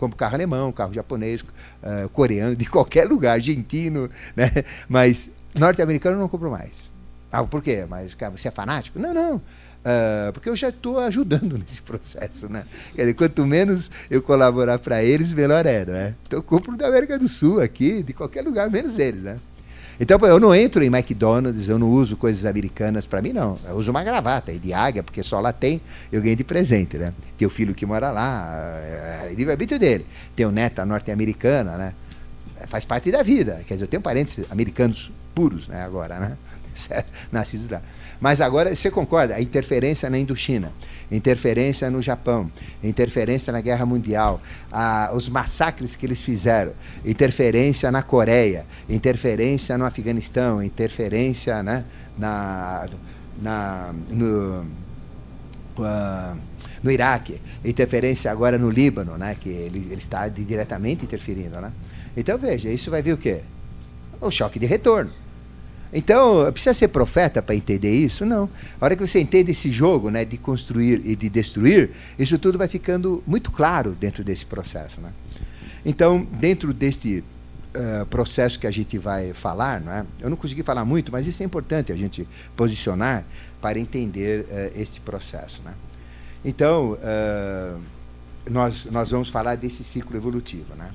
compro 0.01 0.17
carro 0.17 0.33
alemão, 0.33 0.71
carro 0.71 0.91
japonês, 0.91 1.41
uh, 1.41 2.09
coreano, 2.09 2.55
de 2.55 2.65
qualquer 2.65 3.07
lugar, 3.07 3.33
argentino, 3.33 4.09
né? 4.35 4.49
Mas 4.89 5.29
norte-americano 5.57 6.15
eu 6.15 6.19
não 6.19 6.27
compro 6.27 6.49
mais. 6.49 6.91
Ah, 7.31 7.43
por 7.43 7.61
quê? 7.61 7.85
Mas 7.87 8.15
cara, 8.15 8.35
você 8.35 8.47
é 8.47 8.51
fanático? 8.51 8.99
Não, 8.99 9.13
não. 9.13 9.35
Uh, 9.35 10.31
porque 10.33 10.49
eu 10.49 10.55
já 10.55 10.69
estou 10.69 10.99
ajudando 10.99 11.57
nesse 11.59 11.81
processo, 11.83 12.51
né? 12.51 12.65
Quer 12.95 13.01
dizer, 13.01 13.13
quanto 13.13 13.45
menos 13.45 13.91
eu 14.09 14.21
colaborar 14.21 14.79
para 14.79 15.03
eles, 15.03 15.33
melhor 15.33 15.65
é, 15.65 15.85
né? 15.85 16.15
Então 16.25 16.39
eu 16.39 16.43
compro 16.43 16.75
da 16.75 16.87
América 16.87 17.17
do 17.17 17.29
Sul 17.29 17.61
aqui, 17.61 18.01
de 18.01 18.13
qualquer 18.13 18.41
lugar, 18.41 18.69
menos 18.69 18.97
eles, 18.97 19.21
né? 19.21 19.39
Então 20.01 20.17
eu 20.21 20.39
não 20.39 20.53
entro 20.53 20.83
em 20.83 20.87
McDonald's, 20.87 21.69
eu 21.69 21.77
não 21.77 21.87
uso 21.91 22.17
coisas 22.17 22.43
americanas 22.43 23.05
para 23.05 23.21
mim, 23.21 23.31
não. 23.31 23.59
Eu 23.63 23.75
uso 23.75 23.91
uma 23.91 24.03
gravata 24.03 24.51
de 24.51 24.73
águia, 24.73 25.03
porque 25.03 25.21
só 25.21 25.39
lá 25.39 25.53
tem, 25.53 25.79
eu 26.11 26.19
ganhei 26.19 26.35
de 26.35 26.43
presente, 26.43 26.97
né? 26.97 27.13
Tem 27.37 27.47
o 27.47 27.51
filho 27.51 27.75
que 27.75 27.85
mora 27.85 28.09
lá, 28.09 28.79
é, 28.81 29.27
é 29.27 29.33
livre-arbítrio 29.35 29.79
dele. 29.79 30.07
Tem 30.35 30.43
o 30.43 30.51
neta 30.51 30.83
norte-americana, 30.87 31.77
né? 31.77 31.93
Faz 32.65 32.83
parte 32.83 33.11
da 33.11 33.21
vida. 33.21 33.61
Quer 33.67 33.75
dizer, 33.75 33.83
eu 33.83 33.87
tenho 33.87 34.01
parentes 34.01 34.39
americanos 34.49 35.11
puros, 35.35 35.67
né? 35.67 35.83
Agora, 35.83 36.19
né? 36.19 36.37
Nascidos 37.31 37.69
lá. 37.69 37.83
Mas 38.21 38.39
agora, 38.39 38.75
você 38.75 38.91
concorda? 38.91 39.33
A 39.33 39.41
interferência 39.41 40.07
na 40.07 40.15
Indochina, 40.19 40.71
interferência 41.11 41.89
no 41.89 42.03
Japão, 42.03 42.51
interferência 42.83 43.51
na 43.51 43.59
Guerra 43.61 43.83
Mundial, 43.83 44.39
a, 44.71 45.09
os 45.11 45.27
massacres 45.27 45.95
que 45.95 46.05
eles 46.05 46.21
fizeram, 46.21 46.73
interferência 47.03 47.91
na 47.91 48.03
Coreia, 48.03 48.67
interferência 48.87 49.75
no 49.75 49.85
Afeganistão, 49.85 50.61
interferência 50.61 51.63
né, 51.63 51.83
na, 52.15 52.87
na, 53.41 53.91
no, 54.07 54.67
uh, 55.79 56.37
no 56.83 56.91
Iraque, 56.91 57.41
interferência 57.65 58.31
agora 58.31 58.55
no 58.55 58.69
Líbano, 58.69 59.17
né, 59.17 59.35
que 59.39 59.49
ele, 59.49 59.79
ele 59.89 59.99
está 59.99 60.27
diretamente 60.27 61.05
interferindo. 61.05 61.59
Né? 61.59 61.71
Então, 62.15 62.37
veja, 62.37 62.69
isso 62.69 62.91
vai 62.91 63.01
vir 63.01 63.13
o 63.13 63.17
quê? 63.17 63.41
O 64.21 64.29
choque 64.29 64.59
de 64.59 64.67
retorno. 64.67 65.11
Então, 65.93 66.49
precisa 66.51 66.73
ser 66.73 66.87
profeta 66.87 67.41
para 67.41 67.53
entender 67.53 67.93
isso? 67.93 68.25
Não. 68.25 68.49
A 68.79 68.85
hora 68.85 68.95
que 68.95 69.05
você 69.05 69.19
entende 69.19 69.51
esse 69.51 69.69
jogo 69.69 70.09
né, 70.09 70.23
de 70.23 70.37
construir 70.37 71.01
e 71.05 71.15
de 71.15 71.29
destruir, 71.29 71.91
isso 72.17 72.39
tudo 72.39 72.57
vai 72.57 72.67
ficando 72.67 73.21
muito 73.27 73.51
claro 73.51 73.91
dentro 73.91 74.23
desse 74.23 74.45
processo. 74.45 75.01
Né? 75.01 75.11
Então, 75.85 76.25
dentro 76.39 76.73
deste 76.73 77.23
uh, 77.75 78.05
processo 78.05 78.57
que 78.57 78.67
a 78.67 78.71
gente 78.71 78.97
vai 78.97 79.33
falar, 79.33 79.81
não 79.81 79.91
é? 79.91 80.05
eu 80.21 80.29
não 80.29 80.37
consegui 80.37 80.63
falar 80.63 80.85
muito, 80.85 81.11
mas 81.11 81.27
isso 81.27 81.43
é 81.43 81.45
importante 81.45 81.91
a 81.91 81.95
gente 81.95 82.25
posicionar 82.55 83.25
para 83.61 83.77
entender 83.77 84.45
uh, 84.45 84.79
esse 84.79 85.01
processo. 85.01 85.61
Né? 85.63 85.73
Então, 86.45 86.93
uh, 86.93 87.81
nós, 88.49 88.85
nós 88.85 89.11
vamos 89.11 89.27
falar 89.27 89.55
desse 89.55 89.83
ciclo 89.83 90.15
evolutivo. 90.15 90.73
Né? 90.75 90.89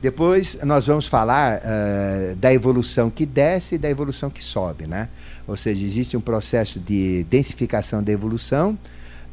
Depois 0.00 0.56
nós 0.62 0.86
vamos 0.86 1.08
falar 1.08 1.58
uh, 1.58 2.36
da 2.36 2.52
evolução 2.52 3.10
que 3.10 3.26
desce 3.26 3.74
e 3.74 3.78
da 3.78 3.90
evolução 3.90 4.30
que 4.30 4.42
sobe, 4.42 4.86
né? 4.86 5.08
Ou 5.46 5.56
seja, 5.56 5.84
existe 5.84 6.16
um 6.16 6.20
processo 6.20 6.78
de 6.78 7.24
densificação 7.24 8.00
da 8.02 8.12
evolução, 8.12 8.78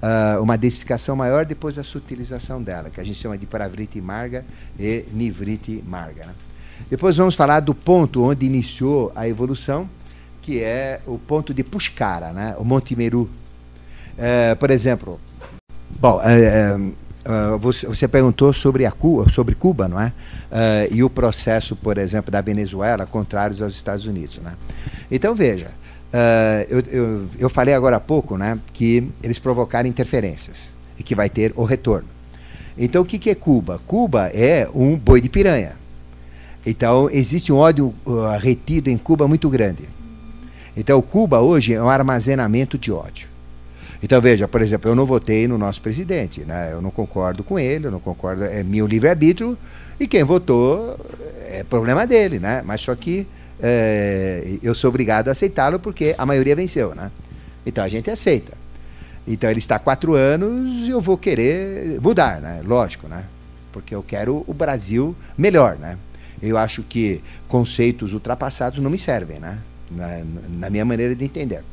uh, 0.01 0.41
uma 0.41 0.57
densificação 0.57 1.15
maior 1.15 1.45
depois 1.45 1.77
a 1.77 1.83
sutilização 1.83 2.63
dela, 2.63 2.89
que 2.89 2.99
a 2.99 3.03
gente 3.03 3.19
chama 3.19 3.37
de 3.37 3.45
paravriti 3.45 4.01
marga 4.01 4.43
e 4.79 5.05
nivriti 5.13 5.83
marga. 5.85 6.25
Né? 6.25 6.33
Depois 6.89 7.15
vamos 7.15 7.35
falar 7.35 7.59
do 7.59 7.75
ponto 7.75 8.23
onde 8.23 8.47
iniciou 8.47 9.11
a 9.15 9.27
evolução, 9.27 9.87
que 10.41 10.63
é 10.63 10.99
o 11.05 11.19
ponto 11.19 11.53
de 11.53 11.63
Pushkara, 11.63 12.31
né? 12.31 12.55
o 12.57 12.63
Monte 12.63 12.95
Meru. 12.95 13.29
Uh, 14.17 14.55
por 14.57 14.71
exemplo, 14.71 15.19
bom, 15.99 16.19
Uh, 17.25 17.57
você, 17.57 17.87
você, 17.87 18.07
perguntou 18.07 18.53
sobre, 18.53 18.85
a 18.85 18.91
Cuba, 18.91 19.27
sobre 19.31 19.55
Cuba, 19.55 19.87
não 19.87 19.99
é? 19.99 20.13
Uh, 20.51 20.93
e 20.93 21.03
o 21.03 21.09
processo, 21.09 21.75
por 21.75 21.97
exemplo, 21.97 22.31
da 22.31 22.39
Venezuela 22.39 23.07
contrários 23.07 23.63
aos 23.63 23.73
Estados 23.73 24.05
Unidos, 24.05 24.37
né? 24.37 24.53
Então 25.09 25.33
veja, 25.33 25.71
uh, 26.13 26.67
eu, 26.69 26.79
eu, 26.91 27.25
eu, 27.39 27.49
falei 27.49 27.73
agora 27.73 27.95
há 27.95 27.99
pouco, 27.99 28.37
né, 28.37 28.59
que 28.73 29.09
eles 29.23 29.39
provocaram 29.39 29.89
interferências 29.89 30.69
e 30.99 31.03
que 31.03 31.15
vai 31.15 31.27
ter 31.27 31.51
o 31.55 31.63
retorno. 31.63 32.07
Então 32.77 33.01
o 33.01 33.05
que, 33.05 33.17
que 33.17 33.31
é 33.31 33.35
Cuba? 33.35 33.79
Cuba 33.87 34.27
é 34.27 34.69
um 34.71 34.95
boi 34.95 35.19
de 35.19 35.29
piranha. 35.29 35.73
Então, 36.63 37.09
existe 37.11 37.53
um 37.53 37.57
ódio 37.57 37.93
retido 38.39 38.89
em 38.89 38.97
Cuba 38.97 39.27
muito 39.27 39.47
grande. 39.49 39.87
Então, 40.75 40.99
Cuba 40.99 41.39
hoje 41.39 41.73
é 41.73 41.81
um 41.81 41.87
armazenamento 41.87 42.75
de 42.75 42.91
ódio. 42.91 43.27
Então, 44.01 44.21
veja, 44.21 44.47
por 44.47 44.61
exemplo, 44.61 44.91
eu 44.91 44.95
não 44.95 45.05
votei 45.05 45.47
no 45.47 45.57
nosso 45.57 45.81
presidente, 45.81 46.41
né? 46.41 46.69
eu 46.71 46.81
não 46.81 46.91
concordo 46.91 47.43
com 47.43 47.57
ele, 47.57 47.87
eu 47.87 47.91
não 47.91 47.99
concordo, 47.99 48.43
é 48.43 48.63
meu 48.63 48.85
livre-arbítrio, 48.85 49.57
e 49.99 50.07
quem 50.07 50.23
votou 50.23 50.97
é 51.47 51.63
problema 51.63 52.05
dele, 52.05 52.37
né? 52.37 52.61
Mas 52.65 52.81
só 52.81 52.93
que 52.95 53.25
é, 53.61 54.57
eu 54.61 54.75
sou 54.75 54.89
obrigado 54.89 55.29
a 55.29 55.31
aceitá-lo 55.31 55.79
porque 55.79 56.13
a 56.17 56.25
maioria 56.25 56.55
venceu, 56.55 56.93
né? 56.93 57.11
Então 57.65 57.83
a 57.83 57.87
gente 57.87 58.09
aceita. 58.09 58.53
Então 59.27 59.49
ele 59.49 59.59
está 59.59 59.77
há 59.77 59.79
quatro 59.79 60.13
anos 60.13 60.85
e 60.85 60.89
eu 60.89 60.99
vou 60.99 61.17
querer 61.17 61.99
mudar, 62.01 62.41
né? 62.41 62.61
Lógico, 62.63 63.07
né? 63.07 63.23
Porque 63.71 63.95
eu 63.95 64.03
quero 64.03 64.43
o 64.45 64.53
Brasil 64.53 65.15
melhor, 65.37 65.77
né? 65.77 65.97
Eu 66.41 66.57
acho 66.57 66.83
que 66.83 67.21
conceitos 67.47 68.13
ultrapassados 68.13 68.79
não 68.79 68.89
me 68.89 68.97
servem, 68.97 69.39
né? 69.39 69.57
Na, 69.89 70.07
na 70.59 70.69
minha 70.69 70.83
maneira 70.83 71.15
de 71.15 71.23
entender. 71.23 71.63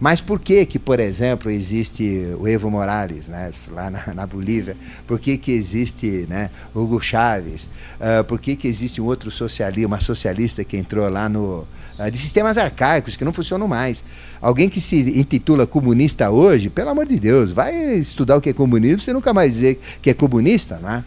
Mas 0.00 0.20
por 0.20 0.40
que 0.40 0.66
que, 0.66 0.78
por 0.78 1.00
exemplo, 1.00 1.50
existe 1.50 2.34
o 2.38 2.48
Evo 2.48 2.70
Morales, 2.70 3.28
né, 3.28 3.50
lá 3.70 3.90
na, 3.90 4.14
na 4.14 4.26
Bolívia? 4.26 4.76
Por 5.06 5.18
que 5.18 5.38
que 5.38 5.52
existe, 5.52 6.26
né, 6.28 6.50
Hugo 6.74 7.00
Chávez? 7.00 7.68
Uh, 8.00 8.24
por 8.24 8.40
que 8.40 8.56
que 8.56 8.68
existe 8.68 9.00
um 9.00 9.04
outro 9.04 9.30
socialista, 9.30 9.86
uma 9.86 10.00
socialista 10.00 10.64
que 10.64 10.76
entrou 10.76 11.08
lá 11.08 11.28
no 11.28 11.66
uh, 11.98 12.10
de 12.10 12.18
sistemas 12.18 12.58
arcaicos 12.58 13.16
que 13.16 13.24
não 13.24 13.32
funcionam 13.32 13.68
mais? 13.68 14.04
Alguém 14.40 14.68
que 14.68 14.80
se 14.80 14.96
intitula 15.18 15.66
comunista 15.66 16.30
hoje, 16.30 16.68
pelo 16.68 16.90
amor 16.90 17.06
de 17.06 17.18
Deus, 17.18 17.52
vai 17.52 17.94
estudar 17.94 18.36
o 18.36 18.40
que 18.40 18.50
é 18.50 18.52
comunismo, 18.52 19.00
você 19.00 19.12
nunca 19.12 19.32
mais 19.32 19.52
dizer 19.52 19.80
que 20.02 20.10
é 20.10 20.14
comunista, 20.14 20.76
né? 20.78 21.04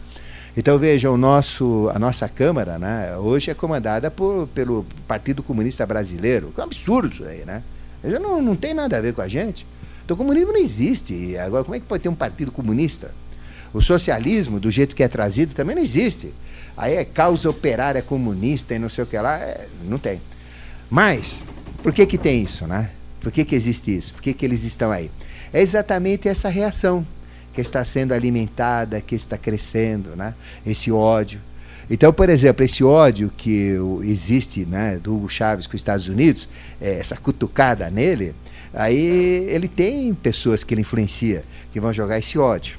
Então 0.56 0.76
veja, 0.76 1.08
o 1.08 1.16
nosso, 1.16 1.88
a 1.94 2.00
nossa 2.00 2.28
Câmara 2.28 2.80
né, 2.80 3.16
hoje 3.16 3.48
é 3.48 3.54
comandada 3.54 4.10
por, 4.10 4.48
pelo 4.48 4.84
Partido 5.06 5.40
Comunista 5.40 5.86
Brasileiro. 5.86 6.52
É 6.56 6.60
um 6.60 6.64
absurdo 6.64 7.12
isso 7.12 7.24
aí, 7.24 7.44
né? 7.46 7.62
Já 8.04 8.18
não, 8.18 8.42
não 8.42 8.56
tem 8.56 8.74
nada 8.74 8.96
a 8.96 9.00
ver 9.00 9.14
com 9.14 9.20
a 9.20 9.28
gente. 9.28 9.66
Então 10.04 10.14
o 10.14 10.18
comunismo 10.18 10.52
não 10.52 10.60
existe. 10.60 11.36
Agora, 11.36 11.64
como 11.64 11.74
é 11.74 11.80
que 11.80 11.86
pode 11.86 12.02
ter 12.02 12.08
um 12.08 12.14
partido 12.14 12.50
comunista? 12.50 13.12
O 13.72 13.80
socialismo, 13.80 14.58
do 14.58 14.70
jeito 14.70 14.96
que 14.96 15.02
é 15.02 15.08
trazido, 15.08 15.54
também 15.54 15.76
não 15.76 15.82
existe. 15.82 16.32
Aí 16.76 16.94
é 16.94 17.04
causa 17.04 17.50
operária 17.50 18.00
comunista 18.00 18.74
e 18.74 18.78
não 18.78 18.88
sei 18.88 19.04
o 19.04 19.06
que 19.06 19.18
lá. 19.18 19.38
É, 19.38 19.68
não 19.84 19.98
tem. 19.98 20.20
Mas, 20.88 21.46
por 21.82 21.92
que, 21.92 22.06
que 22.06 22.16
tem 22.16 22.42
isso, 22.42 22.66
né? 22.66 22.90
Por 23.20 23.30
que, 23.30 23.44
que 23.44 23.54
existe 23.54 23.94
isso? 23.94 24.14
Por 24.14 24.22
que, 24.22 24.32
que 24.32 24.44
eles 24.44 24.64
estão 24.64 24.90
aí? 24.90 25.10
É 25.52 25.60
exatamente 25.60 26.28
essa 26.28 26.48
reação 26.48 27.06
que 27.52 27.60
está 27.60 27.84
sendo 27.84 28.14
alimentada, 28.14 29.00
que 29.00 29.14
está 29.14 29.36
crescendo, 29.36 30.14
né? 30.16 30.34
esse 30.64 30.90
ódio. 30.92 31.40
Então, 31.90 32.12
por 32.12 32.28
exemplo, 32.28 32.64
esse 32.64 32.84
ódio 32.84 33.32
que 33.36 33.76
existe 34.02 34.64
né, 34.66 34.98
do 35.02 35.16
Hugo 35.16 35.28
Chávez 35.28 35.66
com 35.66 35.74
os 35.74 35.80
Estados 35.80 36.06
Unidos, 36.06 36.48
é, 36.80 36.98
essa 36.98 37.16
cutucada 37.16 37.88
nele, 37.90 38.34
aí 38.74 39.46
ele 39.48 39.68
tem 39.68 40.12
pessoas 40.12 40.62
que 40.62 40.74
ele 40.74 40.82
influencia 40.82 41.44
que 41.72 41.80
vão 41.80 41.92
jogar 41.92 42.18
esse 42.18 42.38
ódio. 42.38 42.78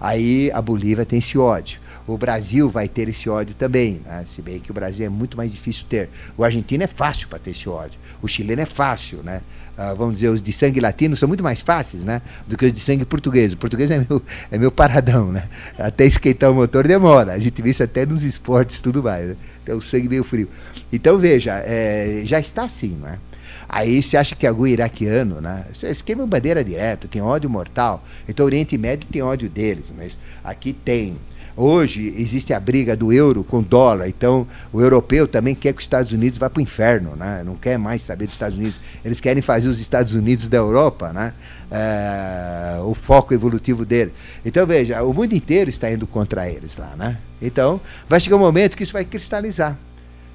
Aí 0.00 0.50
a 0.52 0.60
Bolívia 0.60 1.04
tem 1.04 1.18
esse 1.18 1.36
ódio. 1.38 1.80
O 2.06 2.16
Brasil 2.18 2.68
vai 2.68 2.88
ter 2.88 3.08
esse 3.08 3.28
ódio 3.28 3.54
também, 3.54 4.00
né? 4.04 4.24
se 4.26 4.42
bem 4.42 4.58
que 4.58 4.70
o 4.70 4.74
Brasil 4.74 5.06
é 5.06 5.08
muito 5.08 5.36
mais 5.36 5.52
difícil 5.52 5.84
ter. 5.88 6.08
O 6.36 6.42
argentino 6.42 6.82
é 6.82 6.86
fácil 6.86 7.28
para 7.28 7.38
ter 7.38 7.50
esse 7.50 7.68
ódio. 7.68 7.98
O 8.20 8.26
chileno 8.26 8.62
é 8.62 8.66
fácil, 8.66 9.22
né? 9.22 9.42
Ah, 9.82 9.94
vamos 9.94 10.18
dizer, 10.18 10.28
os 10.28 10.42
de 10.42 10.52
sangue 10.52 10.78
latino 10.78 11.16
são 11.16 11.26
muito 11.26 11.42
mais 11.42 11.62
fáceis, 11.62 12.04
né? 12.04 12.20
Do 12.46 12.54
que 12.54 12.66
os 12.66 12.72
de 12.72 12.80
sangue 12.80 13.02
português. 13.06 13.54
O 13.54 13.56
português 13.56 13.90
é 13.90 14.04
meu, 14.06 14.22
é 14.50 14.58
meu 14.58 14.70
paradão, 14.70 15.32
né? 15.32 15.48
Até 15.78 16.04
esquentar 16.04 16.50
o 16.50 16.54
motor 16.54 16.86
demora. 16.86 17.32
A 17.32 17.38
gente 17.38 17.62
vê 17.62 17.70
isso 17.70 17.82
até 17.82 18.04
nos 18.04 18.22
esportes 18.22 18.82
tudo 18.82 19.02
mais. 19.02 19.28
Né? 19.28 19.36
Então 19.62 19.78
o 19.78 19.82
sangue 19.82 20.06
meio 20.06 20.22
frio. 20.22 20.50
Então 20.92 21.16
veja, 21.16 21.62
é, 21.64 22.20
já 22.26 22.38
está 22.38 22.64
assim, 22.64 22.90
né? 23.00 23.18
Aí 23.66 24.02
você 24.02 24.18
acha 24.18 24.36
que 24.36 24.44
é 24.44 24.50
algum 24.50 24.66
iraquiano, 24.66 25.40
né? 25.40 25.64
Você 25.72 25.94
queima 26.04 26.26
bandeira 26.26 26.62
direto, 26.62 27.08
tem 27.08 27.22
ódio 27.22 27.48
mortal. 27.48 28.04
Então 28.28 28.44
o 28.44 28.48
Oriente 28.48 28.76
Médio 28.76 29.08
tem 29.10 29.22
ódio 29.22 29.48
deles, 29.48 29.90
mas 29.96 30.14
aqui 30.44 30.74
tem 30.74 31.16
Hoje 31.62 32.14
existe 32.16 32.54
a 32.54 32.58
briga 32.58 32.96
do 32.96 33.12
euro 33.12 33.44
com 33.44 33.60
dólar, 33.60 34.08
então 34.08 34.46
o 34.72 34.80
europeu 34.80 35.28
também 35.28 35.54
quer 35.54 35.74
que 35.74 35.80
os 35.80 35.84
Estados 35.84 36.10
Unidos 36.10 36.38
vá 36.38 36.48
para 36.48 36.58
o 36.58 36.62
inferno, 36.62 37.14
né? 37.14 37.42
não 37.44 37.54
quer 37.54 37.76
mais 37.76 38.00
saber 38.00 38.24
dos 38.24 38.34
Estados 38.34 38.56
Unidos. 38.56 38.80
Eles 39.04 39.20
querem 39.20 39.42
fazer 39.42 39.68
os 39.68 39.78
Estados 39.78 40.14
Unidos 40.14 40.48
da 40.48 40.56
Europa, 40.56 41.12
né? 41.12 41.34
É, 41.70 42.80
o 42.80 42.94
foco 42.94 43.34
evolutivo 43.34 43.84
dele. 43.84 44.10
Então 44.42 44.66
veja, 44.66 45.02
o 45.02 45.12
mundo 45.12 45.34
inteiro 45.34 45.68
está 45.68 45.92
indo 45.92 46.06
contra 46.06 46.48
eles 46.48 46.78
lá. 46.78 46.94
Né? 46.96 47.18
Então 47.42 47.78
vai 48.08 48.18
chegar 48.18 48.36
um 48.36 48.40
momento 48.40 48.74
que 48.74 48.82
isso 48.82 48.94
vai 48.94 49.04
cristalizar. 49.04 49.76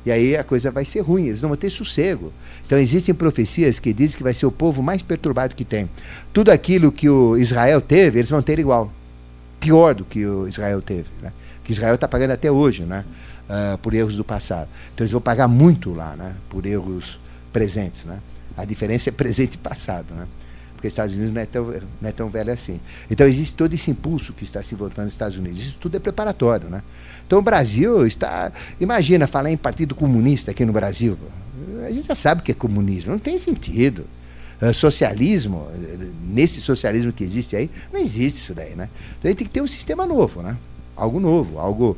E 0.06 0.12
aí 0.12 0.38
a 0.38 0.44
coisa 0.44 0.70
vai 0.70 0.86
ser 0.86 1.00
ruim, 1.00 1.26
eles 1.26 1.42
não 1.42 1.50
vão 1.50 1.58
ter 1.58 1.72
sossego. 1.72 2.32
Então 2.68 2.78
existem 2.78 3.16
profecias 3.16 3.80
que 3.80 3.92
dizem 3.92 4.16
que 4.16 4.24
vai 4.24 4.36
ser 4.36 4.46
o 4.46 4.52
povo 4.52 4.84
mais 4.84 5.02
perturbado 5.02 5.56
que 5.56 5.66
tem. 5.66 5.90
Tudo 6.32 6.52
aquilo 6.52 6.92
que 6.92 7.10
o 7.10 7.36
Israel 7.36 7.82
teve, 7.82 8.20
eles 8.20 8.30
vão 8.30 8.44
ter 8.44 8.60
igual 8.60 8.92
pior 9.66 9.96
do 9.96 10.06
que 10.06 10.26
o 10.26 10.48
Israel 10.48 10.82
teve, 10.82 11.10
né? 11.22 11.32
que 11.66 11.72
Israel 11.72 11.96
está 11.96 12.08
pagando 12.08 12.32
até 12.32 12.50
hoje, 12.50 12.84
né? 12.84 13.04
Uh, 13.50 13.78
por 13.80 13.94
erros 13.94 14.16
do 14.16 14.24
passado. 14.24 14.70
Então 14.94 15.04
eles 15.04 15.12
vão 15.12 15.22
pagar 15.22 15.48
muito 15.48 15.94
lá, 15.94 16.16
né? 16.16 16.34
Por 16.50 16.66
erros 16.66 17.20
presentes, 17.52 18.06
né? 18.06 18.20
A 18.56 18.64
diferença 18.64 19.10
é 19.10 19.12
presente 19.12 19.56
e 19.56 19.58
passado, 19.58 20.14
né? 20.14 20.28
Porque 20.74 20.88
os 20.88 20.94
Estados 20.94 21.16
Unidos 21.16 21.34
não 21.34 21.42
é, 21.42 21.46
tão, 21.46 21.66
não 22.02 22.10
é 22.10 22.12
tão 22.12 22.30
velho 22.30 22.52
assim. 22.52 22.80
Então 23.10 23.28
existe 23.28 23.56
todo 23.56 23.74
esse 23.74 23.92
impulso 23.92 24.34
que 24.34 24.44
está 24.44 24.64
se 24.64 24.76
voltando 24.76 25.06
nos 25.06 25.14
Estados 25.14 25.38
Unidos. 25.38 25.60
Isso 25.60 25.78
tudo 25.80 25.98
é 25.98 26.00
preparatório, 26.00 26.70
né? 26.70 26.82
Então 27.26 27.40
o 27.40 27.42
Brasil 27.42 28.06
está. 28.06 28.52
Imagina 28.80 29.28
falar 29.28 29.52
em 29.52 29.58
Partido 29.58 29.96
Comunista 29.96 30.52
aqui 30.52 30.66
no 30.66 30.74
Brasil. 30.74 31.18
A 31.86 31.92
gente 31.92 32.08
já 32.08 32.16
sabe 32.16 32.42
o 32.42 32.44
que 32.44 32.52
é 32.52 32.56
comunismo. 32.56 33.12
Não 33.12 33.20
tem 33.20 33.38
sentido. 33.38 34.06
Uh, 34.62 34.74
socialismo, 34.74 35.68
nesse 36.24 36.62
socialismo 36.62 37.12
que 37.12 37.24
existe 37.24 37.56
aí, 37.56 37.70
não 37.92 38.00
existe 38.00 38.40
isso 38.40 38.54
daí, 38.54 38.76
né? 38.76 38.90
Então 39.18 39.24
a 39.26 39.28
gente 39.28 39.38
tem 39.40 39.48
que 39.48 39.54
ter 39.54 39.62
um 39.62 39.68
sistema 39.68 40.06
novo, 40.06 40.42
né? 40.42 40.56
Algo 40.96 41.20
novo, 41.20 41.60
algo 41.60 41.98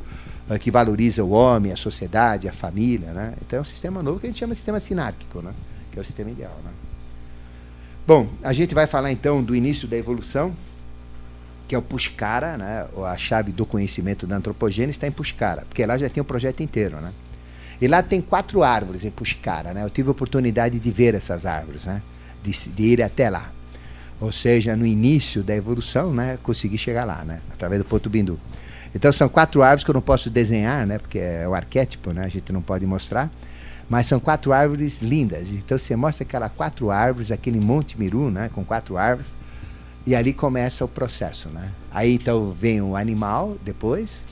uh, 0.50 0.58
que 0.58 0.70
valoriza 0.70 1.22
o 1.22 1.30
homem, 1.30 1.72
a 1.72 1.76
sociedade, 1.76 2.48
a 2.48 2.52
família, 2.52 3.12
né? 3.12 3.34
Então 3.46 3.58
é 3.58 3.62
um 3.62 3.64
sistema 3.64 4.02
novo 4.02 4.18
que 4.18 4.26
a 4.26 4.30
gente 4.30 4.38
chama 4.38 4.54
de 4.54 4.58
sistema 4.58 4.80
sinárquico, 4.80 5.40
né? 5.40 5.52
Que 5.92 5.98
é 5.98 6.02
o 6.02 6.04
sistema 6.04 6.30
ideal, 6.30 6.56
né? 6.64 6.70
Bom, 8.06 8.26
a 8.42 8.52
gente 8.52 8.74
vai 8.74 8.86
falar 8.86 9.12
então 9.12 9.42
do 9.42 9.54
início 9.54 9.86
da 9.86 9.96
evolução, 9.96 10.52
que 11.68 11.74
é 11.74 11.78
o 11.78 11.82
Pushkara, 11.82 12.56
né? 12.56 12.86
A 13.06 13.16
chave 13.16 13.52
do 13.52 13.66
conhecimento 13.66 14.26
da 14.26 14.36
antropogênese 14.36 14.96
está 14.96 15.06
em 15.06 15.12
Pushkara, 15.12 15.66
porque 15.68 15.84
lá 15.84 15.98
já 15.98 16.08
tem 16.08 16.20
o 16.20 16.24
projeto 16.24 16.62
inteiro, 16.62 16.96
né? 17.00 17.12
E 17.80 17.86
lá 17.86 18.02
tem 18.02 18.20
quatro 18.20 18.62
árvores 18.62 19.04
em 19.04 19.10
Pushkara, 19.10 19.72
né? 19.72 19.84
Eu 19.84 19.90
tive 19.90 20.08
a 20.08 20.12
oportunidade 20.12 20.78
de 20.80 20.90
ver 20.90 21.14
essas 21.14 21.46
árvores, 21.46 21.84
né? 21.84 22.02
De, 22.50 22.82
ir 22.82 23.02
até 23.02 23.28
lá. 23.30 23.52
Ou 24.20 24.32
seja, 24.32 24.76
no 24.76 24.84
início 24.84 25.42
da 25.42 25.54
evolução, 25.54 26.12
né, 26.12 26.38
consegui 26.42 26.76
chegar 26.76 27.04
lá, 27.04 27.24
né, 27.24 27.40
através 27.52 27.80
do 27.80 27.84
ponto 27.84 28.10
bindu. 28.10 28.38
Então 28.94 29.12
são 29.12 29.28
quatro 29.28 29.62
árvores 29.62 29.84
que 29.84 29.90
eu 29.90 29.94
não 29.94 30.00
posso 30.00 30.28
desenhar, 30.28 30.86
né, 30.86 30.98
porque 30.98 31.18
é 31.18 31.46
o 31.46 31.54
arquétipo, 31.54 32.12
né, 32.12 32.24
a 32.24 32.28
gente 32.28 32.52
não 32.52 32.60
pode 32.60 32.84
mostrar, 32.84 33.30
mas 33.88 34.06
são 34.06 34.18
quatro 34.18 34.52
árvores 34.52 35.00
lindas. 35.00 35.52
Então 35.52 35.78
você 35.78 35.94
mostra 35.94 36.24
aquelas 36.24 36.50
quatro 36.52 36.90
árvores, 36.90 37.30
aquele 37.30 37.60
Monte 37.60 37.98
Miru, 37.98 38.30
né, 38.30 38.50
com 38.52 38.64
quatro 38.64 38.96
árvores, 38.96 39.30
e 40.04 40.16
ali 40.16 40.32
começa 40.32 40.84
o 40.84 40.88
processo, 40.88 41.48
né. 41.50 41.70
Aí 41.90 42.14
então 42.14 42.50
vem 42.50 42.82
o 42.82 42.96
animal 42.96 43.56
depois, 43.64 44.24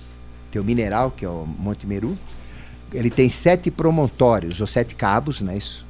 tem 0.51 0.61
o 0.61 0.65
mineral 0.65 1.13
que 1.13 1.25
é 1.25 1.29
o 1.29 1.47
Monte 1.47 1.87
Meru, 1.87 2.19
ele 2.93 3.11
tem 3.11 3.29
sete 3.31 3.71
promontórios 3.71 4.61
ou 4.61 4.67
sete 4.67 4.97
cabos, 4.97 5.41
né, 5.41 5.57
isso 5.57 5.86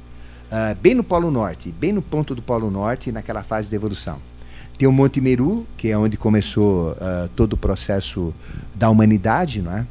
uh, 0.51 0.75
bem 0.81 0.93
no 0.93 1.03
Polo 1.03 1.31
Norte, 1.31 1.71
bem 1.71 1.93
no 1.93 2.01
ponto 2.01 2.35
do 2.35 2.41
Polo 2.41 2.69
Norte, 2.69 3.11
naquela 3.11 3.43
fase 3.43 3.69
de 3.69 3.75
evolução. 3.75 4.19
Tem 4.77 4.87
o 4.87 4.91
Monte 4.91 5.19
Meru, 5.19 5.65
que 5.75 5.89
é 5.89 5.97
onde 5.97 6.17
começou 6.17 6.91
uh, 6.91 7.27
todo 7.35 7.53
o 7.53 7.57
processo 7.57 8.33
da 8.75 8.89
humanidade, 8.89 9.61
não 9.61 9.75
é? 9.75 9.85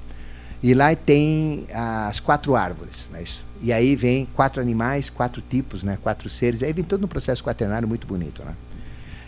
E 0.62 0.74
lá 0.74 0.94
tem 0.94 1.66
as 1.72 2.20
quatro 2.20 2.54
árvores, 2.54 3.08
né? 3.12 3.24
E 3.60 3.72
aí 3.72 3.96
vem 3.96 4.26
quatro 4.34 4.60
animais, 4.60 5.10
quatro 5.10 5.42
tipos, 5.42 5.82
né? 5.82 5.98
Quatro 6.02 6.28
seres. 6.28 6.62
Aí 6.62 6.72
vem 6.72 6.84
todo 6.84 7.04
um 7.04 7.08
processo 7.08 7.42
quaternário 7.42 7.86
muito 7.86 8.06
bonito, 8.06 8.42
né? 8.44 8.54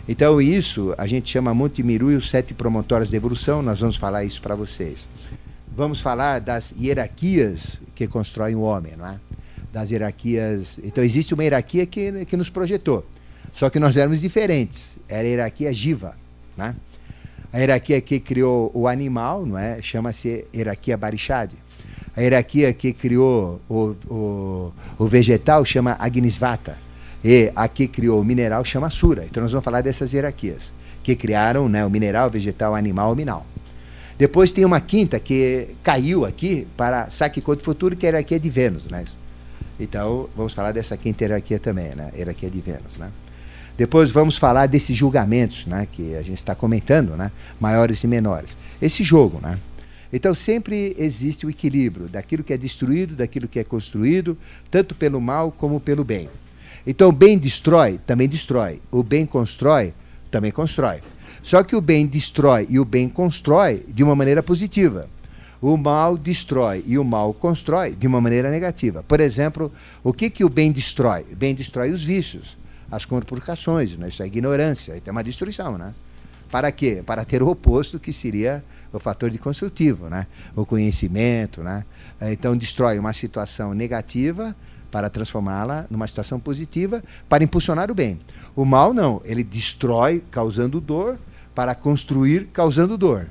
Então 0.07 0.41
isso 0.41 0.93
a 0.97 1.05
gente 1.05 1.29
chama 1.29 1.53
Monte 1.53 1.83
Miru 1.83 2.11
e 2.11 2.15
os 2.15 2.29
sete 2.29 2.53
promontórios 2.53 3.09
de 3.09 3.15
evolução. 3.15 3.61
Nós 3.61 3.79
vamos 3.79 3.95
falar 3.95 4.23
isso 4.23 4.41
para 4.41 4.55
vocês. 4.55 5.07
Vamos 5.75 6.01
falar 6.01 6.39
das 6.39 6.73
hierarquias 6.79 7.79
que 7.93 8.07
constroem 8.07 8.55
o 8.55 8.61
homem, 8.61 8.93
não 8.97 9.05
é? 9.05 9.19
Das 9.71 9.91
hierarquias. 9.91 10.79
Então 10.83 11.03
existe 11.03 11.33
uma 11.33 11.43
hierarquia 11.43 11.85
que, 11.85 12.25
que 12.25 12.37
nos 12.37 12.49
projetou. 12.49 13.05
Só 13.53 13.69
que 13.69 13.79
nós 13.79 13.95
éramos 13.97 14.21
diferentes. 14.21 14.97
Era 15.07 15.21
a 15.21 15.31
hierarquia 15.31 15.73
Jiva, 15.73 16.15
né? 16.57 16.75
A 17.51 17.57
hierarquia 17.57 17.99
que 17.99 18.19
criou 18.19 18.71
o 18.73 18.87
animal, 18.87 19.45
não 19.45 19.57
é? 19.57 19.81
Chama-se 19.81 20.45
hierarquia 20.53 20.95
Barishad. 20.95 21.51
A 22.15 22.21
hierarquia 22.21 22.73
que 22.73 22.93
criou 22.93 23.59
o, 23.67 23.95
o, 24.07 24.73
o 24.97 25.07
vegetal 25.07 25.65
chama 25.65 25.95
Agnisvata. 25.99 26.77
E 27.23 27.51
a 27.55 27.67
que 27.67 27.87
criou 27.87 28.21
o 28.21 28.23
mineral 28.23 28.63
chama 28.63 28.89
Sura. 28.89 29.25
Então 29.25 29.41
nós 29.41 29.51
vamos 29.51 29.65
falar 29.65 29.81
dessas 29.81 30.13
hierarquias 30.13 30.71
que 31.03 31.15
criaram 31.15 31.67
né, 31.67 31.85
o 31.85 31.89
mineral, 31.89 32.29
vegetal, 32.29 32.75
animal, 32.75 33.13
o 33.13 33.15
minal. 33.15 33.45
Depois 34.17 34.51
tem 34.51 34.65
uma 34.65 34.81
quinta 34.81 35.19
que 35.19 35.69
caiu 35.81 36.25
aqui 36.25 36.67
para 36.75 37.09
Saque 37.09 37.41
Conto 37.41 37.63
Futuro, 37.63 37.95
que 37.95 38.05
é 38.05 38.09
a 38.09 38.11
hierarquia 38.11 38.39
de 38.39 38.49
Vênus, 38.49 38.87
né? 38.87 39.05
Então, 39.79 40.29
vamos 40.35 40.53
falar 40.53 40.71
dessa 40.71 40.97
quinta 40.97 41.23
hierarquia 41.23 41.59
também, 41.59 41.95
né? 41.95 42.11
Hierarquia 42.15 42.49
de 42.49 42.59
Vênus, 42.59 42.97
né? 42.97 43.09
Depois 43.77 44.11
vamos 44.11 44.37
falar 44.37 44.65
desses 44.67 44.95
julgamentos, 44.95 45.65
né? 45.65 45.87
Que 45.89 46.15
a 46.15 46.21
gente 46.21 46.37
está 46.37 46.53
comentando, 46.53 47.15
né? 47.15 47.31
Maiores 47.59 48.03
e 48.03 48.07
menores. 48.07 48.57
Esse 48.81 49.05
jogo, 49.05 49.39
né? 49.41 49.57
Então 50.11 50.33
sempre 50.33 50.95
existe 50.97 51.45
o 51.45 51.49
equilíbrio 51.49 52.07
daquilo 52.07 52.43
que 52.43 52.51
é 52.51 52.57
destruído, 52.57 53.15
daquilo 53.15 53.47
que 53.47 53.59
é 53.59 53.63
construído, 53.63 54.37
tanto 54.69 54.95
pelo 54.95 55.21
mal 55.21 55.51
como 55.51 55.79
pelo 55.79 56.03
bem. 56.03 56.29
Então 56.85 57.09
o 57.09 57.11
bem 57.13 57.37
destrói, 57.37 57.99
também 58.05 58.27
destrói. 58.27 58.81
O 58.91 59.03
bem 59.03 59.25
constrói, 59.25 59.93
também 60.29 60.51
constrói. 60.51 61.01
Só 61.41 61.63
que 61.63 61.75
o 61.75 61.81
bem 61.81 62.05
destrói 62.05 62.67
e 62.69 62.79
o 62.79 62.85
bem 62.85 63.07
constrói 63.07 63.85
de 63.87 64.03
uma 64.03 64.15
maneira 64.15 64.43
positiva. 64.43 65.07
O 65.61 65.75
mal 65.75 66.17
destrói 66.17 66.83
e 66.87 66.97
o 66.97 67.03
mal 67.03 67.33
constrói 67.33 67.91
de 67.91 68.07
uma 68.07 68.21
maneira 68.21 68.49
negativa. 68.49 69.03
Por 69.03 69.19
exemplo, 69.19 69.71
o 70.03 70.13
que, 70.13 70.29
que 70.29 70.45
o 70.45 70.49
bem 70.49 70.71
destrói? 70.71 71.25
O 71.31 71.35
bem 71.35 71.53
destrói 71.53 71.91
os 71.91 72.01
vícios, 72.01 72.57
as 72.89 73.03
conculcações, 73.03 73.97
né? 73.97 74.07
isso 74.07 74.23
é 74.23 74.25
ignorância, 74.25 75.01
é 75.05 75.11
uma 75.11 75.23
destruição. 75.23 75.77
Né? 75.77 75.93
Para 76.49 76.71
quê? 76.71 77.03
Para 77.05 77.25
ter 77.25 77.43
o 77.43 77.49
oposto, 77.49 77.99
que 77.99 78.13
seria 78.13 78.63
o 78.93 78.99
fator 78.99 79.29
de 79.29 79.37
construtivo, 79.37 80.09
né? 80.09 80.27
o 80.55 80.65
conhecimento. 80.65 81.61
Né? 81.61 81.83
Então, 82.21 82.55
destrói 82.55 82.97
uma 82.97 83.11
situação 83.11 83.73
negativa 83.73 84.55
para 84.89 85.09
transformá-la 85.09 85.85
numa 85.89 86.07
situação 86.07 86.39
positiva, 86.39 87.03
para 87.27 87.43
impulsionar 87.43 87.91
o 87.91 87.95
bem. 87.95 88.19
O 88.55 88.65
mal 88.65 88.93
não, 88.93 89.21
ele 89.25 89.43
destrói 89.43 90.23
causando 90.31 90.79
dor 90.79 91.19
para 91.53 91.75
construir 91.75 92.47
causando 92.53 92.97
dor. 92.97 93.27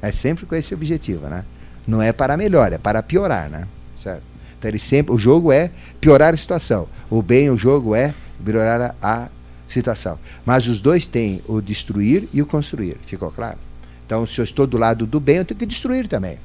É 0.00 0.12
sempre 0.12 0.46
com 0.46 0.54
esse 0.54 0.74
objetivo, 0.74 1.26
né? 1.26 1.44
Não 1.86 2.02
é 2.02 2.12
para 2.12 2.36
melhor, 2.36 2.72
é 2.72 2.78
para 2.78 3.02
piorar, 3.02 3.48
né? 3.48 3.66
Certo? 3.94 4.22
Então 4.58 4.70
ele 4.70 4.78
sempre, 4.78 5.12
o 5.12 5.18
jogo 5.18 5.52
é 5.52 5.70
piorar 6.00 6.34
a 6.34 6.36
situação. 6.36 6.88
O 7.08 7.22
bem, 7.22 7.50
o 7.50 7.56
jogo 7.56 7.94
é 7.94 8.14
melhorar 8.38 8.94
a, 9.00 9.24
a 9.24 9.28
situação. 9.66 10.18
Mas 10.44 10.66
os 10.66 10.80
dois 10.80 11.06
têm 11.06 11.42
o 11.46 11.60
destruir 11.60 12.28
e 12.32 12.42
o 12.42 12.46
construir. 12.46 12.96
Ficou 13.06 13.30
claro? 13.30 13.58
Então, 14.04 14.26
se 14.26 14.40
eu 14.40 14.44
estou 14.44 14.66
do 14.66 14.78
lado 14.78 15.06
do 15.06 15.20
bem, 15.20 15.36
eu 15.36 15.44
tenho 15.44 15.58
que 15.58 15.66
destruir 15.66 16.08
também. 16.08 16.38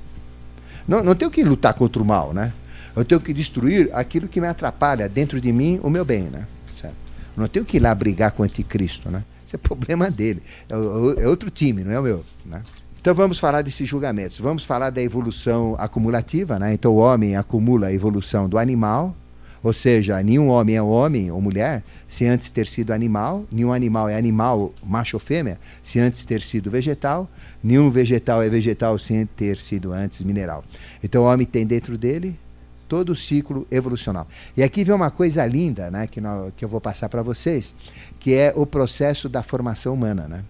Não, 0.88 1.02
não 1.02 1.16
tenho 1.16 1.32
que 1.32 1.44
lutar 1.44 1.74
contra 1.74 2.02
o 2.02 2.06
mal, 2.06 2.34
né? 2.34 2.52
Eu 2.96 3.06
tenho 3.06 3.22
que 3.22 3.34
destruir 3.34 3.90
aquilo 3.94 4.28
que 4.28 4.40
me 4.40 4.48
atrapalha 4.48 5.08
dentro 5.08 5.40
de 5.40 5.52
mim, 5.52 5.80
o 5.82 5.90
meu 5.90 6.06
bem, 6.06 6.24
né? 6.24 6.46
Certo? 6.72 6.96
Não 7.36 7.48
tenho 7.48 7.66
que 7.66 7.78
ir 7.78 7.80
lá 7.80 7.96
brigar 7.96 8.34
com 8.34 8.44
o 8.44 8.46
anticristo, 8.46 9.10
né? 9.10 9.24
Isso 9.46 9.56
é 9.56 9.58
problema 9.60 10.12
dele. 10.12 10.44
É, 10.70 11.24
é 11.24 11.28
outro 11.28 11.50
time, 11.50 11.84
não 11.84 11.92
é 11.92 12.00
o 12.00 12.04
meu, 12.04 12.26
né? 12.46 12.62
Então 13.04 13.14
vamos 13.14 13.38
falar 13.38 13.62
desses 13.64 13.86
julgamentos. 13.86 14.40
Vamos 14.40 14.64
falar 14.64 14.90
da 14.90 15.02
evolução 15.02 15.76
acumulativa, 15.78 16.58
né? 16.58 16.74
Então 16.74 16.94
o 16.94 17.00
homem 17.00 17.36
acumula 17.36 17.88
a 17.88 17.94
evolução 17.94 18.48
do 18.48 18.58
animal, 18.58 19.14
ou 19.62 19.74
seja, 19.74 20.24
nenhum 20.24 20.48
homem 20.48 20.78
é 20.78 20.82
homem 20.82 21.30
ou 21.30 21.42
mulher 21.42 21.84
se 22.08 22.26
antes 22.26 22.50
ter 22.50 22.66
sido 22.66 22.92
animal, 22.92 23.44
nenhum 23.52 23.74
animal 23.74 24.08
é 24.08 24.16
animal, 24.16 24.74
macho 24.82 25.18
ou 25.18 25.20
fêmea, 25.20 25.60
se 25.84 26.00
antes 26.00 26.26
ter 26.26 26.40
sido 26.40 26.72
vegetal, 26.72 27.30
nenhum 27.62 27.90
vegetal 27.90 28.42
é 28.42 28.48
vegetal 28.48 28.98
sem 28.98 29.26
ter 29.26 29.58
sido 29.58 29.92
antes 29.92 30.22
mineral. 30.22 30.64
Então 31.04 31.24
o 31.24 31.26
homem 31.26 31.46
tem 31.46 31.68
dentro 31.68 31.98
dele 31.98 32.40
todo 32.88 33.10
o 33.10 33.16
ciclo 33.18 33.68
evolucional. 33.70 34.26
E 34.56 34.64
aqui 34.64 34.86
vem 34.86 34.96
uma 34.96 35.12
coisa 35.12 35.46
linda, 35.46 35.92
né, 35.92 36.08
que, 36.08 36.22
que 36.56 36.64
eu 36.64 36.70
vou 36.70 36.80
passar 36.80 37.10
para 37.10 37.22
vocês, 37.22 37.76
que 38.18 38.34
é 38.34 38.54
o 38.56 38.66
processo 38.66 39.28
da 39.28 39.44
formação 39.44 39.94
humana, 39.94 40.26
né? 40.26 40.46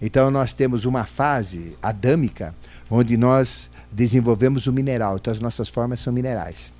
Então 0.00 0.30
nós 0.30 0.52
temos 0.52 0.84
uma 0.84 1.04
fase 1.04 1.76
adâmica 1.82 2.54
onde 2.90 3.16
nós 3.16 3.70
desenvolvemos 3.90 4.66
o 4.66 4.72
mineral, 4.72 5.16
então 5.16 5.32
as 5.32 5.40
nossas 5.40 5.68
formas 5.68 6.00
são 6.00 6.12
minerais. 6.12 6.72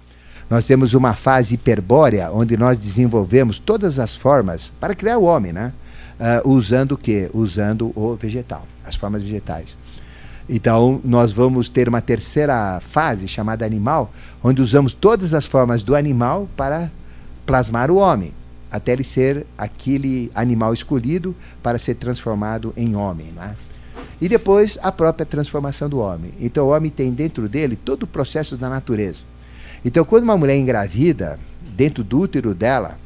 Nós 0.50 0.66
temos 0.66 0.92
uma 0.92 1.14
fase 1.14 1.54
hiperbórea 1.54 2.30
onde 2.30 2.56
nós 2.56 2.78
desenvolvemos 2.78 3.58
todas 3.58 3.98
as 3.98 4.14
formas 4.14 4.72
para 4.78 4.94
criar 4.94 5.18
o 5.18 5.24
homem, 5.24 5.52
né? 5.52 5.72
Uh, 6.44 6.48
usando 6.48 6.92
o 6.92 6.98
que? 6.98 7.30
Usando 7.32 7.92
o 7.96 8.14
vegetal, 8.14 8.66
as 8.84 8.94
formas 8.94 9.22
vegetais. 9.22 9.76
Então, 10.48 11.00
nós 11.02 11.32
vamos 11.32 11.68
ter 11.70 11.88
uma 11.88 12.02
terceira 12.02 12.78
fase 12.80 13.26
chamada 13.26 13.64
animal, 13.64 14.12
onde 14.42 14.60
usamos 14.60 14.92
todas 14.92 15.32
as 15.32 15.46
formas 15.46 15.82
do 15.82 15.96
animal 15.96 16.48
para 16.56 16.90
plasmar 17.46 17.90
o 17.90 17.96
homem, 17.96 18.32
até 18.74 18.92
ele 18.92 19.04
ser 19.04 19.46
aquele 19.56 20.32
animal 20.34 20.74
escolhido 20.74 21.32
para 21.62 21.78
ser 21.78 21.94
transformado 21.94 22.74
em 22.76 22.96
homem. 22.96 23.28
Né? 23.36 23.54
E 24.20 24.28
depois 24.28 24.76
a 24.82 24.90
própria 24.90 25.24
transformação 25.24 25.88
do 25.88 26.00
homem. 26.00 26.32
Então, 26.40 26.66
o 26.66 26.70
homem 26.70 26.90
tem 26.90 27.12
dentro 27.12 27.48
dele 27.48 27.76
todo 27.76 28.02
o 28.02 28.06
processo 28.06 28.56
da 28.56 28.68
natureza. 28.68 29.22
Então, 29.84 30.04
quando 30.04 30.24
uma 30.24 30.36
mulher 30.36 30.56
engravida, 30.56 31.38
dentro 31.76 32.02
do 32.02 32.22
útero 32.22 32.52
dela, 32.52 32.98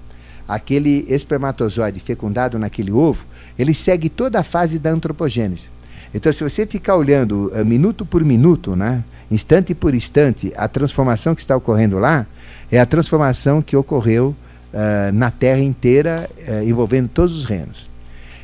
aquele 0.49 1.05
espermatozoide 1.07 2.01
fecundado 2.01 2.59
naquele 2.59 2.90
ovo, 2.90 3.27
ele 3.59 3.74
segue 3.74 4.09
toda 4.09 4.40
a 4.40 4.43
fase 4.43 4.78
da 4.78 4.89
antropogênese. 4.89 5.69
Então, 6.15 6.32
se 6.32 6.43
você 6.43 6.65
ficar 6.65 6.97
olhando 6.97 7.53
uh, 7.55 7.62
minuto 7.62 8.07
por 8.07 8.24
minuto, 8.24 8.74
né, 8.74 9.05
instante 9.31 9.74
por 9.74 9.95
instante, 9.95 10.51
a 10.57 10.66
transformação 10.66 11.35
que 11.35 11.43
está 11.43 11.55
ocorrendo 11.55 11.99
lá 11.99 12.27
é 12.73 12.81
a 12.81 12.86
transformação 12.86 13.61
que 13.61 13.77
ocorreu 13.77 14.35
uh, 14.73 15.12
na 15.12 15.31
Terra 15.31 15.61
inteira, 15.61 16.28
uh, 16.36 16.69
envolvendo 16.69 17.09
todos 17.09 17.36
os 17.36 17.45
reinos. 17.45 17.89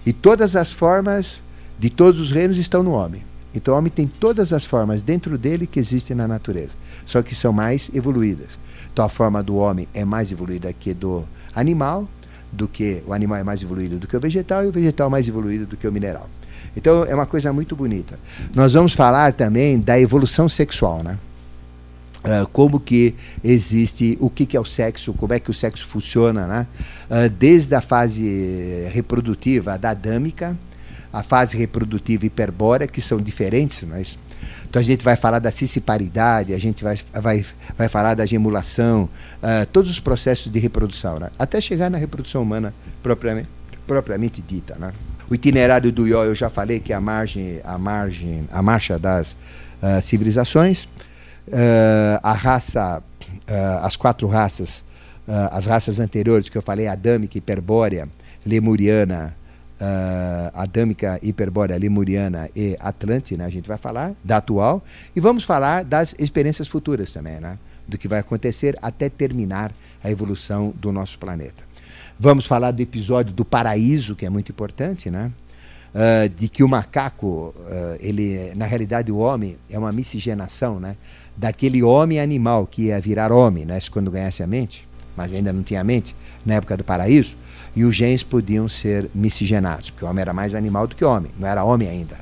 E 0.04 0.12
todas 0.12 0.56
as 0.56 0.72
formas 0.72 1.42
de 1.78 1.90
todos 1.90 2.20
os 2.20 2.30
reinos 2.30 2.56
estão 2.58 2.82
no 2.82 2.92
homem. 2.92 3.22
Então, 3.54 3.74
o 3.74 3.76
homem 3.76 3.90
tem 3.90 4.06
todas 4.06 4.52
as 4.52 4.64
formas 4.64 5.02
dentro 5.02 5.38
dele 5.38 5.66
que 5.66 5.78
existem 5.78 6.16
na 6.16 6.26
natureza, 6.26 6.72
só 7.06 7.22
que 7.22 7.34
são 7.34 7.52
mais 7.52 7.90
evoluídas. 7.94 8.58
Então, 8.92 9.04
a 9.04 9.08
forma 9.08 9.42
do 9.42 9.56
homem 9.56 9.88
é 9.94 10.04
mais 10.04 10.32
evoluída 10.32 10.72
que 10.72 10.92
do 10.92 11.24
animal, 11.54 12.08
do 12.50 12.68
que 12.68 13.02
o 13.06 13.12
animal 13.12 13.38
é 13.38 13.44
mais 13.44 13.62
evoluído 13.62 13.96
do 13.96 14.06
que 14.06 14.16
o 14.16 14.20
vegetal 14.20 14.64
e 14.64 14.68
o 14.68 14.72
vegetal 14.72 15.10
mais 15.10 15.26
evoluído 15.26 15.66
do 15.66 15.76
que 15.76 15.86
o 15.86 15.92
mineral. 15.92 16.28
Então 16.76 17.04
é 17.04 17.14
uma 17.14 17.26
coisa 17.26 17.52
muito 17.52 17.76
bonita. 17.76 18.18
Nós 18.54 18.72
vamos 18.72 18.92
falar 18.92 19.32
também 19.32 19.78
da 19.78 19.98
evolução 19.98 20.48
sexual, 20.48 21.02
né? 21.02 21.18
Uh, 22.24 22.48
como 22.48 22.80
que 22.80 23.14
existe, 23.42 24.16
o 24.18 24.30
que, 24.30 24.46
que 24.46 24.56
é 24.56 24.60
o 24.60 24.64
sexo, 24.64 25.12
como 25.12 25.34
é 25.34 25.38
que 25.38 25.50
o 25.50 25.52
sexo 25.52 25.86
funciona, 25.86 26.46
né? 26.46 26.66
Uh, 27.10 27.28
desde 27.28 27.74
a 27.74 27.82
fase 27.82 28.88
reprodutiva 28.90 29.76
da 29.76 29.90
adâmica, 29.90 30.56
a 31.12 31.22
fase 31.22 31.54
reprodutiva 31.58 32.24
hiperbórea, 32.24 32.86
que 32.86 33.02
são 33.02 33.20
diferentes, 33.20 33.82
mas 33.82 34.18
então 34.74 34.80
a 34.80 34.82
gente 34.82 35.04
vai 35.04 35.16
falar 35.16 35.38
da 35.38 35.50
cissiparidade, 35.50 36.54
a 36.54 36.58
gente 36.58 36.82
vai, 36.82 36.98
vai, 37.12 37.46
vai 37.76 37.88
falar 37.90 38.14
da 38.14 38.24
gemulação, 38.24 39.08
uh, 39.42 39.66
todos 39.66 39.90
os 39.90 40.00
processos 40.00 40.50
de 40.50 40.58
reprodução, 40.58 41.18
né? 41.18 41.30
até 41.38 41.60
chegar 41.60 41.90
na 41.90 41.98
reprodução 41.98 42.42
humana 42.42 42.74
propriamente, 43.02 43.48
propriamente 43.86 44.40
dita. 44.40 44.76
Né? 44.76 44.92
O 45.28 45.34
itinerário 45.34 45.92
do 45.92 46.08
Ió 46.08 46.24
eu 46.24 46.34
já 46.34 46.48
falei 46.48 46.80
que 46.80 46.92
é 46.92 46.96
a 46.96 47.00
margem, 47.00 47.60
a 47.62 47.78
margem, 47.78 48.48
a 48.50 48.62
marcha 48.62 48.98
das 48.98 49.36
civilizações. 50.02 50.88
Uh, 51.46 52.18
a 52.22 52.32
raça, 52.32 53.02
uh, 53.02 53.84
as 53.84 53.96
quatro 53.96 54.26
raças, 54.26 54.82
as 55.50 55.64
raças 55.64 56.00
anteriores 56.00 56.50
que 56.50 56.58
eu 56.58 56.60
falei, 56.60 56.86
adâmica, 56.86 57.38
hiperbórea, 57.38 58.06
lemuriana, 58.44 59.34
adâmica, 60.52 61.18
hiperbórea, 61.22 61.78
lemuriana 61.78 62.50
e 62.54 62.76
atlante, 62.78 63.34
né? 63.34 63.46
a 63.46 63.48
gente 63.48 63.66
vai 63.66 63.78
falar 63.78 64.12
da 64.22 64.36
atual. 64.36 64.84
E 65.16 65.20
vamos 65.20 65.42
falar 65.42 65.82
das 65.82 66.14
experiências 66.18 66.68
futuras 66.68 67.10
também, 67.10 67.40
né? 67.40 67.58
do 67.88 67.96
que 67.96 68.06
vai 68.06 68.18
acontecer 68.18 68.76
até 68.82 69.08
terminar 69.08 69.72
a 70.02 70.10
evolução 70.10 70.74
do 70.76 70.92
nosso 70.92 71.18
planeta. 71.18 71.64
Vamos 72.18 72.46
falar 72.46 72.70
do 72.70 72.80
episódio 72.80 73.34
do 73.34 73.44
paraíso, 73.44 74.14
que 74.14 74.24
é 74.24 74.30
muito 74.30 74.52
importante, 74.52 75.10
né? 75.10 75.32
Uh, 75.94 76.28
de 76.28 76.48
que 76.48 76.64
o 76.64 76.68
macaco, 76.68 77.54
uh, 77.56 77.96
ele, 78.00 78.52
na 78.56 78.66
realidade, 78.66 79.12
o 79.12 79.18
homem 79.18 79.56
é 79.70 79.78
uma 79.78 79.92
miscigenação, 79.92 80.80
né? 80.80 80.96
Daquele 81.36 81.82
homem 81.82 82.20
animal 82.20 82.66
que 82.66 82.84
ia 82.84 83.00
virar 83.00 83.32
homem, 83.32 83.64
né? 83.64 83.78
Quando 83.90 84.10
ganhasse 84.10 84.42
a 84.42 84.46
mente, 84.46 84.86
mas 85.16 85.32
ainda 85.32 85.52
não 85.52 85.62
tinha 85.62 85.82
mente, 85.82 86.14
na 86.44 86.54
época 86.54 86.76
do 86.76 86.84
paraíso, 86.84 87.36
e 87.74 87.84
os 87.84 87.94
genes 87.94 88.22
podiam 88.22 88.68
ser 88.68 89.10
miscigenados, 89.14 89.90
porque 89.90 90.04
o 90.04 90.08
homem 90.08 90.22
era 90.22 90.32
mais 90.32 90.54
animal 90.54 90.86
do 90.86 90.94
que 90.94 91.04
homem, 91.04 91.30
não 91.38 91.48
era 91.48 91.64
homem 91.64 91.88
ainda. 91.88 92.16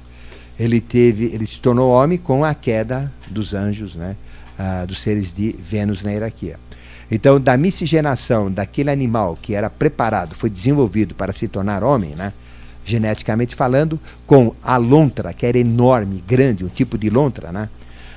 Ele 0.59 0.81
teve, 0.81 1.27
ele 1.27 1.47
se 1.47 1.61
tornou 1.61 1.91
homem 1.91 2.19
com 2.19 2.45
a 2.45 2.55
queda 2.55 3.13
dos 3.29 3.53
anjos, 3.53 3.97
né? 3.97 4.17
Uh, 4.59 4.87
dos 4.87 5.01
seres 5.01 5.33
de 5.33 5.53
Vênus 5.53 6.03
na 6.03 6.13
hierarquia. 6.13 6.59
Então, 7.11 7.41
da 7.41 7.57
miscigenação 7.57 8.51
daquele 8.51 8.91
animal 8.91 9.37
que 9.41 9.55
era 9.55 9.69
preparado, 9.69 10.35
foi 10.35 10.49
desenvolvido 10.49 11.15
para 11.15 11.33
se 11.33 11.49
tornar 11.49 11.83
homem, 11.83 12.15
né? 12.15 12.33
geneticamente 12.85 13.55
falando, 13.55 13.99
com 14.27 14.55
a 14.63 14.77
lontra, 14.77 15.33
que 15.33 15.47
era 15.47 15.59
enorme, 15.59 16.23
grande, 16.27 16.65
um 16.65 16.69
tipo 16.69 16.99
de 16.99 17.09
lontra, 17.09 17.53
né? 17.53 17.69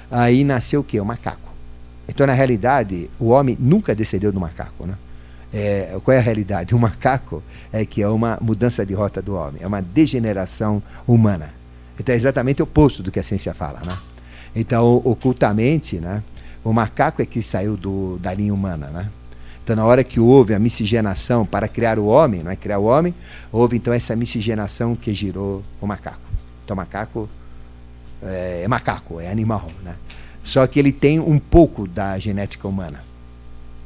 Aí 0.10 0.44
nasceu 0.44 0.82
o 0.82 0.84
quê? 0.84 1.00
O 1.00 1.06
macaco. 1.06 1.50
Então, 2.08 2.26
na 2.28 2.34
realidade, 2.34 3.10
o 3.20 3.30
homem 3.30 3.58
nunca 3.60 3.96
descendeu 3.96 4.32
do 4.32 4.40
macaco. 4.40 4.86
Né? 4.86 4.96
É, 5.54 5.98
qual 6.04 6.14
é 6.14 6.20
a 6.20 6.22
realidade? 6.22 6.76
O 6.76 6.80
macaco 6.80 7.42
é 7.72 7.86
que 7.86 8.02
é 8.02 8.08
uma 8.08 8.38
mudança 8.42 8.86
de 8.86 8.94
rota 8.94 9.22
do 9.22 9.36
homem, 9.36 9.62
é 9.62 9.68
uma 9.68 9.82
degeneração 9.82 10.84
humana. 11.08 11.54
Então 12.00 12.14
é 12.14 12.18
exatamente 12.18 12.62
o 12.62 12.66
oposto 12.66 13.02
do 13.02 13.12
que 13.12 13.20
a 13.20 13.24
ciência 13.24 13.54
fala, 13.54 13.80
né? 13.86 13.98
Então, 14.56 15.02
ocultamente, 15.04 15.98
né, 15.98 16.22
o 16.64 16.74
macaco 16.74 17.22
é 17.22 17.26
que 17.26 17.42
saiu 17.42 17.78
do, 17.78 18.18
da 18.20 18.34
linha 18.34 18.54
humana, 18.54 18.88
né? 18.88 19.10
Então, 19.64 19.76
na 19.76 19.86
hora 19.86 20.04
que 20.04 20.20
houve 20.20 20.54
a 20.54 20.60
miscigenação 20.60 21.46
para 21.46 21.68
criar 21.68 21.98
o 21.98 22.06
homem, 22.06 22.44
não 22.44 22.52
é 22.52 22.56
criar 22.56 22.78
o 22.78 22.84
homem, 22.84 23.16
houve 23.52 23.78
então 23.78 23.94
essa 23.94 24.16
miscigenação 24.16 24.96
que 24.96 25.14
girou 25.14 25.64
o 25.82 25.88
macaco. 25.88 26.20
Então, 26.64 26.76
o 26.76 26.78
macaco 26.78 27.30
é, 28.24 28.62
é 28.64 28.68
macaco, 28.68 29.20
é 29.20 29.30
animal, 29.30 29.70
né? 29.84 29.96
Só 30.44 30.66
que 30.68 30.80
ele 30.80 30.92
tem 30.92 31.20
um 31.20 31.40
pouco 31.40 31.88
da 31.88 32.18
genética 32.20 32.68
humana. 32.68 33.04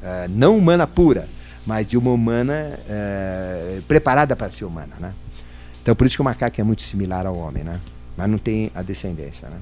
É, 0.03 0.27
não 0.27 0.57
humana 0.57 0.85
pura, 0.85 1.27
mas 1.65 1.87
de 1.87 1.97
uma 1.97 2.11
humana 2.11 2.79
é, 2.89 3.79
preparada 3.87 4.35
para 4.35 4.51
ser 4.51 4.65
humana, 4.65 4.95
né? 4.99 5.13
Então, 5.81 5.95
por 5.95 6.05
isso 6.05 6.17
que 6.17 6.21
o 6.21 6.25
macaco 6.25 6.59
é 6.59 6.63
muito 6.63 6.83
similar 6.83 7.25
ao 7.25 7.35
homem, 7.37 7.63
né? 7.63 7.79
Mas 8.17 8.29
não 8.29 8.37
tem 8.37 8.71
a 8.75 8.81
descendência, 8.81 9.47
né? 9.49 9.57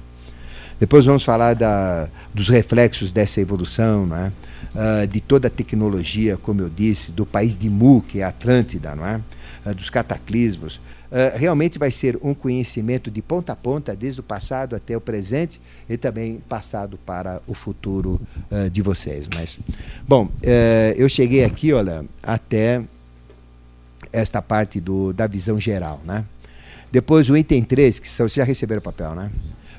Depois 0.80 1.06
vamos 1.06 1.24
falar 1.24 1.56
da, 1.56 2.08
dos 2.34 2.50
reflexos 2.50 3.12
dessa 3.12 3.42
evolução, 3.42 4.06
né? 4.06 4.32
Uh, 4.76 5.08
de 5.08 5.20
toda 5.20 5.48
a 5.48 5.52
tecnologia, 5.52 6.38
como 6.38 6.62
eu 6.62 6.70
disse, 6.70 7.12
do 7.12 7.26
país 7.26 7.58
de 7.58 7.70
Mu, 7.70 8.02
que 8.02 8.22
é 8.22 8.24
Atlântida, 8.24 8.96
não 8.96 9.06
é? 9.06 9.20
Uh, 9.66 9.74
dos 9.74 9.90
cataclismos. 9.90 10.80
Uh, 11.10 11.38
realmente 11.38 11.80
vai 11.80 11.90
ser 11.90 12.18
um 12.22 12.34
conhecimento 12.34 13.10
de 13.10 13.22
ponta 13.22 13.54
a 13.54 13.56
ponta, 13.56 13.96
desde 13.96 14.20
o 14.20 14.24
passado 14.24 14.76
até 14.76 14.96
o 14.96 15.02
presente 15.02 15.62
e 15.90 15.98
também 15.98 16.42
passado 16.50 16.98
para 17.06 17.42
o 17.48 17.54
futuro 17.54 18.20
de 18.72 18.82
vocês. 18.82 19.28
Mas, 19.34 19.58
bom, 20.08 20.30
eh, 20.44 20.94
eu 20.98 21.08
cheguei 21.08 21.44
aqui, 21.44 21.72
olha, 21.72 22.04
até 22.22 22.84
esta 24.12 24.42
parte 24.42 24.82
do, 24.82 25.14
da 25.14 25.28
visão 25.28 25.60
geral, 25.60 26.02
né? 26.06 26.26
Depois 26.92 27.30
o 27.30 27.38
item 27.38 27.64
3, 27.64 28.00
que 28.00 28.08
são, 28.08 28.28
vocês 28.28 28.36
já 28.36 28.44
receberam 28.44 28.80
o 28.80 28.84
papel, 28.84 29.16
né? 29.16 29.32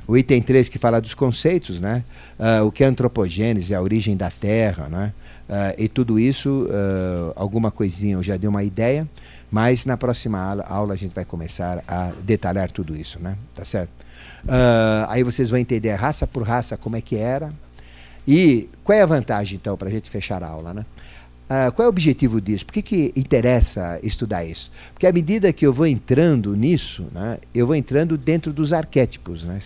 o 0.08 0.16
item 0.16 0.40
3 0.40 0.70
que 0.70 0.78
fala 0.78 1.00
dos 1.00 1.12
conceitos, 1.12 1.82
né? 1.82 2.02
Uh, 2.38 2.64
o 2.64 2.72
que 2.72 2.82
é 2.82 2.86
antropogênese, 2.86 3.74
a 3.74 3.82
origem 3.82 4.16
da 4.16 4.30
Terra, 4.30 4.88
né? 4.88 5.12
Uh, 5.46 5.82
e 5.82 5.86
tudo 5.86 6.18
isso, 6.18 6.64
uh, 6.64 7.32
alguma 7.36 7.70
coisinha 7.70 8.14
eu 8.14 8.22
já 8.22 8.38
dei 8.38 8.48
uma 8.48 8.64
ideia, 8.64 9.06
mas 9.50 9.86
na 9.86 9.96
próxima 9.96 10.38
aula, 10.38 10.64
aula, 10.68 10.94
a 10.94 10.96
gente 10.96 11.14
vai 11.14 11.24
começar 11.24 11.82
a 11.86 12.12
detalhar 12.22 12.70
tudo 12.70 12.96
isso, 12.96 13.18
né? 13.20 13.36
Tá 13.54 13.64
certo? 13.64 13.90
aí 15.08 15.22
vocês 15.22 15.50
vão 15.50 15.58
entender 15.58 15.92
raça 15.94 16.26
por 16.26 16.42
raça 16.42 16.76
como 16.76 16.96
é 16.96 17.00
que 17.00 17.16
era. 17.16 17.52
E 18.26 18.68
qual 18.84 18.96
é 18.96 19.02
a 19.02 19.06
vantagem, 19.06 19.56
então, 19.56 19.76
para 19.76 19.88
a 19.88 19.90
gente 19.90 20.10
fechar 20.10 20.42
a 20.42 20.48
aula, 20.48 20.74
né? 20.74 20.86
Uh, 21.48 21.72
qual 21.72 21.84
é 21.84 21.86
o 21.86 21.88
objetivo 21.88 22.42
disso? 22.42 22.66
Por 22.66 22.74
que, 22.74 22.82
que 22.82 23.12
interessa 23.16 23.98
estudar 24.02 24.44
isso? 24.44 24.70
Porque 24.92 25.06
à 25.06 25.12
medida 25.12 25.50
que 25.50 25.66
eu 25.66 25.72
vou 25.72 25.86
entrando 25.86 26.54
nisso, 26.54 27.06
né, 27.10 27.38
eu 27.54 27.66
vou 27.66 27.74
entrando 27.74 28.18
dentro 28.18 28.52
dos 28.52 28.70
arquétipos. 28.70 29.44
Né? 29.44 29.58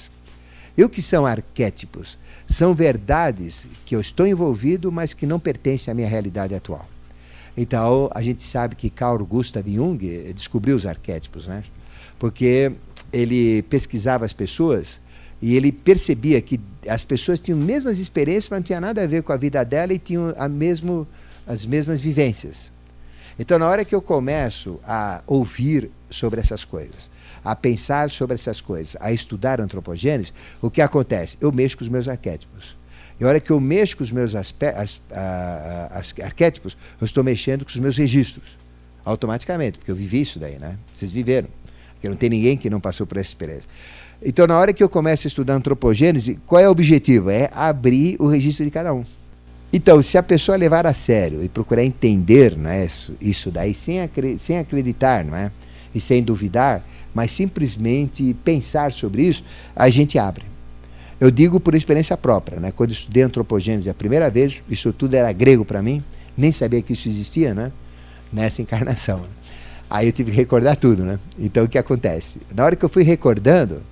E 0.78 0.84
o 0.84 0.88
que 0.88 1.02
são 1.02 1.26
arquétipos? 1.26 2.16
São 2.48 2.72
verdades 2.72 3.66
que 3.84 3.96
eu 3.96 4.00
estou 4.00 4.28
envolvido, 4.28 4.92
mas 4.92 5.12
que 5.12 5.26
não 5.26 5.40
pertencem 5.40 5.90
à 5.90 5.94
minha 5.94 6.06
realidade 6.06 6.54
atual. 6.54 6.86
Então, 7.57 8.11
a 8.15 8.23
gente 8.23 8.43
sabe 8.43 8.74
que 8.74 8.89
Carl 8.89 9.24
Gustav 9.24 9.69
Jung 9.69 10.33
descobriu 10.33 10.77
os 10.77 10.87
arquétipos, 10.87 11.47
né? 11.47 11.62
Porque 12.19 12.73
ele 13.12 13.62
pesquisava 13.65 14.24
as 14.24 14.33
pessoas 14.33 14.99
e 15.41 15.57
ele 15.57 15.70
percebia 15.70 16.41
que 16.41 16.59
as 16.89 17.05
pessoas 17.05 17.41
tinham 17.41 17.59
as 17.59 17.66
mesmas 17.66 17.99
experiências, 17.99 18.49
mas 18.49 18.61
não 18.61 18.65
tinha 18.65 18.81
nada 18.81 19.03
a 19.03 19.07
ver 19.07 19.23
com 19.23 19.33
a 19.33 19.37
vida 19.37 19.62
dela 19.65 19.93
e 19.93 19.99
tinham 19.99 20.33
a 20.39 20.49
mesmo, 20.49 21.07
as 21.47 21.66
mesmas 21.66 22.01
vivências. 22.01 22.70
Então, 23.39 23.59
na 23.59 23.69
hora 23.69 23.85
que 23.85 23.95
eu 23.95 24.01
começo 24.01 24.79
a 24.85 25.23
ouvir 25.27 25.91
sobre 26.11 26.41
essas 26.41 26.65
coisas, 26.65 27.11
a 27.45 27.57
pensar 27.57 28.11
sobre 28.11 28.35
essas 28.35 28.61
coisas, 28.61 28.97
a 29.01 29.12
estudar 29.12 29.61
antropogênese, 29.61 30.33
o 30.61 30.70
que 30.70 30.81
acontece? 30.81 31.37
Eu 31.41 31.51
mexo 31.51 31.77
com 31.77 31.85
os 31.85 31.91
meus 31.91 32.07
arquétipos. 32.07 32.77
E 33.20 33.24
a 33.24 33.28
hora 33.28 33.40
que 33.40 33.51
eu 33.51 33.60
mexo 33.60 33.97
com 33.97 34.05
os 34.05 34.10
meus 34.10 34.34
as, 34.34 34.55
a, 35.12 35.89
as 35.93 36.14
arquétipos, 36.20 36.76
eu 37.01 37.05
estou 37.05 37.22
mexendo 37.22 37.64
com 37.64 37.70
os 37.70 37.76
meus 37.76 37.97
registros. 37.97 38.59
Automaticamente, 39.05 39.78
porque 39.78 39.90
eu 39.90 39.97
vivi 39.97 40.20
isso 40.20 40.39
daí, 40.39 40.59
né? 40.59 40.76
Vocês 40.94 41.10
viveram. 41.10 41.48
Porque 41.94 42.09
não 42.09 42.16
tem 42.16 42.30
ninguém 42.30 42.56
que 42.56 42.70
não 42.70 42.80
passou 42.80 43.06
por 43.06 43.18
essa 43.18 43.28
experiência. 43.28 43.68
Então, 44.24 44.47
na 44.47 44.56
hora 44.56 44.72
que 44.72 44.82
eu 44.82 44.89
começo 44.89 45.26
a 45.26 45.28
estudar 45.28 45.55
antropogênese, 45.55 46.39
qual 46.47 46.60
é 46.60 46.68
o 46.68 46.70
objetivo? 46.70 47.28
É 47.30 47.51
abrir 47.52 48.16
o 48.20 48.28
registro 48.28 48.64
de 48.64 48.70
cada 48.70 48.94
um. 48.94 49.05
Então, 49.72 50.02
se 50.02 50.18
a 50.18 50.22
pessoa 50.22 50.56
levar 50.56 50.86
a 50.86 50.94
sério 50.94 51.43
e 51.43 51.48
procurar 51.48 51.82
entender 51.82 52.56
né, 52.56 52.84
isso, 52.84 53.16
isso 53.20 53.51
daí 53.51 53.74
sem, 53.74 53.98
sem 54.39 54.59
acreditar 54.59 55.24
não 55.24 55.34
é? 55.34 55.51
e 55.94 56.01
sem 56.01 56.22
duvidar, 56.22 56.84
mas 57.14 57.32
simplesmente 57.32 58.34
pensar 58.44 58.93
sobre 58.93 59.24
isso, 59.24 59.43
a 59.74 59.89
gente 59.89 60.18
abre. 60.18 60.52
Eu 61.23 61.31
digo 61.31 61.61
por 61.61 61.77
experiência 61.77 62.16
própria, 62.16 62.59
né? 62.59 62.73
Quando 62.73 62.90
estudei 62.90 63.23
antropogênese 63.23 63.89
a 63.89 63.94
primeira 63.94 64.28
vez, 64.28 64.61
isso 64.69 64.93
tudo 64.93 65.15
era 65.15 65.31
grego 65.31 65.65
para 65.65 65.81
mim, 65.81 66.03
nem 66.36 66.51
sabia 66.51 66.82
que 66.82 66.94
isso 66.94 67.09
existia, 67.09 67.55
né? 67.55 67.70
Nessa 68.32 68.61
encarnação. 68.61 69.23
Aí 69.89 70.09
eu 70.09 70.12
tive 70.12 70.32
que 70.32 70.36
recordar 70.36 70.77
tudo, 70.77 71.05
né? 71.05 71.20
Então 71.39 71.62
o 71.62 71.69
que 71.69 71.78
acontece? 71.78 72.40
Na 72.53 72.65
hora 72.65 72.74
que 72.74 72.85
eu 72.85 72.89
fui 72.89 73.05
recordando, 73.05 73.85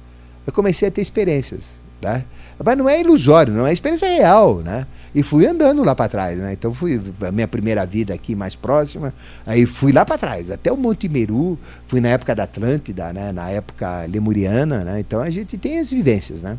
eu 0.44 0.52
comecei 0.52 0.89
a 0.89 0.90
ter 0.90 1.02
experiências, 1.02 1.70
tá? 2.01 2.24
Mas 2.59 2.77
não 2.77 2.89
é 2.89 3.01
ilusório, 3.01 3.55
não 3.55 3.65
é 3.65 3.73
experiência 3.73 4.09
real, 4.09 4.57
né? 4.57 4.85
E 5.15 5.23
fui 5.23 5.47
andando 5.47 5.85
lá 5.85 5.94
para 5.94 6.09
trás, 6.09 6.36
né? 6.36 6.52
Então 6.52 6.74
fui 6.74 7.01
a 7.20 7.31
minha 7.31 7.47
primeira 7.47 7.86
vida 7.86 8.12
aqui 8.12 8.35
mais 8.35 8.57
próxima, 8.57 9.15
aí 9.47 9.66
fui 9.66 9.93
lá 9.93 10.05
para 10.05 10.19
trás, 10.19 10.51
até 10.51 10.73
o 10.73 10.77
Monte 10.77 11.09
Meru, 11.09 11.57
fui 11.86 12.01
na 12.01 12.09
época 12.09 12.35
da 12.35 12.43
Atlântida, 12.43 13.12
né? 13.12 13.31
Na 13.31 13.51
época 13.51 14.05
lemuriana, 14.09 14.82
né? 14.82 14.98
Então 14.98 15.20
a 15.20 15.31
gente 15.31 15.57
tem 15.57 15.78
as 15.78 15.93
vivências, 15.93 16.43
né? 16.43 16.59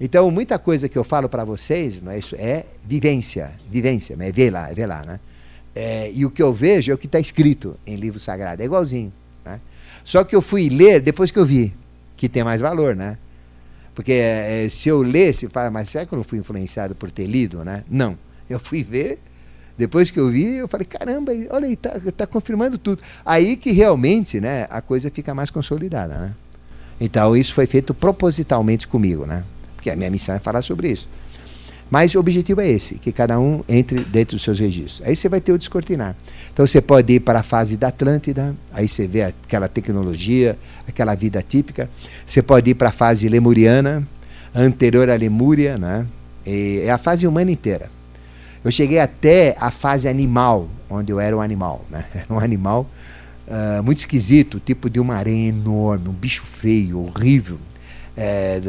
Então 0.00 0.30
muita 0.30 0.58
coisa 0.58 0.88
que 0.88 0.96
eu 0.96 1.04
falo 1.04 1.28
para 1.28 1.44
vocês, 1.44 2.00
não 2.00 2.10
é 2.10 2.18
isso, 2.18 2.34
é 2.38 2.64
vivência, 2.82 3.52
vivência, 3.70 4.16
é 4.18 4.32
ver 4.32 4.50
lá, 4.50 4.70
é 4.70 4.74
ver 4.74 4.86
lá, 4.86 5.04
né? 5.04 5.20
É, 5.74 6.10
e 6.12 6.24
o 6.24 6.30
que 6.30 6.42
eu 6.42 6.52
vejo 6.52 6.90
é 6.90 6.94
o 6.94 6.98
que 6.98 7.06
está 7.06 7.20
escrito 7.20 7.76
em 7.86 7.96
livro 7.96 8.18
sagrado, 8.18 8.62
é 8.62 8.64
igualzinho, 8.64 9.12
né? 9.44 9.60
Só 10.02 10.24
que 10.24 10.34
eu 10.34 10.40
fui 10.40 10.70
ler 10.70 11.00
depois 11.00 11.30
que 11.30 11.38
eu 11.38 11.44
vi, 11.44 11.74
que 12.16 12.28
tem 12.28 12.42
mais 12.42 12.60
valor, 12.62 12.96
né? 12.96 13.18
Porque 13.94 14.12
é, 14.12 14.66
se 14.70 14.88
eu 14.88 15.02
lesse, 15.02 15.48
fala, 15.48 15.70
mas 15.70 15.90
será 15.90 16.06
que 16.06 16.14
eu 16.14 16.16
não 16.16 16.24
fui 16.24 16.38
influenciado 16.38 16.94
por 16.94 17.10
ter 17.10 17.26
lido, 17.26 17.62
né? 17.62 17.84
Não. 17.88 18.16
Eu 18.48 18.58
fui 18.58 18.82
ver, 18.82 19.18
depois 19.76 20.10
que 20.10 20.18
eu 20.18 20.30
vi, 20.30 20.56
eu 20.56 20.68
falei, 20.68 20.86
caramba, 20.86 21.32
olha 21.50 21.66
aí, 21.66 21.74
está 21.74 22.00
tá 22.12 22.26
confirmando 22.26 22.78
tudo. 22.78 23.02
Aí 23.24 23.56
que 23.56 23.70
realmente 23.72 24.40
né, 24.40 24.66
a 24.70 24.80
coisa 24.80 25.10
fica 25.10 25.34
mais 25.34 25.50
consolidada, 25.50 26.14
né? 26.18 26.34
Então 26.98 27.36
isso 27.36 27.52
foi 27.52 27.66
feito 27.66 27.92
propositalmente 27.92 28.88
comigo, 28.88 29.26
né? 29.26 29.44
Porque 29.80 29.88
a 29.88 29.96
minha 29.96 30.10
missão 30.10 30.34
é 30.34 30.38
falar 30.38 30.60
sobre 30.60 30.90
isso. 30.90 31.08
Mas 31.90 32.14
o 32.14 32.20
objetivo 32.20 32.60
é 32.60 32.68
esse, 32.68 32.96
que 32.96 33.10
cada 33.10 33.40
um 33.40 33.64
entre 33.66 34.04
dentro 34.04 34.36
dos 34.36 34.44
seus 34.44 34.60
registros. 34.60 35.00
Aí 35.08 35.16
você 35.16 35.26
vai 35.26 35.40
ter 35.40 35.52
o 35.52 35.58
descortinar. 35.58 36.14
Então 36.52 36.66
você 36.66 36.82
pode 36.82 37.14
ir 37.14 37.20
para 37.20 37.40
a 37.40 37.42
fase 37.42 37.78
da 37.78 37.88
Atlântida, 37.88 38.54
aí 38.74 38.86
você 38.86 39.06
vê 39.06 39.22
aquela 39.22 39.68
tecnologia, 39.68 40.56
aquela 40.86 41.14
vida 41.14 41.42
típica. 41.42 41.88
Você 42.26 42.42
pode 42.42 42.70
ir 42.70 42.74
para 42.74 42.90
a 42.90 42.92
fase 42.92 43.26
lemuriana, 43.26 44.06
anterior 44.54 45.08
à 45.08 45.16
Lemúria, 45.16 45.78
né? 45.78 46.06
E 46.46 46.82
é 46.84 46.90
a 46.90 46.98
fase 46.98 47.26
humana 47.26 47.50
inteira. 47.50 47.90
Eu 48.62 48.70
cheguei 48.70 48.98
até 48.98 49.56
a 49.58 49.70
fase 49.70 50.06
animal, 50.06 50.68
onde 50.90 51.10
eu 51.10 51.18
era 51.18 51.34
um 51.34 51.40
animal, 51.40 51.84
né? 51.90 52.04
Era 52.14 52.26
um 52.28 52.38
animal 52.38 52.86
uh, 53.48 53.82
muito 53.82 53.98
esquisito, 53.98 54.60
tipo 54.60 54.90
de 54.90 55.00
uma 55.00 55.14
aranha 55.14 55.48
enorme, 55.48 56.08
um 56.08 56.12
bicho 56.12 56.44
feio, 56.44 57.00
horrível. 57.00 57.58
É, 58.16 58.60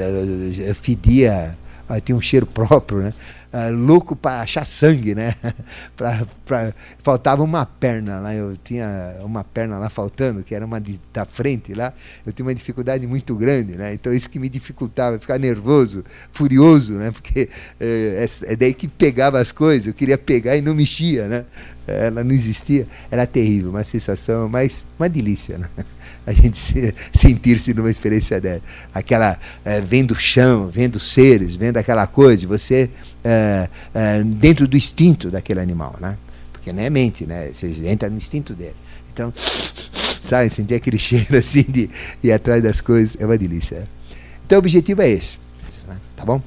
fedia 0.76 1.58
tinha 2.00 2.16
um 2.16 2.22
cheiro 2.22 2.46
próprio, 2.46 3.00
né? 3.00 3.14
Uh, 3.54 3.70
louco 3.76 4.16
para 4.16 4.40
achar 4.40 4.66
sangue, 4.66 5.14
né? 5.14 5.36
pra, 5.98 6.26
pra, 6.46 6.74
faltava 7.04 7.44
uma 7.44 7.66
perna 7.66 8.22
lá, 8.22 8.34
eu 8.34 8.56
tinha 8.56 9.18
uma 9.26 9.44
perna 9.44 9.78
lá 9.78 9.90
faltando, 9.90 10.42
que 10.42 10.56
era 10.56 10.66
uma 10.66 10.80
de, 10.80 10.98
da 11.12 11.26
frente 11.26 11.74
lá, 11.74 11.94
eu 12.26 12.32
tinha 12.32 12.46
uma 12.46 12.56
dificuldade 12.56 13.06
muito 13.06 13.36
grande, 13.36 13.74
né? 13.74 13.94
Então 13.94 14.14
isso 14.14 14.30
que 14.30 14.40
me 14.40 14.48
dificultava, 14.48 15.20
ficar 15.20 15.38
nervoso, 15.38 16.02
furioso, 16.32 16.94
né? 16.94 17.12
Porque 17.12 17.50
é, 17.78 18.26
é 18.44 18.56
daí 18.56 18.74
que 18.74 18.88
pegava 18.88 19.38
as 19.38 19.52
coisas, 19.52 19.88
eu 19.88 19.94
queria 19.94 20.18
pegar 20.18 20.56
e 20.56 20.62
não 20.62 20.74
mexia, 20.74 21.28
né? 21.28 21.46
Ela 21.86 22.24
não 22.24 22.32
existia, 22.32 22.88
era 23.10 23.28
terrível, 23.28 23.72
uma 23.72 23.84
sensação, 23.84 24.48
mas 24.48 24.86
uma 24.98 25.10
delícia, 25.10 25.58
né? 25.58 25.68
A 26.26 26.32
gente 26.34 26.58
se, 26.58 26.94
sentir-se 27.14 27.74
numa 27.74 27.90
experiência 27.90 28.40
dessa. 28.40 28.64
Aquela, 28.94 29.40
é, 29.66 29.82
vendo 29.82 30.12
o 30.12 30.20
chão, 30.20 30.68
vendo 30.68 31.00
seres, 31.00 31.56
vendo 31.56 31.78
aquela 31.78 32.08
coisa, 32.08 32.48
você 32.48 32.90
é, 33.24 33.70
é, 33.94 34.24
dentro 34.24 34.68
do 34.68 34.78
instinto 34.78 35.30
daquele 35.30 35.60
animal, 35.60 35.96
né? 36.00 36.18
Porque 36.52 36.72
não 36.72 36.84
é 36.84 36.90
mente, 36.90 37.26
né? 37.26 37.50
Você 37.54 37.68
entra 37.88 38.10
no 38.10 38.18
instinto 38.18 38.54
dele. 38.54 38.76
Então, 39.14 39.34
sabe, 40.24 40.50
sentir 40.50 40.76
aquele 40.76 40.98
cheiro 41.00 41.38
assim 41.38 41.64
de 41.64 41.90
ir 42.24 42.32
atrás 42.32 42.62
das 42.62 42.82
coisas 42.82 43.18
é 43.20 43.26
uma 43.26 43.38
delícia. 43.38 43.88
Então 44.46 44.58
o 44.58 44.60
objetivo 44.60 45.02
é 45.02 45.10
esse, 45.10 45.38
tá 46.16 46.26
bom? 46.26 46.42